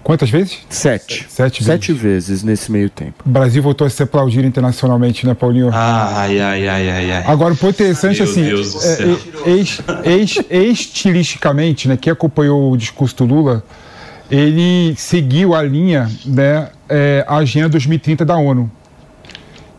Quantas 0.07 0.31
vezes? 0.31 0.59
Sete. 0.71 1.27
Sete, 1.29 1.65
Sete 1.65 1.93
vezes. 1.93 2.29
vezes 2.29 2.43
nesse 2.45 2.71
meio 2.71 2.89
tempo. 2.89 3.25
O 3.27 3.29
Brasil 3.29 3.61
voltou 3.61 3.85
a 3.85 3.91
ser 3.91 4.05
aplaudido 4.05 4.47
internacionalmente, 4.47 5.27
né, 5.27 5.35
Paulinho? 5.35 5.69
Ai, 5.73 6.41
ai, 6.41 6.69
ai, 6.69 6.91
ai, 6.91 7.13
ai. 7.13 7.25
Agora, 7.27 7.55
o 7.55 7.57
ponto 7.57 7.71
interessante, 7.71 8.23
Meu 8.23 8.31
assim, 8.31 8.43
é, 8.47 9.51
ex, 9.51 9.81
ex, 10.05 10.77
estilisticamente, 10.79 11.89
né, 11.89 11.97
quem 11.97 12.13
acompanhou 12.13 12.71
o 12.71 12.77
discurso 12.77 13.17
do 13.17 13.25
Lula, 13.25 13.65
ele 14.31 14.95
seguiu 14.97 15.57
a 15.57 15.63
linha, 15.65 16.09
né, 16.25 16.69
é, 16.89 17.25
a 17.27 17.39
Agenda 17.39 17.71
2030 17.71 18.25
da 18.25 18.37
ONU, 18.37 18.71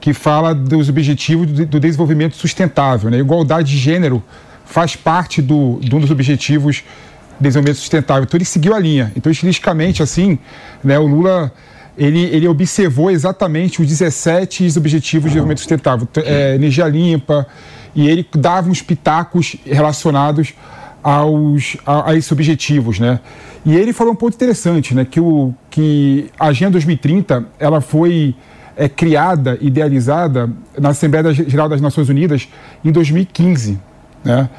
que 0.01 0.13
fala 0.13 0.53
dos 0.53 0.89
objetivos 0.89 1.47
do 1.49 1.79
desenvolvimento 1.79 2.35
sustentável, 2.35 3.09
né? 3.09 3.17
Igualdade 3.17 3.71
de 3.71 3.77
gênero 3.77 4.21
faz 4.65 4.93
parte 4.93 5.41
do, 5.41 5.79
de 5.81 5.95
um 5.95 6.01
dos 6.01 6.11
objetivos 6.11 6.83
desenvolvimento 7.39 7.77
sustentável. 7.77 8.23
Então 8.23 8.38
ele 8.38 8.45
seguiu 8.45 8.73
a 8.73 8.80
linha. 8.80 9.11
Então, 9.15 9.31
estilisticamente, 9.31 10.01
assim, 10.01 10.39
né, 10.84 10.97
o 10.97 11.05
Lula 11.05 11.51
ele, 11.97 12.26
ele 12.26 12.47
observou 12.47 13.09
exatamente 13.09 13.81
os 13.81 13.88
17 13.88 14.77
objetivos 14.77 15.23
de 15.23 15.30
desenvolvimento 15.30 15.59
sustentável, 15.59 16.07
é, 16.18 16.55
energia 16.55 16.88
limpa, 16.88 17.47
e 17.95 18.07
ele 18.07 18.27
dava 18.35 18.69
uns 18.69 18.81
pitacos 18.81 19.55
relacionados 19.65 20.53
aos, 21.01 21.77
a, 21.85 22.11
a, 22.11 22.15
esses 22.15 22.31
objetivos, 22.31 22.99
né? 22.99 23.19
E 23.65 23.76
ele 23.76 23.91
falou 23.91 24.14
um 24.14 24.15
ponto 24.15 24.35
interessante, 24.35 24.93
né? 24.93 25.05
Que, 25.09 25.19
o, 25.19 25.53
que 25.69 26.30
a 26.39 26.47
Agenda 26.47 26.72
2030 26.72 27.45
ela 27.59 27.81
foi 27.81 28.35
é, 28.76 28.88
criada, 28.88 29.57
idealizada 29.59 30.49
na 30.77 30.89
Assembleia 30.89 31.34
Geral 31.34 31.68
das 31.68 31.81
Nações 31.81 32.09
Unidas 32.09 32.47
em 32.85 32.91
2015, 32.91 33.80
né? 34.23 34.49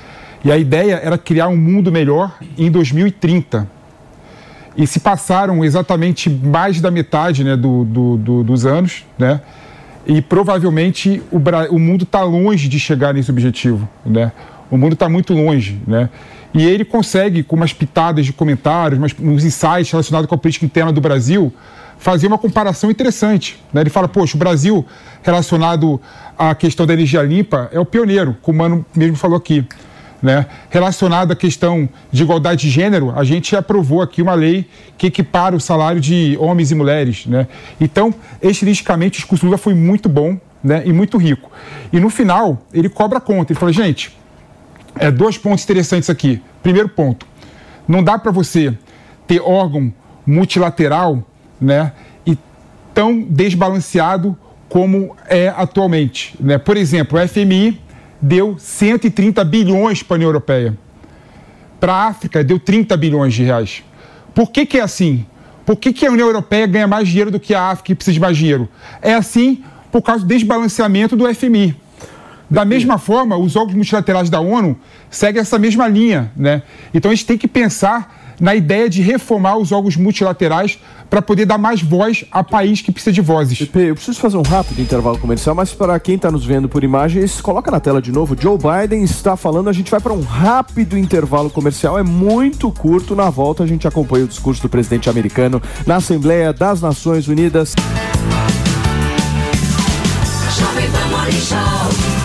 E 0.44 0.52
a 0.52 0.56
ideia 0.56 1.00
era 1.02 1.18
criar 1.18 1.48
um 1.48 1.56
mundo 1.56 1.90
melhor 1.90 2.36
em 2.56 2.70
2030. 2.70 3.68
E 4.76 4.86
se 4.86 5.00
passaram 5.00 5.64
exatamente 5.64 6.30
mais 6.30 6.80
da 6.80 6.90
metade 6.90 7.42
né, 7.42 7.56
do, 7.56 7.84
do, 7.84 8.16
do, 8.16 8.44
dos 8.44 8.64
anos, 8.64 9.04
né? 9.18 9.40
E 10.06 10.22
provavelmente 10.22 11.20
o, 11.30 11.38
o 11.74 11.78
mundo 11.78 12.04
está 12.04 12.22
longe 12.22 12.68
de 12.68 12.78
chegar 12.78 13.12
nesse 13.12 13.30
objetivo, 13.30 13.88
né? 14.06 14.32
O 14.70 14.76
mundo 14.78 14.92
está 14.92 15.08
muito 15.08 15.34
longe, 15.34 15.80
né? 15.86 16.08
E 16.54 16.64
ele 16.64 16.84
consegue, 16.84 17.42
com 17.42 17.56
umas 17.56 17.72
pitadas 17.72 18.24
de 18.24 18.32
comentários, 18.32 18.98
umas, 18.98 19.14
uns 19.20 19.44
insights 19.44 19.90
relacionados 19.90 20.28
com 20.28 20.34
a 20.34 20.38
política 20.38 20.64
interna 20.64 20.92
do 20.92 21.00
Brasil, 21.00 21.52
fazer 21.98 22.26
uma 22.26 22.38
comparação 22.38 22.90
interessante. 22.90 23.62
Né? 23.72 23.82
Ele 23.82 23.90
fala, 23.90 24.08
poxa, 24.08 24.36
o 24.36 24.38
Brasil, 24.38 24.86
relacionado 25.22 26.00
à 26.38 26.54
questão 26.54 26.86
da 26.86 26.94
energia 26.94 27.22
limpa, 27.22 27.68
é 27.72 27.78
o 27.78 27.84
pioneiro, 27.84 28.36
como 28.40 28.56
o 28.56 28.62
Mano 28.62 28.86
mesmo 28.94 29.16
falou 29.16 29.36
aqui. 29.36 29.66
Né? 30.20 30.46
Relacionado 30.68 31.32
à 31.32 31.36
questão 31.36 31.88
de 32.10 32.22
igualdade 32.22 32.62
de 32.62 32.70
gênero, 32.70 33.12
a 33.16 33.22
gente 33.22 33.54
aprovou 33.54 34.02
aqui 34.02 34.20
uma 34.20 34.34
lei 34.34 34.68
que 34.96 35.06
equipara 35.06 35.54
o 35.54 35.60
salário 35.60 36.00
de 36.00 36.36
homens 36.40 36.70
e 36.70 36.74
mulheres. 36.74 37.26
Né? 37.26 37.46
Então, 37.80 38.12
estilisticamente, 38.42 39.18
o 39.18 39.20
discurso 39.20 39.46
Lula 39.46 39.58
foi 39.58 39.74
muito 39.74 40.08
bom 40.08 40.38
né? 40.62 40.82
e 40.84 40.92
muito 40.92 41.16
rico. 41.18 41.50
E 41.92 42.00
no 42.00 42.10
final, 42.10 42.62
ele 42.72 42.88
cobra 42.88 43.20
conta. 43.20 43.52
Ele 43.52 43.60
fala, 43.60 43.72
gente, 43.72 44.16
é, 44.98 45.10
dois 45.10 45.38
pontos 45.38 45.62
interessantes 45.64 46.10
aqui. 46.10 46.42
Primeiro 46.62 46.88
ponto, 46.88 47.26
não 47.86 48.02
dá 48.02 48.18
para 48.18 48.32
você 48.32 48.76
ter 49.26 49.40
órgão 49.40 49.92
multilateral 50.26 51.22
né, 51.60 51.92
e 52.26 52.36
tão 52.92 53.20
desbalanceado 53.22 54.36
como 54.68 55.16
é 55.26 55.48
atualmente. 55.48 56.34
Né? 56.38 56.58
Por 56.58 56.76
exemplo, 56.76 57.18
o 57.18 57.28
FMI 57.28 57.80
deu 58.20 58.56
130 58.58 59.44
bilhões 59.44 60.02
para 60.02 60.14
a 60.14 60.16
União 60.16 60.28
Europeia. 60.28 60.76
para 61.78 61.94
a 61.94 62.06
África 62.08 62.42
deu 62.42 62.58
30 62.58 62.96
bilhões 62.96 63.34
de 63.34 63.44
reais. 63.44 63.84
Por 64.34 64.50
que, 64.50 64.66
que 64.66 64.78
é 64.78 64.82
assim? 64.82 65.24
Por 65.64 65.76
que, 65.76 65.92
que 65.92 66.06
a 66.06 66.10
União 66.10 66.26
Europeia 66.26 66.66
ganha 66.66 66.86
mais 66.88 67.08
dinheiro 67.08 67.30
do 67.30 67.38
que 67.38 67.54
a 67.54 67.70
África 67.70 67.92
e 67.92 67.94
precisa 67.94 68.14
de 68.14 68.20
mais 68.20 68.36
dinheiro? 68.36 68.68
É 69.00 69.14
assim 69.14 69.62
por 69.92 70.02
causa 70.02 70.24
do 70.24 70.28
desbalanceamento 70.28 71.14
do 71.14 71.32
FMI. 71.32 71.76
Da 72.50 72.64
mesma 72.64 72.98
forma, 72.98 73.36
os 73.36 73.54
órgãos 73.54 73.74
multilaterais 73.74 74.30
da 74.30 74.40
ONU 74.40 74.78
seguem 75.10 75.40
essa 75.40 75.58
mesma 75.58 75.86
linha. 75.86 76.32
Né? 76.36 76.62
Então 76.94 77.10
a 77.10 77.14
gente 77.14 77.26
tem 77.26 77.36
que 77.36 77.46
pensar 77.46 78.17
na 78.40 78.54
ideia 78.54 78.88
de 78.88 79.02
reformar 79.02 79.56
os 79.56 79.72
órgãos 79.72 79.96
multilaterais 79.96 80.78
para 81.08 81.22
poder 81.22 81.46
dar 81.46 81.58
mais 81.58 81.82
voz 81.82 82.24
a 82.30 82.44
país 82.44 82.82
que 82.82 82.92
precisa 82.92 83.12
de 83.12 83.20
vozes. 83.20 83.58
Pepe, 83.58 83.88
eu 83.88 83.94
preciso 83.94 84.20
fazer 84.20 84.36
um 84.36 84.42
rápido 84.42 84.80
intervalo 84.80 85.18
comercial, 85.18 85.54
mas 85.54 85.72
para 85.72 85.98
quem 85.98 86.16
está 86.16 86.30
nos 86.30 86.44
vendo 86.44 86.68
por 86.68 86.84
imagens, 86.84 87.40
coloca 87.40 87.70
na 87.70 87.80
tela 87.80 88.02
de 88.02 88.12
novo. 88.12 88.36
Joe 88.38 88.58
Biden 88.58 89.02
está 89.02 89.36
falando, 89.36 89.68
a 89.68 89.72
gente 89.72 89.90
vai 89.90 90.00
para 90.00 90.12
um 90.12 90.22
rápido 90.22 90.98
intervalo 90.98 91.50
comercial, 91.50 91.98
é 91.98 92.02
muito 92.02 92.70
curto. 92.70 93.16
Na 93.16 93.30
volta 93.30 93.64
a 93.64 93.66
gente 93.66 93.88
acompanha 93.88 94.24
o 94.24 94.28
discurso 94.28 94.62
do 94.62 94.68
presidente 94.68 95.08
americano 95.08 95.62
na 95.86 95.96
Assembleia 95.96 96.52
das 96.52 96.80
Nações 96.80 97.28
Unidas. 97.28 97.74
Jovem 100.58 102.17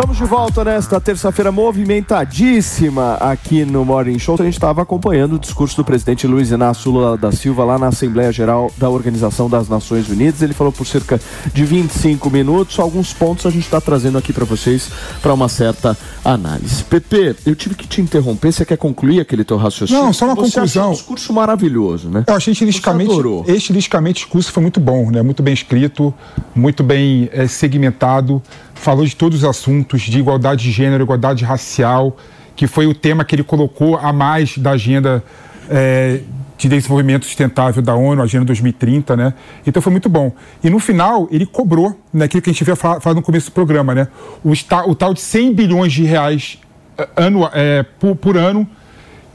Estamos 0.00 0.16
de 0.16 0.24
volta 0.24 0.64
nesta 0.64 0.98
terça-feira 0.98 1.52
movimentadíssima 1.52 3.16
aqui 3.16 3.66
no 3.66 3.84
Morning 3.84 4.18
Show. 4.18 4.34
A 4.40 4.44
gente 4.44 4.54
estava 4.54 4.80
acompanhando 4.80 5.34
o 5.34 5.38
discurso 5.38 5.76
do 5.76 5.84
presidente 5.84 6.26
Luiz 6.26 6.50
Inácio 6.50 6.90
Lula 6.90 7.18
da 7.18 7.30
Silva 7.30 7.64
lá 7.64 7.78
na 7.78 7.88
Assembleia 7.88 8.32
Geral 8.32 8.72
da 8.78 8.88
Organização 8.88 9.46
das 9.46 9.68
Nações 9.68 10.08
Unidas. 10.08 10.40
Ele 10.40 10.54
falou 10.54 10.72
por 10.72 10.86
cerca 10.86 11.20
de 11.52 11.64
25 11.66 12.30
minutos. 12.30 12.78
Alguns 12.78 13.12
pontos 13.12 13.44
a 13.44 13.50
gente 13.50 13.64
está 13.64 13.78
trazendo 13.78 14.16
aqui 14.16 14.32
para 14.32 14.46
vocês 14.46 14.90
para 15.20 15.34
uma 15.34 15.50
certa 15.50 15.94
análise. 16.24 16.82
Pepe, 16.84 17.36
eu 17.44 17.54
tive 17.54 17.74
que 17.74 17.86
te 17.86 18.00
interromper. 18.00 18.52
Você 18.52 18.64
quer 18.64 18.78
concluir 18.78 19.20
aquele 19.20 19.44
teu 19.44 19.58
raciocínio? 19.58 20.02
Não, 20.02 20.14
só 20.14 20.24
uma 20.24 20.34
Você 20.34 20.54
conclusão. 20.54 20.88
um 20.88 20.92
discurso 20.94 21.30
maravilhoso, 21.30 22.08
né? 22.08 22.24
Eu 22.26 22.34
achei 22.34 22.52
estilisticamente, 22.52 23.12
estilisticamente 23.48 24.22
o 24.22 24.24
discurso 24.24 24.50
foi 24.50 24.62
muito 24.62 24.80
bom, 24.80 25.10
né? 25.10 25.20
muito 25.20 25.42
bem 25.42 25.52
escrito, 25.52 26.14
muito 26.54 26.82
bem 26.82 27.28
eh, 27.34 27.46
segmentado, 27.46 28.42
falou 28.80 29.04
de 29.04 29.14
todos 29.14 29.38
os 29.38 29.44
assuntos, 29.44 30.02
de 30.02 30.18
igualdade 30.18 30.64
de 30.64 30.70
gênero, 30.72 31.02
igualdade 31.04 31.44
racial, 31.44 32.16
que 32.56 32.66
foi 32.66 32.86
o 32.86 32.94
tema 32.94 33.24
que 33.24 33.34
ele 33.34 33.42
colocou 33.44 33.96
a 33.98 34.12
mais 34.12 34.56
da 34.58 34.70
agenda 34.72 35.22
eh, 35.68 36.20
de 36.56 36.68
desenvolvimento 36.68 37.24
sustentável 37.24 37.82
da 37.82 37.94
ONU, 37.94 38.20
Agenda 38.22 38.44
2030, 38.44 39.16
né? 39.16 39.34
Então 39.66 39.80
foi 39.82 39.90
muito 39.92 40.08
bom. 40.08 40.32
E 40.62 40.68
no 40.68 40.78
final, 40.78 41.28
ele 41.30 41.46
cobrou, 41.46 41.98
naquilo 42.12 42.42
que 42.42 42.50
a 42.50 42.52
gente 42.52 42.64
veio 42.64 42.76
falar, 42.76 43.14
no 43.14 43.22
começo 43.22 43.50
do 43.50 43.52
programa, 43.52 43.94
né? 43.94 44.08
O, 44.44 44.52
o 44.86 44.94
tal 44.94 45.14
de 45.14 45.20
100 45.20 45.54
bilhões 45.54 45.92
de 45.92 46.04
reais 46.04 46.58
eh, 46.98 47.08
anua- 47.16 47.50
eh, 47.54 47.84
por, 47.98 48.16
por 48.16 48.36
ano 48.36 48.66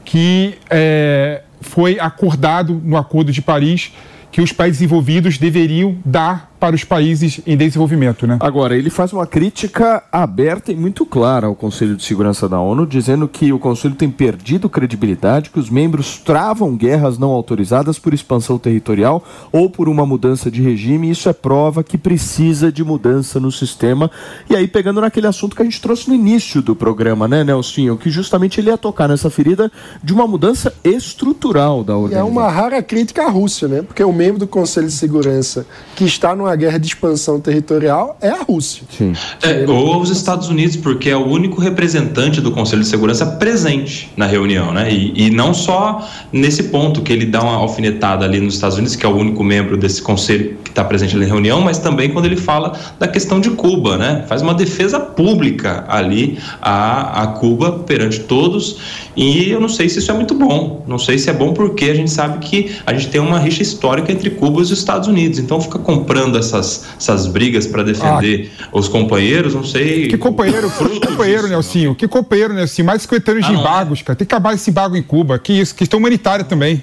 que 0.04 0.58
eh, 0.70 1.42
foi 1.60 1.98
acordado 1.98 2.80
no 2.84 2.96
Acordo 2.96 3.32
de 3.32 3.42
Paris 3.42 3.92
que 4.30 4.40
os 4.40 4.52
países 4.52 4.82
envolvidos 4.82 5.38
deveriam 5.38 5.96
dar 6.04 6.54
para 6.58 6.74
os 6.74 6.84
países 6.84 7.40
em 7.46 7.56
desenvolvimento, 7.56 8.26
né? 8.26 8.38
Agora, 8.40 8.76
ele 8.76 8.90
faz 8.90 9.12
uma 9.12 9.26
crítica 9.26 10.02
aberta 10.10 10.72
e 10.72 10.76
muito 10.76 11.04
clara 11.04 11.46
ao 11.46 11.54
Conselho 11.54 11.96
de 11.96 12.04
Segurança 12.04 12.48
da 12.48 12.58
ONU, 12.60 12.86
dizendo 12.86 13.28
que 13.28 13.52
o 13.52 13.58
Conselho 13.58 13.94
tem 13.94 14.10
perdido 14.10 14.68
credibilidade, 14.68 15.50
que 15.50 15.58
os 15.58 15.68
membros 15.70 16.18
travam 16.18 16.76
guerras 16.76 17.18
não 17.18 17.30
autorizadas 17.30 17.98
por 17.98 18.14
expansão 18.14 18.58
territorial 18.58 19.22
ou 19.52 19.68
por 19.68 19.88
uma 19.88 20.06
mudança 20.06 20.50
de 20.50 20.62
regime. 20.62 21.08
e 21.08 21.10
Isso 21.10 21.28
é 21.28 21.32
prova 21.32 21.82
que 21.84 21.98
precisa 21.98 22.72
de 22.72 22.82
mudança 22.82 23.38
no 23.38 23.52
sistema. 23.52 24.10
E 24.48 24.56
aí, 24.56 24.66
pegando 24.66 25.00
naquele 25.00 25.26
assunto 25.26 25.54
que 25.54 25.62
a 25.62 25.64
gente 25.64 25.80
trouxe 25.80 26.08
no 26.08 26.14
início 26.14 26.62
do 26.62 26.74
programa, 26.74 27.28
né, 27.28 27.44
Nelsinho? 27.44 27.96
Que 27.96 28.10
justamente 28.10 28.60
ele 28.60 28.70
ia 28.70 28.78
tocar 28.78 29.08
nessa 29.08 29.28
ferida 29.30 29.70
de 30.02 30.12
uma 30.12 30.26
mudança 30.26 30.72
estrutural 30.82 31.84
da 31.84 31.92
E 31.92 31.96
é 31.96 31.98
organização. 31.98 32.28
uma 32.28 32.48
rara 32.50 32.82
crítica 32.82 33.24
à 33.24 33.30
Rússia, 33.30 33.68
né? 33.68 33.82
Porque 33.82 34.02
o 34.02 34.12
membro 34.12 34.38
do 34.40 34.46
Conselho 34.46 34.86
de 34.86 34.92
Segurança 34.92 35.66
que 35.94 36.04
está 36.04 36.34
numa 36.46 36.56
guerra 36.56 36.78
de 36.78 36.86
expansão 36.86 37.40
territorial 37.40 38.16
é 38.20 38.28
a 38.28 38.42
Rússia. 38.42 38.84
Sim. 38.96 39.12
É, 39.42 39.68
ou 39.68 40.00
os 40.00 40.10
Estados 40.10 40.48
Unidos, 40.48 40.76
porque 40.76 41.10
é 41.10 41.16
o 41.16 41.26
único 41.26 41.60
representante 41.60 42.40
do 42.40 42.52
Conselho 42.52 42.82
de 42.82 42.88
Segurança 42.88 43.26
presente 43.26 44.10
na 44.16 44.26
reunião, 44.26 44.72
né? 44.72 44.92
E, 44.92 45.26
e 45.26 45.30
não 45.30 45.52
só 45.52 46.08
nesse 46.32 46.64
ponto 46.64 47.02
que 47.02 47.12
ele 47.12 47.26
dá 47.26 47.42
uma 47.42 47.56
alfinetada 47.56 48.24
ali 48.24 48.40
nos 48.40 48.54
Estados 48.54 48.76
Unidos, 48.76 48.94
que 48.94 49.04
é 49.04 49.08
o 49.08 49.16
único 49.16 49.42
membro 49.42 49.76
desse 49.76 50.00
conselho 50.00 50.56
que 50.62 50.70
está 50.70 50.84
presente 50.84 51.16
na 51.16 51.24
reunião, 51.24 51.60
mas 51.60 51.78
também 51.78 52.10
quando 52.10 52.26
ele 52.26 52.36
fala 52.36 52.78
da 52.98 53.08
questão 53.08 53.40
de 53.40 53.50
Cuba, 53.50 53.96
né? 53.96 54.24
Faz 54.28 54.42
uma 54.42 54.54
defesa 54.54 55.00
pública 55.00 55.84
ali 55.88 56.38
a, 56.62 57.22
a 57.22 57.26
Cuba 57.28 57.80
perante 57.80 58.20
todos. 58.20 59.06
E 59.16 59.50
eu 59.50 59.60
não 59.60 59.68
sei 59.68 59.88
se 59.88 59.98
isso 59.98 60.10
é 60.10 60.14
muito 60.14 60.34
bom. 60.34 60.84
Não 60.86 60.98
sei 60.98 61.18
se 61.18 61.28
é 61.30 61.32
bom 61.32 61.52
porque 61.52 61.86
a 61.86 61.94
gente 61.94 62.10
sabe 62.10 62.38
que 62.38 62.76
a 62.86 62.92
gente 62.92 63.08
tem 63.08 63.20
uma 63.20 63.38
rixa 63.38 63.62
histórica 63.62 64.12
entre 64.12 64.30
Cuba 64.30 64.60
e 64.60 64.62
os 64.62 64.70
Estados 64.70 65.08
Unidos. 65.08 65.38
Então 65.38 65.60
fica 65.60 65.78
comprando 65.78 66.35
essas, 66.36 66.84
essas 66.98 67.26
brigas 67.26 67.66
para 67.66 67.82
defender 67.82 68.50
os 68.72 68.88
companheiros, 68.88 69.54
não 69.54 69.64
sei. 69.64 70.06
Ah. 70.06 70.08
Que 70.10 70.18
companheiro, 70.18 70.70
que 70.70 71.06
companheiro, 71.06 71.48
Nelsinho. 71.48 71.94
Que 71.94 72.06
companheiro, 72.08 72.54
Nelsinho. 72.54 72.86
Mais 72.86 72.98
de 72.98 73.02
50 73.04 73.30
anos 73.32 73.44
Ah, 73.44 73.48
de 73.48 73.54
é? 73.54 73.58
embargos, 73.58 74.02
cara. 74.02 74.16
Tem 74.16 74.26
que 74.26 74.34
acabar 74.34 74.54
esse 74.54 74.70
embargo 74.70 74.96
em 74.96 75.02
Cuba. 75.02 75.38
Que 75.38 75.52
isso, 75.52 75.74
questão 75.74 75.98
humanitária 75.98 76.44
também. 76.44 76.82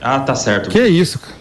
Ah, 0.00 0.20
tá 0.20 0.34
certo. 0.34 0.70
Que 0.70 0.80
isso, 0.86 1.18
cara. 1.18 1.34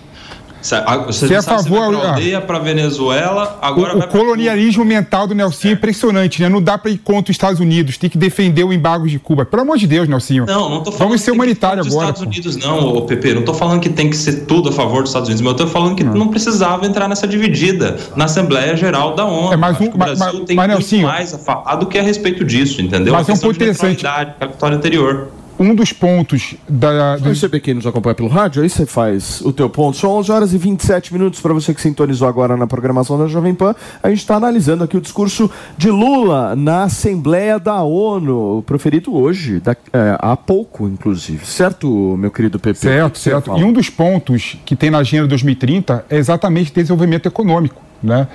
Você 0.61 1.33
é 1.33 1.37
a 1.37 1.41
favor- 1.41 1.95
ah. 1.95 2.09
aldeia, 2.11 2.41
pra 2.41 2.59
Venezuela, 2.59 3.57
agora 3.61 3.95
O, 3.95 3.99
o 3.99 4.07
colonialismo 4.07 4.83
mental 4.83 5.27
do 5.27 5.35
Nelsinho 5.35 5.71
é 5.71 5.73
impressionante, 5.75 6.41
né? 6.41 6.49
Não 6.49 6.61
dá 6.61 6.77
pra 6.77 6.91
ir 6.91 6.97
contra 6.97 7.31
os 7.31 7.35
Estados 7.35 7.59
Unidos, 7.59 7.97
tem 7.97 8.09
que 8.09 8.17
defender 8.17 8.63
o 8.63 8.73
embargo 8.73 9.07
de 9.07 9.19
Cuba. 9.19 9.45
Pelo 9.45 9.61
amor 9.63 9.77
de 9.77 9.87
Deus, 9.87 10.07
Nelsinho. 10.07 10.45
Não, 10.45 10.69
não 10.69 10.77
tô 10.83 10.91
falando 10.91 11.09
Vamos 11.09 11.21
ser 11.21 11.31
humanitário 11.31 11.83
agora. 11.83 12.09
Estados 12.09 12.21
pô. 12.21 12.27
Unidos, 12.27 12.57
não, 12.57 12.95
ô, 12.95 13.01
Pepe. 13.03 13.33
Não 13.33 13.43
tô 13.43 13.53
falando 13.53 13.79
que 13.79 13.89
tem 13.89 14.09
que 14.09 14.17
ser 14.17 14.45
tudo 14.45 14.69
a 14.69 14.71
favor 14.71 15.01
dos 15.01 15.09
Estados 15.11 15.29
Unidos, 15.29 15.41
mas 15.41 15.51
eu 15.53 15.57
tô 15.65 15.67
falando 15.67 15.95
que 15.95 16.03
não, 16.03 16.27
precisava 16.27 16.85
entrar 16.85 17.07
nessa 17.07 17.27
dividida 17.27 17.97
na 18.15 18.25
Assembleia 18.25 18.75
Geral 18.75 19.15
da 19.15 19.25
ONU. 19.25 19.53
É, 19.53 19.57
mas 19.57 19.79
um- 19.79 19.85
o 19.85 19.97
Brasil 19.97 20.17
mas- 20.25 20.45
tem 20.45 20.55
mas, 20.55 20.67
muito 20.67 20.79
Nelsinho, 20.79 21.07
mais 21.07 21.33
a 21.33 21.37
falar 21.37 21.75
do 21.75 21.85
que 21.85 21.97
a 21.97 22.01
respeito 22.01 22.43
disso, 22.43 22.81
entendeu? 22.81 23.13
Mas 23.13 23.27
A 23.27 23.31
é 23.31 23.33
um 23.33 23.35
questão 23.35 23.49
ponto 23.49 23.55
interessante. 23.57 24.05
é 24.05 24.47
vitória 24.47 24.77
anterior. 24.77 25.27
Um 25.59 25.73
dos 25.73 25.91
pontos 25.91 26.55
da, 26.69 27.17
do, 27.17 27.33
Você 27.33 27.49
que 27.59 27.73
nos 27.73 27.87
acompanha 27.87 28.13
pelo 28.13 28.27
rádio, 28.29 28.61
aí 28.61 28.69
você 28.69 28.85
faz 28.85 29.41
o 29.41 29.51
teu 29.51 29.67
ponto. 29.67 29.97
São 29.97 30.11
11 30.11 30.31
horas 30.31 30.53
e 30.53 30.57
27 30.57 31.11
minutos 31.11 31.39
para 31.41 31.51
você 31.51 31.73
que 31.73 31.81
sintonizou 31.81 32.27
agora 32.27 32.55
na 32.55 32.67
programação 32.67 33.17
da 33.17 33.25
Jovem 33.25 33.55
Pan. 33.55 33.73
A 34.03 34.09
gente 34.09 34.19
está 34.19 34.35
analisando 34.35 34.83
aqui 34.83 34.95
o 34.95 35.01
discurso 35.01 35.49
de 35.75 35.89
Lula 35.89 36.55
na 36.55 36.83
Assembleia 36.83 37.57
da 37.59 37.81
ONU, 37.81 38.63
proferido 38.67 39.15
hoje, 39.15 39.59
da- 39.59 39.75
é, 39.91 40.15
há 40.19 40.37
pouco, 40.37 40.87
inclusive. 40.87 41.43
Certo, 41.45 42.15
meu 42.17 42.29
querido 42.29 42.59
Pepe? 42.59 42.77
Certo, 42.77 43.13
que 43.13 43.19
certo. 43.19 43.45
fala? 43.45 43.59
E 43.59 43.63
um 43.63 43.73
dos 43.73 43.89
pontos 43.89 44.57
que 44.63 44.75
tem 44.75 44.91
na 44.91 44.99
Agenda 44.99 45.27
2030 45.27 46.05
é 46.07 46.17
exatamente 46.17 46.71
desenvolvimento 46.71 47.25
econômico, 47.27 47.81
né? 48.03 48.27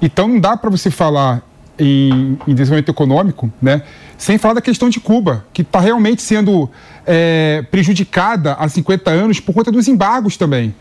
Então 0.00 0.26
não 0.28 0.40
dá 0.40 0.56
para 0.56 0.70
você 0.70 0.90
falar 0.90 1.42
em, 1.78 2.38
em 2.46 2.54
desenvolvimento 2.54 2.90
econômico, 2.90 3.50
né? 3.60 3.82
Sem 4.24 4.38
falar 4.38 4.54
da 4.54 4.62
questão 4.62 4.88
de 4.88 4.98
Cuba, 4.98 5.44
que 5.52 5.60
está 5.60 5.78
realmente 5.80 6.22
sendo 6.22 6.70
é, 7.06 7.62
prejudicada 7.70 8.54
há 8.54 8.66
50 8.66 9.10
anos 9.10 9.38
por 9.38 9.54
conta 9.54 9.70
dos 9.70 9.86
embargos 9.86 10.38
também. 10.38 10.74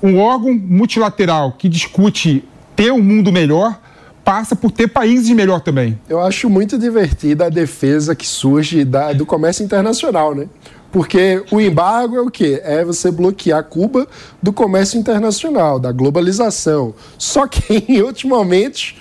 Um 0.00 0.16
órgão 0.20 0.54
multilateral 0.54 1.56
que 1.58 1.68
discute 1.68 2.44
ter 2.76 2.92
um 2.92 3.02
mundo 3.02 3.32
melhor 3.32 3.80
passa 4.24 4.54
por 4.54 4.70
ter 4.70 4.86
países 4.86 5.28
melhor 5.30 5.60
também. 5.60 5.98
Eu 6.08 6.22
acho 6.22 6.48
muito 6.48 6.78
divertida 6.78 7.46
a 7.46 7.48
defesa 7.48 8.14
que 8.14 8.28
surge 8.28 8.84
da- 8.84 9.12
do 9.12 9.26
comércio 9.26 9.64
internacional, 9.64 10.32
né? 10.32 10.46
Porque 10.92 11.42
o 11.50 11.60
embargo 11.60 12.14
é 12.14 12.20
o 12.20 12.30
quê? 12.30 12.60
É 12.62 12.84
você 12.84 13.10
bloquear 13.10 13.64
Cuba 13.64 14.06
do 14.40 14.52
comércio 14.52 15.00
internacional, 15.00 15.80
da 15.80 15.90
globalização. 15.90 16.94
Só 17.18 17.48
que 17.48 17.86
em 17.88 18.00
outros 18.02 18.22
momentos 18.24 18.94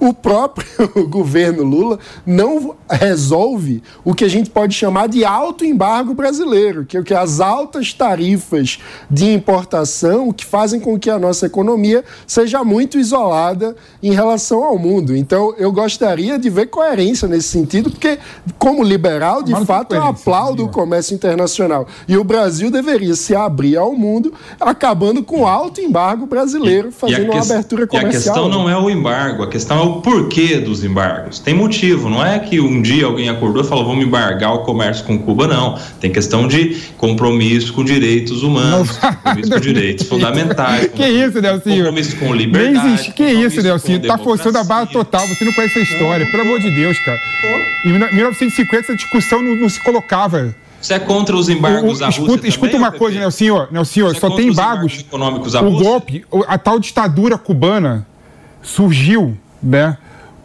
o 0.00 0.14
próprio 0.14 0.66
governo 1.06 1.62
Lula 1.62 1.98
não 2.24 2.74
resolve 2.90 3.82
o 4.04 4.14
que 4.14 4.24
a 4.24 4.28
gente 4.28 4.48
pode 4.48 4.74
chamar 4.74 5.08
de 5.08 5.24
alto 5.24 5.64
embargo 5.64 6.14
brasileiro, 6.14 6.84
que 6.86 6.96
é 6.96 7.00
o 7.00 7.04
que 7.04 7.14
as 7.14 7.38
altas 7.38 7.92
tarifas 7.92 8.78
de 9.10 9.32
importação 9.32 10.32
que 10.32 10.44
fazem 10.44 10.80
com 10.80 10.98
que 10.98 11.10
a 11.10 11.18
nossa 11.18 11.46
economia 11.46 12.02
seja 12.26 12.64
muito 12.64 12.98
isolada 12.98 13.76
em 14.02 14.12
relação 14.12 14.64
ao 14.64 14.78
mundo. 14.78 15.14
Então, 15.14 15.54
eu 15.58 15.70
gostaria 15.70 16.38
de 16.38 16.48
ver 16.48 16.66
coerência 16.66 17.28
nesse 17.28 17.48
sentido, 17.48 17.90
porque 17.90 18.18
como 18.58 18.82
liberal, 18.82 19.42
de 19.42 19.52
Mas 19.52 19.66
fato, 19.66 19.94
eu 19.94 20.02
aplaudo 20.02 20.64
o 20.64 20.68
comércio 20.68 21.14
internacional. 21.14 21.86
E 22.08 22.16
o 22.16 22.24
Brasil 22.24 22.70
deveria 22.70 23.14
se 23.14 23.34
abrir 23.34 23.76
ao 23.76 23.94
mundo, 23.94 24.32
acabando 24.58 25.22
com 25.22 25.42
o 25.42 25.46
alto 25.46 25.80
embargo 25.80 26.26
brasileiro, 26.26 26.90
fazendo 26.90 27.32
uma 27.32 27.42
abertura 27.42 27.82
E 27.82 27.84
a 27.84 28.00
comercial. 28.00 28.34
questão 28.34 28.48
não 28.48 28.68
é 28.68 28.76
o 28.76 28.88
embargo, 28.88 29.42
a 29.42 29.48
questão 29.48 29.78
é 29.78 29.82
o 29.82 29.89
o 29.98 30.00
porquê 30.02 30.56
dos 30.58 30.82
embargos. 30.84 31.38
Tem 31.38 31.52
motivo, 31.54 32.08
não 32.08 32.24
é 32.24 32.38
que 32.38 32.60
um 32.60 32.80
dia 32.82 33.06
alguém 33.06 33.28
acordou 33.28 33.62
e 33.62 33.66
falou 33.66 33.84
vamos 33.84 34.04
embargar 34.04 34.54
o 34.54 34.58
comércio 34.60 35.04
com 35.04 35.18
Cuba, 35.18 35.46
não. 35.46 35.78
Tem 36.00 36.10
questão 36.10 36.46
de 36.48 36.76
compromisso 36.96 37.72
com 37.72 37.84
direitos 37.84 38.42
humanos, 38.42 38.96
compromisso 38.98 39.50
com 39.50 39.60
direitos 39.60 40.06
fundamentais. 40.08 40.88
que 40.94 41.06
isso, 41.06 41.40
Nelsinho? 41.40 41.76
Compromisso 41.84 42.16
com 42.16 42.34
liberdade. 42.34 42.84
Nem 42.84 42.94
existe. 42.94 43.12
Que 43.12 43.24
isso, 43.24 43.62
Nelsinho? 43.62 44.00
Tá 44.00 44.18
forçando 44.18 44.58
a 44.58 44.64
barra 44.64 44.86
total. 44.86 45.26
Você 45.28 45.44
não 45.44 45.52
conhece 45.52 45.78
a 45.78 45.82
história. 45.82 46.26
Pelo 46.30 46.42
amor 46.42 46.60
de 46.60 46.70
Deus, 46.70 46.98
cara. 47.00 47.18
Em 47.84 47.92
1950, 48.14 48.76
essa 48.84 48.96
discussão 48.96 49.42
não, 49.42 49.54
não 49.56 49.68
se 49.68 49.82
colocava. 49.82 50.54
Você 50.80 50.94
é 50.94 50.98
contra 50.98 51.36
os 51.36 51.48
embargos 51.50 52.00
o, 52.00 52.04
à 52.04 52.06
Rússia 52.06 52.20
Escuta, 52.22 52.48
escuta 52.48 52.72
também, 52.72 52.86
uma 52.86 52.92
coisa, 52.92 53.18
né, 53.20 53.30
senhor? 53.30 53.68
Né, 53.70 53.84
senhor, 53.84 54.14
Você 54.14 54.20
só 54.20 54.28
é 54.28 54.36
tem 54.36 54.48
embargos. 54.48 55.00
econômicos 55.00 55.54
à 55.54 55.60
O 55.60 55.68
Rússia? 55.70 55.84
golpe, 55.84 56.24
o- 56.30 56.42
a 56.48 56.56
tal 56.56 56.78
ditadura 56.78 57.36
cubana 57.36 58.06
surgiu, 58.62 59.36
né? 59.62 59.96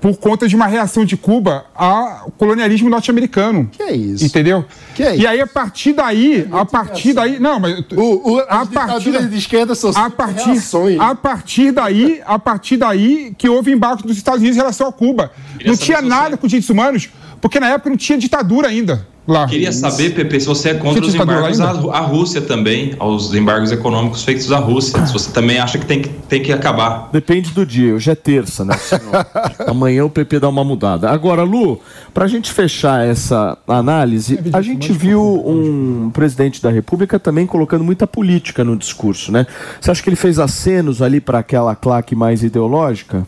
Por 0.02 0.18
conta 0.18 0.48
de 0.48 0.56
uma 0.56 0.68
reação 0.68 1.04
de 1.04 1.18
Cuba 1.18 1.66
ao 1.74 2.32
colonialismo 2.38 2.90
norte-americano. 2.90 3.68
Que 3.72 3.82
é 3.82 3.96
isso? 3.96 4.24
Entendeu? 4.24 4.64
Que 4.94 5.02
é 5.02 5.18
E 5.18 5.26
aí, 5.26 5.42
a 5.42 5.48
partir 5.48 5.94
daí, 5.94 6.48
a 6.52 6.64
partir 6.64 7.14
daí. 7.14 7.40
Não, 7.40 7.60
mas. 7.60 7.80
O, 7.94 8.34
o, 8.34 8.40
a 8.42 8.62
as 8.62 8.70
ditaduras 8.70 9.30
de 9.30 9.38
esquerda 9.38 9.74
são 9.74 9.90
a 9.96 10.10
partir, 10.10 10.52
reações. 10.52 11.00
a 11.00 11.16
partir 11.16 11.72
daí, 11.72 12.22
a 12.24 12.38
partir 12.38 12.78
daí 12.78 13.34
que 13.36 13.50
houve 13.50 13.72
embargos 13.72 14.04
dos 14.04 14.18
Estados 14.18 14.42
Unidos 14.42 14.58
em 14.58 14.60
relação 14.60 14.88
a 14.88 14.94
Cuba. 14.94 15.32
Não 15.66 15.76
tinha 15.76 16.02
nada 16.02 16.38
com 16.38 16.46
direitos 16.46 16.70
humanos, 16.70 17.10
porque 17.42 17.60
na 17.60 17.70
época 17.70 17.90
não 17.90 17.98
tinha 17.98 18.18
ditadura 18.18 18.68
ainda 18.68 19.08
lá. 19.28 19.48
Queria 19.48 19.72
saber, 19.72 20.14
Pepe, 20.14 20.40
se 20.40 20.48
você 20.48 20.70
é 20.70 20.74
contra 20.76 21.02
Você 21.02 21.10
os 21.10 21.16
embargos 21.16 21.60
à, 21.60 21.72
ainda? 21.72 21.92
à 21.92 22.00
Rússia 22.00 22.42
também, 22.42 22.94
aos 23.00 23.34
embargos 23.34 23.72
econômicos 23.72 24.24
feitos 24.24 24.52
à 24.52 24.58
Rússia. 24.58 25.06
Se 25.06 25.14
você 25.14 25.32
também 25.32 25.60
acha 25.60 25.78
que 25.78 25.86
tem 25.86 26.02
que, 26.02 26.10
tem 26.10 26.42
que 26.42 26.52
acabar. 26.52 27.10
Depende 27.12 27.52
do 27.52 27.66
dia. 27.66 27.96
Hoje 27.96 28.12
é 28.12 28.16
terça, 28.16 28.64
né? 28.64 28.76
Amanhã 29.68 30.06
o 30.06 30.10
PP 30.10 30.40
dá 30.40 30.50
uma 30.50 30.64
mudada. 30.64 31.10
Agora, 31.10 31.44
Lu, 31.44 31.80
pra 32.14 32.28
gente 32.28 32.52
fechar 32.52 33.06
essa 33.06 33.58
análise, 33.68 34.40
a 34.54 34.62
gente 34.62 34.92
viu 34.92 35.22
um 35.22 36.10
presidente 36.12 36.62
da 36.62 36.70
República 36.70 37.20
também 37.20 37.48
colocando 37.48 37.84
muita 37.84 38.06
política 38.06 38.64
no 38.64 38.76
discurso, 38.76 39.32
né? 39.32 39.48
Você 39.80 39.92
acha 39.92 40.04
que 40.04 40.10
ele 40.10 40.16
fez 40.16 40.40
acenos 40.40 41.02
ali 41.02 41.20
para 41.20 41.40
aquela 41.40 41.76
claque 41.76 42.16
mais 42.16 42.44
ideológica? 42.44 43.26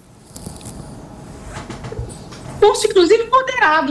discurso, 2.78 2.88
inclusive, 2.88 3.27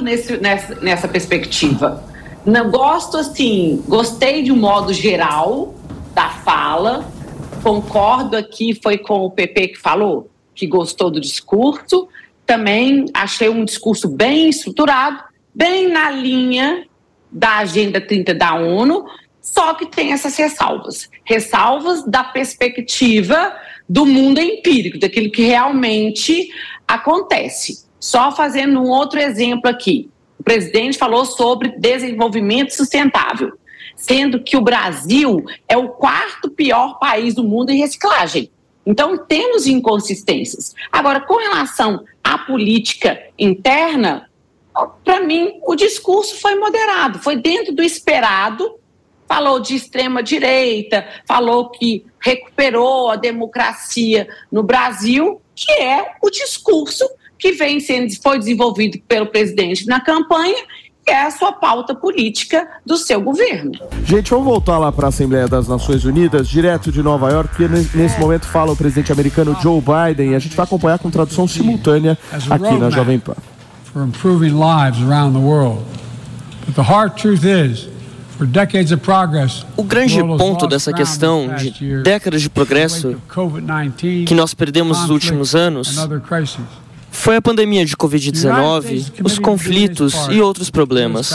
nesse, 0.02 0.36
nessa, 0.38 0.74
nessa 0.76 1.08
perspectiva. 1.08 2.04
Não 2.44 2.70
gosto 2.70 3.16
assim, 3.16 3.82
gostei 3.88 4.42
de 4.42 4.52
um 4.52 4.56
modo 4.56 4.92
geral 4.92 5.74
da 6.14 6.28
fala, 6.30 7.04
concordo 7.62 8.36
aqui, 8.36 8.78
foi 8.80 8.96
com 8.96 9.24
o 9.24 9.30
PP 9.30 9.68
que 9.68 9.78
falou, 9.78 10.30
que 10.54 10.66
gostou 10.66 11.10
do 11.10 11.20
discurso. 11.20 12.08
Também 12.46 13.06
achei 13.12 13.48
um 13.48 13.64
discurso 13.64 14.08
bem 14.08 14.48
estruturado, 14.48 15.22
bem 15.54 15.88
na 15.88 16.10
linha 16.10 16.86
da 17.30 17.58
Agenda 17.58 18.00
30 18.00 18.34
da 18.34 18.54
ONU, 18.54 19.04
só 19.42 19.74
que 19.74 19.86
tem 19.86 20.12
essas 20.12 20.36
ressalvas. 20.36 21.10
Ressalvas 21.24 22.04
da 22.04 22.24
perspectiva 22.24 23.54
do 23.88 24.06
mundo 24.06 24.40
empírico, 24.40 24.98
daquilo 24.98 25.30
que 25.30 25.42
realmente 25.42 26.48
acontece. 26.86 27.85
Só 28.06 28.30
fazendo 28.30 28.80
um 28.80 28.88
outro 28.88 29.18
exemplo 29.18 29.68
aqui. 29.68 30.08
O 30.38 30.44
presidente 30.44 30.96
falou 30.96 31.24
sobre 31.24 31.70
desenvolvimento 31.70 32.70
sustentável, 32.70 33.58
sendo 33.96 34.44
que 34.44 34.56
o 34.56 34.60
Brasil 34.60 35.44
é 35.68 35.76
o 35.76 35.88
quarto 35.88 36.48
pior 36.48 37.00
país 37.00 37.34
do 37.34 37.42
mundo 37.42 37.70
em 37.70 37.78
reciclagem. 37.78 38.48
Então, 38.86 39.18
temos 39.18 39.66
inconsistências. 39.66 40.72
Agora, 40.92 41.18
com 41.18 41.34
relação 41.36 42.04
à 42.22 42.38
política 42.38 43.20
interna, 43.36 44.30
para 45.04 45.18
mim, 45.18 45.58
o 45.66 45.74
discurso 45.74 46.40
foi 46.40 46.54
moderado, 46.54 47.18
foi 47.18 47.34
dentro 47.34 47.74
do 47.74 47.82
esperado. 47.82 48.78
Falou 49.26 49.58
de 49.58 49.74
extrema-direita, 49.74 51.04
falou 51.26 51.70
que 51.70 52.06
recuperou 52.20 53.10
a 53.10 53.16
democracia 53.16 54.28
no 54.52 54.62
Brasil, 54.62 55.42
que 55.56 55.72
é 55.72 56.14
o 56.22 56.30
discurso 56.30 57.04
que 57.38 57.52
vem 57.52 57.80
sendo 57.80 58.12
foi 58.22 58.38
desenvolvido 58.38 58.98
pelo 59.08 59.26
presidente 59.26 59.86
na 59.86 60.00
campanha, 60.00 60.56
que 61.04 61.12
é 61.12 61.22
a 61.26 61.30
sua 61.30 61.52
pauta 61.52 61.94
política 61.94 62.66
do 62.84 62.96
seu 62.96 63.20
governo. 63.20 63.72
Gente, 64.04 64.30
vamos 64.30 64.44
voltar 64.46 64.76
lá 64.78 64.90
para 64.90 65.06
a 65.06 65.08
Assembleia 65.10 65.46
das 65.46 65.68
Nações 65.68 66.04
Unidas, 66.04 66.48
direto 66.48 66.90
de 66.90 67.00
Nova 67.02 67.30
York, 67.30 67.50
porque 67.50 67.68
ne- 67.68 67.88
nesse 67.94 68.18
momento 68.18 68.46
fala 68.46 68.72
o 68.72 68.76
presidente 68.76 69.12
americano 69.12 69.56
Joe 69.62 69.80
Biden 69.80 70.32
e 70.32 70.34
a 70.34 70.38
gente 70.40 70.56
vai 70.56 70.64
acompanhar 70.64 70.98
com 70.98 71.08
tradução 71.10 71.46
simultânea 71.46 72.18
aqui 72.50 72.78
na 72.78 72.90
Jovem 72.90 73.18
Pan. 73.20 73.36
for 73.92 74.02
improving 74.04 74.50
lives 74.50 75.00
around 75.08 75.32
the 75.38 75.42
world. 75.42 75.80
But 76.66 76.74
the 76.74 76.82
hard 76.82 77.14
truth 77.16 77.44
is, 77.44 77.88
for 78.36 78.44
decades 78.46 78.90
of 78.92 79.00
progress, 79.02 79.64
O 79.76 79.82
grande 79.84 80.18
ponto 80.18 80.66
dessa 80.66 80.92
questão 80.92 81.48
de 81.56 82.02
décadas 82.02 82.42
de 82.42 82.48
in 82.48 82.50
the 82.50 82.60
wake 82.60 82.68
progresso 82.68 83.08
of 83.10 83.18
COVID-19, 83.32 84.24
que 84.26 84.34
nós 84.34 84.52
perdemos 84.52 85.00
nos 85.02 85.08
últimos 85.10 85.54
anos. 85.54 85.96
Foi 87.16 87.36
a 87.36 87.42
pandemia 87.42 87.84
de 87.84 87.96
Covid-19, 87.96 89.12
os 89.24 89.38
conflitos 89.38 90.14
e 90.30 90.40
outros 90.40 90.70
problemas. 90.70 91.32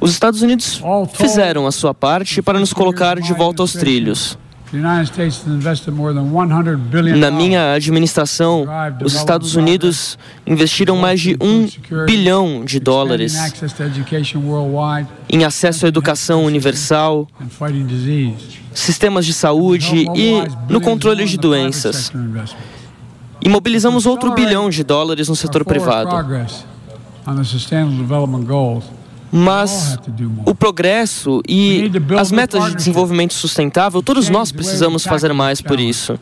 Os 0.00 0.12
Estados 0.12 0.42
Unidos 0.42 0.80
fizeram 1.14 1.66
a 1.66 1.72
sua 1.72 1.92
parte 1.92 2.40
para 2.40 2.60
nos 2.60 2.72
colocar 2.72 3.18
de 3.18 3.32
volta 3.32 3.62
aos 3.62 3.72
trilhos. 3.72 4.38
The 4.70 4.78
United 4.78 5.06
States 5.06 5.40
has 5.40 5.48
invested 5.48 5.92
more 5.92 6.14
than 6.14 6.30
100 6.30 6.76
billion 6.92 7.18
Na 7.18 7.28
minha 7.28 7.72
administração, 7.72 8.68
os 9.02 9.14
Estados 9.16 9.56
Unidos 9.56 10.16
investiram 10.46 10.96
mais 10.96 11.20
de 11.20 11.36
um 11.40 11.66
bilhão 12.06 12.64
de 12.64 12.78
dólares 12.78 13.34
em 15.28 15.44
acesso 15.44 15.86
à 15.86 15.88
educação 15.88 16.44
universal, 16.44 17.26
sistemas 18.72 19.26
de 19.26 19.32
saúde 19.32 20.06
e 20.14 20.34
no 20.68 20.80
controle 20.80 21.24
de 21.24 21.36
doenças. 21.36 22.12
E 23.42 23.48
mobilizamos 23.48 24.06
outro 24.06 24.32
bilhão 24.34 24.68
de 24.68 24.84
dólares 24.84 25.28
no 25.28 25.36
setor 25.36 25.64
privado. 25.64 26.10
Mas 29.32 29.96
o 30.44 30.54
progresso 30.54 31.40
e 31.48 31.90
as 32.18 32.32
metas 32.32 32.64
de 32.66 32.74
desenvolvimento 32.74 33.32
sustentável, 33.32 34.02
todos 34.02 34.28
nós 34.28 34.50
precisamos 34.50 35.04
fazer 35.04 35.32
mais 35.32 35.60
por 35.60 35.78
isso. 35.78 36.18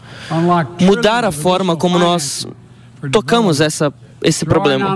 Mudar 0.81 1.25
a 1.25 1.33
forma 1.33 1.75
como 1.75 1.99
nós 1.99 2.47
tocamos 3.11 3.61
essa, 3.61 3.93
esse 4.23 4.45
problema. 4.45 4.95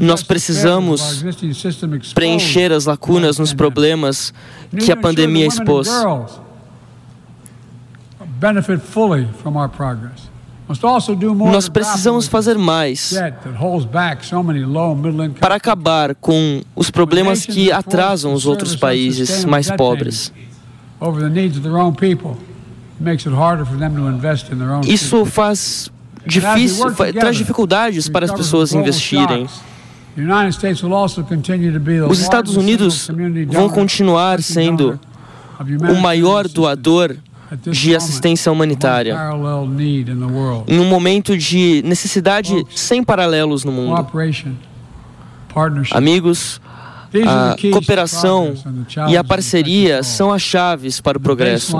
Nós 0.00 0.22
precisamos. 0.22 1.24
Preencher 2.14 2.72
as 2.72 2.86
lacunas 2.86 3.38
nos 3.38 3.52
problemas 3.52 4.32
que 4.78 4.92
a 4.92 4.96
pandemia 4.96 5.46
expôs. 5.46 5.88
Nós 11.52 11.68
precisamos 11.68 12.26
fazer 12.26 12.58
mais 12.58 13.14
para 15.38 15.54
acabar 15.54 16.14
com 16.16 16.60
os 16.74 16.90
problemas 16.90 17.46
que 17.46 17.70
atrasam 17.70 18.32
os 18.32 18.46
outros 18.46 18.74
países 18.74 19.44
mais 19.44 19.70
pobres. 19.70 20.32
Isso 24.86 25.24
faz 25.24 25.90
difícil, 26.26 26.94
traz 27.12 27.36
dificuldades 27.36 28.08
para 28.08 28.24
as 28.24 28.32
pessoas 28.32 28.72
investirem. 28.72 29.46
Os 32.08 32.20
Estados 32.20 32.56
Unidos 32.56 33.08
vão 33.48 33.68
continuar 33.68 34.42
sendo 34.42 34.98
o 35.90 36.00
maior 36.00 36.48
doador 36.48 37.16
de 37.56 37.94
assistência 37.96 38.50
humanitária. 38.52 39.14
Em 40.68 40.78
um 40.78 40.84
momento 40.88 41.36
de 41.36 41.82
necessidade 41.84 42.64
sem 42.74 43.02
paralelos 43.04 43.64
no 43.64 43.72
mundo. 43.72 43.94
Amigos, 45.96 46.60
a 47.26 47.54
cooperação 47.72 48.54
e 49.08 49.16
a 49.16 49.22
parceria 49.24 50.02
são 50.02 50.32
as 50.32 50.40
chaves 50.42 51.00
para 51.00 51.18
o 51.18 51.20
progresso. 51.20 51.72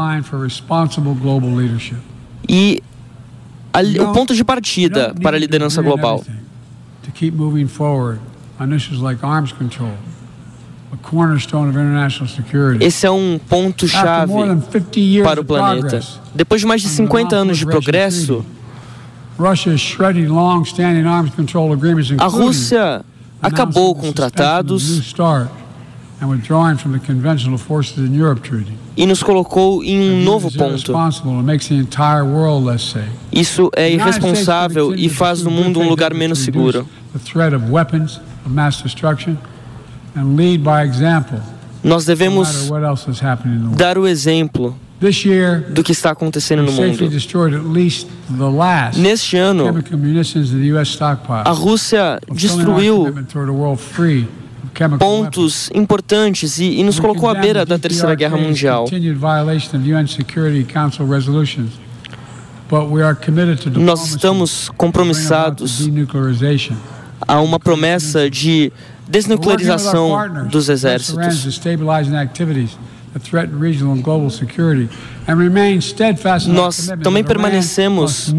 e 2.48 2.82
a 3.72 3.80
o 3.80 4.12
ponto 4.12 4.34
de 4.34 4.44
partida 4.44 5.14
para 5.22 5.36
a 5.36 5.40
liderança 5.40 5.80
global. 5.80 6.22
Esse 12.82 13.06
é 13.06 13.10
um 13.10 13.38
ponto-chave 13.48 14.08
After 14.08 14.28
more 14.28 14.48
than 14.48 14.60
50 14.60 15.00
years 15.00 15.26
para 15.28 15.40
o 15.40 15.44
planeta. 15.44 16.00
Depois 16.34 16.60
de 16.60 16.66
mais 16.66 16.82
de 16.82 16.88
50 16.88 17.34
anos 17.36 17.58
de 17.58 17.64
progresso, 17.66 18.44
a 22.18 22.26
Rússia 22.28 23.04
acabou 23.40 23.94
com 23.94 24.12
tratados 24.12 24.98
e 28.96 29.06
nos 29.06 29.22
colocou 29.24 29.82
em 29.82 29.98
um 29.98 30.22
novo 30.24 30.48
ponto. 30.52 30.92
Isso 33.32 33.70
é 33.74 33.90
irresponsável 33.90 34.94
e 34.94 35.08
faz 35.08 35.42
do 35.42 35.50
mundo 35.50 35.80
um 35.80 35.88
lugar 35.88 36.14
menos 36.14 36.38
seguro. 36.40 36.86
Nós 41.82 42.04
devemos 42.04 42.70
dar 43.76 43.98
o 43.98 44.06
exemplo 44.06 44.76
do 45.70 45.82
que 45.82 45.90
está 45.90 46.12
acontecendo 46.12 46.62
no 46.62 46.72
mundo. 46.72 47.10
Neste 48.96 49.36
ano, 49.36 49.64
a 51.44 51.50
Rússia 51.50 52.20
destruiu 52.32 53.12
pontos 54.98 55.70
importantes 55.74 56.58
e, 56.58 56.78
e 56.78 56.84
nos 56.84 57.00
colocou 57.00 57.28
à 57.28 57.34
beira 57.34 57.66
da 57.66 57.78
Terceira 57.78 58.14
Guerra 58.14 58.36
Mundial. 58.36 58.86
Nós 63.76 64.06
estamos 64.06 64.70
compromissados 64.76 65.88
a 67.26 67.40
uma 67.40 67.58
promessa 67.60 68.30
de 68.30 68.72
desnuclearização 69.12 70.48
dos 70.48 70.68
exércitos. 70.68 71.54
Nós 76.46 76.90
também 77.02 77.22
permanecemos 77.22 78.34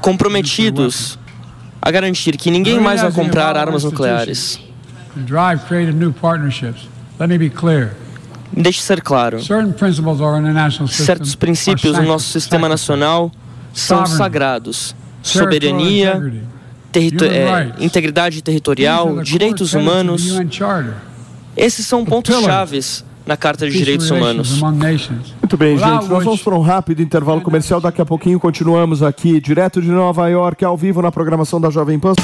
comprometidos 0.00 1.18
a 1.80 1.90
garantir 1.90 2.36
que 2.36 2.50
ninguém 2.50 2.78
mais 2.78 3.00
vai 3.02 3.10
comprar 3.12 3.56
armas 3.56 3.82
nucleares. 3.82 4.60
Deixe 8.56 8.80
ser 8.80 9.00
claro: 9.02 9.38
certos 10.88 11.34
princípios 11.34 11.96
no 11.98 12.04
nosso 12.04 12.26
sistema 12.28 12.68
nacional 12.68 13.32
são 13.72 14.06
sagrados. 14.06 14.94
Soberania, 15.22 16.42
territo 16.92 17.24
é, 17.24 17.72
integridade 17.78 18.42
territorial, 18.42 19.22
direitos 19.22 19.72
humanos. 19.72 20.22
Esses 21.56 21.86
são 21.86 22.04
pontos 22.04 22.34
chaves 22.44 23.04
na 23.26 23.36
Carta 23.36 23.68
de 23.68 23.76
Direitos 23.76 24.10
Humanos. 24.10 24.60
Muito 24.60 25.56
bem, 25.56 25.78
gente. 25.78 26.08
Nós 26.08 26.24
vamos 26.24 26.42
para 26.42 26.54
um 26.54 26.60
rápido 26.60 27.02
intervalo 27.02 27.40
comercial. 27.40 27.80
Daqui 27.80 28.00
a 28.00 28.06
pouquinho 28.06 28.38
continuamos 28.38 29.02
aqui, 29.02 29.40
direto 29.40 29.80
de 29.80 29.88
Nova 29.88 30.28
York, 30.28 30.64
ao 30.64 30.76
vivo 30.76 31.00
na 31.02 31.12
programação 31.12 31.60
da 31.60 31.70
Jovem 31.70 31.98
Pan. 31.98 32.14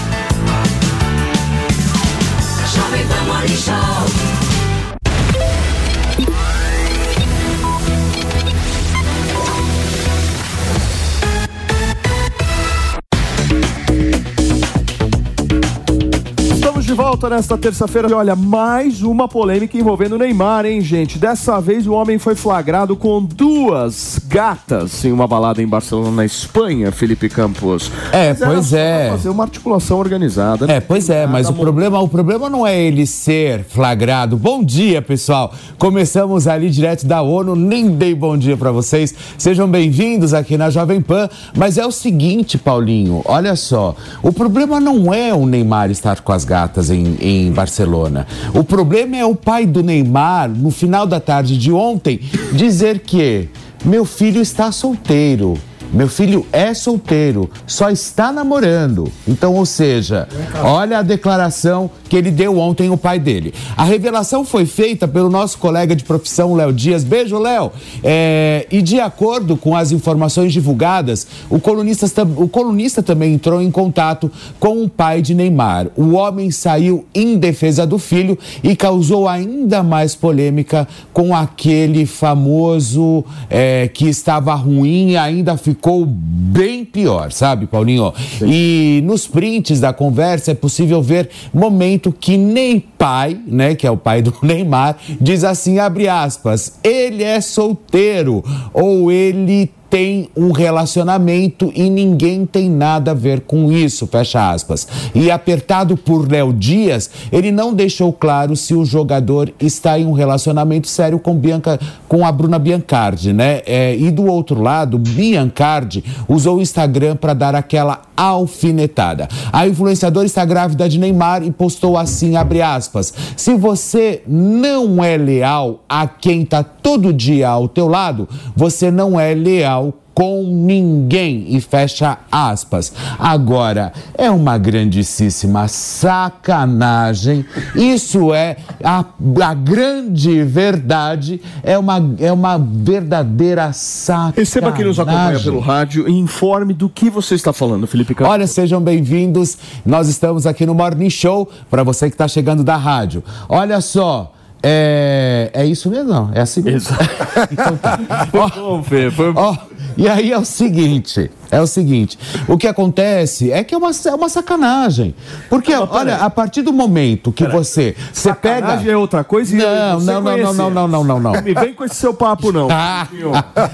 Festival. 16.99 17.08
Volta 17.09 17.31
nesta 17.31 17.57
terça-feira. 17.57 18.15
Olha, 18.15 18.37
mais 18.37 19.03
uma 19.03 19.27
polêmica 19.27 19.79
envolvendo 19.79 20.17
o 20.17 20.19
Neymar, 20.19 20.67
hein, 20.67 20.83
gente? 20.83 21.19
Dessa 21.19 21.59
vez 21.59 21.87
o 21.87 21.95
homem 21.95 22.19
foi 22.19 22.35
flagrado 22.35 22.95
com 22.95 23.25
duas 23.25 24.21
gatas 24.27 25.07
em 25.07 25.11
uma 25.11 25.27
balada 25.27 25.63
em 25.63 25.67
Barcelona, 25.67 26.11
na 26.11 26.27
Espanha, 26.27 26.93
Felipe 26.93 27.31
Campos. 27.31 27.91
É, 28.13 28.37
mas 28.39 28.39
pois 28.41 28.73
é. 28.75 29.09
Fazer 29.09 29.31
uma 29.31 29.45
articulação 29.45 29.99
organizada. 29.99 30.67
Né? 30.67 30.77
É, 30.77 30.81
pois 30.81 31.09
é, 31.09 31.27
mas 31.27 31.49
o 31.49 31.55
problema, 31.55 31.99
o 31.99 32.09
problema 32.09 32.51
não 32.51 32.67
é 32.67 32.79
ele 32.79 33.07
ser 33.07 33.65
flagrado. 33.65 34.37
Bom 34.37 34.63
dia, 34.63 35.01
pessoal. 35.01 35.55
Começamos 35.79 36.47
ali 36.47 36.69
direto 36.69 37.07
da 37.07 37.23
ONU, 37.23 37.57
nem 37.57 37.89
dei 37.89 38.15
bom 38.15 38.37
dia 38.37 38.55
para 38.55 38.71
vocês. 38.71 39.15
Sejam 39.39 39.67
bem-vindos 39.67 40.35
aqui 40.35 40.59
na 40.59 40.69
Jovem 40.69 41.01
Pan. 41.01 41.31
Mas 41.57 41.79
é 41.79 41.87
o 41.87 41.91
seguinte, 41.91 42.59
Paulinho, 42.59 43.23
olha 43.25 43.57
só. 43.57 43.97
O 44.23 44.31
problema 44.31 44.79
não 44.79 45.15
é 45.15 45.33
o 45.33 45.47
Neymar 45.47 45.91
estar 45.91 46.21
com 46.21 46.33
as 46.33 46.45
gatas 46.45 46.91
em, 46.91 46.98
em 47.21 47.51
Barcelona. 47.53 48.27
O 48.55 48.63
problema 48.65 49.17
é 49.17 49.25
o 49.25 49.35
pai 49.35 49.67
do 49.67 49.83
Neymar, 49.83 50.49
no 50.49 50.71
final 50.71 51.07
da 51.07 51.21
tarde 51.21 51.57
de 51.57 51.73
ontem, 51.73 52.21
dizer 52.53 53.01
que 53.01 53.49
meu 53.85 54.05
filho 54.05 54.41
está 54.41 54.73
solteiro. 54.73 55.57
Meu 55.91 56.07
filho 56.07 56.47
é 56.53 56.75
solteiro, 56.75 57.51
só 57.67 57.89
está 57.89 58.31
namorando. 58.31 59.11
Então, 59.27 59.55
ou 59.55 59.65
seja, 59.65 60.29
olha 60.63 60.99
a 60.99 61.03
declaração 61.03 61.91
que 62.11 62.17
ele 62.17 62.31
deu 62.31 62.59
ontem 62.59 62.91
o 62.91 62.97
pai 62.97 63.19
dele. 63.19 63.55
A 63.75 63.85
revelação 63.85 64.45
foi 64.45 64.67
feita 64.67 65.09
pelo 65.09 65.31
nosso 65.31 65.57
colega 65.57 65.97
de 65.97 66.05
profissão, 66.05 66.55
Léo 66.55 66.75
Dias. 66.75 67.05
Beijo, 67.05 67.39
Léo. 67.39 67.73
É, 68.05 68.67
e 68.71 68.83
de 68.83 69.01
acordo 69.01 69.57
com 69.57 69.75
as 69.75 69.91
informações 69.91 70.53
divulgadas, 70.53 71.27
o 71.49 71.59
colunista, 71.59 72.07
o 72.37 72.49
colunista 72.49 73.03
também 73.03 73.33
entrou 73.33 73.63
em 73.63 73.71
contato 73.71 74.31
com 74.61 74.83
o 74.83 74.89
pai 74.91 75.23
de 75.23 75.35
Neymar. 75.35 75.87
O 75.97 76.13
homem 76.13 76.51
saiu 76.51 77.07
em 77.15 77.39
defesa 77.39 77.87
do 77.87 77.99
filho 77.99 78.39
e 78.63 78.77
causou 78.77 79.27
ainda 79.27 79.83
mais 79.83 80.15
polêmica 80.15 80.87
com 81.15 81.35
aquele 81.35 82.05
famoso 82.05 83.25
é, 83.49 83.89
que 83.89 84.07
estava 84.07 84.55
ruim 84.55 85.13
e 85.13 85.17
ainda 85.17 85.57
ficou 85.57 85.78
bem 86.07 86.85
pior, 86.85 87.33
sabe, 87.33 87.67
Paulinho? 87.67 88.13
Sim. 88.39 88.47
E 88.51 89.01
nos 89.05 89.27
prints 89.27 89.81
da 89.81 89.93
conversa 89.93 90.51
é 90.51 90.55
possível 90.55 91.03
ver 91.03 91.29
momento 91.53 92.13
que 92.13 92.37
nem 92.37 92.81
pai, 92.99 93.39
né, 93.47 93.75
que 93.75 93.87
é 93.87 93.91
o 93.91 93.97
pai 93.97 94.21
do 94.21 94.35
Neymar, 94.43 94.97
diz 95.21 95.45
assim, 95.45 95.79
abre 95.79 96.09
aspas, 96.09 96.75
ele 96.83 97.23
é 97.23 97.41
solteiro 97.41 98.45
ou 98.75 99.11
ele 99.11 99.71
tem 99.91 100.29
um 100.37 100.53
relacionamento 100.53 101.73
e 101.75 101.89
ninguém 101.89 102.45
tem 102.45 102.69
nada 102.69 103.13
a 103.13 103.15
ver 103.15 103.41
com 103.41 103.73
isso, 103.73 104.07
fecha 104.07 104.51
aspas. 104.51 104.87
E 105.15 105.31
apertado 105.31 105.97
por 105.97 106.31
Léo 106.31 106.53
Dias, 106.53 107.11
ele 107.33 107.51
não 107.51 107.73
deixou 107.73 108.13
claro 108.13 108.55
se 108.55 108.75
o 108.75 108.85
jogador 108.85 109.53
está 109.59 109.99
em 109.99 110.07
um 110.07 110.13
relacionamento 110.13 110.89
sério 110.89 111.19
com, 111.19 111.35
Bianca, 111.35 111.81
com 112.07 112.27
a 112.27 112.31
Bruna 112.31 112.59
Biancardi, 112.59 113.33
né? 113.33 113.63
É, 113.65 113.97
e 113.97 114.11
do 114.11 114.27
outro 114.27 114.61
lado, 114.61 114.99
Biancardi 114.99 116.05
usou 116.29 116.59
o 116.59 116.63
Instagram 116.63 117.17
para 117.17 117.33
dar 117.33 117.55
aquela 117.55 118.03
alfinetada. 118.17 119.29
A 119.53 119.67
influenciadora 119.67 120.27
está 120.27 120.45
grávida 120.45 120.89
de 120.89 120.99
Neymar 120.99 121.43
e 121.45 121.51
postou 121.51 121.97
assim, 121.97 122.37
abre 122.37 122.61
aspas, 122.61 122.88
se 123.37 123.55
você 123.55 124.23
não 124.27 125.03
é 125.03 125.17
leal 125.17 125.85
a 125.89 126.07
quem 126.07 126.43
está 126.43 126.63
todo 126.63 127.13
dia 127.13 127.49
ao 127.49 127.69
teu 127.69 127.87
lado, 127.87 128.29
você 128.57 128.91
não 128.91 129.19
é 129.19 129.35
leal 129.35 129.95
com 130.19 130.43
ninguém 130.43 131.45
e 131.47 131.61
fecha 131.61 132.19
aspas. 132.33 132.93
Agora, 133.17 133.93
é 134.15 134.29
uma 134.29 134.59
grandíssima 134.59 135.69
sacanagem. 135.69 137.47
Isso 137.77 138.35
é 138.35 138.57
a, 138.83 139.05
a 139.45 139.55
grande 139.55 140.43
verdade, 140.43 141.41
é 141.63 141.79
uma, 141.79 142.05
é 142.19 142.33
uma 142.33 142.59
verdadeira 142.59 143.73
sacanagem. 143.73 144.35
Receba 144.39 144.73
quem 144.73 144.87
nos 144.87 144.99
acompanha 144.99 145.39
pelo 145.39 145.61
rádio 145.61 146.09
e 146.09 146.19
informe 146.19 146.75
do 146.75 146.89
que 146.89 147.09
você 147.09 147.37
está 147.37 147.53
falando, 147.53 147.87
Felipe 147.87 148.13
Campos. 148.13 148.33
Olha, 148.33 148.49
sejam 148.49 148.81
bem-vindos. 148.81 149.57
Nós 149.87 150.09
estamos 150.09 150.49
aqui 150.49 150.67
no 150.67 150.75
Morning 150.75 151.11
Show 151.11 151.49
para 151.71 151.85
você 151.85 152.09
que 152.09 152.15
está 152.15 152.27
chegando 152.27 152.65
da 152.65 152.77
rádio. 152.77 153.23
Olha 153.49 153.81
só, 153.81 154.33
é, 154.63 155.51
é 155.55 155.65
isso 155.65 155.89
mesmo? 155.89 156.11
Não, 156.13 156.31
é 156.35 156.41
assim 156.41 156.61
mesmo. 156.63 156.97
então 157.53 157.77
tá. 157.77 157.99
Foi 158.27 158.61
bom, 158.61 158.83
Fê. 158.83 159.11
Foi... 159.11 159.33
Ó, 159.37 159.57
e 159.99 160.09
aí 160.09 160.33
é 160.33 160.39
o 160.39 160.45
seguinte, 160.45 161.29
é 161.51 161.61
o 161.61 161.67
seguinte, 161.67 162.19
o 162.47 162.57
que 162.57 162.67
acontece 162.67 163.51
é 163.51 163.65
que 163.65 163.75
é 163.75 163.79
uma, 163.79 163.91
é 163.91 164.15
uma 164.15 164.29
sacanagem. 164.29 165.15
Porque, 165.49 165.75
não, 165.75 165.89
olha, 165.91 166.17
a 166.17 166.31
partir 166.31 166.63
do 166.63 166.73
momento 166.73 167.33
que 167.33 167.47
você, 167.47 167.97
você 168.13 168.33
pega... 168.35 168.83
é 168.89 168.97
outra 168.97 169.25
coisa 169.25 169.55
e 169.55 169.59
não, 169.59 170.01
não, 170.01 170.21
não, 170.21 170.37
não, 170.37 170.55
não, 170.55 170.71
não, 170.71 170.89
não, 170.89 171.05
não, 171.05 171.21
não. 171.21 171.43
Me 171.43 171.55
vem 171.55 171.75
com 171.75 171.85
esse 171.85 171.97
seu 171.97 172.13
papo, 172.15 172.53
não. 172.53 172.69
Ah, 172.71 173.09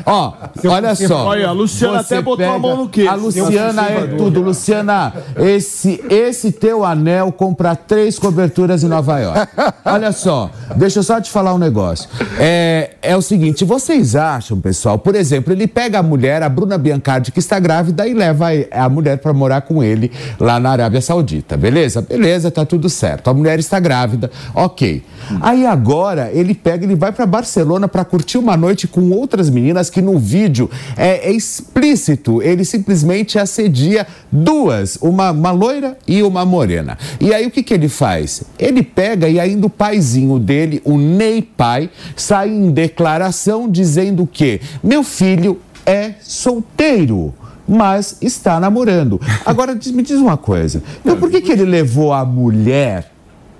ó, 0.06 0.32
olha 0.66 0.94
só. 0.94 1.26
Olha, 1.26 1.48
a 1.48 1.52
Luciana 1.52 2.00
até 2.00 2.20
botou 2.20 2.38
pega, 2.38 2.52
a 2.52 2.58
mão 2.58 2.76
no 2.76 2.88
quê? 2.88 3.06
A 3.08 3.14
Luciana 3.14 3.82
é 3.82 4.06
tudo. 4.06 4.40
Luciana, 4.40 5.12
esse, 5.36 6.02
esse 6.10 6.52
teu 6.52 6.84
anel 6.84 7.32
compra 7.32 7.74
três 7.74 8.18
coberturas 8.18 8.82
em 8.82 8.88
Nova 8.88 9.18
York. 9.18 9.48
Olha 9.84 10.12
só, 10.12 10.50
deixa 10.76 11.00
eu 11.00 11.02
só 11.02 11.20
te 11.20 11.30
falar 11.30 11.54
um 11.54 11.58
negócio. 11.58 12.08
É, 12.38 12.90
é 13.02 13.16
o 13.16 13.22
seguinte, 13.22 13.64
vocês 13.64 14.14
acham, 14.14 14.60
pessoal, 14.60 14.98
por 14.98 15.14
exemplo, 15.14 15.52
ele 15.52 15.66
pega 15.66 15.98
a 15.98 16.02
mulher, 16.02 16.42
a 16.42 16.48
Bruna 16.48 16.78
Biancardi, 16.78 17.32
que 17.32 17.38
está 17.38 17.58
grávida 17.64 18.06
e 18.06 18.12
leva 18.12 18.48
a 18.70 18.88
mulher 18.90 19.16
para 19.16 19.32
morar 19.32 19.62
com 19.62 19.82
ele 19.82 20.12
lá 20.38 20.60
na 20.60 20.70
Arábia 20.70 21.00
Saudita. 21.00 21.56
Beleza? 21.56 22.02
Beleza, 22.02 22.50
tá 22.50 22.66
tudo 22.66 22.90
certo. 22.90 23.30
A 23.30 23.34
mulher 23.34 23.58
está 23.58 23.80
grávida, 23.80 24.30
ok. 24.54 25.02
Aí 25.40 25.64
agora 25.64 26.30
ele 26.30 26.54
pega, 26.54 26.84
ele 26.84 26.94
vai 26.94 27.10
para 27.10 27.24
Barcelona 27.24 27.88
para 27.88 28.04
curtir 28.04 28.36
uma 28.36 28.54
noite 28.54 28.86
com 28.86 29.10
outras 29.12 29.48
meninas 29.48 29.88
que 29.88 30.02
no 30.02 30.18
vídeo 30.18 30.70
é, 30.94 31.30
é 31.30 31.32
explícito. 31.32 32.42
Ele 32.42 32.66
simplesmente 32.66 33.38
assedia 33.38 34.06
duas, 34.30 34.98
uma, 35.00 35.30
uma 35.30 35.50
loira 35.50 35.96
e 36.06 36.22
uma 36.22 36.44
morena. 36.44 36.98
E 37.18 37.32
aí 37.32 37.46
o 37.46 37.50
que, 37.50 37.62
que 37.62 37.72
ele 37.72 37.88
faz? 37.88 38.42
Ele 38.58 38.82
pega 38.82 39.26
e 39.26 39.40
ainda 39.40 39.66
o 39.66 39.70
paizinho 39.70 40.38
dele, 40.38 40.82
o 40.84 40.98
Ney 40.98 41.40
Pai, 41.40 41.88
sai 42.14 42.50
em 42.50 42.70
declaração 42.70 43.70
dizendo 43.70 44.28
que 44.30 44.60
meu 44.82 45.02
filho 45.02 45.58
é 45.86 46.12
solteiro 46.20 47.32
mas 47.66 48.18
está 48.20 48.60
namorando. 48.60 49.20
Agora, 49.44 49.74
me 49.74 50.02
diz 50.02 50.18
uma 50.18 50.36
coisa. 50.36 50.82
Então, 51.00 51.16
por 51.16 51.30
que, 51.30 51.40
que 51.40 51.52
ele 51.52 51.64
levou 51.64 52.12
a 52.12 52.24
mulher 52.24 53.10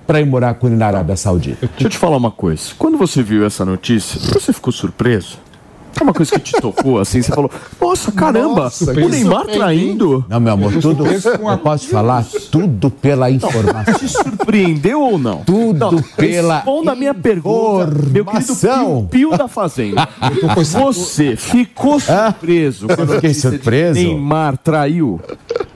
para 0.06 0.20
ir 0.20 0.26
morar 0.26 0.54
com 0.54 0.66
ele 0.66 0.76
na 0.76 0.86
Arábia 0.86 1.16
Saudita? 1.16 1.66
Deixa 1.66 1.86
eu 1.86 1.90
te 1.90 1.98
falar 1.98 2.16
uma 2.16 2.30
coisa. 2.30 2.62
Quando 2.78 2.98
você 2.98 3.22
viu 3.22 3.44
essa 3.46 3.64
notícia, 3.64 4.20
você 4.32 4.52
ficou 4.52 4.72
surpreso? 4.72 5.38
É 5.98 6.02
uma 6.02 6.12
coisa 6.12 6.32
que 6.38 6.52
te 6.52 6.60
tocou, 6.60 6.98
assim, 6.98 7.22
você 7.22 7.32
falou, 7.32 7.50
nossa, 7.80 8.10
caramba, 8.12 8.64
Nossa, 8.64 8.90
o 8.90 9.08
Neymar 9.08 9.46
traindo? 9.46 10.24
Não, 10.28 10.40
meu 10.40 10.52
amor, 10.52 10.72
tudo. 10.80 11.04
Eu 11.06 11.58
posso 11.58 11.88
falar? 11.88 12.24
Tudo 12.50 12.90
pela 12.90 13.30
informação. 13.30 13.94
Te 13.94 14.08
surpreendeu 14.08 15.00
ou 15.00 15.18
não? 15.18 15.38
Tudo 15.44 16.02
pela 16.16 16.56
Responda 16.56 16.92
a 16.92 16.96
minha 16.96 17.14
pergunta, 17.14 17.86
meu 18.10 18.24
querido. 18.24 18.54
Pio, 18.56 19.08
Pio 19.10 19.38
da 19.38 19.48
Fazenda. 19.48 20.08
Você 20.74 21.36
ficou 21.36 22.00
surpreso 22.00 22.86
Eu 22.88 22.96
quando 22.96 23.14
fiquei 23.14 23.30
de 23.30 23.40
surpreso? 23.40 23.94
Neymar 24.00 24.56
traiu? 24.58 25.20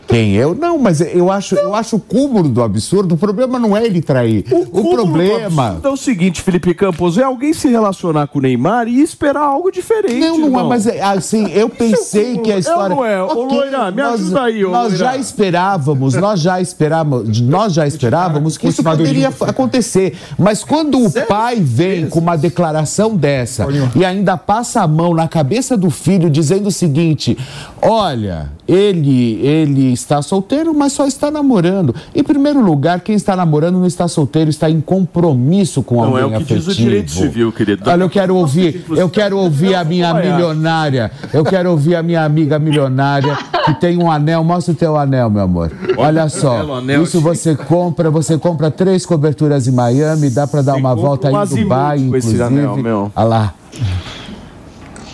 Quem 0.09 0.35
eu? 0.35 0.55
Não, 0.55 0.79
mas 0.79 1.03
eu 1.03 1.31
acho, 1.31 1.55
eu 1.55 1.75
acho 1.75 1.97
o 1.97 2.01
cúmulo 2.01 2.49
do 2.49 2.63
absurdo. 2.63 3.15
O 3.15 3.19
problema 3.19 3.59
não 3.59 3.77
é 3.77 3.85
ele 3.85 4.01
trair. 4.01 4.43
O, 4.51 4.65
cúmulo 4.65 4.97
do 4.97 5.13
problema. 5.13 5.67
absurdo 5.67 5.89
É 5.89 5.91
o 5.93 5.97
seguinte, 5.99 6.41
Felipe 6.41 6.73
Campos, 6.73 7.19
é 7.19 7.25
alguém 7.25 7.53
se 7.53 7.69
relacionar 7.69 8.27
com 8.27 8.39
o 8.39 8.43
Neymar 8.43 8.89
e 8.89 9.03
esperar 9.03 9.43
algo 9.43 9.71
diferente. 9.71 10.19
Não, 10.19 10.39
não 10.39 10.45
é, 10.45 10.49
irmão. 10.49 10.69
mas 10.69 10.87
é, 10.87 11.03
assim, 11.03 11.51
eu 11.51 11.69
pensei 11.69 12.39
que 12.39 12.51
a 12.51 12.59
história. 12.59 12.95
É 12.95 12.97
ou 12.97 12.97
não 12.97 13.05
é? 13.05 13.23
Ô, 13.23 13.43
Loira, 13.45 13.91
me 13.91 14.03
nós, 14.03 14.15
ajuda 14.15 14.43
aí, 14.45 14.65
ô, 14.65 14.71
Nós 14.71 14.93
Loira. 14.93 14.97
já 14.97 15.17
esperávamos, 15.19 16.15
nós 16.15 16.41
já 16.41 16.59
esperávamos, 16.59 17.41
nós 17.43 17.75
já 17.75 17.87
esperávamos 17.87 18.57
que 18.57 18.67
isso 18.67 18.83
poderia 18.83 19.29
acontecer. 19.29 20.17
Mas 20.39 20.65
quando 20.65 21.05
o 21.05 21.11
pai 21.27 21.57
vem 21.61 22.09
com 22.09 22.19
uma 22.19 22.37
declaração 22.37 23.15
dessa 23.15 23.67
e 23.95 24.05
ainda 24.07 24.39
passa 24.39 24.81
a 24.81 24.89
mão 24.89 25.13
na 25.13 25.29
cabeça 25.29 25.77
do 25.77 25.91
filho 25.91 26.31
dizendo 26.31 26.69
o 26.69 26.73
seguinte: 26.73 27.37
olha, 27.83 28.51
ele, 28.67 29.35
ele 29.45 29.98
está 29.99 30.23
solteiro, 30.23 30.75
mas 30.75 30.93
só 30.93 31.07
está 31.07 31.31
namorando. 31.31 31.95
Em 32.15 32.23
primeiro 32.23 32.61
lugar, 32.61 33.01
quem 33.01 33.15
está 33.15 33.35
namorando 33.37 33.79
não 33.79 33.87
está 33.87 34.09
solteiro, 34.09 34.51
está 34.51 34.71
em 34.71 34.81
compromisso 34.81 35.83
com 35.83 35.97
Não, 35.97 36.05
alguém 36.05 36.23
é 36.23 36.27
o 36.27 36.29
que 36.31 36.37
afetivo. 36.37 36.59
diz 36.61 36.69
o 36.69 36.75
direito 36.75 37.11
civil, 37.11 37.53
querido. 37.53 37.83
Olha, 37.89 38.03
eu 38.03 38.11
quero 38.11 38.37
ouvir, 38.37 38.85
eu 38.91 39.09
quero 39.09 39.39
ouvir 39.39 39.75
a 39.75 39.85
minha 39.85 40.13
milionária, 40.15 41.11
eu 41.33 41.45
quero 41.45 41.71
ouvir 41.71 41.97
a 41.97 42.03
minha 42.03 42.25
amiga 42.25 42.59
milionária 42.59 43.37
que 43.65 43.75
tem 43.75 44.03
um 44.03 44.11
anel. 44.11 44.43
Mostra 44.45 44.73
o 44.73 44.77
teu 44.77 44.97
anel, 44.97 45.29
meu 45.31 45.43
amor. 45.43 45.73
Olha 45.97 46.29
só, 46.29 46.65
isso 47.03 47.21
você 47.21 47.55
compra, 47.55 48.11
você 48.11 48.39
compra 48.39 48.71
três 48.71 49.05
coberturas 49.05 49.67
em 49.67 49.73
Miami, 49.73 50.31
dá 50.31 50.47
pra 50.47 50.63
dar 50.63 50.77
uma 50.77 50.95
volta 50.95 51.29
aí 51.29 51.35
em 51.35 51.63
Dubai, 51.63 51.99
inclusive. 51.99 52.43
Olha 52.43 53.29
lá. 53.29 53.55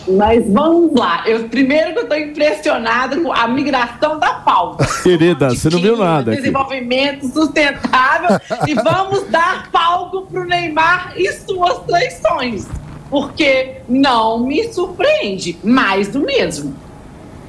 Mas 0.06 0.44
vamos 0.50 0.92
lá. 0.94 1.22
Eu, 1.26 1.48
primeiro 1.48 1.92
que 1.92 1.98
eu 1.98 2.02
estou 2.02 2.18
impressionada 2.18 3.20
com 3.20 3.32
a 3.32 3.48
migração 3.48 4.18
da 4.18 4.34
pauta. 4.34 4.86
Querida, 5.02 5.50
você 5.50 5.70
não 5.70 5.80
viu 5.80 5.96
nada. 5.96 6.32
aqui. 6.32 6.42
Desenvolvimento 6.42 7.26
sustentável 7.28 8.38
e 8.66 8.74
vamos 8.74 9.24
dar 9.30 9.70
palco 9.70 10.22
para 10.22 10.42
o 10.42 10.44
Neymar 10.44 11.14
e 11.16 11.32
suas 11.32 11.78
traições. 11.84 12.66
Porque 13.08 13.76
não 13.88 14.40
me 14.40 14.72
surpreende. 14.72 15.56
Mais 15.62 16.08
do 16.08 16.20
mesmo. 16.20 16.74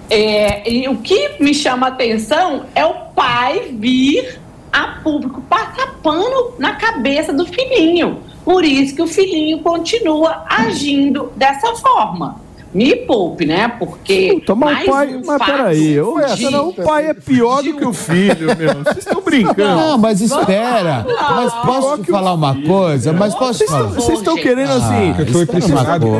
É, 0.10 0.70
e 0.70 0.88
o 0.88 0.98
que 0.98 1.32
me 1.40 1.54
chama 1.54 1.88
a 1.88 1.90
atenção 1.90 2.66
é 2.76 2.86
o 2.86 2.94
pai 3.16 3.76
vir 3.78 4.40
a 4.72 5.00
público 5.02 5.42
passar 5.42 5.96
pano 6.04 6.54
na 6.60 6.76
cabeça 6.76 7.34
do 7.34 7.46
filhinho. 7.46 8.22
Por 8.44 8.64
isso 8.64 8.96
que 8.96 9.02
o 9.02 9.08
filhinho 9.08 9.60
continua 9.60 10.46
agindo 10.48 11.32
dessa 11.36 11.76
forma. 11.76 12.45
Me 12.76 12.94
poupe, 12.94 13.46
né? 13.46 13.70
Porque. 13.70 14.34
Puta, 14.34 14.54
mas 14.54 14.74
mais 14.74 14.88
o 14.88 14.92
pai. 14.92 15.16
um 15.16 15.22
Mas 15.26 15.46
peraí, 15.46 16.02
ô, 16.02 16.16
de- 16.18 16.24
essa 16.26 16.52
não, 16.52 16.70
o 16.70 16.74
pai 16.74 17.08
é 17.08 17.14
pior 17.14 17.64
do 17.64 17.74
que 17.78 17.86
o 17.86 17.94
filho, 17.94 18.48
meu. 18.58 18.84
Vocês 18.84 18.98
estão 18.98 19.22
brincando. 19.22 19.58
Não, 19.82 19.98
mas 19.98 20.20
espera. 20.20 21.06
Mas 21.08 21.54
posso 21.54 22.04
te 22.04 22.12
falar 22.12 22.34
uma 22.34 22.54
coisa? 22.64 23.14
Mas 23.14 23.34
posso 23.34 23.60
Vocês 23.60 23.70
falar? 23.70 23.86
estão- 23.88 24.02
Vocês 24.02 24.18
estão 24.20 24.36
querendo 24.36 24.72
assim. 24.72 25.14
Ah, 25.18 25.22
Eu 25.22 25.26
tô 25.26 25.46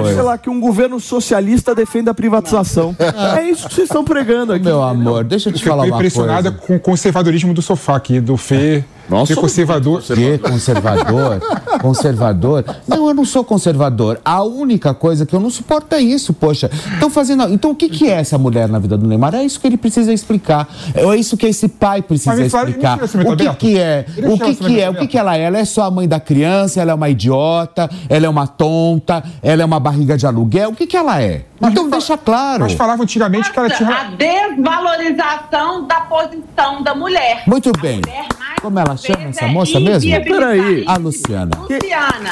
coisa. 0.02 0.14
Sei 0.14 0.22
lá, 0.24 0.38
que 0.38 0.50
um 0.50 0.60
governo 0.62 0.98
socialista 1.00 1.76
defenda 1.76 2.12
a 2.12 2.14
privatização. 2.14 2.96
É 3.38 3.44
isso 3.50 3.68
que 3.68 3.74
vocês 3.76 3.90
estão 3.90 4.06
pregando 4.06 4.54
aqui. 4.54 4.64
Meu 4.64 4.82
amor, 4.82 5.26
deixa 5.26 5.50
eu 5.50 5.54
te 5.54 5.62
Eu 5.62 5.70
falar 5.70 5.84
uma 5.84 5.96
impressionada 5.98 6.52
coisa. 6.52 6.68
com 6.68 6.76
o 6.78 6.80
conservadorismo 6.80 7.54
do 7.54 7.62
sofá 7.62 7.98
aqui, 7.98 8.22
do 8.22 8.38
Fê. 8.38 8.84
Nossa, 9.10 9.34
Fê 9.34 9.40
conservador. 9.40 10.02
Que 10.02 10.38
conservador? 10.38 11.40
conservador? 11.82 12.66
Não, 12.88 13.08
eu 13.08 13.14
não 13.14 13.26
sou 13.26 13.44
conservador. 13.44 14.20
A 14.26 14.44
única 14.44 14.94
coisa 14.94 15.26
que 15.26 15.36
eu 15.36 15.40
não 15.40 15.50
suporto 15.50 15.94
é 15.94 16.02
isso, 16.02 16.34
poxa. 16.34 16.70
Estão 16.94 17.10
fazendo. 17.10 17.44
Então 17.54 17.72
o 17.72 17.76
que, 17.76 17.90
que 17.90 18.08
é 18.08 18.14
essa 18.14 18.38
mulher 18.38 18.68
na 18.68 18.80
vida 18.80 18.98
do 18.98 19.08
Neymar? 19.08 19.36
É 19.36 19.44
isso 19.44 19.60
que 19.60 19.68
ele 19.68 19.78
precisa 19.78 20.12
explicar. 20.12 20.68
É 20.94 21.16
isso 21.16 21.38
que 21.38 21.46
esse 21.46 21.68
pai 21.68 22.02
precisa 22.02 22.32
Mas 22.36 22.54
explicar. 22.54 23.00
o 23.04 23.36
que, 23.36 23.56
que 23.56 23.78
é? 23.78 24.06
Ele 24.18 24.28
O 24.28 24.38
que, 24.38 24.56
que 24.56 24.80
é? 24.80 24.90
O 24.90 24.96
que, 24.96 25.08
que 25.08 25.18
ela 25.18 25.38
é? 25.38 25.42
Ela 25.42 25.60
é 25.60 25.66
só 25.66 25.84
a 25.84 25.92
mãe 25.92 26.08
da 26.08 26.20
criança, 26.20 26.82
ela 26.82 26.92
é 26.92 26.94
uma 26.94 27.10
idiota, 27.10 27.90
ela 28.10 28.26
é 28.26 28.30
uma 28.30 28.48
tonta, 28.48 29.24
ela 29.42 29.62
é 29.62 29.66
uma 29.66 29.80
barriga 29.80 30.18
de 30.18 30.26
aluguel. 30.26 30.72
O 30.72 30.76
que, 30.76 30.88
que 30.88 30.98
ela 30.98 31.22
é? 31.22 31.46
Então 31.62 31.90
deixa 31.90 32.18
claro. 32.18 32.64
Mas 32.64 32.74
falava 32.74 33.04
antigamente 33.04 33.52
que 33.52 33.58
ela 33.58 33.70
tinha. 33.70 33.90
A 33.90 34.04
desvalorização 34.12 35.88
da 35.88 36.02
posição 36.02 36.84
da 36.84 36.94
mulher. 36.94 37.44
Muito 37.48 37.72
bem. 37.80 38.02
Mulher 38.02 38.28
mais 38.38 38.60
Como 38.62 38.80
ela 38.80 38.95
uma 38.96 39.16
chama 39.16 39.30
essa 39.30 39.46
é 39.46 39.48
moça 39.48 39.80
mesmo? 39.80 40.24
Peraí. 40.24 40.84
A 40.88 40.98
Luciana. 40.98 41.52
Luciana. 41.58 42.32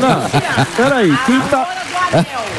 Não, 0.00 0.74
peraí, 0.76 1.16
quem 1.26 1.40
tá. 1.42 1.68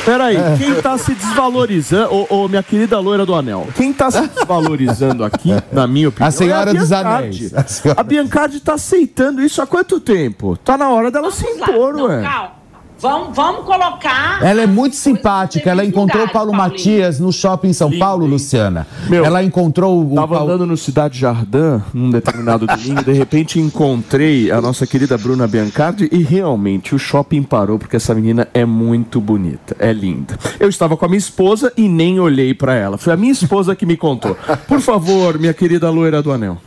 Peraí, 0.04 0.38
quem 0.58 0.82
tá 0.82 0.98
se 0.98 1.14
desvalorizando, 1.16 2.14
ô, 2.14 2.28
ô, 2.44 2.48
minha 2.48 2.62
querida 2.62 3.00
loira 3.00 3.26
do 3.26 3.34
anel, 3.34 3.68
quem 3.76 3.94
tá 3.94 4.12
se 4.12 4.28
desvalorizando 4.28 5.24
aqui, 5.24 5.52
na 5.72 5.88
minha 5.88 6.10
opinião, 6.10 6.28
A 6.28 6.32
senhora 6.32 6.72
é 6.72 6.76
a 6.76 6.80
dos 6.80 6.92
anéis. 6.92 7.54
A 7.54 7.64
senhora- 7.64 8.02
A 8.02 8.04
Biancardi 8.04 8.60
tá 8.60 8.74
aceitando 8.74 9.42
isso 9.42 9.62
há 9.62 9.68
quanto 9.68 10.00
tempo? 10.00 10.58
Tá 10.58 10.78
na 10.78 10.90
hora 10.90 11.10
dela 11.10 11.32
se 11.32 11.44
Vamos 11.44 11.60
lá. 11.60 11.68
impor, 11.70 11.94
Não, 11.96 12.06
ué. 12.06 12.22
calma. 12.22 12.52
Vamos, 13.00 13.36
vamos 13.36 13.66
colocar. 13.66 14.42
Ela 14.44 14.62
é 14.62 14.68
muito 14.68 14.96
simpática. 14.96 15.70
Ela 15.70 15.84
encontrou 15.84 16.24
o 16.24 16.28
lugares, 16.28 16.34
Paulo 16.34 16.52
Paulinho. 16.52 16.74
Matias 16.74 17.20
no 17.20 17.32
shopping 17.32 17.70
em 17.70 17.74
São 17.74 17.92
Paulo, 17.98 18.26
Luciana. 18.26 18.88
Meu, 19.10 19.26
ela 19.26 19.44
encontrou 19.44 20.02
o 20.02 20.16
Tava 20.16 20.36
Paulo. 20.36 20.52
andando 20.52 20.66
no 20.66 20.78
Cidade 20.78 21.20
Jardim 21.20 21.82
num 21.94 22.10
determinado 22.10 22.66
domingo, 22.66 23.04
de 23.04 23.14
repente 23.14 23.60
encontrei 23.60 24.52
a 24.52 24.62
nossa 24.62 24.88
querida 24.88 25.18
Bruna 25.18 25.48
Biancardi 25.48 26.10
e 26.12 26.24
realmente 26.24 26.96
o 26.96 27.00
shopping 27.00 27.44
parou 27.44 27.78
porque 27.78 27.96
essa 27.96 28.14
menina 28.14 28.48
é 28.54 28.66
muito 28.66 29.22
bonita, 29.22 29.76
é 29.80 29.92
linda. 29.94 30.38
Eu 30.60 30.70
estava 30.70 30.98
com 30.98 31.06
a 31.06 31.08
minha 31.08 31.18
esposa 31.20 31.72
e 31.78 31.88
nem 31.88 32.20
olhei 32.20 32.54
pra 32.54 32.76
ela. 32.76 32.98
Foi 32.98 33.14
a 33.14 33.18
minha 33.18 33.32
esposa 33.32 33.76
que 33.76 33.86
me 33.86 33.98
contou. 33.98 34.36
Por 34.68 34.80
favor, 34.82 35.38
minha 35.38 35.54
querida 35.54 35.90
loira 35.90 36.22
do 36.22 36.32
anel. 36.32 36.58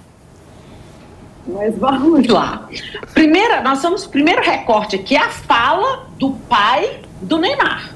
Mas 1.48 1.76
vamos 1.78 2.26
lá. 2.26 2.68
Primeira, 3.14 3.62
nós 3.62 3.78
somos 3.78 4.04
o 4.04 4.10
primeiro 4.10 4.42
recorte 4.42 4.96
aqui, 4.96 5.16
a 5.16 5.28
fala 5.30 6.06
do 6.18 6.32
pai 6.32 7.00
do 7.22 7.38
Neymar. 7.38 7.94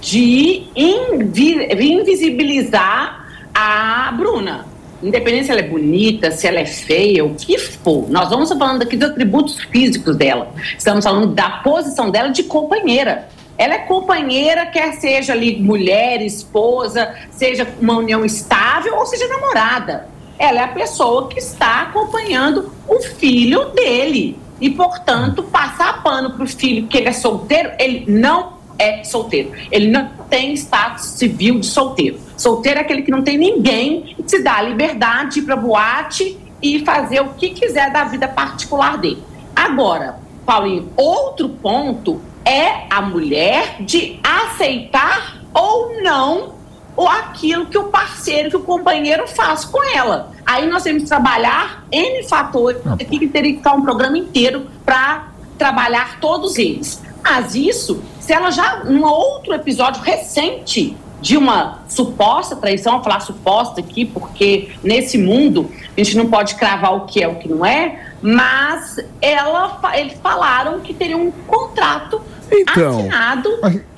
De 0.00 0.64
invi- 0.76 1.68
invisibilizar 1.72 3.26
a 3.54 4.12
Bruna. 4.12 4.66
Independente 5.02 5.46
se 5.46 5.52
ela 5.52 5.60
é 5.60 5.68
bonita, 5.68 6.30
se 6.30 6.46
ela 6.46 6.60
é 6.60 6.66
feia, 6.66 7.24
o 7.24 7.34
que 7.34 7.56
for. 7.58 8.10
Nós 8.10 8.28
vamos 8.28 8.50
falando 8.50 8.82
aqui 8.82 8.96
dos 8.96 9.08
atributos 9.08 9.58
físicos 9.64 10.14
dela. 10.16 10.52
Estamos 10.76 11.02
falando 11.04 11.28
da 11.28 11.48
posição 11.62 12.10
dela 12.10 12.28
de 12.28 12.42
companheira. 12.42 13.28
Ela 13.56 13.74
é 13.74 13.78
companheira, 13.78 14.66
quer 14.66 14.92
seja 14.94 15.32
ali 15.32 15.58
mulher, 15.58 16.20
esposa, 16.20 17.14
seja 17.30 17.66
uma 17.80 17.96
união 17.96 18.22
estável 18.24 18.96
ou 18.96 19.06
seja 19.06 19.26
namorada 19.28 20.09
ela 20.40 20.60
é 20.60 20.64
a 20.64 20.68
pessoa 20.68 21.28
que 21.28 21.38
está 21.38 21.82
acompanhando 21.82 22.72
o 22.88 22.98
filho 22.98 23.66
dele. 23.66 24.38
E, 24.58 24.70
portanto, 24.70 25.42
passar 25.42 26.02
pano 26.02 26.30
para 26.30 26.44
o 26.44 26.48
filho 26.48 26.86
que 26.86 26.96
ele 26.96 27.08
é 27.08 27.12
solteiro, 27.12 27.70
ele 27.78 28.10
não 28.10 28.54
é 28.78 29.04
solteiro. 29.04 29.52
Ele 29.70 29.90
não 29.90 30.08
tem 30.30 30.54
status 30.54 31.04
civil 31.04 31.60
de 31.60 31.66
solteiro. 31.66 32.18
Solteiro 32.38 32.78
é 32.78 32.82
aquele 32.82 33.02
que 33.02 33.10
não 33.10 33.22
tem 33.22 33.36
ninguém 33.36 34.16
e 34.18 34.28
se 34.28 34.42
dá 34.42 34.56
a 34.56 34.62
liberdade 34.62 35.34
de 35.34 35.40
ir 35.40 35.42
para 35.42 35.56
boate 35.56 36.38
e 36.62 36.82
fazer 36.86 37.20
o 37.20 37.34
que 37.34 37.50
quiser 37.50 37.92
da 37.92 38.04
vida 38.04 38.26
particular 38.26 38.96
dele. 38.96 39.22
Agora, 39.54 40.18
Paulinho, 40.46 40.90
outro 40.96 41.50
ponto 41.50 42.18
é 42.46 42.86
a 42.88 43.02
mulher 43.02 43.76
de 43.80 44.18
aceitar 44.22 45.42
ou 45.52 46.00
não 46.02 46.59
ou 47.00 47.08
aquilo 47.08 47.64
que 47.64 47.78
o 47.78 47.84
parceiro, 47.84 48.50
que 48.50 48.56
o 48.56 48.60
companheiro 48.60 49.26
faz 49.26 49.64
com 49.64 49.82
ela. 49.96 50.32
Aí 50.44 50.66
nós 50.68 50.82
temos 50.82 51.04
que 51.04 51.08
trabalhar 51.08 51.82
N 51.90 52.22
fatores, 52.24 52.86
aqui 52.86 53.18
que 53.18 53.26
teria 53.26 53.52
que 53.52 53.56
ficar 53.56 53.72
um 53.72 53.80
programa 53.80 54.18
inteiro 54.18 54.66
para 54.84 55.28
trabalhar 55.56 56.20
todos 56.20 56.58
eles. 56.58 57.02
Mas 57.24 57.54
isso, 57.54 58.02
se 58.20 58.34
ela 58.34 58.50
já, 58.50 58.84
num 58.84 59.02
outro 59.02 59.54
episódio 59.54 60.02
recente 60.02 60.94
de 61.22 61.38
uma 61.38 61.78
suposta 61.88 62.54
traição, 62.54 62.96
vou 62.96 63.02
falar 63.02 63.20
suposta 63.20 63.80
aqui, 63.80 64.04
porque 64.04 64.68
nesse 64.84 65.16
mundo 65.16 65.70
a 65.96 66.02
gente 66.02 66.18
não 66.18 66.26
pode 66.26 66.54
cravar 66.56 66.94
o 66.94 67.06
que 67.06 67.22
é 67.22 67.28
o 67.28 67.36
que 67.36 67.48
não 67.48 67.64
é, 67.64 68.08
mas 68.20 68.98
ela, 69.22 69.80
eles 69.94 70.18
falaram 70.22 70.80
que 70.80 70.92
teria 70.92 71.16
um 71.16 71.30
contrato 71.30 72.20
Então, 72.52 73.00
assinado 73.00 73.48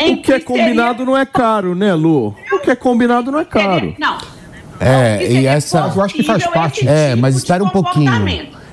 o 0.01 0.17
que 0.23 0.33
é 0.33 0.41
combinado 0.41 1.05
não 1.05 1.17
é 1.17 1.25
caro, 1.25 1.75
né, 1.75 1.95
Lu? 1.95 2.35
O 2.53 2.59
que 2.61 2.71
é 2.71 2.77
combinado 2.77 3.31
não 3.31 3.39
é 3.41 3.45
caro. 3.45 3.95
Não, 3.99 4.19
É, 4.81 5.27
e 5.31 5.47
essa. 5.47 5.83
Mas 5.83 5.97
eu 5.97 6.03
acho 6.03 6.15
que 6.15 6.23
faz 6.23 6.47
parte. 6.47 6.87
É, 6.87 7.15
mas 7.15 7.37
espera 7.37 7.63
um 7.63 7.69
pouquinho. 7.69 8.11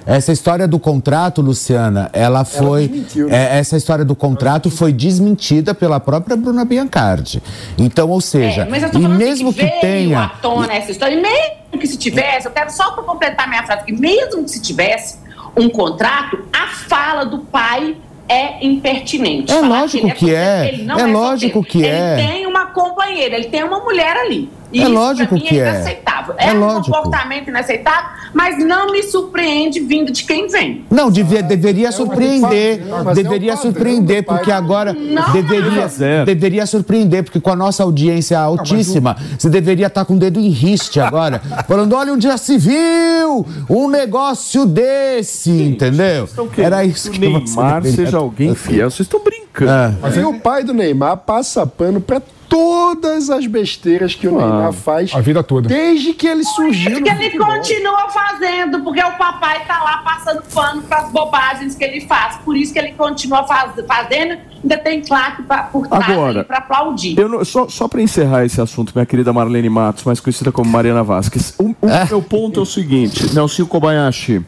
Essa 0.06 0.32
história 0.32 0.68
do 0.68 0.80
contrato, 0.80 1.40
Luciana, 1.40 2.10
ela 2.14 2.44
foi. 2.44 2.88
desmentiu, 2.88 3.28
né? 3.28 3.56
é, 3.56 3.60
essa 3.60 3.78
história 3.78 4.04
do 4.04 4.16
contrato 4.16 4.72
foi 4.72 4.92
desmentida 4.92 5.76
pela 5.76 6.00
própria 6.00 6.36
Bruna 6.36 6.66
Biancardi. 6.66 7.44
Então, 7.78 8.10
ou 8.10 8.20
seja, 8.20 8.64
É, 8.64 8.66
mas 8.66 8.82
eu 8.82 8.90
tô 8.90 8.98
e 8.98 9.02
falando 9.04 9.18
mesmo 9.20 9.54
que 9.54 9.62
veio 9.62 9.82
tenha. 9.82 10.24
à 10.24 10.30
tona 10.30 10.74
essa 10.74 10.90
história, 10.92 11.14
e 11.14 11.22
mesmo 11.22 11.80
que 11.80 11.86
se 11.86 11.96
tivesse, 11.96 12.48
eu 12.48 12.52
quero 12.52 12.72
só 12.72 12.92
para 12.92 13.04
completar 13.04 13.48
minha 13.48 13.62
frase, 13.64 13.86
que 13.86 13.92
mesmo 13.92 14.44
que 14.44 14.50
se 14.50 14.62
tivesse 14.62 15.20
um 15.56 15.70
contrato, 15.70 16.40
a 16.52 16.68
fala 16.88 17.24
do 17.26 17.40
pai 17.40 17.96
é 18.30 18.64
impertinente. 18.66 19.52
É 19.52 19.60
Falar 19.60 19.82
lógico 19.82 20.08
ele 20.08 20.16
que 20.16 20.34
é. 20.34 20.56
solteiro, 20.58 20.76
ele 20.78 20.84
não 20.84 21.00
É 21.00 21.06
lógico 21.08 21.64
que 21.64 21.86
é. 21.86 22.14
Ele 22.20 22.28
tem 22.28 22.46
uma 22.46 22.66
companheira, 22.68 23.36
ele 23.36 23.50
tem 23.50 23.64
uma 23.64 23.80
mulher 23.80 24.16
ali. 24.16 24.50
E 24.72 24.80
É 24.80 24.84
isso, 24.84 24.92
lógico 24.94 25.36
mim, 25.36 25.42
que 25.42 25.60
é 25.60 25.64
é. 25.64 25.70
inaceitável. 25.70 26.36
É 26.38 26.50
É, 26.50 26.54
um 26.54 26.60
lógico. 26.60 26.86
comportamento 26.96 27.48
inaceitável, 27.48 28.10
mas 28.34 28.64
não 28.64 28.92
me 28.92 29.02
surpreende 29.04 29.80
vindo 29.80 30.12
de 30.12 30.24
quem 30.24 30.48
vem. 30.48 30.86
Não, 30.92 31.10
devia, 31.10 31.42
deveria 31.42 31.92
surpreender. 31.92 32.80
padrão, 32.82 33.04
mas 33.04 33.18
é 33.18 33.24
deveria 33.24 33.56
surpreender, 33.58 34.24
porque 34.24 34.52
agora 34.52 34.94
Não, 34.94 35.32
deveria, 35.32 35.88
zero. 35.88 36.26
deveria 36.26 36.66
surpreender, 36.66 37.24
porque 37.24 37.40
com 37.40 37.50
a 37.52 37.56
nossa 37.56 37.82
audiência 37.84 38.40
altíssima, 38.40 39.18
você 39.38 39.50
deveria 39.50 39.88
estar 39.88 40.06
com 40.06 40.14
o 40.14 40.20
dedo 40.20 40.40
em 40.40 40.50
riste 40.50 41.00
agora, 41.00 41.40
falando: 41.68 41.94
olha, 41.96 42.20
já 42.20 42.38
se 42.38 42.58
viu 42.58 43.46
um 43.70 43.90
negócio 43.90 44.66
desse, 44.66 45.50
entendeu? 45.52 46.28
Era 46.58 46.84
isso 46.84 47.10
que 47.10 47.18
o 47.26 47.32
você 47.32 47.56
Neymar 47.56 47.84
seja 47.86 48.18
alguém 48.18 48.54
fiel. 48.54 48.90
Vocês 48.92 49.02
estão 49.08 49.20
brincando. 49.24 49.49
É. 49.62 49.94
Mas 50.02 50.18
aí 50.18 50.24
o 50.24 50.40
pai 50.40 50.64
do 50.64 50.74
Neymar 50.74 51.18
passa 51.18 51.66
pano 51.66 52.00
pra 52.00 52.22
todas 52.48 53.30
as 53.30 53.46
besteiras 53.46 54.16
que 54.16 54.28
o 54.28 54.32
Neymar 54.36 54.74
faz 54.74 55.12
A 55.14 55.20
vida 55.22 55.44
toda. 55.44 55.70
desde 55.70 56.14
que 56.14 56.26
ele 56.28 56.44
surgiu. 56.44 56.92
Porque 56.94 57.14
no 57.14 57.22
ele 57.22 57.32
futebol. 57.32 57.48
continua 57.56 58.10
fazendo, 58.10 58.82
porque 58.84 59.04
o 59.04 59.12
papai 59.18 59.66
tá 59.68 59.84
lá 59.84 59.98
passando 60.00 60.42
pano 60.54 60.82
para 60.82 61.00
as 61.00 61.12
bobagens 61.12 61.76
que 61.76 61.84
ele 61.84 62.02
faz. 62.02 62.38
Por 62.38 62.58
isso 62.58 62.74
que 62.74 62.80
ele 62.80 62.94
continua 62.94 63.46
faz, 63.46 63.72
fazendo, 63.88 64.38
ainda 64.64 64.78
tem 64.80 65.02
claque 65.02 65.44
pra, 65.44 65.64
por 65.64 65.88
trás 65.88 66.10
Agora, 66.10 66.44
para 66.44 66.58
aplaudir. 66.58 67.20
Eu 67.20 67.30
não- 67.30 67.46
só 67.46 67.68
só 67.70 67.88
para 67.88 68.02
encerrar 68.02 68.46
esse 68.46 68.60
assunto, 68.60 68.94
minha 68.96 69.06
querida 69.06 69.32
Marlene 69.32 69.70
Matos, 69.70 70.04
mais 70.04 70.20
conhecida 70.20 70.52
como 70.52 70.72
Mariana 70.72 71.04
Vasquez, 71.04 71.54
o, 71.60 71.66
o 71.82 72.08
meu 72.10 72.22
ponto 72.22 72.60
é 72.60 72.64
o 72.64 72.66
seguinte, 72.66 73.32
Nelson 73.34 73.66
Kobayashi, 73.66 74.42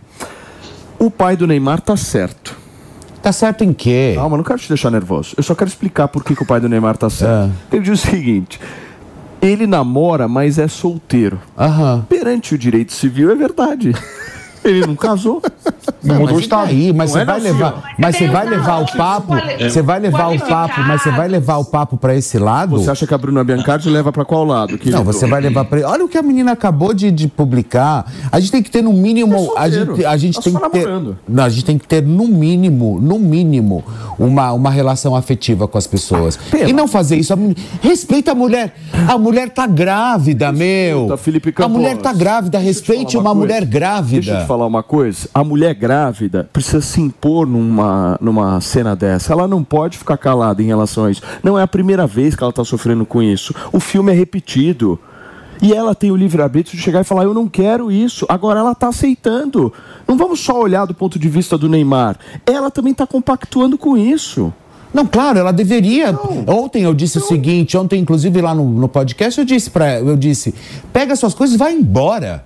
o 0.98 1.12
pai 1.12 1.36
do 1.36 1.46
Neymar 1.46 1.82
tá 1.82 1.96
certo. 1.96 2.60
Tá 3.22 3.32
certo 3.32 3.64
em 3.64 3.72
quê? 3.72 4.14
Calma, 4.16 4.36
não 4.36 4.44
quero 4.44 4.60
te 4.60 4.68
deixar 4.68 4.90
nervoso. 4.90 5.36
Eu 5.38 5.44
só 5.44 5.54
quero 5.54 5.70
explicar 5.70 6.08
por 6.08 6.24
que, 6.24 6.36
que 6.36 6.42
o 6.42 6.46
pai 6.46 6.60
do 6.60 6.68
Neymar 6.68 6.98
tá 6.98 7.10
certo. 7.10 7.52
É. 7.72 7.76
Ele 7.76 7.84
diz 7.84 8.04
o 8.04 8.08
seguinte: 8.08 8.60
ele 9.42 9.66
namora, 9.66 10.28
mas 10.28 10.60
é 10.60 10.68
solteiro. 10.68 11.40
Aham. 11.58 12.06
Perante 12.08 12.54
o 12.54 12.58
direito 12.58 12.94
civil 12.94 13.32
é 13.32 13.36
verdade. 13.36 13.94
Ele 14.64 14.86
não 14.86 14.96
casou. 14.96 15.42
Não 16.04 16.16
mudou 16.16 16.32
o 16.32 16.34
Mas 16.36 16.44
estado. 16.44 16.66
daí? 16.68 16.94
Mas 16.94 17.10
Não 17.12 17.18
você 17.18 17.22
é, 17.22 17.26
vai 17.26 17.40
Nelson? 17.40 17.54
levar, 17.58 17.84
mas 17.98 18.16
você 18.16 18.28
vai 18.28 18.50
levar 18.50 18.78
o 18.82 18.86
papo, 18.98 19.34
você 19.60 19.82
vai 19.82 20.00
levar 20.00 20.28
o 20.28 20.40
papo, 20.40 20.82
mas 20.82 21.02
você 21.02 21.12
vai 21.12 21.28
levar 21.28 21.58
o 21.58 21.66
papo 21.66 21.98
pra 21.98 22.16
esse 22.16 22.38
lado? 22.40 22.78
Você 22.80 22.90
acha 22.90 23.06
que 23.08 23.14
a 23.14 23.18
Bruna 23.18 23.44
Biancardi 23.44 23.90
leva 23.90 24.12
pra 24.12 24.26
qual 24.26 24.44
lado? 24.44 24.78
querido? 24.78 24.98
Não, 24.98 25.04
você 25.04 25.28
vai 25.28 25.42
levar 25.42 25.66
pra. 25.66 25.88
Olha 25.90 26.04
o 26.06 26.10
que 26.10 26.18
a 26.18 26.22
menina 26.24 26.52
acabou 26.52 26.94
de, 26.94 27.12
de 27.12 27.28
publicar. 27.28 28.06
A 28.32 28.40
gente 28.40 28.52
tem 28.52 28.64
que 28.64 28.70
ter 28.72 28.82
no 28.82 28.94
mínimo. 28.94 29.54
É 29.56 29.60
a 29.60 29.70
gente, 29.70 30.06
a 30.06 30.18
gente 30.18 30.42
tem 30.42 30.54
que 30.54 30.70
ter. 30.70 30.88
Não, 31.28 31.44
a 31.44 31.50
gente 31.50 31.66
tem 31.66 31.78
que 31.78 31.88
ter 31.88 32.02
no 32.04 32.28
mínimo, 32.28 33.00
no 33.02 33.18
mínimo, 33.20 33.84
uma, 34.18 34.52
uma 34.54 34.70
relação 34.70 35.16
afetiva 35.16 35.68
com 35.68 35.78
as 35.78 35.88
pessoas. 35.88 36.38
Pela. 36.38 36.70
E 36.70 36.74
não 36.74 36.88
fazer 36.88 37.16
isso. 37.18 37.34
A 37.34 37.36
men- 37.36 37.56
Respeita 37.82 38.32
a 38.32 38.36
mulher. 38.36 38.76
A 39.08 39.18
mulher 39.18 39.50
tá 39.50 39.66
grávida, 39.68 40.52
meu. 40.52 41.16
Felipe 41.18 41.54
a 41.58 41.68
mulher 41.68 41.98
tá 41.98 42.14
grávida. 42.14 42.58
Respeite 42.60 43.18
uma, 43.18 43.32
coisa. 43.32 43.40
mulher 43.40 43.66
grávida. 43.66 44.22
Deixa 44.22 44.32
eu 44.34 44.42
te 44.44 44.48
falar 44.48 44.66
uma 44.66 44.84
coisa. 44.84 45.28
A 45.34 45.44
mulher 45.44 45.71
grávida 45.74 46.50
precisa 46.52 46.82
se 46.82 47.02
impor 47.02 47.48
numa, 47.48 48.18
numa 48.22 48.60
cena 48.62 48.96
dessa. 48.96 49.34
Ela 49.34 49.48
não 49.48 49.64
pode 49.64 49.98
ficar 49.98 50.18
calada 50.18 50.62
em 50.62 50.66
relação 50.66 51.06
a 51.06 51.12
isso. 51.12 51.22
Não 51.44 51.58
é 51.58 51.64
a 51.64 51.68
primeira 51.68 52.06
vez 52.08 52.36
que 52.36 52.44
ela 52.44 52.52
está 52.52 52.64
sofrendo 52.64 53.06
com 53.06 53.22
isso. 53.22 53.54
O 53.72 53.80
filme 53.80 54.12
é 54.12 54.16
repetido. 54.16 55.00
E 55.62 55.74
ela 55.74 55.94
tem 55.94 56.12
o 56.12 56.16
livre-arbítrio 56.16 56.76
de 56.76 56.84
chegar 56.84 57.02
e 57.02 57.04
falar: 57.04 57.24
Eu 57.24 57.34
não 57.34 57.48
quero 57.48 57.92
isso. 57.92 58.26
Agora 58.28 58.60
ela 58.60 58.72
está 58.72 58.88
aceitando. 58.88 59.72
Não 60.08 60.18
vamos 60.18 60.40
só 60.40 60.60
olhar 60.60 60.86
do 60.86 60.94
ponto 60.94 61.20
de 61.20 61.30
vista 61.30 61.58
do 61.58 61.70
Neymar. 61.70 62.18
Ela 62.46 62.72
também 62.72 62.92
está 62.92 63.06
compactuando 63.06 63.78
com 63.78 63.96
isso. 63.96 64.52
Não, 64.94 65.06
claro, 65.06 65.40
ela 65.40 65.54
deveria. 65.54 66.18
Ontem 66.48 66.84
eu 66.84 66.94
disse 66.94 67.18
o 67.18 67.22
seguinte, 67.22 67.78
ontem 67.78 68.02
inclusive 68.02 68.42
lá 68.42 68.54
no, 68.54 68.68
no 68.68 68.90
podcast 68.90 69.40
eu 69.40 69.46
disse 69.46 69.70
para 69.70 70.00
eu 70.00 70.18
disse, 70.18 70.54
pega 70.92 71.16
suas 71.16 71.34
coisas 71.34 71.56
e 71.56 71.58
vai 71.58 71.74
embora. 71.74 72.46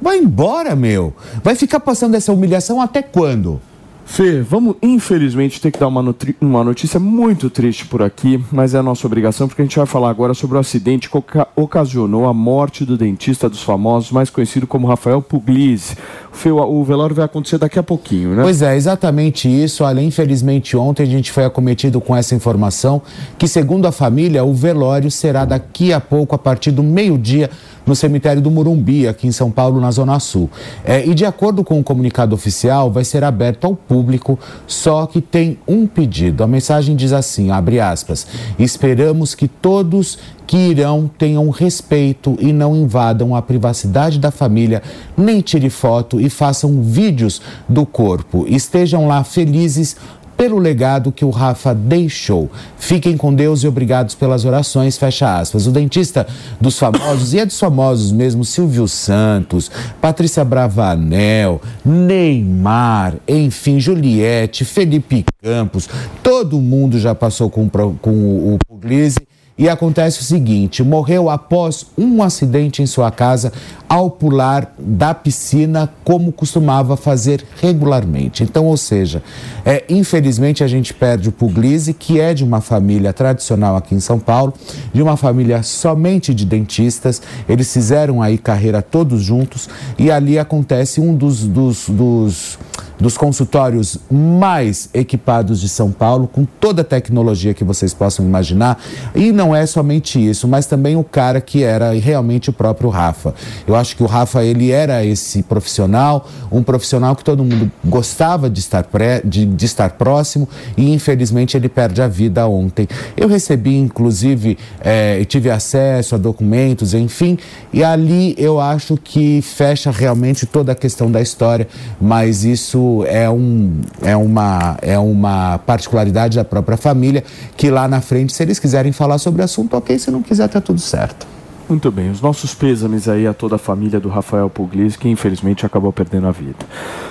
Vai 0.00 0.18
embora, 0.18 0.76
meu. 0.76 1.14
Vai 1.42 1.54
ficar 1.54 1.80
passando 1.80 2.14
essa 2.14 2.32
humilhação 2.32 2.80
até 2.80 3.02
quando? 3.02 3.60
Fê, 4.08 4.40
vamos 4.40 4.76
infelizmente 4.80 5.60
ter 5.60 5.72
que 5.72 5.80
dar 5.80 5.88
uma, 5.88 6.14
uma 6.40 6.62
notícia 6.62 7.00
muito 7.00 7.50
triste 7.50 7.86
por 7.86 8.00
aqui, 8.02 8.40
mas 8.52 8.72
é 8.72 8.78
a 8.78 8.82
nossa 8.82 9.04
obrigação 9.04 9.48
porque 9.48 9.62
a 9.62 9.64
gente 9.64 9.76
vai 9.76 9.84
falar 9.84 10.10
agora 10.10 10.32
sobre 10.32 10.56
o 10.56 10.60
acidente 10.60 11.10
que 11.10 11.16
oca- 11.18 11.48
ocasionou 11.56 12.24
a 12.28 12.32
morte 12.32 12.84
do 12.84 12.96
dentista 12.96 13.48
dos 13.48 13.64
famosos, 13.64 14.12
mais 14.12 14.30
conhecido 14.30 14.64
como 14.64 14.86
Rafael 14.86 15.20
Puglisi. 15.20 15.96
Fê, 16.30 16.52
o, 16.52 16.58
o 16.62 16.84
velório 16.84 17.16
vai 17.16 17.24
acontecer 17.24 17.58
daqui 17.58 17.80
a 17.80 17.82
pouquinho, 17.82 18.36
né? 18.36 18.44
Pois 18.44 18.62
é, 18.62 18.76
exatamente 18.76 19.48
isso. 19.48 19.82
Olha, 19.82 20.00
infelizmente 20.00 20.76
ontem 20.76 21.02
a 21.02 21.06
gente 21.06 21.32
foi 21.32 21.44
acometido 21.44 22.00
com 22.00 22.14
essa 22.14 22.32
informação 22.32 23.02
que, 23.36 23.48
segundo 23.48 23.86
a 23.86 23.92
família, 23.92 24.44
o 24.44 24.54
velório 24.54 25.10
será 25.10 25.44
daqui 25.44 25.92
a 25.92 26.00
pouco, 26.00 26.32
a 26.32 26.38
partir 26.38 26.70
do 26.70 26.82
meio-dia, 26.84 27.50
no 27.86 27.94
cemitério 27.94 28.42
do 28.42 28.50
Morumbi, 28.50 29.06
aqui 29.06 29.26
em 29.26 29.32
São 29.32 29.50
Paulo, 29.50 29.80
na 29.80 29.90
Zona 29.90 30.18
Sul. 30.18 30.50
É, 30.84 31.06
e 31.06 31.14
de 31.14 31.24
acordo 31.24 31.62
com 31.62 31.78
o 31.78 31.84
comunicado 31.84 32.34
oficial, 32.34 32.90
vai 32.90 33.04
ser 33.04 33.22
aberto 33.22 33.64
ao 33.64 33.76
público, 33.76 34.38
só 34.66 35.06
que 35.06 35.20
tem 35.20 35.58
um 35.66 35.86
pedido. 35.86 36.42
A 36.42 36.46
mensagem 36.46 36.96
diz 36.96 37.12
assim, 37.12 37.50
abre 37.50 37.78
aspas, 37.78 38.26
esperamos 38.58 39.34
que 39.34 39.46
todos 39.46 40.18
que 40.46 40.56
irão 40.56 41.10
tenham 41.18 41.50
respeito 41.50 42.36
e 42.40 42.52
não 42.52 42.76
invadam 42.76 43.34
a 43.34 43.42
privacidade 43.42 44.18
da 44.18 44.30
família, 44.30 44.82
nem 45.16 45.40
tire 45.40 45.68
foto 45.70 46.20
e 46.20 46.30
façam 46.30 46.80
vídeos 46.82 47.42
do 47.68 47.84
corpo. 47.84 48.44
Estejam 48.48 49.08
lá 49.08 49.24
felizes 49.24 49.96
pelo 50.36 50.58
legado 50.58 51.10
que 51.10 51.24
o 51.24 51.30
Rafa 51.30 51.74
deixou. 51.74 52.50
Fiquem 52.78 53.16
com 53.16 53.34
Deus 53.34 53.62
e 53.62 53.68
obrigados 53.68 54.14
pelas 54.14 54.44
orações, 54.44 54.98
fecha 54.98 55.38
aspas. 55.38 55.66
O 55.66 55.70
dentista 55.70 56.26
dos 56.60 56.78
famosos, 56.78 57.32
e 57.32 57.38
é 57.38 57.46
dos 57.46 57.58
famosos 57.58 58.12
mesmo, 58.12 58.44
Silvio 58.44 58.86
Santos, 58.86 59.70
Patrícia 60.00 60.44
Bravanel, 60.44 61.60
Neymar, 61.84 63.14
enfim, 63.26 63.80
Juliette, 63.80 64.64
Felipe 64.64 65.24
Campos, 65.42 65.88
todo 66.22 66.60
mundo 66.60 66.98
já 66.98 67.14
passou 67.14 67.48
com, 67.48 67.68
com 67.68 68.54
o 68.54 68.58
Puglisi. 68.66 69.35
E 69.58 69.68
acontece 69.68 70.20
o 70.20 70.24
seguinte: 70.24 70.82
morreu 70.82 71.30
após 71.30 71.86
um 71.96 72.22
acidente 72.22 72.82
em 72.82 72.86
sua 72.86 73.10
casa 73.10 73.52
ao 73.88 74.10
pular 74.10 74.74
da 74.78 75.14
piscina, 75.14 75.88
como 76.04 76.32
costumava 76.32 76.96
fazer 76.96 77.44
regularmente. 77.60 78.42
Então, 78.42 78.66
ou 78.66 78.76
seja, 78.76 79.22
é, 79.64 79.84
infelizmente 79.88 80.62
a 80.62 80.66
gente 80.66 80.92
perde 80.92 81.28
o 81.28 81.32
Puglisi, 81.32 81.94
que 81.94 82.20
é 82.20 82.34
de 82.34 82.44
uma 82.44 82.60
família 82.60 83.12
tradicional 83.12 83.76
aqui 83.76 83.94
em 83.94 84.00
São 84.00 84.18
Paulo, 84.18 84.52
de 84.92 85.00
uma 85.00 85.16
família 85.16 85.62
somente 85.62 86.34
de 86.34 86.44
dentistas. 86.44 87.22
Eles 87.48 87.72
fizeram 87.72 88.20
aí 88.20 88.36
carreira 88.36 88.82
todos 88.82 89.22
juntos 89.22 89.68
e 89.98 90.10
ali 90.10 90.38
acontece 90.38 91.00
um 91.00 91.14
dos, 91.14 91.44
dos, 91.44 91.88
dos 91.88 92.58
dos 92.98 93.16
consultórios 93.16 93.98
mais 94.10 94.88
equipados 94.94 95.60
de 95.60 95.68
São 95.68 95.90
Paulo, 95.92 96.26
com 96.26 96.44
toda 96.44 96.82
a 96.82 96.84
tecnologia 96.84 97.52
que 97.52 97.64
vocês 97.64 97.92
possam 97.92 98.24
imaginar. 98.24 98.82
E 99.14 99.32
não 99.32 99.54
é 99.54 99.66
somente 99.66 100.18
isso, 100.18 100.48
mas 100.48 100.66
também 100.66 100.96
o 100.96 101.04
cara 101.04 101.40
que 101.40 101.62
era 101.62 101.92
realmente 101.92 102.50
o 102.50 102.52
próprio 102.52 102.88
Rafa. 102.88 103.34
Eu 103.66 103.74
acho 103.74 103.96
que 103.96 104.02
o 104.02 104.06
Rafa 104.06 104.42
ele 104.42 104.70
era 104.70 105.04
esse 105.04 105.42
profissional, 105.42 106.28
um 106.50 106.62
profissional 106.62 107.14
que 107.14 107.24
todo 107.24 107.44
mundo 107.44 107.70
gostava 107.84 108.48
de 108.48 108.60
estar, 108.60 108.84
pré, 108.84 109.20
de, 109.24 109.44
de 109.44 109.66
estar 109.66 109.90
próximo 109.90 110.48
e 110.76 110.92
infelizmente 110.92 111.56
ele 111.56 111.68
perde 111.68 112.00
a 112.00 112.08
vida 112.08 112.46
ontem. 112.46 112.88
Eu 113.16 113.28
recebi, 113.28 113.76
inclusive, 113.76 114.56
é, 114.80 115.24
tive 115.24 115.50
acesso 115.50 116.14
a 116.14 116.18
documentos, 116.18 116.94
enfim, 116.94 117.38
e 117.72 117.84
ali 117.84 118.34
eu 118.38 118.60
acho 118.60 118.96
que 118.96 119.42
fecha 119.42 119.90
realmente 119.90 120.46
toda 120.46 120.72
a 120.72 120.74
questão 120.74 121.10
da 121.10 121.20
história, 121.20 121.68
mas 122.00 122.44
isso 122.44 122.85
é, 123.06 123.28
um, 123.28 123.80
é, 124.02 124.16
uma, 124.16 124.76
é 124.82 124.98
uma 124.98 125.58
particularidade 125.58 126.36
da 126.36 126.44
própria 126.44 126.76
família 126.76 127.24
que 127.56 127.70
lá 127.70 127.86
na 127.88 128.00
frente, 128.00 128.32
se 128.32 128.42
eles 128.42 128.58
quiserem 128.58 128.92
falar 128.92 129.18
sobre 129.18 129.42
o 129.42 129.44
assunto, 129.44 129.76
ok, 129.76 129.98
se 129.98 130.10
não 130.10 130.22
quiser, 130.22 130.48
tá 130.48 130.60
tudo 130.60 130.80
certo. 130.80 131.35
Muito 131.68 131.90
bem, 131.90 132.10
os 132.10 132.20
nossos 132.20 132.54
pêsames 132.54 133.08
aí 133.08 133.26
a 133.26 133.34
toda 133.34 133.56
a 133.56 133.58
família 133.58 133.98
do 133.98 134.08
Rafael 134.08 134.48
Puglisi, 134.48 134.96
que 134.96 135.08
infelizmente 135.08 135.66
acabou 135.66 135.92
perdendo 135.92 136.28
a 136.28 136.30
vida. 136.30 136.58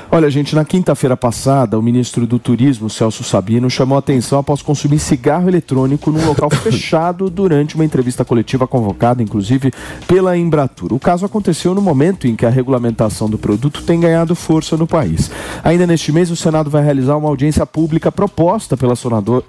Olha, 0.10 0.30
gente, 0.30 0.56
na 0.56 0.64
quinta-feira 0.64 1.18
passada, 1.18 1.77
o 1.77 1.82
ministro 1.82 2.26
do 2.26 2.40
Turismo, 2.40 2.90
Celso 2.90 3.22
Sabino, 3.22 3.69
chamou 3.69 3.98
a 3.98 3.99
atenção 3.99 4.40
após 4.40 4.61
consumir 4.61 4.99
cigarro 4.99 5.49
eletrônico 5.49 6.10
num 6.10 6.26
local 6.26 6.49
fechado 6.64 7.30
durante 7.30 7.76
uma 7.76 7.84
entrevista 7.84 8.23
coletiva 8.23 8.65
convocada, 8.65 9.22
inclusive, 9.22 9.73
pela 10.07 10.38
Embratur. 10.38 10.94
O 10.94 10.99
caso 10.99 11.26
aconteceu 11.26 11.76
no 11.76 11.82
momento 11.82 12.26
em 12.26 12.34
que 12.34 12.45
a 12.45 12.49
regulamentação 12.49 13.30
do 13.30 13.38
produto 13.38 13.84
tem 13.84 13.99
ganhado 13.99 14.36
força 14.36 14.77
no 14.77 14.88
país. 14.88 15.30
Ainda 15.65 15.86
neste 15.86 16.14
mês, 16.14 16.32
o 16.32 16.36
Senado 16.36 16.69
vai 16.69 16.82
realizar 16.82 17.18
uma 17.18 17.27
audiência 17.27 17.65
pública 17.65 18.10
proposta 18.10 18.77
pela 18.77 18.95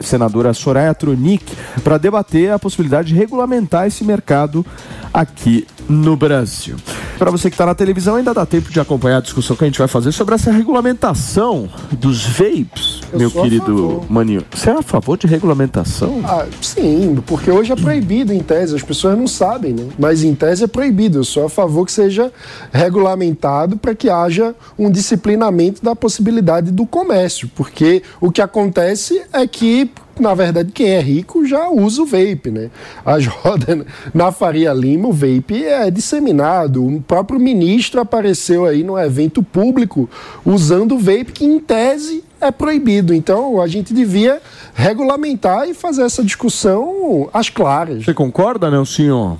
senadora 0.00 0.52
Soraya 0.52 0.94
Tronic 0.94 1.44
para 1.84 1.96
debater 1.96 2.50
a 2.50 2.58
possibilidade 2.58 3.08
de 3.08 3.14
regulamentar 3.14 3.86
esse 3.86 4.02
mercado 4.02 4.66
aqui 5.12 5.66
no 5.88 6.16
Brasil. 6.16 6.76
Para 7.18 7.30
você 7.30 7.48
que 7.48 7.54
está 7.54 7.64
na 7.64 7.74
televisão, 7.74 8.16
ainda 8.16 8.34
dá 8.34 8.44
tempo 8.44 8.70
de 8.70 8.78
acompanhar 8.78 9.18
a 9.18 9.20
discussão 9.20 9.56
que 9.56 9.64
a 9.64 9.66
gente 9.66 9.78
vai 9.78 9.88
fazer 9.88 10.12
sobre 10.12 10.34
essa 10.34 10.52
regulamentação 10.52 11.68
dos 11.92 12.26
vapes, 12.26 13.00
Eu 13.10 13.18
meu 13.18 13.30
querido. 13.30 14.04
Maninho. 14.08 14.44
Você 14.52 14.68
é 14.68 14.74
a 14.74 14.82
favor 14.82 15.16
de 15.16 15.26
regulamentação? 15.26 16.20
Ah, 16.24 16.46
sim, 16.60 17.18
porque 17.24 17.50
hoje 17.50 17.72
é 17.72 17.76
proibido 17.76 18.32
em 18.32 18.40
tese, 18.40 18.74
as 18.74 18.82
pessoas 18.82 19.16
não 19.16 19.26
sabem, 19.26 19.72
né? 19.72 19.88
Mas 19.98 20.22
em 20.22 20.34
tese 20.34 20.64
é 20.64 20.66
proibido. 20.66 21.18
Eu 21.18 21.24
sou 21.24 21.46
a 21.46 21.48
favor 21.48 21.86
que 21.86 21.92
seja 21.92 22.30
regulamentado 22.70 23.78
para 23.78 23.94
que 23.94 24.10
haja 24.10 24.54
um 24.78 24.90
disciplinamento 24.90 25.82
da 25.82 25.96
possibilidade 25.96 26.70
do 26.70 26.84
comércio, 26.84 27.50
porque 27.54 28.02
o 28.20 28.30
que 28.30 28.42
acontece 28.42 29.22
é 29.32 29.46
que 29.46 29.90
na 30.18 30.34
verdade, 30.34 30.72
quem 30.72 30.90
é 30.90 31.00
rico 31.00 31.44
já 31.46 31.68
usa 31.68 32.02
o 32.02 32.06
vape, 32.06 32.50
né? 32.50 32.70
As 33.04 33.26
rodas 33.28 33.84
na 34.14 34.32
Faria 34.32 34.72
Lima, 34.72 35.08
o 35.08 35.12
vape 35.12 35.64
é 35.64 35.90
disseminado. 35.90 36.84
O 36.84 37.00
próprio 37.00 37.38
ministro 37.38 38.00
apareceu 38.00 38.64
aí 38.64 38.82
num 38.82 38.98
evento 38.98 39.42
público 39.42 40.08
usando 40.44 40.94
o 40.94 40.98
vape, 40.98 41.32
que 41.32 41.44
em 41.44 41.58
tese 41.58 42.24
é 42.40 42.50
proibido. 42.50 43.14
Então, 43.14 43.60
a 43.60 43.66
gente 43.66 43.92
devia 43.92 44.40
regulamentar 44.74 45.68
e 45.68 45.74
fazer 45.74 46.02
essa 46.02 46.22
discussão 46.22 47.28
às 47.32 47.48
claras. 47.48 48.04
Você 48.04 48.14
concorda, 48.14 48.70
Nelsinho? 48.70 49.38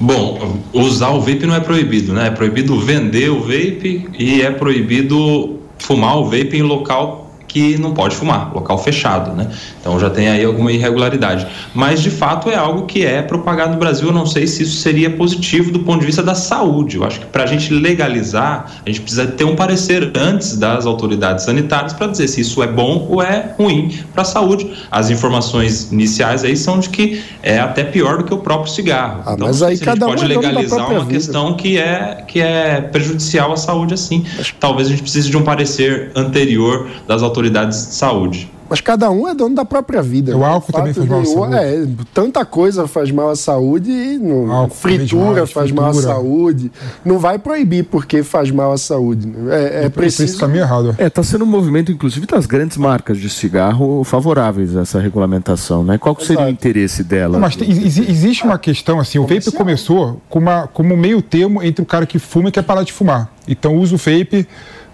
Bom, 0.00 0.60
usar 0.72 1.10
o 1.10 1.20
vape 1.20 1.44
não 1.44 1.54
é 1.54 1.60
proibido, 1.60 2.12
né? 2.12 2.28
É 2.28 2.30
proibido 2.30 2.78
vender 2.78 3.30
o 3.30 3.40
vape 3.40 4.08
e 4.16 4.42
é 4.42 4.50
proibido 4.50 5.58
fumar 5.78 6.18
o 6.18 6.24
vape 6.24 6.56
em 6.56 6.62
local 6.62 7.27
que 7.48 7.78
não 7.78 7.94
pode 7.94 8.14
fumar, 8.14 8.52
local 8.54 8.78
fechado, 8.78 9.32
né? 9.32 9.48
Então 9.80 9.98
já 9.98 10.10
tem 10.10 10.28
aí 10.28 10.44
alguma 10.44 10.70
irregularidade. 10.70 11.46
Mas 11.74 12.00
de 12.02 12.10
fato 12.10 12.50
é 12.50 12.56
algo 12.56 12.84
que 12.86 13.04
é 13.04 13.22
propagado 13.22 13.72
no 13.72 13.78
Brasil. 13.78 14.08
Eu 14.08 14.14
não 14.14 14.26
sei 14.26 14.46
se 14.46 14.62
isso 14.62 14.76
seria 14.76 15.10
positivo 15.10 15.72
do 15.72 15.80
ponto 15.80 16.00
de 16.00 16.06
vista 16.06 16.22
da 16.22 16.34
saúde. 16.34 16.96
Eu 16.96 17.04
acho 17.04 17.20
que 17.20 17.26
para 17.26 17.44
a 17.44 17.46
gente 17.46 17.72
legalizar, 17.72 18.70
a 18.84 18.88
gente 18.88 19.00
precisa 19.00 19.26
ter 19.26 19.44
um 19.44 19.56
parecer 19.56 20.12
antes 20.14 20.56
das 20.56 20.86
autoridades 20.86 21.44
sanitárias 21.44 21.92
para 21.92 22.08
dizer 22.08 22.28
se 22.28 22.42
isso 22.42 22.62
é 22.62 22.66
bom 22.66 23.06
ou 23.10 23.22
é 23.22 23.54
ruim 23.58 23.98
para 24.12 24.22
a 24.22 24.24
saúde. 24.24 24.70
As 24.90 25.10
informações 25.10 25.90
iniciais 25.90 26.44
aí 26.44 26.56
são 26.56 26.78
de 26.78 26.90
que 26.90 27.22
é 27.42 27.58
até 27.58 27.82
pior 27.82 28.18
do 28.18 28.24
que 28.24 28.34
o 28.34 28.38
próprio 28.38 28.72
cigarro. 28.72 29.22
Ah, 29.24 29.32
então, 29.32 29.46
mas 29.46 29.62
aí 29.62 29.76
se 29.76 29.82
a 29.82 29.86
gente 29.86 30.00
cada 30.00 30.06
um 30.06 30.10
pode 30.10 30.24
é 30.24 30.28
legalizar 30.28 30.90
uma 30.90 31.00
vida. 31.00 31.12
questão 31.14 31.54
que 31.54 31.78
é, 31.78 32.24
que 32.26 32.40
é 32.40 32.80
prejudicial 32.80 33.52
à 33.52 33.56
saúde 33.56 33.94
assim. 33.94 34.24
Talvez 34.60 34.88
a 34.88 34.90
gente 34.90 35.02
precise 35.02 35.30
de 35.30 35.36
um 35.36 35.42
parecer 35.42 36.12
anterior 36.14 36.88
das 37.06 37.22
autoridades 37.22 37.38
de 37.50 37.74
saúde. 37.76 38.50
Mas 38.70 38.82
cada 38.82 39.10
um 39.10 39.26
é 39.26 39.34
dono 39.34 39.54
da 39.54 39.64
própria 39.64 40.02
vida. 40.02 40.36
O 40.36 40.40
né? 40.40 40.44
álcool 40.46 40.70
também 40.74 40.92
faz 40.92 41.08
mal 41.08 41.20
à 41.20 41.24
saúde. 41.24 41.54
É, 41.56 41.86
tanta 42.12 42.44
coisa 42.44 42.86
faz 42.86 43.10
mal 43.10 43.30
à 43.30 43.34
saúde, 43.36 43.90
e 43.90 44.18
não- 44.18 44.52
Álcool 44.52 44.74
fritura 44.74 45.46
faz 45.46 45.72
mal 45.72 45.86
à 45.86 45.94
fritura. 45.94 46.14
saúde. 46.14 46.72
Não 47.02 47.18
vai 47.18 47.38
proibir 47.38 47.84
porque 47.84 48.22
faz 48.22 48.50
mal 48.50 48.70
à 48.70 48.76
saúde. 48.76 49.26
né? 49.26 49.54
É, 49.54 49.62
é 49.62 49.68
isso 49.68 49.78
esse 49.86 49.90
preciso. 49.90 50.38
caminho 50.38 50.60
errado. 50.64 50.94
É, 50.98 51.08
tá 51.08 51.22
sendo 51.22 51.44
um 51.44 51.48
movimento, 51.48 51.90
inclusive, 51.90 52.26
das 52.26 52.44
grandes 52.44 52.76
marcas 52.76 53.16
de 53.16 53.30
cigarro 53.30 54.04
favoráveis 54.04 54.76
a 54.76 54.82
essa 54.82 55.00
regulamentação, 55.00 55.82
né? 55.82 55.96
Qual 55.96 56.14
que 56.14 56.26
seria 56.26 56.40
o 56.42 56.48
Exato. 56.48 56.52
interesse 56.52 57.02
dela? 57.02 57.32
Não, 57.32 57.40
mas 57.40 57.56
tem- 57.56 57.70
exi- 57.70 58.04
existe 58.06 58.44
uma 58.44 58.58
questão 58.58 59.00
assim, 59.00 59.18
o 59.18 59.22
vape 59.26 59.50
começou 59.50 60.20
com 60.28 60.40
uma, 60.40 60.66
como 60.66 60.92
um 60.92 60.96
meio 60.98 61.22
termo 61.22 61.62
entre 61.62 61.82
o 61.82 61.86
cara 61.86 62.04
que 62.04 62.18
fuma 62.18 62.50
e 62.50 62.52
quer 62.52 62.62
parar 62.64 62.82
de 62.82 62.92
fumar. 62.92 63.32
Então 63.48 63.76
usa 63.78 63.94
o 63.94 63.96
vape 63.98 64.46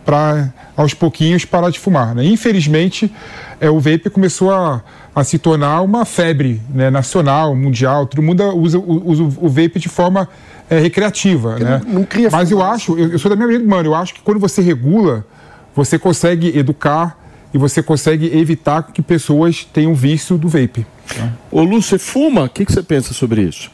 para 0.05 0.53
aos 0.77 0.93
pouquinhos 0.95 1.45
parar 1.45 1.71
de 1.71 1.79
fumar. 1.79 2.15
Né? 2.15 2.25
Infelizmente, 2.27 3.13
é, 3.61 3.71
o 3.71 3.79
vape 3.81 4.11
começou 4.11 4.53
a, 4.53 4.83
a 5.15 5.25
se 5.25 5.39
tornar 5.39 5.81
uma 5.83 6.05
febre 6.05 6.61
né, 6.69 6.91
nacional, 6.91 7.55
mundial. 7.55 8.07
Todo 8.07 8.23
mundo 8.23 8.43
usa, 8.57 8.79
o- 8.79 9.09
usa 9.11 9.23
o 9.23 9.49
vape 9.49 9.79
de 9.79 9.89
forma 9.89 10.29
é, 10.69 10.79
recreativa. 10.79 11.59
Né? 11.59 11.81
não- 11.87 11.95
não 12.01 12.05
cria 12.05 12.29
Mas 12.31 12.51
eu 12.51 12.63
acho, 12.63 12.99
eu, 12.99 13.13
eu 13.13 13.19
sou 13.19 13.29
da 13.31 13.37
mesma 13.37 13.53
linha, 13.53 13.67
mano, 13.69 13.89
eu 13.91 13.95
acho 13.95 14.15
que 14.15 14.21
quando 14.21 14.39
você 14.41 14.61
regula, 14.61 15.25
você 15.75 15.99
consegue 15.99 16.57
educar 16.59 17.19
e 17.53 17.59
você 17.59 17.83
consegue 17.83 18.37
evitar 18.37 18.83
que 18.83 19.01
pessoas 19.01 19.65
tenham 19.73 19.95
vício 19.95 20.37
do 20.37 20.49
vape. 20.49 20.85
Ô, 21.51 21.63
Lu, 21.63 21.81
você 21.81 21.99
fuma? 21.99 22.45
O 22.45 22.49
que, 22.49 22.65
que 22.65 22.73
você 22.73 22.83
pensa 22.83 23.15
sobre 23.15 23.43
isso? 23.43 23.71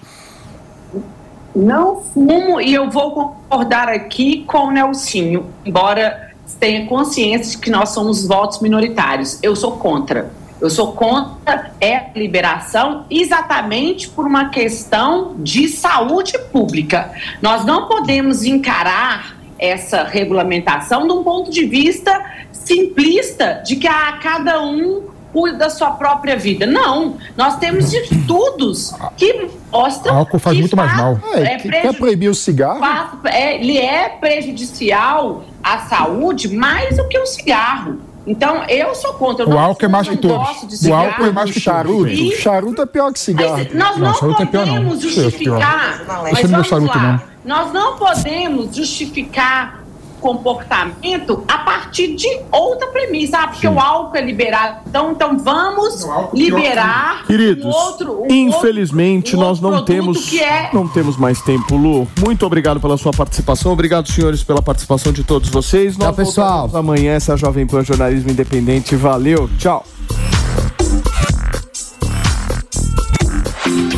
Não 1.54 2.00
fumo 2.00 2.60
e 2.60 2.72
eu 2.74 2.90
vou 2.90 3.12
concordar 3.12 3.88
aqui 3.88 4.44
com 4.46 4.68
o 4.68 4.70
Nelsinho, 4.70 5.46
embora 5.64 6.30
tenha 6.58 6.86
consciência 6.86 7.52
de 7.52 7.58
que 7.58 7.70
nós 7.70 7.90
somos 7.90 8.26
votos 8.26 8.60
minoritários. 8.60 9.38
Eu 9.42 9.54
sou 9.56 9.72
contra. 9.72 10.30
Eu 10.60 10.68
sou 10.68 10.92
contra 10.92 11.72
a 11.80 12.18
liberação 12.18 13.06
exatamente 13.10 14.08
por 14.08 14.26
uma 14.26 14.50
questão 14.50 15.34
de 15.38 15.68
saúde 15.68 16.38
pública. 16.52 17.10
Nós 17.40 17.64
não 17.64 17.88
podemos 17.88 18.44
encarar 18.44 19.38
essa 19.58 20.04
regulamentação 20.04 21.06
de 21.06 21.12
um 21.12 21.22
ponto 21.22 21.50
de 21.50 21.64
vista 21.64 22.24
simplista 22.52 23.62
de 23.64 23.76
que 23.76 23.88
ah, 23.88 24.18
cada 24.22 24.62
um 24.62 25.08
cuida 25.32 25.58
da 25.58 25.70
sua 25.70 25.92
própria 25.92 26.36
vida. 26.36 26.66
Não, 26.66 27.16
nós 27.36 27.56
temos 27.56 27.92
estudos 27.92 28.92
que 29.16 29.48
mostram 29.72 30.16
Álcool 30.16 30.38
faz 30.38 30.54
que 30.56 30.62
muito 30.62 30.76
mais 30.76 30.96
mal. 30.96 31.18
É, 31.34 31.56
que- 31.56 31.68
quer 31.68 31.94
proibir 31.94 32.28
o 32.28 32.34
cigarro? 32.34 32.80
faz- 32.80 33.10
é, 33.34 33.54
ele 33.56 33.78
é 33.78 34.08
prejudicial 34.08 35.44
à 35.62 35.78
saúde 35.80 36.48
mais 36.54 36.96
do 36.96 37.06
que 37.08 37.18
o 37.18 37.26
cigarro. 37.26 38.00
Então, 38.26 38.62
eu 38.68 38.94
sou 38.94 39.14
contra. 39.14 39.44
Eu 39.44 39.50
O 39.50 39.58
álcool 39.58 39.84
é 39.86 39.88
mais 39.88 40.08
que 40.08 40.16
todos. 40.16 40.84
O 40.86 40.92
álcool 40.94 41.24
é 41.26 41.32
mais 41.32 41.50
O 41.50 41.52
que 41.54 41.60
charuto. 41.60 42.06
E- 42.08 42.36
Charuto 42.36 42.82
é 42.82 42.86
pior 42.86 43.12
que 43.12 43.18
cigarro. 43.18 43.56
Mas 43.56 43.72
nós 43.74 43.96
Não, 43.96 44.08
não, 44.08 44.14
charuto 44.14 44.42
é 44.42 44.46
pior, 44.46 44.66
não. 44.66 44.74
podemos 44.74 44.98
é 44.98 45.00
justificar. 45.08 46.02
Mas 46.30 46.38
é 46.44 46.46
vamos 46.46 46.66
charuto, 46.68 46.98
lá. 46.98 47.02
não. 47.02 47.30
Nós 47.42 47.72
não 47.72 47.96
podemos 47.96 48.76
justificar 48.76 49.79
comportamento 50.20 51.42
a 51.48 51.58
partir 51.58 52.14
de 52.14 52.28
outra 52.52 52.88
premissa, 52.88 53.38
ah, 53.38 53.48
porque 53.48 53.66
o 53.66 53.78
álcool 53.78 54.16
é 54.16 54.20
liberado. 54.20 54.78
Então, 54.86 55.12
então 55.12 55.38
vamos 55.38 56.06
liberar 56.32 57.24
Queridos, 57.26 57.64
um 57.64 57.68
outro, 57.68 58.22
um 58.22 58.26
infelizmente 58.32 59.34
outro- 59.34 59.46
um 59.46 59.48
nós 59.48 59.60
não 59.60 59.84
temos 59.84 60.28
que 60.28 60.40
é 60.40 60.70
não 60.72 60.86
temos 60.86 61.16
mais 61.16 61.40
tempo, 61.42 61.76
Lu. 61.76 62.06
Muito 62.18 62.44
obrigado 62.46 62.80
pela 62.80 62.96
sua 62.96 63.12
participação. 63.12 63.72
Obrigado, 63.72 64.08
senhores, 64.10 64.42
pela 64.42 64.62
participação 64.62 65.12
de 65.12 65.24
todos 65.24 65.48
vocês. 65.48 65.96
Nós 65.96 66.08
Tchau, 66.08 66.14
pessoal. 66.14 66.70
Amanhã 66.74 67.12
essa 67.14 67.36
Jovem 67.36 67.66
Pan 67.66 67.84
Jornalismo 67.84 68.30
Independente. 68.30 68.94
Valeu. 68.96 69.48
Tchau. 69.58 69.84